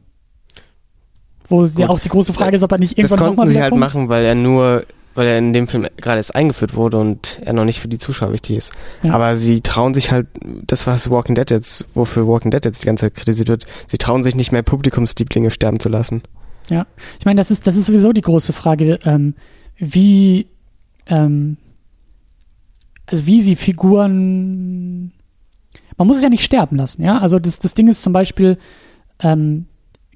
Wo 1.47 1.65
ja 1.65 1.89
auch 1.89 1.99
die 1.99 2.09
große 2.09 2.33
Frage 2.33 2.55
ist, 2.55 2.63
ob 2.63 2.71
er 2.71 2.77
nicht 2.77 2.97
das 2.97 3.11
irgendwann 3.11 3.19
konnten 3.19 3.31
nochmal 3.35 3.47
sie 3.47 3.61
halt 3.61 3.69
kommt. 3.71 3.79
machen, 3.79 4.09
weil 4.09 4.25
er 4.25 4.35
nur, 4.35 4.85
weil 5.15 5.27
er 5.27 5.37
in 5.37 5.53
dem 5.53 5.67
Film 5.67 5.87
gerade 5.97 6.17
erst 6.17 6.35
eingeführt 6.35 6.75
wurde 6.75 6.97
und 6.97 7.39
er 7.43 7.53
noch 7.53 7.65
nicht 7.65 7.79
für 7.79 7.87
die 7.87 7.97
Zuschauer 7.97 8.31
wichtig 8.31 8.57
ist. 8.57 8.73
Ja. 9.03 9.13
Aber 9.13 9.35
sie 9.35 9.61
trauen 9.61 9.93
sich 9.93 10.11
halt, 10.11 10.27
das 10.65 10.87
was 10.87 11.09
Walking 11.09 11.35
Dead 11.35 11.49
jetzt, 11.51 11.85
wofür 11.93 12.27
Walking 12.27 12.51
Dead 12.51 12.63
jetzt 12.63 12.83
die 12.83 12.87
ganze 12.87 13.05
Zeit 13.05 13.15
kritisiert 13.15 13.49
wird, 13.49 13.65
sie 13.87 13.97
trauen 13.97 14.23
sich 14.23 14.35
nicht 14.35 14.51
mehr 14.51 14.63
Publikumslieblinge 14.63 15.51
sterben 15.51 15.79
zu 15.79 15.89
lassen. 15.89 16.21
Ja, 16.69 16.87
ich 17.19 17.25
meine, 17.25 17.39
das 17.39 17.51
ist, 17.51 17.67
das 17.67 17.75
ist 17.75 17.87
sowieso 17.87 18.13
die 18.13 18.21
große 18.21 18.53
Frage, 18.53 18.99
ähm, 19.03 19.35
wie, 19.77 20.47
ähm, 21.07 21.57
also 23.05 23.25
wie 23.25 23.41
sie 23.41 23.55
Figuren, 23.55 25.11
man 25.97 26.07
muss 26.07 26.17
es 26.17 26.23
ja 26.23 26.29
nicht 26.29 26.45
sterben 26.45 26.77
lassen, 26.77 27.03
ja. 27.03 27.17
Also 27.17 27.37
das, 27.39 27.59
das 27.59 27.73
Ding 27.73 27.87
ist 27.87 28.01
zum 28.01 28.13
Beispiel, 28.13 28.57
ähm, 29.19 29.65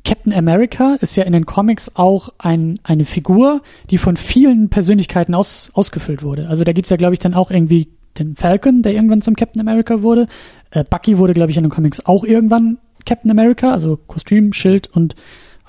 Captain 0.03 0.33
America 0.33 0.97
ist 1.01 1.15
ja 1.15 1.23
in 1.23 1.33
den 1.33 1.45
Comics 1.45 1.91
auch 1.95 2.29
ein, 2.37 2.79
eine 2.83 3.05
Figur, 3.05 3.61
die 3.89 3.97
von 3.97 4.17
vielen 4.17 4.69
Persönlichkeiten 4.69 5.33
aus, 5.33 5.71
ausgefüllt 5.73 6.23
wurde. 6.23 6.47
Also 6.47 6.63
da 6.63 6.73
gibt's 6.73 6.89
ja, 6.89 6.97
glaube 6.97 7.13
ich, 7.13 7.19
dann 7.19 7.33
auch 7.33 7.51
irgendwie 7.51 7.89
den 8.17 8.35
Falcon, 8.35 8.81
der 8.81 8.93
irgendwann 8.93 9.21
zum 9.21 9.35
Captain 9.35 9.61
America 9.61 10.01
wurde. 10.01 10.27
Äh, 10.71 10.83
Bucky 10.83 11.17
wurde, 11.17 11.33
glaube 11.33 11.51
ich, 11.51 11.57
in 11.57 11.63
den 11.63 11.69
Comics 11.71 12.05
auch 12.05 12.23
irgendwann 12.23 12.77
Captain 13.05 13.31
America, 13.31 13.71
also 13.71 13.97
Kostüm, 14.07 14.53
Schild 14.53 14.87
und 14.87 15.15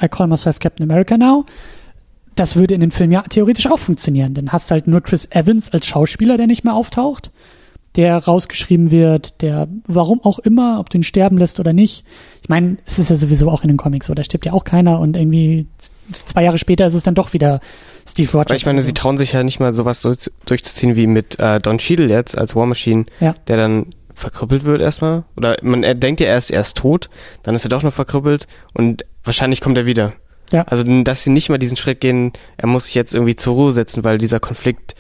I 0.03 0.09
call 0.09 0.27
myself 0.27 0.59
Captain 0.59 0.89
America 0.89 1.17
now. 1.17 1.45
Das 2.35 2.57
würde 2.57 2.75
in 2.75 2.81
den 2.81 2.91
Filmen 2.91 3.13
ja 3.13 3.23
theoretisch 3.23 3.67
auch 3.67 3.79
funktionieren. 3.79 4.35
Dann 4.35 4.53
hast 4.53 4.71
halt 4.71 4.87
nur 4.87 5.01
Chris 5.01 5.27
Evans 5.31 5.73
als 5.73 5.87
Schauspieler, 5.87 6.37
der 6.37 6.47
nicht 6.47 6.65
mehr 6.65 6.75
auftaucht, 6.75 7.33
der 7.99 8.17
rausgeschrieben 8.17 8.91
wird, 8.91 9.43
der 9.43 9.69
warum 9.87 10.23
auch 10.25 10.39
immer, 10.39 10.79
ob 10.81 10.89
du 10.89 10.99
ihn 10.99 11.03
sterben 11.03 11.37
lässt 11.37 11.59
oder 11.61 11.73
nicht. 11.75 12.05
Ich 12.43 12.49
meine, 12.49 12.79
es 12.87 12.99
ist 12.99 13.11
ja 13.11 13.17
sowieso 13.17 13.51
auch 13.51 13.63
in 13.63 13.69
den 13.69 13.77
Comics 13.77 14.07
so, 14.07 14.15
da 14.15 14.23
stirbt 14.25 14.47
ja 14.47 14.53
auch 14.55 14.65
keiner 14.65 15.01
und 15.01 15.17
irgendwie 15.17 15.67
zwei 16.25 16.45
Jahre 16.45 16.59
später 16.59 16.87
ist 16.87 16.95
es 16.95 17.03
dann 17.03 17.17
doch 17.17 17.33
wieder 17.33 17.61
Steve 18.09 18.31
Rogers. 18.31 18.47
Aber 18.47 18.55
ich 18.57 18.65
meine, 18.65 18.81
sie 18.83 18.95
trauen 18.95 19.19
sich 19.19 19.33
ja 19.33 19.43
nicht 19.43 19.59
mal 19.61 19.73
sowas 19.73 20.01
durch, 20.01 20.31
durchzuziehen 20.47 20.97
wie 20.97 21.07
mit 21.09 21.39
äh, 21.41 21.61
Don 21.61 21.79
Cheadle 21.79 22.09
jetzt 22.09 22.39
als 22.39 22.55
War 22.57 22.67
Machine, 22.67 23.05
Ja. 23.21 23.35
der 23.49 23.57
dann 23.57 23.87
verkrüppelt 24.15 24.65
wird 24.65 24.81
erstmal. 24.81 25.25
Oder 25.37 25.57
man 25.63 25.83
er 25.83 25.95
denkt 25.95 26.21
ja 26.21 26.29
erst, 26.29 26.51
er 26.53 26.61
ist 26.61 26.77
tot, 26.77 27.11
dann 27.43 27.55
ist 27.57 27.65
er 27.67 27.69
doch 27.69 27.83
noch 27.83 27.93
verkrüppelt 27.93 28.47
und 28.75 29.05
wahrscheinlich 29.25 29.61
kommt 29.61 29.77
er 29.77 29.87
wieder. 29.87 30.13
Ja. 30.53 30.63
Also, 30.63 30.85
dass 31.03 31.25
sie 31.25 31.31
nicht 31.31 31.51
mal 31.51 31.59
diesen 31.59 31.77
Schritt 31.77 32.01
gehen, 32.01 32.33
er 32.57 32.69
muss 32.69 32.87
sich 32.87 32.95
jetzt 32.95 33.13
irgendwie 33.15 33.37
zur 33.37 33.55
Ruhe 33.55 33.73
setzen, 33.73 34.05
weil 34.05 34.19
dieser 34.19 34.41
Konflikt 34.41 34.95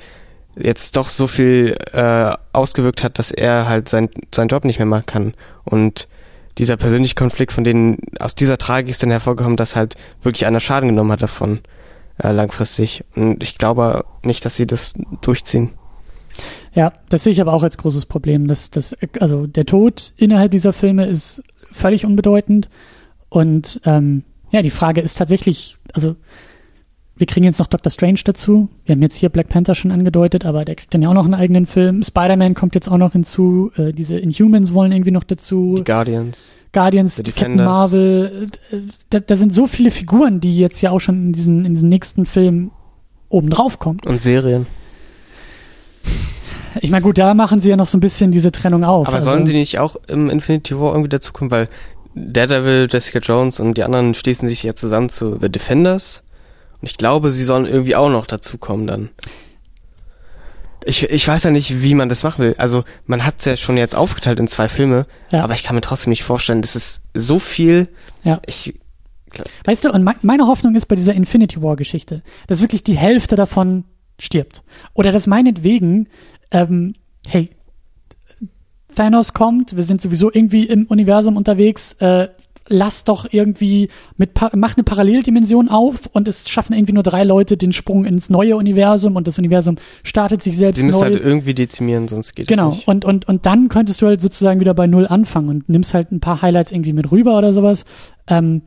jetzt 0.61 0.97
doch 0.97 1.09
so 1.09 1.27
viel 1.27 1.77
äh, 1.93 2.33
ausgewirkt 2.53 3.05
hat, 3.05 3.19
dass 3.19 3.31
er 3.31 3.69
halt 3.69 3.89
sein, 3.89 4.09
seinen 4.35 4.49
Job 4.49 4.65
nicht 4.65 4.79
mehr 4.79 4.87
machen 4.87 5.07
kann. 5.07 5.35
Und 5.65 6.09
dieser 6.59 6.77
persönliche 6.77 7.15
Konflikt, 7.15 7.53
von 7.53 7.65
denen 7.65 7.99
aus 8.19 8.35
dieser 8.35 8.59
Tragik 8.59 8.91
ist 8.91 9.03
dann 9.03 9.11
hervorgekommen, 9.11 9.57
dass 9.57 9.77
halt 9.77 9.97
wirklich 10.23 10.47
einer 10.47 10.61
Schaden 10.61 10.89
genommen 10.89 11.13
hat 11.13 11.23
davon 11.23 11.61
äh, 12.19 12.33
langfristig. 12.33 13.05
Und 13.15 13.43
ich 13.43 13.59
glaube 13.59 14.05
nicht, 14.25 14.45
dass 14.45 14.57
sie 14.57 14.67
das 14.67 14.95
durchziehen. 15.21 15.71
Ja, 16.75 16.93
das 17.09 17.25
sehe 17.25 17.33
ich 17.33 17.41
aber 17.41 17.53
auch 17.53 17.63
als 17.63 17.79
großes 17.79 18.07
Problem. 18.07 18.49
Dass, 18.49 18.71
dass, 18.71 18.97
also 19.21 19.47
der 19.47 19.67
Tod 19.67 20.13
innerhalb 20.17 20.53
dieser 20.53 20.73
Filme 20.73 21.07
ist 21.07 21.43
völlig 21.71 22.05
unbedeutend. 22.05 22.69
Und 23.29 23.81
ähm, 23.85 24.25
ja, 24.51 24.63
die 24.63 24.71
Frage 24.71 25.01
ist 25.01 25.19
tatsächlich, 25.19 25.77
also 25.93 26.17
wir 27.19 27.27
kriegen 27.27 27.45
jetzt 27.45 27.59
noch 27.59 27.66
Doctor 27.66 27.90
Strange 27.90 28.20
dazu. 28.24 28.69
Wir 28.85 28.95
haben 28.95 29.03
jetzt 29.03 29.16
hier 29.16 29.28
Black 29.28 29.49
Panther 29.49 29.74
schon 29.74 29.90
angedeutet, 29.90 30.45
aber 30.47 30.65
der 30.65 30.77
kriegt 30.77 30.95
dann 30.95 31.03
ja 31.03 31.09
auch 31.11 31.15
noch 31.15 31.24
einen 31.24 31.35
eigenen 31.35 31.66
Film. 31.66 32.03
Spider-Man 32.03 32.55
kommt 32.55 32.74
jetzt 32.74 32.89
auch 32.89 32.97
noch 32.97 33.12
hinzu. 33.12 33.70
Äh, 33.77 33.93
diese 33.93 34.16
Inhumans 34.19 34.73
wollen 34.73 34.93
irgendwie 34.93 35.11
noch 35.11 35.24
dazu. 35.24 35.74
Die 35.78 35.85
Guardians. 35.85 36.57
Guardians, 36.73 37.16
The 37.16 37.23
Captain. 37.24 37.57
Marvel. 37.57 38.49
äh, 38.70 38.77
Da, 39.11 39.20
da 39.20 39.36
sind 39.36 39.53
so 39.53 39.66
viele 39.66 39.90
Figuren, 39.90 40.40
die 40.40 40.57
jetzt 40.59 40.81
ja 40.81 40.90
auch 40.90 41.01
schon 41.01 41.27
in 41.27 41.32
diesen, 41.32 41.65
in 41.65 41.74
diesen 41.74 41.89
nächsten 41.89 42.24
Film 42.27 42.70
obendrauf 43.28 43.78
kommen. 43.78 43.99
Und 44.07 44.23
Serien. 44.23 44.66
Ich 46.81 46.90
meine, 46.90 47.03
gut, 47.03 47.19
da 47.19 47.35
machen 47.35 47.61
sie 47.61 47.70
ja 47.70 47.77
noch 47.77 47.86
so 47.86 47.97
ein 47.97 48.01
bisschen 48.01 48.31
diese 48.31 48.53
Trennung 48.53 48.85
auf. 48.85 49.07
Aber 49.09 49.16
Also- 49.16 49.31
sollen 49.31 49.47
sie 49.47 49.55
nicht 49.57 49.78
auch 49.78 49.97
im 50.07 50.31
Infinity 50.31 50.78
War 50.78 50.93
irgendwie 50.93 51.09
dazukommen? 51.09 51.51
Weil 51.51 51.69
Daredevil, 52.15 52.89
Jessica 52.90 53.19
Jones 53.20 53.61
und 53.61 53.77
die 53.78 53.82
anderen 53.85 54.15
schließen 54.15 54.49
sich 54.49 54.62
ja 54.62 54.74
zusammen 54.74 55.09
zu 55.09 55.39
The 55.40 55.49
Defenders. 55.51 56.23
Und 56.81 56.89
ich 56.91 56.97
glaube, 56.97 57.31
sie 57.31 57.45
sollen 57.45 57.67
irgendwie 57.67 57.97
auch 57.97 58.11
noch 58.11 58.27
dazukommen 58.27 58.87
dann. 58.87 59.09
Ich, 60.85 61.03
ich 61.03 61.27
weiß 61.27 61.43
ja 61.43 61.51
nicht, 61.51 61.83
wie 61.83 61.95
man 61.95 62.09
das 62.09 62.23
machen 62.23 62.43
will. 62.45 62.55
Also 62.57 62.85
man 63.05 63.25
hat 63.25 63.37
es 63.41 63.45
ja 63.45 63.57
schon 63.57 63.77
jetzt 63.77 63.97
aufgeteilt 63.97 64.39
in 64.39 64.47
zwei 64.49 64.69
Filme, 64.69 65.07
Ja. 65.31 65.43
aber 65.45 65.55
ich 65.55 65.65
kann 65.65 65.75
mir 65.75 65.81
trotzdem 65.83 66.11
nicht 66.11 66.23
vorstellen, 66.23 66.63
das 66.63 66.77
ist 66.77 67.03
so 67.15 67.39
viel. 67.39 67.89
Ja. 68.25 68.41
Ich, 68.47 68.75
Weißt 69.65 69.85
du, 69.85 69.93
und 69.93 70.03
mei- 70.05 70.17
meine 70.23 70.47
Hoffnung 70.47 70.75
ist 70.75 70.87
bei 70.87 70.97
dieser 70.97 71.13
Infinity 71.13 71.61
War 71.61 71.77
Geschichte, 71.77 72.23
dass 72.47 72.63
wirklich 72.63 72.83
die 72.83 72.97
Hälfte 72.97 73.37
davon 73.37 73.85
stirbt. 74.19 74.63
Oder 74.95 75.13
dass 75.13 75.27
meinetwegen, 75.27 76.09
ähm, 76.51 76.95
hey, 77.27 77.51
Thanos 78.95 79.35
kommt, 79.35 79.77
wir 79.77 79.83
sind 79.85 80.01
sowieso 80.01 80.33
irgendwie 80.33 80.65
im 80.65 80.87
Universum 80.87 81.37
unterwegs, 81.37 81.93
äh, 82.01 82.29
lass 82.69 83.05
doch 83.05 83.27
irgendwie 83.31 83.89
mit 84.16 84.31
mach 84.55 84.77
eine 84.77 84.85
Paralleldimension 84.85 85.69
auf 85.69 86.07
und 86.12 86.28
es 86.28 86.49
schaffen 86.49 86.74
irgendwie 86.74 86.93
nur 86.93 87.03
drei 87.03 87.24
Leute 87.24 87.57
den 87.57 87.73
Sprung 87.73 88.05
ins 88.05 88.31
neue 88.31 88.57
Universum 88.57 89.16
und 89.16 89.27
das 89.27 89.39
Universum 89.39 89.77
startet 90.03 90.43
sich 90.43 90.57
selbst 90.57 90.78
sie 90.78 90.86
müssen 90.86 90.99
neu. 91.01 91.05
halt 91.07 91.16
irgendwie 91.16 91.55
dezimieren, 91.55 92.09
sonst 92.09 92.35
geht 92.35 92.49
Genau, 92.49 92.70
es 92.70 92.77
nicht. 92.77 92.89
und, 92.89 93.05
und, 93.05 93.28
und 93.28 93.47
dann 93.47 93.69
könntest 93.69 94.03
du 94.03 94.07
halt 94.07 94.20
sozusagen 94.20 94.61
wieder 94.61 94.74
bei 94.74 94.86
Null 94.86 95.07
anfangen 95.07 95.49
und 95.49 95.69
nimmst 95.69 95.95
halt 95.95 96.12
ein 96.12 96.20
paar 96.20 96.43
Highlights 96.43 96.70
irgendwie 96.73 96.93
mit 96.93 97.11
rüber 97.11 97.39
oder 97.39 97.53
sowas. 97.53 97.85
Ähm, 98.28 98.62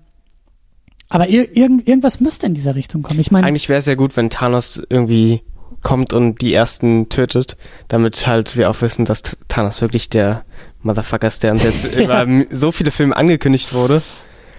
aber 1.09 1.27
ir 1.27 1.55
irgend, 1.55 1.87
irgendwas 1.87 2.19
müsste 2.21 2.45
in 2.45 2.53
dieser 2.53 2.75
Richtung 2.75 3.03
kommen. 3.03 3.19
Ich 3.19 3.31
meine, 3.31 3.45
Eigentlich 3.45 3.67
wäre 3.69 3.79
es 3.79 3.85
ja 3.85 3.95
gut, 3.95 4.15
wenn 4.15 4.29
Thanos 4.29 4.81
irgendwie 4.89 5.41
kommt 5.81 6.13
und 6.13 6.41
die 6.41 6.53
ersten 6.53 7.09
tötet, 7.09 7.57
damit 7.87 8.27
halt 8.27 8.55
wir 8.55 8.69
auch 8.69 8.81
wissen, 8.81 9.03
dass 9.05 9.21
Thanos 9.47 9.81
wirklich 9.81 10.09
der 10.09 10.43
Motherfucker 10.83 11.27
ist, 11.27 11.43
der 11.43 11.51
uns 11.51 11.63
jetzt 11.63 11.85
über 11.95 12.25
so 12.51 12.71
viele 12.71 12.91
Filme 12.91 13.15
angekündigt 13.15 13.73
wurde. 13.73 14.01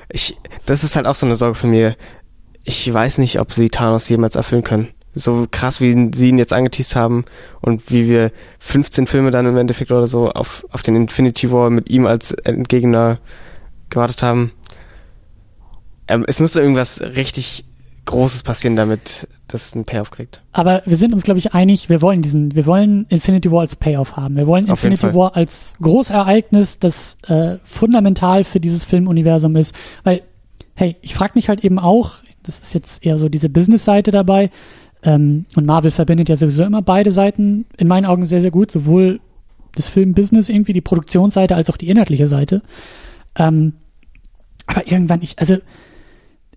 Ich, 0.09 0.37
das 0.67 0.85
ist 0.85 0.97
halt 0.97 1.07
auch 1.07 1.15
so 1.15 1.27
eine 1.27 1.37
Sorge 1.37 1.55
von 1.55 1.71
mir. 1.71 1.97
Ich 2.65 2.93
weiß 2.93 3.19
nicht, 3.19 3.41
ob 3.41 3.53
sie 3.53 3.71
Thanos 3.71 4.09
jemals 4.09 4.37
erfüllen 4.37 4.63
können. 4.63 4.89
So 5.15 5.47
krass, 5.51 5.81
wie 5.81 6.11
sie 6.15 6.29
ihn 6.29 6.39
jetzt 6.39 6.53
angeteased 6.53 6.97
haben 6.97 7.25
und 7.61 7.91
wie 7.91 8.09
wir 8.09 8.33
15 8.61 9.07
Filme 9.07 9.31
dann 9.31 9.47
im 9.47 9.59
Endeffekt 9.59 9.93
oder 9.93 10.07
so 10.07 10.31
auf, 10.31 10.65
auf 10.71 10.83
den 10.83 10.97
Infinity 10.97 11.51
War 11.51 11.69
mit 11.69 11.91
ihm 11.91 12.07
als 12.07 12.33
Entgegner 12.33 13.19
gewartet 13.91 14.23
haben. 14.23 14.53
Ähm, 16.09 16.25
es 16.27 16.41
müsste 16.41 16.61
irgendwas 16.61 17.01
richtig 17.01 17.65
Großes 18.07 18.43
passieren, 18.43 18.75
damit 18.75 19.29
das 19.53 19.75
einen 19.75 19.85
Payoff 19.85 20.11
kriegt. 20.11 20.43
aber 20.53 20.83
wir 20.87 20.97
sind 20.97 21.13
uns, 21.13 21.23
glaube 21.23 21.39
ich, 21.39 21.55
einig, 21.55 21.89
wir 21.89 22.03
wollen 22.03 22.23
diesen, 22.23 22.55
wir 22.55 22.67
wollen 22.67 23.07
Infinity 23.09 23.51
War 23.51 23.61
als 23.61 23.77
Payoff 23.77 24.17
haben. 24.17 24.37
Wir 24.37 24.47
wollen 24.47 24.71
Auf 24.71 24.85
Infinity. 24.85 25.15
War 25.15 25.37
als 25.37 25.75
Großereignis, 25.81 26.79
das 26.79 27.19
äh, 27.29 27.59
fundamental 27.65 28.45
für 28.45 28.61
dieses 28.61 28.85
Filmuniversum 28.85 29.57
ist. 29.57 29.75
Weil, 30.05 30.23
hey, 30.75 30.97
ich 31.03 31.15
frage 31.15 31.33
mich 31.35 31.49
halt 31.49 31.65
eben 31.65 31.79
auch, 31.79 32.15
das 32.43 32.59
ist 32.59 32.75
jetzt 32.75 33.05
eher 33.05 33.19
so 33.19 33.29
diese 33.29 33.49
Business-Seite 33.49 34.11
dabei, 34.11 34.51
ähm, 35.03 35.47
und 35.57 35.67
Marvel 35.67 35.91
verbindet 35.91 36.29
ja 36.29 36.37
sowieso 36.37 36.65
immer 36.65 36.83
beide 36.83 37.11
Seiten 37.11 37.67
in 37.77 37.89
meinen 37.89 38.07
Augen 38.07 38.25
sehr, 38.25 38.41
sehr 38.41 38.51
gut, 38.51 38.71
sowohl 38.71 39.21
das 39.75 39.89
Film-Business 39.89 40.49
irgendwie, 40.49 40.73
die 40.73 40.81
Produktionsseite, 40.81 41.57
als 41.57 41.71
auch 41.71 41.77
die 41.77 41.89
inhaltliche 41.89 42.29
Seite. 42.29 42.63
Ähm, 43.37 43.75
aber 44.67 44.87
irgendwann, 44.87 45.23
ich, 45.23 45.39
also, 45.39 45.57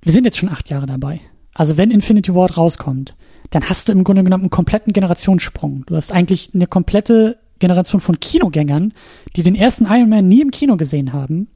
wir 0.01 0.11
sind 0.11 0.25
jetzt 0.25 0.37
schon 0.37 0.49
acht 0.49 0.69
Jahre 0.69 0.85
dabei. 0.85 1.19
Also 1.55 1.77
wenn 1.77 1.89
Infinity 1.89 2.35
Ward 2.35 2.57
rauskommt, 2.57 3.15
dann 3.49 3.67
hast 3.69 3.87
du 3.89 3.93
im 3.93 4.03
Grunde 4.03 4.23
genommen 4.23 4.43
einen 4.43 4.49
kompletten 4.51 4.93
Generationssprung. 4.93 5.83
Du 5.87 5.95
hast 5.95 6.11
eigentlich 6.11 6.51
eine 6.53 6.67
komplette 6.67 7.37
Generation 7.59 8.01
von 8.01 8.19
Kinogängern, 8.19 8.93
die 9.35 9.41
den 9.43 9.55
ersten 9.55 9.85
Iron 9.85 10.09
Man 10.09 10.27
nie 10.27 10.41
im 10.41 10.51
Kino 10.51 10.75
gesehen 10.77 11.13
haben, 11.13 11.47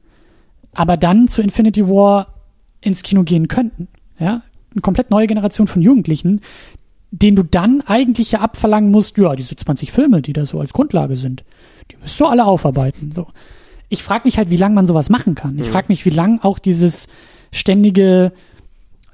aber 0.72 0.96
dann 0.96 1.28
zu 1.28 1.42
Infinity 1.42 1.86
War 1.86 2.34
ins 2.80 3.02
Kino 3.02 3.22
gehen 3.22 3.46
könnten. 3.48 3.86
Ja, 4.18 4.42
eine 4.72 4.80
komplett 4.82 5.10
neue 5.10 5.26
Generation 5.26 5.66
von 5.68 5.82
Jugendlichen, 5.82 6.40
denen 7.10 7.36
du 7.36 7.42
dann 7.42 7.82
eigentlich 7.86 8.32
ja 8.32 8.40
abverlangen 8.40 8.90
musst, 8.90 9.18
ja, 9.18 9.34
diese 9.36 9.56
20 9.56 9.92
Filme, 9.92 10.22
die 10.22 10.32
da 10.32 10.46
so 10.46 10.60
als 10.60 10.72
Grundlage 10.72 11.16
sind, 11.16 11.44
die 11.90 11.96
müsst 11.96 12.18
du 12.20 12.24
alle 12.26 12.46
aufarbeiten. 12.46 13.12
So. 13.14 13.26
Ich 13.88 14.02
frage 14.02 14.22
mich 14.24 14.38
halt, 14.38 14.48
wie 14.48 14.56
lange 14.56 14.76
man 14.76 14.86
sowas 14.86 15.10
machen 15.10 15.34
kann. 15.34 15.58
Ich 15.58 15.66
Mhm. 15.68 15.72
frage 15.72 15.86
mich, 15.88 16.06
wie 16.06 16.10
lang 16.10 16.40
auch 16.42 16.58
dieses 16.58 17.08
ständige 17.52 18.32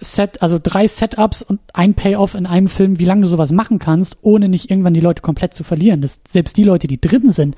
Set, 0.01 0.43
also 0.43 0.59
drei 0.63 0.87
Setups 0.87 1.43
und 1.43 1.61
ein 1.73 1.95
Payoff 1.95 2.35
in 2.35 2.47
einem 2.47 2.69
Film, 2.69 2.99
wie 2.99 3.05
lange 3.05 3.23
du 3.23 3.29
sowas 3.29 3.51
machen 3.51 3.79
kannst, 3.79 4.19
ohne 4.23 4.49
nicht 4.49 4.71
irgendwann 4.71 4.95
die 4.95 5.01
Leute 5.01 5.23
komplett 5.23 5.55
zu 5.55 5.65
verlieren. 5.65 6.03
Das, 6.03 6.21
selbst 6.31 6.57
die 6.57 6.65
Leute, 6.65 6.87
die 6.87 7.01
drin 7.01 7.33
sind, 7.33 7.57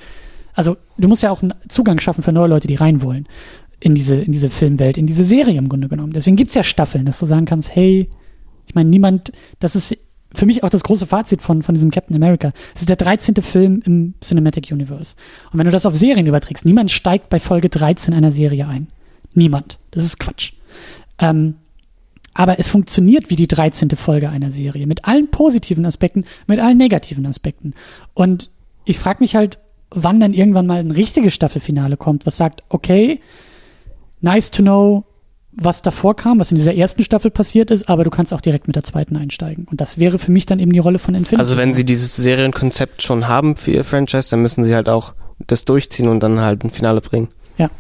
also 0.55 0.77
du 0.97 1.09
musst 1.09 1.23
ja 1.23 1.31
auch 1.31 1.43
einen 1.43 1.55
Zugang 1.69 2.01
schaffen 2.01 2.23
für 2.23 2.33
neue 2.33 2.49
Leute, 2.49 2.69
die 2.69 2.75
rein 2.75 3.03
wollen 3.03 3.29
in 3.81 3.95
diese, 3.95 4.17
in 4.17 4.33
diese 4.33 4.49
Filmwelt, 4.49 4.99
in 4.99 5.07
diese 5.07 5.25
Serie 5.25 5.59
im 5.59 5.69
Grunde 5.69 5.89
genommen. 5.89 6.13
Deswegen 6.13 6.37
gibt's 6.37 6.55
ja 6.55 6.63
Staffeln, 6.63 7.07
dass 7.07 7.19
du 7.19 7.27
sagen 7.27 7.45
kannst, 7.45 7.75
hey, 7.75 8.09
ich 8.67 8.75
meine, 8.75 8.91
niemand, 8.91 9.33
das 9.61 9.77
ist 9.77 9.97
für 10.35 10.47
mich 10.47 10.63
auch 10.63 10.71
das 10.71 10.85
große 10.85 11.07
Fazit 11.07 11.43
von, 11.43 11.63
von 11.63 11.75
diesem 11.75 11.91
Captain 11.91 12.17
America. 12.17 12.53
Es 12.75 12.83
ist 12.83 12.89
der 12.89 12.97
13. 12.97 13.37
Film 13.37 13.83
im 13.85 14.15
Cinematic 14.21 14.71
Universe. 14.71 15.15
Und 15.53 15.59
wenn 15.59 15.67
du 15.67 15.73
das 15.73 15.87
auf 15.87 15.97
Serien 15.97 16.27
überträgst, 16.27 16.65
niemand 16.65 16.91
steigt 16.91 17.31
bei 17.31 17.39
Folge 17.39 17.69
13 17.69 18.13
einer 18.13 18.31
Serie 18.31 18.67
ein. 18.67 18.89
Niemand. 19.33 19.79
Das 19.91 20.05
ist 20.05 20.19
Quatsch. 20.19 20.53
Ähm, 21.19 21.55
aber 22.35 22.59
es 22.59 22.69
funktioniert 22.69 23.31
wie 23.31 23.37
die 23.37 23.49
13. 23.49 23.91
Folge 23.91 24.31
einer 24.31 24.51
Serie. 24.51 24.87
Mit 24.87 25.05
allen 25.07 25.31
positiven 25.31 25.85
Aspekten, 25.85 26.25
mit 26.47 26.61
allen 26.61 26.79
negativen 26.79 27.27
Aspekten. 27.27 27.75
Und 28.15 28.51
ich 28.85 28.99
frage 28.99 29.19
mich 29.21 29.35
halt, 29.35 29.59
wann 29.91 30.21
dann 30.21 30.35
irgendwann 30.35 30.67
mal 30.67 30.81
ein 30.81 30.91
richtiges 30.91 31.35
Staffelfinale 31.35 31.97
kommt, 31.97 32.27
was 32.27 32.37
sagt, 32.37 32.63
okay, 32.69 33.21
nice 34.21 34.51
to 34.51 34.63
know, 34.63 35.05
was 35.53 35.83
davor 35.83 36.15
kam, 36.15 36.39
was 36.39 36.51
in 36.51 36.57
dieser 36.57 36.75
ersten 36.75 37.03
Staffel 37.03 37.31
passiert 37.31 37.71
ist, 37.71 37.89
aber 37.89 38.05
du 38.05 38.11
kannst 38.11 38.33
auch 38.33 38.41
direkt 38.41 38.67
mit 38.67 38.77
der 38.77 38.85
zweiten 38.85 39.17
einsteigen. 39.17 39.67
Und 39.71 39.81
das 39.81 39.99
wäre 39.99 40.19
für 40.19 40.31
mich 40.31 40.47
dann 40.47 40.61
eben 40.61 40.73
die 40.73 40.79
Rolle 40.79 40.99
von 40.99 41.15
Infinity. 41.15 41.41
Also 41.41 41.57
wenn 41.57 41.75
sie 41.75 41.85
dieses 41.85 42.15
Serienkonzept 42.17 43.03
schon 43.03 43.27
haben 43.27 43.57
für 43.57 43.73
ihr 43.73 43.85
Franchise, 43.85 44.31
dann 44.31 44.43
müssen 44.43 44.63
sie 44.63 44.75
halt 44.75 44.89
auch 44.89 45.15
das 45.47 45.65
durchziehen 45.65 46.09
und 46.09 46.23
dann 46.23 46.41
halt 46.41 46.65
ein 46.65 46.71
Finale 46.71 47.01
bringen. 47.01 47.29
Ja. 47.57 47.71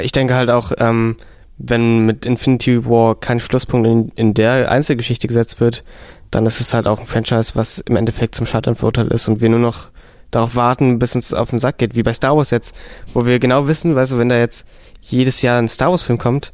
Ich 0.00 0.12
denke 0.12 0.34
halt 0.34 0.50
auch, 0.50 0.72
ähm, 0.78 1.16
wenn 1.58 2.06
mit 2.06 2.26
Infinity 2.26 2.84
War 2.84 3.14
kein 3.14 3.40
Schlusspunkt 3.40 3.86
in, 3.86 4.08
in 4.16 4.34
der 4.34 4.70
Einzelgeschichte 4.70 5.28
gesetzt 5.28 5.60
wird, 5.60 5.84
dann 6.30 6.46
ist 6.46 6.60
es 6.60 6.74
halt 6.74 6.86
auch 6.86 7.00
ein 7.00 7.06
Franchise, 7.06 7.52
was 7.54 7.78
im 7.78 7.96
Endeffekt 7.96 8.34
zum 8.34 8.46
Scheitern 8.46 8.74
verurteilt 8.74 9.12
ist 9.12 9.28
und 9.28 9.40
wir 9.40 9.48
nur 9.48 9.60
noch 9.60 9.88
darauf 10.30 10.56
warten, 10.56 10.98
bis 10.98 11.14
uns 11.14 11.32
auf 11.32 11.50
den 11.50 11.60
Sack 11.60 11.78
geht, 11.78 11.94
wie 11.94 12.02
bei 12.02 12.12
Star 12.12 12.36
Wars 12.36 12.50
jetzt, 12.50 12.74
wo 13.12 13.24
wir 13.24 13.38
genau 13.38 13.68
wissen, 13.68 13.94
weißt 13.94 14.12
du, 14.12 14.18
wenn 14.18 14.28
da 14.28 14.38
jetzt 14.38 14.66
jedes 15.00 15.42
Jahr 15.42 15.58
ein 15.58 15.68
Star 15.68 15.90
Wars 15.90 16.02
Film 16.02 16.18
kommt, 16.18 16.52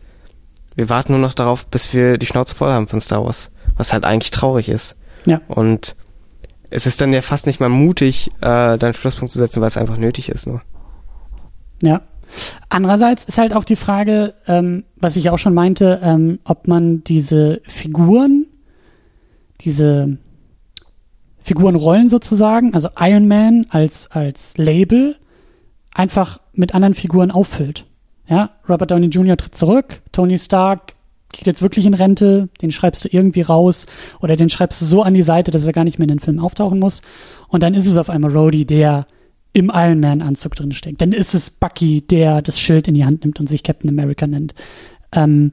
wir 0.77 0.89
warten 0.89 1.13
nur 1.13 1.21
noch 1.21 1.33
darauf, 1.33 1.67
bis 1.67 1.93
wir 1.95 2.19
die 2.19 2.27
Schnauze 2.27 2.55
voll 2.55 2.73
haben 2.73 2.89
von 2.89 3.01
Star 3.01 3.25
Wars, 3.25 3.51
was 3.77 3.93
halt 3.93 4.05
eigentlich 4.05 4.31
traurig 4.31 4.69
ist. 4.69 4.97
Ja. 5.27 5.41
Und 5.49 5.97
es 6.71 6.87
ist 6.87 7.01
dann 7.01 7.13
ja 7.13 7.23
fast 7.23 7.47
nicht 7.47 7.61
mal 7.61 7.69
mutig, 7.69 8.29
äh, 8.41 8.77
da 8.77 8.79
einen 8.79 8.95
Schlusspunkt 8.95 9.33
zu 9.33 9.39
setzen, 9.39 9.61
weil 9.61 9.69
es 9.69 9.77
einfach 9.77 9.97
nötig 9.97 10.29
ist 10.29 10.47
nur. 10.47 10.63
Ja. 11.83 12.03
Andererseits 12.69 13.25
ist 13.25 13.39
halt 13.39 13.55
auch 13.55 13.65
die 13.65 13.77
Frage, 13.77 14.35
ähm, 14.47 14.85
was 14.97 15.17
ich 15.17 15.31
auch 15.31 15.39
schon 15.39 15.55
meinte, 15.55 16.01
ähm, 16.03 16.39
ob 16.45 16.69
man 16.69 17.03
diese 17.05 17.61
Figuren, 17.67 18.47
diese 19.61 20.19
Figurenrollen 21.43 22.09
sozusagen, 22.09 22.75
also 22.75 22.89
Iron 22.99 23.27
Man 23.27 23.67
als, 23.71 24.11
als 24.11 24.57
Label, 24.57 25.17
einfach 25.93 26.41
mit 26.53 26.75
anderen 26.75 26.95
Figuren 26.95 27.31
auffüllt. 27.31 27.87
Ja, 28.29 28.51
Robert 28.69 28.91
Downey 28.91 29.09
Jr. 29.09 29.37
tritt 29.37 29.57
zurück, 29.57 30.03
Tony 30.13 30.39
Stark 30.39 30.95
geht 31.33 31.47
jetzt 31.47 31.63
wirklich 31.63 31.87
in 31.87 31.95
Rente, 31.95 32.49
den 32.61 32.73
schreibst 32.73 33.05
du 33.05 33.09
irgendwie 33.11 33.43
raus 33.43 33.87
oder 34.21 34.37
den 34.37 34.49
schreibst 34.49 34.81
du 34.81 34.85
so 34.85 35.03
an 35.03 35.15
die 35.15 35.23
Seite, 35.23 35.51
dass 35.51 35.67
er 35.67 35.73
gar 35.73 35.85
nicht 35.85 35.99
mehr 35.99 36.05
in 36.05 36.17
den 36.17 36.21
Film 36.21 36.39
auftauchen 36.39 36.79
muss. 36.79 37.03
Und 37.49 37.63
dann 37.63 37.75
ist 37.75 37.87
es 37.87 37.97
auf 37.97 38.11
einmal 38.11 38.37
Rhodey, 38.37 38.65
der 38.65 39.07
im 39.53 39.71
Iron 39.75 40.01
Man 40.01 40.23
Anzug 40.23 40.55
drin 40.55 40.73
steckt. 40.73 41.01
Dann 41.01 41.13
ist 41.13 41.35
es 41.35 41.51
Bucky, 41.51 42.03
der 42.03 42.43
das 42.43 42.61
Schild 42.61 42.89
in 42.89 42.95
die 42.95 43.05
Hand 43.05 43.25
nimmt 43.25 43.41
und 43.41 43.49
sich 43.49 43.63
Captain 43.63 43.91
America 43.91 44.27
nennt. 44.27 44.55
Ähm, 45.13 45.53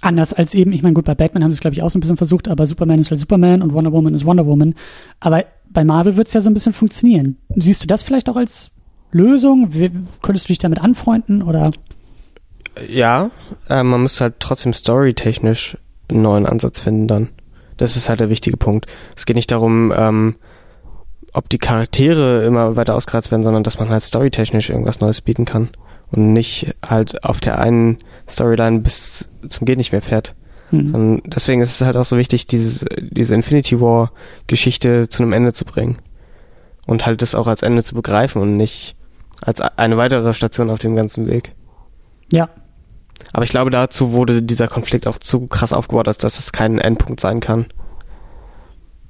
anders 0.00 0.32
als 0.32 0.54
eben, 0.54 0.72
ich 0.72 0.82
meine, 0.82 0.94
gut, 0.94 1.04
bei 1.04 1.14
Batman 1.14 1.44
haben 1.44 1.52
sie 1.52 1.56
es, 1.56 1.60
glaube 1.60 1.74
ich, 1.74 1.82
auch 1.82 1.90
so 1.90 1.98
ein 1.98 2.00
bisschen 2.00 2.16
versucht, 2.16 2.48
aber 2.48 2.64
Superman 2.64 2.98
ist 2.98 3.10
halt 3.10 3.20
Superman 3.20 3.62
und 3.62 3.74
Wonder 3.74 3.92
Woman 3.92 4.14
ist 4.14 4.24
Wonder 4.24 4.46
Woman. 4.46 4.74
Aber 5.20 5.44
bei 5.68 5.84
Marvel 5.84 6.16
wird 6.16 6.28
es 6.28 6.34
ja 6.34 6.40
so 6.40 6.50
ein 6.50 6.54
bisschen 6.54 6.72
funktionieren. 6.72 7.36
Siehst 7.56 7.82
du 7.82 7.86
das 7.86 8.02
vielleicht 8.02 8.28
auch 8.28 8.36
als 8.36 8.70
Lösung? 9.12 9.74
Wie, 9.74 9.90
könntest 10.22 10.46
du 10.46 10.48
dich 10.48 10.58
damit 10.58 10.80
anfreunden 10.80 11.42
oder? 11.42 11.72
Ja, 12.88 13.30
äh, 13.68 13.82
man 13.82 14.02
muss 14.02 14.20
halt 14.20 14.34
trotzdem 14.40 14.72
storytechnisch 14.72 15.76
einen 16.08 16.22
neuen 16.22 16.46
Ansatz 16.46 16.80
finden 16.80 17.06
dann. 17.06 17.28
Das 17.76 17.96
ist 17.96 18.08
halt 18.08 18.20
der 18.20 18.30
wichtige 18.30 18.56
Punkt. 18.56 18.86
Es 19.16 19.26
geht 19.26 19.36
nicht 19.36 19.50
darum, 19.50 19.92
ähm, 19.96 20.36
ob 21.32 21.48
die 21.48 21.58
Charaktere 21.58 22.44
immer 22.44 22.76
weiter 22.76 22.94
ausgereizt 22.94 23.30
werden, 23.30 23.42
sondern 23.42 23.62
dass 23.62 23.78
man 23.78 23.88
halt 23.88 24.02
storytechnisch 24.02 24.70
irgendwas 24.70 25.00
Neues 25.00 25.20
bieten 25.20 25.44
kann 25.44 25.68
und 26.10 26.32
nicht 26.32 26.74
halt 26.84 27.24
auf 27.24 27.40
der 27.40 27.58
einen 27.58 27.98
Storyline 28.28 28.80
bis 28.80 29.30
zum 29.48 29.64
geht 29.64 29.78
nicht 29.78 29.92
mehr 29.92 30.02
fährt. 30.02 30.34
Hm. 30.70 30.88
Sondern 30.88 31.22
deswegen 31.24 31.60
ist 31.60 31.80
es 31.80 31.86
halt 31.86 31.96
auch 31.96 32.04
so 32.04 32.16
wichtig, 32.16 32.46
dieses, 32.46 32.84
diese 32.98 33.34
Infinity 33.34 33.80
War 33.80 34.12
Geschichte 34.46 35.08
zu 35.08 35.22
einem 35.22 35.32
Ende 35.32 35.52
zu 35.52 35.64
bringen. 35.64 35.98
Und 36.86 37.06
halt 37.06 37.22
das 37.22 37.34
auch 37.34 37.46
als 37.46 37.62
Ende 37.62 37.84
zu 37.84 37.94
begreifen 37.94 38.42
und 38.42 38.56
nicht 38.56 38.96
als 39.40 39.60
eine 39.60 39.96
weitere 39.96 40.34
Station 40.34 40.70
auf 40.70 40.78
dem 40.78 40.96
ganzen 40.96 41.26
Weg. 41.26 41.54
Ja, 42.32 42.48
Aber 43.32 43.44
ich 43.44 43.50
glaube, 43.50 43.70
dazu 43.70 44.12
wurde 44.12 44.42
dieser 44.42 44.68
Konflikt 44.68 45.06
auch 45.06 45.18
zu 45.18 45.46
krass 45.46 45.72
aufgebaut, 45.72 46.08
als 46.08 46.18
dass 46.18 46.38
es 46.38 46.52
kein 46.52 46.78
Endpunkt 46.78 47.20
sein 47.20 47.40
kann. 47.40 47.66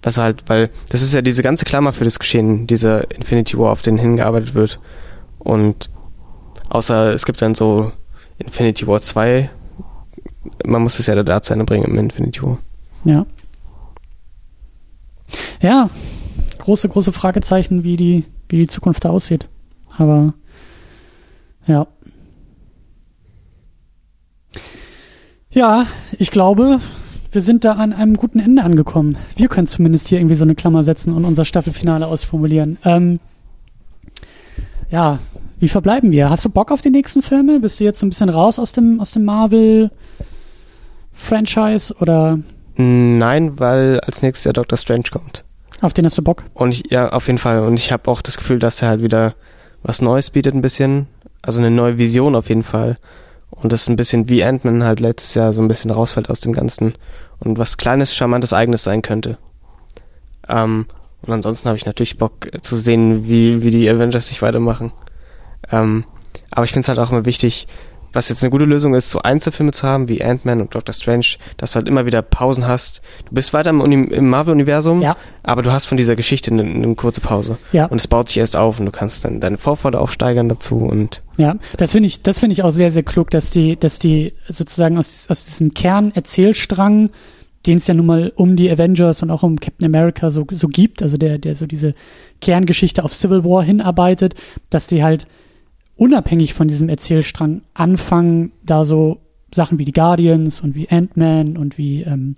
Was 0.03 0.17
halt, 0.17 0.45
weil 0.47 0.71
das 0.89 1.03
ist 1.03 1.13
ja 1.13 1.21
diese 1.23 1.43
ganze 1.43 1.65
Klammer 1.65 1.93
für 1.93 2.05
das 2.05 2.19
Geschehen, 2.19 2.67
dieser 2.67 3.11
Infinity 3.11 3.59
War, 3.59 3.73
auf 3.73 3.83
den 3.83 3.99
hingearbeitet 3.99 4.55
wird. 4.55 4.81
Und 5.39 5.91
außer 6.69 7.13
es 7.13 7.27
gibt 7.27 7.43
dann 7.43 7.55
so 7.55 7.93
Infinity 8.39 8.87
War 8.87 9.01
2, 9.01 9.51
man 10.65 10.83
muss 10.83 10.99
es 10.99 11.07
ja 11.07 11.23
da 11.23 11.43
zu 11.43 11.53
Ende 11.53 11.65
bringen 11.65 11.85
im 11.85 11.99
Infinity 11.99 12.43
War. 12.43 12.59
Ja. 13.05 13.27
Ja, 15.61 15.91
große, 16.59 16.89
große 16.89 17.13
Fragezeichen, 17.13 17.85
wie 17.85 17.97
die, 17.97 18.25
wie 18.49 18.59
die 18.59 18.69
Zukunft 18.69 19.05
da 19.05 19.11
aussieht. 19.11 19.49
Aber 19.97 20.33
ja. 21.67 21.87
Ja, 25.51 25.87
ich 26.19 26.31
glaube, 26.31 26.81
wir 27.33 27.41
sind 27.41 27.65
da 27.65 27.73
an 27.73 27.93
einem 27.93 28.17
guten 28.17 28.41
Ende 28.41 28.65
angekommen. 28.65 29.17
Wir 29.37 29.49
können 29.49 29.67
zumindest 29.67 30.09
hier 30.09 30.19
irgendwie 30.19 30.35
so 30.35 30.45
eine 30.45 30.55
Klammer 30.55 30.83
setzen 30.83 31.13
und 31.13 31.25
unser 31.25 31.45
Staffelfinale 31.45 32.07
ausformulieren. 32.07 32.79
Ähm, 32.85 33.21
ja, 34.91 35.21
wie 35.61 35.69
verbleiben 35.69 36.11
wir? 36.11 36.31
Hast 36.31 36.45
du 36.45 36.49
Bock 36.49 36.73
auf 36.73 36.81
die 36.81 36.91
nächsten 36.91 37.23
Filme? 37.23 37.61
Bist 37.61 37.79
du 37.79 37.85
jetzt 37.85 38.01
so 38.01 38.07
ein 38.07 38.11
bisschen 38.11 38.31
raus 38.31 38.59
aus 38.59 38.73
dem, 38.73 38.99
aus 39.01 39.13
dem 39.13 39.25
Marvel-Franchise 39.25 41.95
oder? 42.01 42.41
Nein, 42.77 43.61
weil 43.61 44.01
als 44.01 44.23
nächstes 44.23 44.43
der 44.45 44.55
Doctor 44.55 44.79
Strange 44.79 45.05
kommt. 45.11 45.45
Auf 45.83 45.93
den 45.93 46.05
hast 46.05 46.19
du 46.19 46.23
Bock? 46.23 46.45
Und 46.55 46.75
ich, 46.75 46.91
ja, 46.91 47.11
auf 47.11 47.27
jeden 47.27 47.39
Fall. 47.39 47.61
Und 47.61 47.75
ich 47.75 47.93
habe 47.93 48.11
auch 48.11 48.23
das 48.23 48.37
Gefühl, 48.37 48.59
dass 48.59 48.83
er 48.83 48.89
halt 48.89 49.03
wieder 49.03 49.35
was 49.83 50.03
Neues 50.03 50.31
bietet 50.31 50.55
ein 50.55 50.61
bisschen. 50.61 51.07
Also 51.43 51.61
eine 51.61 51.71
neue 51.71 51.97
Vision 51.99 52.35
auf 52.35 52.49
jeden 52.49 52.65
Fall. 52.65 52.99
Und 53.51 53.73
das 53.73 53.83
ist 53.83 53.89
ein 53.89 53.97
bisschen 53.97 54.29
wie 54.29 54.45
Ant-Man 54.45 54.85
halt 54.85 55.01
letztes 55.01 55.35
Jahr 55.35 55.53
so 55.53 55.61
ein 55.61 55.69
bisschen 55.69 55.91
rausfällt 55.91 56.31
aus 56.31 56.41
dem 56.41 56.53
Ganzen. 56.53 56.95
Und 57.39 57.59
was 57.59 57.77
kleines, 57.77 58.15
charmantes, 58.15 58.53
eigenes 58.53 58.85
sein 58.85 59.03
könnte. 59.03 59.39
Ähm, 60.49 60.87
und 61.23 61.33
ansonsten 61.33 61.69
habe 61.69 61.77
ich 61.77 61.87
natürlich 61.87 62.19
Bock 62.19 62.49
zu 62.63 62.77
sehen, 62.77 63.29
wie, 63.29 63.63
wie 63.63 63.71
die 63.71 63.89
Avengers 63.89 64.29
sich 64.29 64.43
weitermachen. 64.43 64.93
Ähm, 65.71 66.05
aber 66.51 66.65
ich 66.65 66.73
finde 66.73 66.85
es 66.85 66.89
halt 66.89 66.99
auch 66.99 67.11
immer 67.11 67.25
wichtig, 67.25 67.67
was 68.13 68.29
jetzt 68.29 68.43
eine 68.43 68.51
gute 68.51 68.65
Lösung 68.65 68.95
ist, 68.95 69.11
so 69.11 69.21
Einzelfilme 69.23 69.73
zu 69.73 69.87
haben 69.87 70.09
wie 70.09 70.23
Ant-Man 70.23 70.61
und 70.61 70.75
Doctor 70.75 70.93
Strange, 70.93 71.27
dass 71.57 71.73
du 71.73 71.77
halt 71.77 71.89
immer 71.89 72.07
wieder 72.07 72.23
Pausen 72.23 72.67
hast. 72.67 73.03
Du 73.27 73.35
bist 73.35 73.53
weiter 73.53 73.71
im, 73.71 73.81
im 74.11 74.29
Marvel-Universum, 74.29 75.03
Ja. 75.03 75.15
aber 75.43 75.63
du 75.63 75.71
hast 75.73 75.87
von 75.87 75.97
dieser 75.97 76.17
Geschichte 76.17 76.51
eine, 76.51 76.63
eine 76.63 76.95
kurze 76.95 77.21
Pause. 77.21 77.59
Ja. 77.73 77.87
Und 77.87 78.01
es 78.01 78.07
baut 78.09 78.29
sich 78.29 78.39
erst 78.39 78.57
auf 78.57 78.81
und 78.81 78.87
du 78.87 78.93
kannst 78.93 79.25
dann 79.25 79.41
deine 79.41 79.59
Vorfreude 79.59 80.01
aufsteigern 80.01 80.49
dazu 80.49 80.77
und 80.79 81.23
Ja, 81.37 81.57
das 81.77 81.93
finde 81.93 82.09
ich, 82.09 82.23
das 82.23 82.39
finde 82.41 82.55
ich 82.55 82.63
auch 82.63 82.71
sehr, 82.71 82.91
sehr 82.91 83.03
klug, 83.03 83.31
dass 83.31 83.51
die, 83.51 83.77
dass 83.77 83.99
die 83.99 84.33
sozusagen 84.49 84.99
aus, 84.99 85.27
aus 85.29 85.45
diesem 85.45 85.73
Kernerzählstrang, 85.75 87.11
den 87.67 87.79
es 87.79 87.87
ja 87.87 87.95
nun 87.95 88.07
mal 88.07 88.33
um 88.37 88.57
die 88.57 88.71
Avengers 88.71 89.23
und 89.23 89.31
auch 89.31 89.43
um 89.43 89.59
Captain 89.61 89.85
America 89.87 90.31
so, 90.31 90.47
so 90.51 90.69
gibt, 90.69 91.03
also 91.03 91.17
der, 91.17 91.39
der 91.39 91.57
so 91.57 91.67
diese 91.67 91.95
Kerngeschichte 92.41 93.05
auf 93.05 93.15
Civil 93.15 93.45
War 93.45 93.63
hinarbeitet, 93.63 94.35
dass 94.71 94.87
die 94.87 95.03
halt 95.05 95.27
unabhängig 96.01 96.55
von 96.55 96.67
diesem 96.67 96.89
Erzählstrang 96.89 97.61
anfangen, 97.75 98.53
da 98.65 98.87
so 98.87 99.19
Sachen 99.55 99.79
wie 99.79 99.85
die 99.85 99.93
Guardians 99.93 100.63
und 100.63 100.75
wie 100.75 100.89
Ant-Man 100.89 101.59
und 101.59 101.77
wie 101.77 102.03
ähm, 102.03 102.37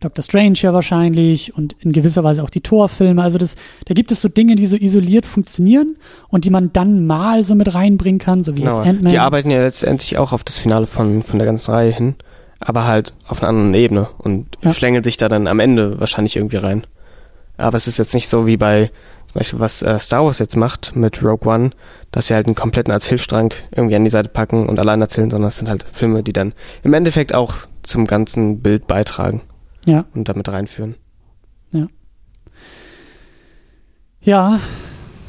Doctor 0.00 0.22
Strange 0.22 0.58
ja 0.58 0.74
wahrscheinlich 0.74 1.56
und 1.56 1.74
in 1.80 1.92
gewisser 1.92 2.22
Weise 2.22 2.42
auch 2.42 2.50
die 2.50 2.60
Torfilme. 2.60 3.22
Also 3.22 3.38
das, 3.38 3.56
da 3.86 3.94
gibt 3.94 4.12
es 4.12 4.20
so 4.20 4.28
Dinge, 4.28 4.56
die 4.56 4.66
so 4.66 4.76
isoliert 4.76 5.24
funktionieren 5.24 5.96
und 6.28 6.44
die 6.44 6.50
man 6.50 6.70
dann 6.74 7.06
mal 7.06 7.44
so 7.44 7.54
mit 7.54 7.74
reinbringen 7.74 8.18
kann, 8.18 8.44
so 8.44 8.54
wie 8.56 8.60
genau. 8.60 8.76
jetzt 8.76 8.86
Ant-Man. 8.86 9.10
Die 9.10 9.18
arbeiten 9.18 9.50
ja 9.50 9.62
letztendlich 9.62 10.18
auch 10.18 10.32
auf 10.32 10.44
das 10.44 10.58
Finale 10.58 10.86
von, 10.86 11.22
von 11.22 11.38
der 11.38 11.46
ganzen 11.46 11.70
Reihe 11.70 11.92
hin, 11.92 12.14
aber 12.60 12.86
halt 12.86 13.14
auf 13.26 13.40
einer 13.40 13.48
anderen 13.48 13.72
Ebene 13.72 14.08
und 14.18 14.58
Ja. 14.60 14.74
schlängeln 14.74 15.02
sich 15.02 15.16
da 15.16 15.30
dann 15.30 15.46
am 15.46 15.60
Ende 15.60 15.98
wahrscheinlich 15.98 16.36
irgendwie 16.36 16.58
rein. 16.58 16.86
Aber 17.56 17.78
es 17.78 17.88
ist 17.88 17.98
jetzt 17.98 18.12
nicht 18.12 18.28
so 18.28 18.46
wie 18.46 18.58
bei 18.58 18.90
zum 19.34 19.40
Beispiel, 19.40 19.58
was 19.58 19.82
äh, 19.82 19.98
Star 19.98 20.24
Wars 20.24 20.38
jetzt 20.38 20.56
macht 20.56 20.94
mit 20.94 21.20
Rogue 21.24 21.52
One, 21.52 21.70
dass 22.12 22.28
sie 22.28 22.34
halt 22.34 22.46
einen 22.46 22.54
kompletten 22.54 22.92
Erzählstrang 22.92 23.52
irgendwie 23.72 23.96
an 23.96 24.04
die 24.04 24.10
Seite 24.10 24.28
packen 24.28 24.68
und 24.68 24.78
allein 24.78 25.00
erzählen, 25.00 25.28
sondern 25.28 25.48
es 25.48 25.56
sind 25.58 25.68
halt 25.68 25.84
Filme, 25.92 26.22
die 26.22 26.32
dann 26.32 26.52
im 26.84 26.94
Endeffekt 26.94 27.34
auch 27.34 27.56
zum 27.82 28.06
ganzen 28.06 28.60
Bild 28.60 28.86
beitragen 28.86 29.42
Ja, 29.86 30.04
und 30.14 30.28
damit 30.28 30.48
reinführen. 30.48 30.94
ja, 34.20 34.58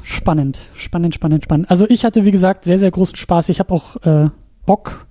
spannend, 0.04 0.60
spannend, 0.76 1.16
spannend, 1.16 1.44
spannend. 1.44 1.70
Also 1.70 1.86
ich 1.90 2.06
hatte, 2.06 2.24
wie 2.24 2.32
gesagt, 2.32 2.64
sehr, 2.64 2.80
sehr 2.80 2.92
großen 2.92 3.18
Spaß. 3.18 3.50
Ich 3.50 3.60
habe 3.60 3.74
auch 3.74 3.98
äh, 4.06 4.30
Bock, 4.66 5.06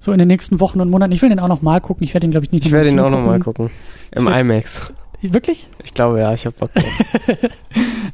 so 0.00 0.10
in 0.12 0.18
den 0.18 0.26
nächsten 0.28 0.58
Wochen 0.58 0.80
und 0.80 0.90
Monaten. 0.90 1.12
Ich 1.12 1.22
will 1.22 1.28
den 1.28 1.38
auch 1.38 1.46
noch 1.46 1.62
mal 1.62 1.80
gucken. 1.80 2.02
Ich 2.02 2.12
werde 2.14 2.26
den, 2.26 2.32
glaube 2.32 2.46
ich, 2.46 2.50
nicht 2.52 2.64
Ich 2.64 2.72
noch 2.72 2.78
werde 2.78 2.88
ihn 2.90 2.98
auch 2.98 3.10
nochmal 3.10 3.38
gucken. 3.38 3.70
Im 4.10 4.26
Ich 4.26 4.34
IMAX. 4.36 4.92
Wirklich? 5.22 5.68
Ich 5.84 5.94
glaube 5.94 6.20
ja, 6.20 6.32
ich 6.32 6.46
habe 6.46 6.56
Bock 6.58 6.72
drauf. 6.72 6.84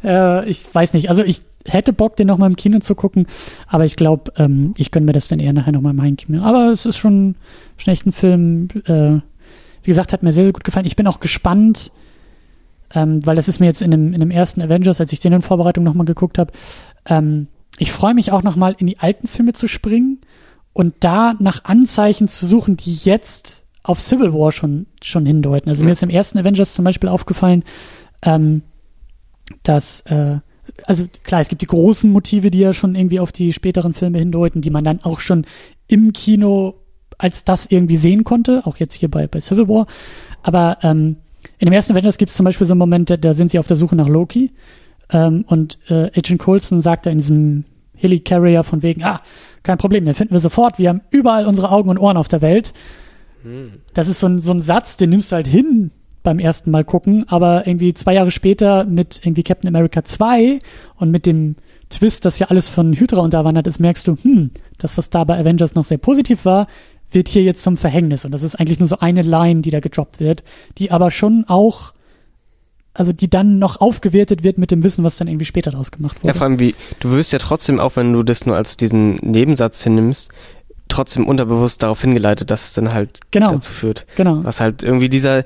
Äh, 0.04 0.48
ich 0.48 0.62
weiß 0.72 0.92
nicht. 0.92 1.08
Also 1.08 1.24
ich 1.24 1.40
hätte 1.64 1.92
Bock, 1.92 2.16
den 2.16 2.26
noch 2.26 2.36
mal 2.38 2.46
im 2.46 2.54
Kino 2.56 2.78
zu 2.80 2.94
gucken, 2.94 3.26
aber 3.66 3.86
ich 3.86 3.96
glaube, 3.96 4.30
ähm, 4.36 4.74
ich 4.76 4.90
gönne 4.90 5.06
mir 5.06 5.12
das 5.12 5.26
dann 5.26 5.40
eher 5.40 5.54
nachher 5.54 5.72
noch 5.72 5.80
mal 5.80 5.90
im 5.90 6.02
Heimkino. 6.02 6.42
Aber 6.42 6.70
es 6.70 6.86
ist 6.86 6.98
schon, 6.98 7.34
schon 7.78 7.92
echt 7.92 8.06
ein 8.06 8.12
Film. 8.12 8.68
Äh, 8.84 9.20
wie 9.82 9.90
gesagt, 9.90 10.12
hat 10.12 10.22
mir 10.22 10.32
sehr, 10.32 10.44
sehr 10.44 10.52
gut 10.52 10.64
gefallen. 10.64 10.86
Ich 10.86 10.96
bin 10.96 11.06
auch 11.06 11.18
gespannt, 11.18 11.90
ähm, 12.94 13.24
weil 13.24 13.36
das 13.36 13.48
ist 13.48 13.58
mir 13.58 13.66
jetzt 13.66 13.82
in 13.82 13.90
dem, 13.90 14.12
in 14.12 14.20
dem 14.20 14.30
ersten 14.30 14.62
Avengers, 14.62 15.00
als 15.00 15.12
ich 15.12 15.20
den 15.20 15.32
in 15.32 15.42
Vorbereitung 15.42 15.82
noch 15.82 15.94
mal 15.94 16.04
geguckt 16.04 16.38
habe, 16.38 16.52
ähm, 17.06 17.48
ich 17.78 17.92
freue 17.92 18.14
mich 18.14 18.32
auch 18.32 18.42
noch 18.42 18.56
mal 18.56 18.74
in 18.78 18.86
die 18.86 18.98
alten 18.98 19.26
Filme 19.26 19.52
zu 19.52 19.68
springen 19.68 20.20
und 20.72 20.94
da 21.00 21.34
nach 21.38 21.64
Anzeichen 21.64 22.28
zu 22.28 22.46
suchen, 22.46 22.76
die 22.76 22.94
jetzt 22.94 23.64
auf 23.86 24.00
Civil 24.00 24.32
War 24.32 24.52
schon, 24.52 24.86
schon 25.00 25.26
hindeuten. 25.26 25.68
Also 25.68 25.84
mir 25.84 25.92
ist 25.92 26.02
im 26.02 26.10
ersten 26.10 26.38
Avengers 26.38 26.74
zum 26.74 26.84
Beispiel 26.84 27.08
aufgefallen, 27.08 27.62
ähm, 28.22 28.62
dass, 29.62 30.00
äh, 30.00 30.38
also 30.84 31.06
klar, 31.22 31.40
es 31.40 31.48
gibt 31.48 31.62
die 31.62 31.66
großen 31.66 32.10
Motive, 32.10 32.50
die 32.50 32.58
ja 32.58 32.72
schon 32.72 32.96
irgendwie 32.96 33.20
auf 33.20 33.30
die 33.30 33.52
späteren 33.52 33.94
Filme 33.94 34.18
hindeuten, 34.18 34.60
die 34.60 34.70
man 34.70 34.84
dann 34.84 35.02
auch 35.02 35.20
schon 35.20 35.46
im 35.86 36.12
Kino 36.12 36.74
als 37.18 37.44
das 37.44 37.66
irgendwie 37.66 37.96
sehen 37.96 38.24
konnte, 38.24 38.62
auch 38.66 38.76
jetzt 38.76 38.94
hier 38.94 39.10
bei, 39.10 39.26
bei 39.26 39.40
Civil 39.40 39.68
War. 39.68 39.86
Aber 40.42 40.78
ähm, 40.82 41.16
in 41.58 41.66
dem 41.66 41.72
ersten 41.72 41.92
Avengers 41.92 42.18
gibt 42.18 42.30
es 42.30 42.36
zum 42.36 42.44
Beispiel 42.44 42.66
so 42.66 42.72
einen 42.72 42.78
Moment, 42.78 43.08
da, 43.08 43.16
da 43.16 43.34
sind 43.34 43.50
sie 43.50 43.58
auf 43.58 43.68
der 43.68 43.76
Suche 43.76 43.96
nach 43.96 44.08
Loki 44.08 44.52
ähm, 45.10 45.44
und 45.46 45.78
äh, 45.88 46.10
Agent 46.16 46.40
Coulson 46.40 46.80
sagt 46.80 47.06
da 47.06 47.10
in 47.10 47.18
diesem 47.18 47.64
Helicarrier 47.94 48.64
von 48.64 48.82
wegen, 48.82 49.02
ah, 49.04 49.22
kein 49.62 49.78
Problem, 49.78 50.04
den 50.04 50.14
finden 50.14 50.34
wir 50.34 50.40
sofort, 50.40 50.78
wir 50.78 50.90
haben 50.90 51.00
überall 51.10 51.46
unsere 51.46 51.70
Augen 51.70 51.88
und 51.88 51.98
Ohren 51.98 52.16
auf 52.16 52.28
der 52.28 52.42
Welt. 52.42 52.74
Das 53.94 54.08
ist 54.08 54.20
so 54.20 54.26
ein, 54.26 54.40
so 54.40 54.52
ein 54.52 54.62
Satz, 54.62 54.96
den 54.96 55.10
nimmst 55.10 55.32
du 55.32 55.36
halt 55.36 55.46
hin 55.46 55.90
beim 56.22 56.38
ersten 56.40 56.72
Mal 56.72 56.84
gucken, 56.84 57.24
aber 57.28 57.66
irgendwie 57.66 57.94
zwei 57.94 58.14
Jahre 58.14 58.32
später 58.32 58.84
mit 58.84 59.20
irgendwie 59.22 59.44
Captain 59.44 59.68
America 59.68 60.04
2 60.04 60.58
und 60.96 61.10
mit 61.12 61.24
dem 61.24 61.54
Twist, 61.88 62.24
dass 62.24 62.40
ja 62.40 62.48
alles 62.48 62.66
von 62.66 62.92
Hydra 62.92 63.20
unterwandert 63.20 63.68
ist, 63.68 63.78
merkst 63.78 64.08
du, 64.08 64.16
hm, 64.20 64.50
das, 64.78 64.98
was 64.98 65.08
da 65.08 65.22
bei 65.22 65.38
Avengers 65.38 65.76
noch 65.76 65.84
sehr 65.84 65.98
positiv 65.98 66.44
war, 66.44 66.66
wird 67.12 67.28
hier 67.28 67.42
jetzt 67.42 67.62
zum 67.62 67.76
Verhängnis. 67.76 68.24
Und 68.24 68.32
das 68.32 68.42
ist 68.42 68.56
eigentlich 68.56 68.80
nur 68.80 68.88
so 68.88 68.98
eine 68.98 69.22
Line, 69.22 69.62
die 69.62 69.70
da 69.70 69.80
gedroppt 69.80 70.18
wird, 70.18 70.42
die 70.78 70.90
aber 70.90 71.12
schon 71.12 71.44
auch, 71.46 71.92
also 72.92 73.12
die 73.12 73.30
dann 73.30 73.58
noch 73.60 73.80
aufgewertet 73.80 74.42
wird 74.42 74.58
mit 74.58 74.72
dem 74.72 74.82
Wissen, 74.82 75.04
was 75.04 75.16
dann 75.16 75.28
irgendwie 75.28 75.44
später 75.44 75.70
draus 75.70 75.92
gemacht 75.92 76.18
wurde. 76.18 76.28
Ja, 76.28 76.34
vor 76.34 76.42
allem 76.42 76.58
wie, 76.58 76.74
du 76.98 77.10
wirst 77.12 77.32
ja 77.32 77.38
trotzdem, 77.38 77.78
auch 77.78 77.94
wenn 77.94 78.12
du 78.12 78.24
das 78.24 78.46
nur 78.46 78.56
als 78.56 78.76
diesen 78.76 79.14
Nebensatz 79.16 79.84
hinnimmst, 79.84 80.30
trotzdem 80.88 81.26
unterbewusst 81.26 81.82
darauf 81.82 82.00
hingeleitet, 82.00 82.50
dass 82.50 82.68
es 82.68 82.74
dann 82.74 82.92
halt 82.94 83.20
Genau. 83.30 83.48
dazu 83.48 83.70
führt. 83.70 84.06
genau. 84.16 84.44
Was 84.44 84.60
halt 84.60 84.82
irgendwie 84.82 85.08
dieser, 85.08 85.44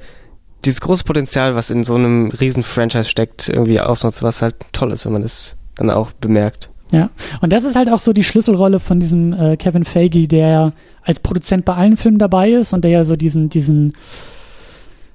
dieses 0.65 0.81
große 0.81 1.05
Potenzial, 1.05 1.55
was 1.55 1.71
in 1.71 1.83
so 1.85 1.95
einem 1.95 2.29
riesen 2.31 2.63
Franchise 2.63 3.09
steckt, 3.09 3.49
irgendwie 3.49 3.81
ausnutzt, 3.81 4.23
was 4.23 4.43
halt 4.43 4.57
toll 4.73 4.93
ist, 4.93 5.05
wenn 5.07 5.13
man 5.13 5.23
das 5.23 5.57
dann 5.77 5.91
auch 5.91 6.13
bemerkt. 6.13 6.69
Ja, 6.93 7.09
und 7.41 7.53
das 7.53 7.65
ist 7.65 7.77
halt 7.77 7.89
auch 7.89 8.01
so 8.01 8.13
die 8.13 8.25
Schlüsselrolle 8.25 8.81
von 8.81 8.99
diesem 8.99 9.33
äh, 9.33 9.57
Kevin 9.57 9.85
Feige, 9.85 10.27
der 10.27 10.49
ja 10.49 10.73
als 11.03 11.21
Produzent 11.21 11.65
bei 11.65 11.75
allen 11.75 11.97
Filmen 11.97 12.19
dabei 12.19 12.51
ist 12.51 12.73
und 12.73 12.83
der 12.83 12.91
ja 12.91 13.05
so 13.05 13.15
diesen, 13.17 13.49
diesen, 13.49 13.95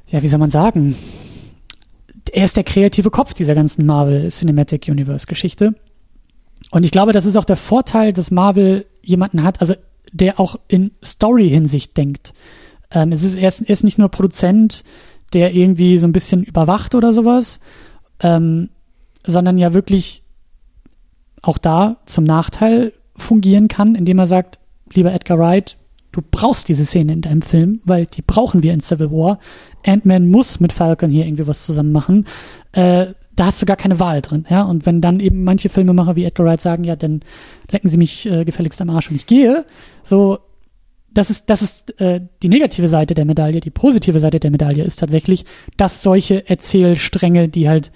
ja, 0.08 0.22
wie 0.24 0.28
soll 0.30 0.40
man 0.40 0.50
sagen, 0.50 0.96
er 2.32 2.46
ist 2.46 2.56
der 2.58 2.64
kreative 2.64 3.12
Kopf 3.12 3.34
dieser 3.34 3.54
ganzen 3.56 3.86
Marvel 3.86 4.30
Cinematic 4.30 4.88
Universe 4.88 5.28
Geschichte. 5.28 5.76
Und 6.72 6.84
ich 6.86 6.92
glaube, 6.92 7.12
das 7.14 7.26
ist 7.26 7.36
auch 7.36 7.46
der 7.46 7.58
Vorteil, 7.58 8.14
dass 8.14 8.32
Marvel 8.32 8.86
jemanden 9.04 9.44
hat, 9.44 9.62
also 9.62 9.76
der 10.16 10.40
auch 10.40 10.56
in 10.68 10.92
Story-Hinsicht 11.04 11.98
denkt. 11.98 12.34
Ähm, 12.92 13.12
es 13.12 13.24
ist, 13.24 13.36
er, 13.36 13.50
ist, 13.50 13.62
er 13.62 13.70
ist 13.74 13.84
nicht 13.84 13.98
nur 13.98 14.10
Produzent, 14.10 14.84
der 15.34 15.54
irgendwie 15.54 15.98
so 15.98 16.08
ein 16.08 16.14
bisschen 16.14 16.44
überwacht 16.44 16.96
oder 16.96 17.12
sowas, 17.12 17.60
ähm, 18.22 18.70
sondern 19.26 19.58
ja 19.58 19.74
wirklich 19.74 20.24
auch 21.42 21.58
da 21.58 21.98
zum 22.06 22.24
Nachteil 22.24 22.94
fungieren 23.16 23.68
kann, 23.68 23.96
indem 23.96 24.20
er 24.20 24.28
sagt, 24.28 24.60
lieber 24.94 25.14
Edgar 25.14 25.38
Wright, 25.38 25.78
du 26.12 26.22
brauchst 26.22 26.70
diese 26.70 26.86
Szene 26.86 27.14
in 27.14 27.22
deinem 27.22 27.42
Film, 27.42 27.82
weil 27.84 28.06
die 28.06 28.22
brauchen 28.22 28.64
wir 28.64 28.74
in 28.74 28.80
Civil 28.80 29.12
War. 29.12 29.40
Ant-Man 29.86 30.30
muss 30.30 30.60
mit 30.60 30.72
Falcon 30.72 31.10
hier 31.10 31.26
irgendwie 31.26 31.48
was 31.48 31.66
zusammen 31.66 31.92
machen. 31.92 32.26
Äh, 32.72 33.08
da 33.36 33.48
hast 33.48 33.62
du 33.62 33.66
gar 33.66 33.78
keine 33.78 34.00
Wahl 34.00 34.22
drin, 34.22 34.46
ja. 34.50 34.64
Und 34.64 34.86
wenn 34.86 35.02
dann 35.02 35.20
eben 35.20 35.44
manche 35.44 35.70
Filmemacher 35.70 36.16
wie 36.16 36.26
Edgar 36.26 36.46
Wright 36.46 36.62
sagen, 36.62 36.84
ja, 36.84 36.96
dann 36.96 37.22
lecken 37.72 37.90
sie 37.90 37.98
mich 37.98 38.26
äh, 38.26 38.46
gefälligst 38.46 38.82
am 38.82 38.90
Arsch 38.90 39.10
und 39.10 39.16
ich 39.16 39.28
gehe, 39.28 39.66
so, 40.04 40.40
das 41.14 41.30
ist, 41.30 41.50
das 41.50 41.62
ist 41.62 42.00
äh, 42.00 42.22
die 42.44 42.50
negative 42.50 42.88
Seite 42.88 43.14
der 43.16 43.26
Medaille. 43.26 43.62
Die 43.62 43.72
positive 43.72 44.20
Seite 44.20 44.40
der 44.40 44.52
Medaille 44.52 44.84
ist 44.84 45.00
tatsächlich, 45.00 45.46
dass 45.78 46.04
solche 46.04 46.48
Erzählstränge, 46.50 47.48
die 47.48 47.70
halt 47.70 47.92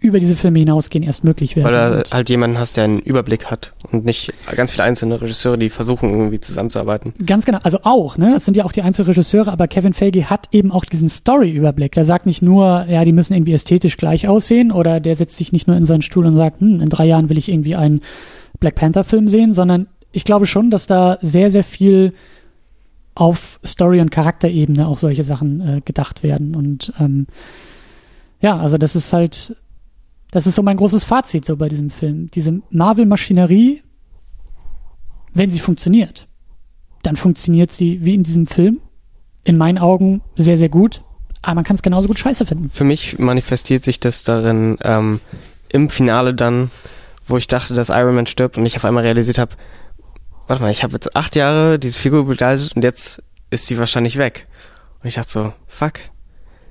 über 0.00 0.18
diese 0.18 0.34
Filme 0.34 0.58
hinausgehen, 0.58 1.04
erst 1.04 1.24
möglich 1.24 1.56
werden. 1.56 1.72
Weil 1.72 2.02
du 2.04 2.10
halt 2.10 2.30
jemanden 2.30 2.58
hast, 2.58 2.76
der 2.76 2.84
einen 2.84 3.00
Überblick 3.00 3.46
hat 3.46 3.72
und 3.92 4.04
nicht 4.04 4.32
ganz 4.56 4.72
viele 4.72 4.84
einzelne 4.84 5.20
Regisseure, 5.20 5.58
die 5.58 5.68
versuchen 5.68 6.10
irgendwie 6.10 6.40
zusammenzuarbeiten. 6.40 7.12
Ganz 7.26 7.44
genau, 7.44 7.58
also 7.62 7.80
auch, 7.82 8.16
ne? 8.16 8.34
Es 8.36 8.46
sind 8.46 8.56
ja 8.56 8.64
auch 8.64 8.72
die 8.72 8.82
einzelnen 8.82 9.08
Regisseure, 9.08 9.52
aber 9.52 9.68
Kevin 9.68 9.92
Feige 9.92 10.30
hat 10.30 10.48
eben 10.52 10.72
auch 10.72 10.86
diesen 10.86 11.10
Story-Überblick. 11.10 11.92
Der 11.92 12.06
sagt 12.06 12.24
nicht 12.24 12.40
nur, 12.40 12.86
ja, 12.88 13.04
die 13.04 13.12
müssen 13.12 13.34
irgendwie 13.34 13.52
ästhetisch 13.52 13.98
gleich 13.98 14.26
aussehen 14.26 14.72
oder 14.72 15.00
der 15.00 15.14
setzt 15.16 15.36
sich 15.36 15.52
nicht 15.52 15.68
nur 15.68 15.76
in 15.76 15.84
seinen 15.84 16.02
Stuhl 16.02 16.24
und 16.24 16.34
sagt, 16.34 16.60
hm, 16.60 16.80
in 16.80 16.88
drei 16.88 17.04
Jahren 17.04 17.28
will 17.28 17.38
ich 17.38 17.50
irgendwie 17.50 17.76
einen 17.76 18.00
Black 18.58 18.76
Panther-Film 18.76 19.28
sehen, 19.28 19.52
sondern 19.52 19.86
ich 20.12 20.24
glaube 20.24 20.46
schon, 20.46 20.70
dass 20.70 20.86
da 20.86 21.18
sehr, 21.20 21.50
sehr 21.50 21.64
viel 21.64 22.14
auf 23.14 23.60
Story- 23.64 24.00
und 24.00 24.10
Charakterebene 24.10 24.86
auch 24.86 24.98
solche 24.98 25.24
Sachen 25.24 25.60
äh, 25.60 25.80
gedacht 25.84 26.22
werden. 26.22 26.54
Und 26.56 26.92
ähm, 26.98 27.26
ja, 28.40 28.56
also 28.56 28.78
das 28.78 28.96
ist 28.96 29.12
halt 29.12 29.56
das 30.30 30.46
ist 30.46 30.54
so 30.54 30.62
mein 30.62 30.76
großes 30.76 31.04
Fazit 31.04 31.44
so 31.44 31.56
bei 31.56 31.68
diesem 31.68 31.90
Film. 31.90 32.28
Diese 32.28 32.60
Marvel-Maschinerie, 32.70 33.82
wenn 35.34 35.50
sie 35.50 35.58
funktioniert, 35.58 36.28
dann 37.02 37.16
funktioniert 37.16 37.72
sie 37.72 38.04
wie 38.04 38.14
in 38.14 38.22
diesem 38.22 38.46
Film. 38.46 38.80
In 39.42 39.56
meinen 39.56 39.78
Augen 39.78 40.22
sehr, 40.36 40.58
sehr 40.58 40.68
gut. 40.68 41.02
Aber 41.42 41.56
man 41.56 41.64
kann 41.64 41.76
es 41.76 41.82
genauso 41.82 42.08
gut 42.08 42.18
scheiße 42.18 42.44
finden. 42.44 42.68
Für 42.70 42.84
mich 42.84 43.18
manifestiert 43.18 43.82
sich 43.82 43.98
das 43.98 44.24
darin 44.24 44.76
ähm, 44.82 45.20
im 45.70 45.88
Finale 45.88 46.34
dann, 46.34 46.70
wo 47.26 47.38
ich 47.38 47.46
dachte, 47.46 47.72
dass 47.74 47.88
Iron 47.88 48.14
Man 48.14 48.26
stirbt 48.26 48.58
und 48.58 48.66
ich 48.66 48.76
auf 48.76 48.84
einmal 48.84 49.04
realisiert 49.04 49.38
habe, 49.38 49.54
warte 50.46 50.62
mal, 50.62 50.70
ich 50.70 50.82
habe 50.82 50.92
jetzt 50.92 51.16
acht 51.16 51.36
Jahre 51.36 51.78
diese 51.78 51.96
Figur 51.96 52.26
begleitet 52.26 52.76
und 52.76 52.84
jetzt 52.84 53.22
ist 53.48 53.66
sie 53.66 53.78
wahrscheinlich 53.78 54.18
weg. 54.18 54.46
Und 55.02 55.08
ich 55.08 55.14
dachte 55.14 55.30
so, 55.30 55.52
fuck. 55.66 55.94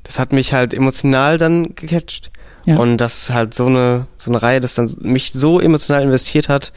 Das 0.04 0.20
hat 0.20 0.32
mich 0.32 0.54
halt 0.54 0.74
emotional 0.74 1.38
dann 1.38 1.76
gecatcht. 1.76 2.32
Ja. 2.70 2.78
Und 2.78 2.98
das 2.98 3.32
halt 3.32 3.56
so 3.56 3.66
eine, 3.66 4.06
so 4.18 4.30
eine 4.30 4.44
Reihe, 4.44 4.62
das 4.62 4.76
dann 4.76 4.96
mich 5.00 5.32
so 5.34 5.60
emotional 5.60 6.04
investiert 6.04 6.50
hat, 6.50 6.72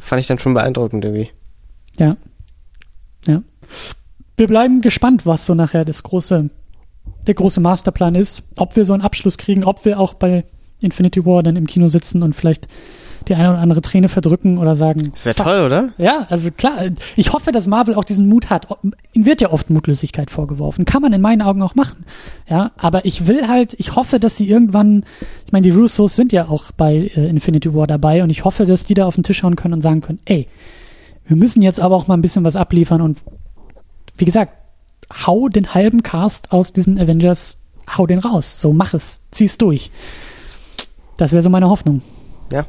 fand 0.00 0.18
ich 0.18 0.26
dann 0.26 0.40
schon 0.40 0.54
beeindruckend 0.54 1.04
irgendwie. 1.04 1.30
Ja. 2.00 2.16
Ja. 3.28 3.44
Wir 4.36 4.48
bleiben 4.48 4.80
gespannt, 4.80 5.24
was 5.24 5.46
so 5.46 5.54
nachher 5.54 5.84
das 5.84 6.02
große, 6.02 6.50
der 7.28 7.34
große 7.34 7.60
Masterplan 7.60 8.16
ist. 8.16 8.42
Ob 8.56 8.74
wir 8.74 8.84
so 8.84 8.92
einen 8.92 9.02
Abschluss 9.02 9.38
kriegen, 9.38 9.62
ob 9.62 9.84
wir 9.84 10.00
auch 10.00 10.14
bei 10.14 10.44
Infinity 10.80 11.24
War 11.24 11.44
dann 11.44 11.54
im 11.54 11.68
Kino 11.68 11.86
sitzen 11.86 12.24
und 12.24 12.34
vielleicht 12.34 12.66
die 13.28 13.34
eine 13.34 13.50
oder 13.50 13.58
andere 13.58 13.80
Träne 13.80 14.08
verdrücken 14.08 14.58
oder 14.58 14.76
sagen. 14.76 15.10
Das 15.12 15.24
wäre 15.24 15.34
toll, 15.34 15.60
oder? 15.64 15.90
Ja, 15.98 16.26
also 16.28 16.50
klar. 16.50 16.74
Ich 17.16 17.32
hoffe, 17.32 17.52
dass 17.52 17.66
Marvel 17.66 17.94
auch 17.94 18.04
diesen 18.04 18.28
Mut 18.28 18.50
hat. 18.50 18.68
Ihnen 19.12 19.26
wird 19.26 19.40
ja 19.40 19.50
oft 19.50 19.70
Mutlosigkeit 19.70 20.30
vorgeworfen. 20.30 20.84
Kann 20.84 21.02
man 21.02 21.12
in 21.12 21.20
meinen 21.20 21.42
Augen 21.42 21.62
auch 21.62 21.74
machen. 21.74 22.04
Ja, 22.48 22.72
aber 22.76 23.04
ich 23.04 23.26
will 23.26 23.48
halt, 23.48 23.74
ich 23.78 23.96
hoffe, 23.96 24.20
dass 24.20 24.36
sie 24.36 24.48
irgendwann, 24.48 25.04
ich 25.44 25.52
meine, 25.52 25.64
die 25.64 25.70
Russos 25.70 26.14
sind 26.14 26.32
ja 26.32 26.48
auch 26.48 26.70
bei 26.72 27.10
äh, 27.14 27.28
Infinity 27.28 27.74
War 27.74 27.86
dabei 27.86 28.22
und 28.22 28.30
ich 28.30 28.44
hoffe, 28.44 28.66
dass 28.66 28.84
die 28.84 28.94
da 28.94 29.06
auf 29.06 29.16
den 29.16 29.24
Tisch 29.24 29.42
hauen 29.42 29.56
können 29.56 29.74
und 29.74 29.82
sagen 29.82 30.00
können, 30.00 30.20
ey, 30.24 30.48
wir 31.26 31.36
müssen 31.36 31.62
jetzt 31.62 31.80
aber 31.80 31.96
auch 31.96 32.06
mal 32.06 32.14
ein 32.14 32.22
bisschen 32.22 32.44
was 32.44 32.56
abliefern 32.56 33.00
und 33.00 33.18
wie 34.16 34.24
gesagt, 34.24 34.52
hau 35.26 35.48
den 35.48 35.74
halben 35.74 36.02
Cast 36.02 36.52
aus 36.52 36.72
diesen 36.72 36.98
Avengers, 36.98 37.58
hau 37.96 38.06
den 38.06 38.18
raus. 38.18 38.60
So 38.60 38.72
mach 38.72 38.94
es, 38.94 39.20
zieh's 39.30 39.58
durch. 39.58 39.90
Das 41.16 41.32
wäre 41.32 41.42
so 41.42 41.50
meine 41.50 41.68
Hoffnung. 41.68 42.02
Ja, 42.52 42.66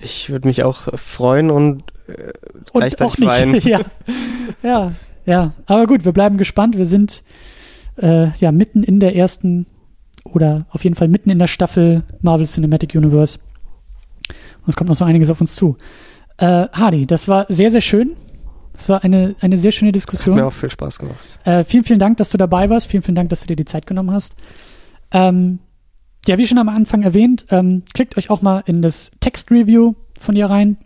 ich 0.00 0.30
würde 0.30 0.48
mich 0.48 0.62
auch 0.64 0.98
freuen 0.98 1.50
und, 1.50 1.84
äh, 2.06 2.32
und 2.72 2.80
gleichzeitig 2.80 3.26
weinen. 3.26 3.60
ja. 3.62 3.80
ja, 4.62 4.92
ja. 5.26 5.52
Aber 5.66 5.86
gut, 5.86 6.04
wir 6.04 6.12
bleiben 6.12 6.38
gespannt. 6.38 6.76
Wir 6.76 6.86
sind 6.86 7.22
äh, 7.96 8.30
ja 8.38 8.52
mitten 8.52 8.82
in 8.82 9.00
der 9.00 9.16
ersten 9.16 9.66
oder 10.24 10.66
auf 10.70 10.84
jeden 10.84 10.96
Fall 10.96 11.08
mitten 11.08 11.30
in 11.30 11.38
der 11.38 11.46
Staffel 11.46 12.02
Marvel 12.20 12.46
Cinematic 12.46 12.94
Universe. 12.94 13.38
Und 14.62 14.68
es 14.68 14.76
kommt 14.76 14.88
noch 14.88 14.96
so 14.96 15.04
einiges 15.04 15.30
auf 15.30 15.40
uns 15.40 15.54
zu. 15.54 15.76
Äh, 16.36 16.68
Hardy, 16.72 17.06
das 17.06 17.28
war 17.28 17.46
sehr, 17.48 17.70
sehr 17.70 17.80
schön. 17.80 18.16
Das 18.74 18.88
war 18.88 19.02
eine, 19.02 19.34
eine 19.40 19.58
sehr 19.58 19.72
schöne 19.72 19.90
Diskussion. 19.90 20.36
Hat 20.36 20.42
mir 20.42 20.48
auch 20.48 20.52
viel 20.52 20.70
Spaß 20.70 21.00
gemacht. 21.00 21.18
Äh, 21.44 21.64
vielen, 21.64 21.82
vielen 21.82 21.98
Dank, 21.98 22.18
dass 22.18 22.30
du 22.30 22.38
dabei 22.38 22.70
warst. 22.70 22.86
Vielen, 22.86 23.02
vielen 23.02 23.16
Dank, 23.16 23.30
dass 23.30 23.40
du 23.40 23.48
dir 23.48 23.56
die 23.56 23.64
Zeit 23.64 23.86
genommen 23.86 24.12
hast. 24.12 24.34
Ähm, 25.10 25.58
ja, 26.26 26.38
wie 26.38 26.46
schon 26.46 26.58
am 26.58 26.68
Anfang 26.68 27.02
erwähnt, 27.02 27.46
ähm, 27.50 27.82
klickt 27.94 28.16
euch 28.18 28.30
auch 28.30 28.42
mal 28.42 28.62
in 28.66 28.82
das 28.82 29.10
Text-Review 29.20 29.94
von 30.18 30.36
ihr 30.36 30.46
rein. 30.46 30.76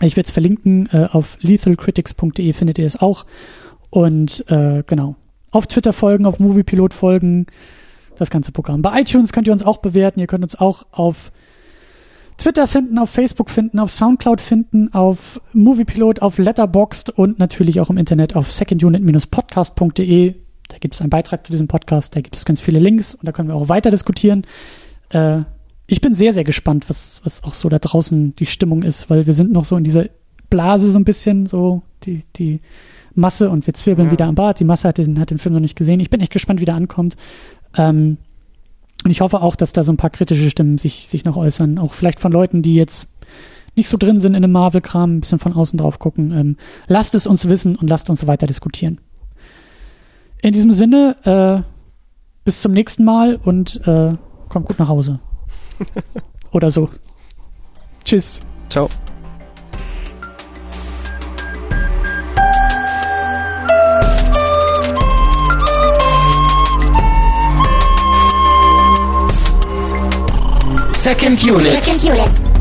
Ich 0.00 0.16
werde 0.16 0.26
es 0.26 0.32
verlinken. 0.32 0.88
Äh, 0.92 1.08
auf 1.10 1.36
lethalcritics.de 1.40 2.52
findet 2.52 2.78
ihr 2.78 2.86
es 2.86 2.96
auch. 2.96 3.26
Und 3.90 4.44
äh, 4.48 4.82
genau. 4.86 5.16
Auf 5.50 5.66
Twitter 5.66 5.92
folgen, 5.92 6.24
auf 6.24 6.38
Moviepilot 6.38 6.94
folgen. 6.94 7.46
Das 8.16 8.30
ganze 8.30 8.52
Programm. 8.52 8.82
Bei 8.82 9.00
iTunes 9.00 9.32
könnt 9.32 9.46
ihr 9.46 9.52
uns 9.52 9.62
auch 9.62 9.78
bewerten. 9.78 10.20
Ihr 10.20 10.26
könnt 10.26 10.44
uns 10.44 10.54
auch 10.54 10.86
auf 10.92 11.32
Twitter 12.38 12.66
finden, 12.66 12.98
auf 12.98 13.10
Facebook 13.10 13.50
finden, 13.50 13.78
auf 13.78 13.90
Soundcloud 13.90 14.40
finden, 14.40 14.92
auf 14.92 15.40
Moviepilot, 15.52 16.22
auf 16.22 16.38
Letterboxd 16.38 17.10
und 17.10 17.38
natürlich 17.38 17.80
auch 17.80 17.90
im 17.90 17.98
Internet 17.98 18.34
auf 18.34 18.50
secondunit-podcast.de 18.50 20.41
da 20.72 20.78
gibt 20.78 20.94
es 20.94 21.00
einen 21.00 21.10
Beitrag 21.10 21.46
zu 21.46 21.52
diesem 21.52 21.68
Podcast, 21.68 22.16
da 22.16 22.20
gibt 22.20 22.36
es 22.36 22.44
ganz 22.44 22.60
viele 22.60 22.80
Links 22.80 23.14
und 23.14 23.26
da 23.26 23.32
können 23.32 23.48
wir 23.48 23.54
auch 23.54 23.68
weiter 23.68 23.90
diskutieren. 23.90 24.46
Äh, 25.10 25.42
ich 25.86 26.00
bin 26.00 26.14
sehr, 26.14 26.32
sehr 26.32 26.44
gespannt, 26.44 26.88
was, 26.88 27.20
was 27.24 27.44
auch 27.44 27.54
so 27.54 27.68
da 27.68 27.78
draußen 27.78 28.34
die 28.36 28.46
Stimmung 28.46 28.82
ist, 28.82 29.10
weil 29.10 29.26
wir 29.26 29.34
sind 29.34 29.52
noch 29.52 29.66
so 29.66 29.76
in 29.76 29.84
dieser 29.84 30.06
Blase 30.48 30.90
so 30.90 30.98
ein 30.98 31.04
bisschen, 31.04 31.46
so 31.46 31.82
die, 32.04 32.22
die 32.36 32.60
Masse 33.14 33.50
und 33.50 33.66
wir 33.66 33.74
zwirbeln 33.74 34.08
ja. 34.08 34.12
wieder 34.12 34.26
am 34.26 34.34
Bad. 34.34 34.60
Die 34.60 34.64
Masse 34.64 34.88
hat 34.88 34.98
den, 34.98 35.20
hat 35.20 35.30
den 35.30 35.38
Film 35.38 35.54
noch 35.54 35.60
nicht 35.60 35.76
gesehen. 35.76 36.00
Ich 36.00 36.10
bin 36.10 36.20
echt 36.20 36.32
gespannt, 36.32 36.60
wie 36.60 36.64
der 36.64 36.74
ankommt. 36.74 37.16
Ähm, 37.76 38.16
und 39.04 39.10
ich 39.10 39.20
hoffe 39.20 39.42
auch, 39.42 39.56
dass 39.56 39.72
da 39.72 39.84
so 39.84 39.92
ein 39.92 39.96
paar 39.96 40.10
kritische 40.10 40.48
Stimmen 40.48 40.78
sich, 40.78 41.08
sich 41.08 41.24
noch 41.24 41.36
äußern. 41.36 41.78
Auch 41.78 41.92
vielleicht 41.92 42.20
von 42.20 42.32
Leuten, 42.32 42.62
die 42.62 42.74
jetzt 42.74 43.08
nicht 43.74 43.88
so 43.88 43.96
drin 43.96 44.20
sind 44.20 44.34
in 44.34 44.42
dem 44.42 44.52
Marvel-Kram, 44.52 45.16
ein 45.16 45.20
bisschen 45.20 45.38
von 45.38 45.52
außen 45.54 45.78
drauf 45.78 45.98
gucken. 45.98 46.30
Ähm, 46.32 46.56
lasst 46.86 47.14
es 47.14 47.26
uns 47.26 47.48
wissen 47.48 47.76
und 47.76 47.88
lasst 47.88 48.10
uns 48.10 48.26
weiter 48.26 48.46
diskutieren. 48.46 48.98
In 50.42 50.52
diesem 50.52 50.72
Sinne, 50.72 51.16
äh, 51.24 51.62
bis 52.44 52.60
zum 52.60 52.72
nächsten 52.72 53.04
Mal 53.04 53.36
und 53.36 53.80
äh, 53.86 54.14
kommt 54.48 54.66
gut 54.66 54.78
nach 54.80 54.88
Hause. 54.88 55.20
Oder 56.50 56.68
so. 56.68 56.90
Tschüss. 58.04 58.40
Ciao. 58.68 58.88
Second 70.94 71.44
Unit. 71.44 71.84
Second 71.84 72.04
Unit. 72.04 72.51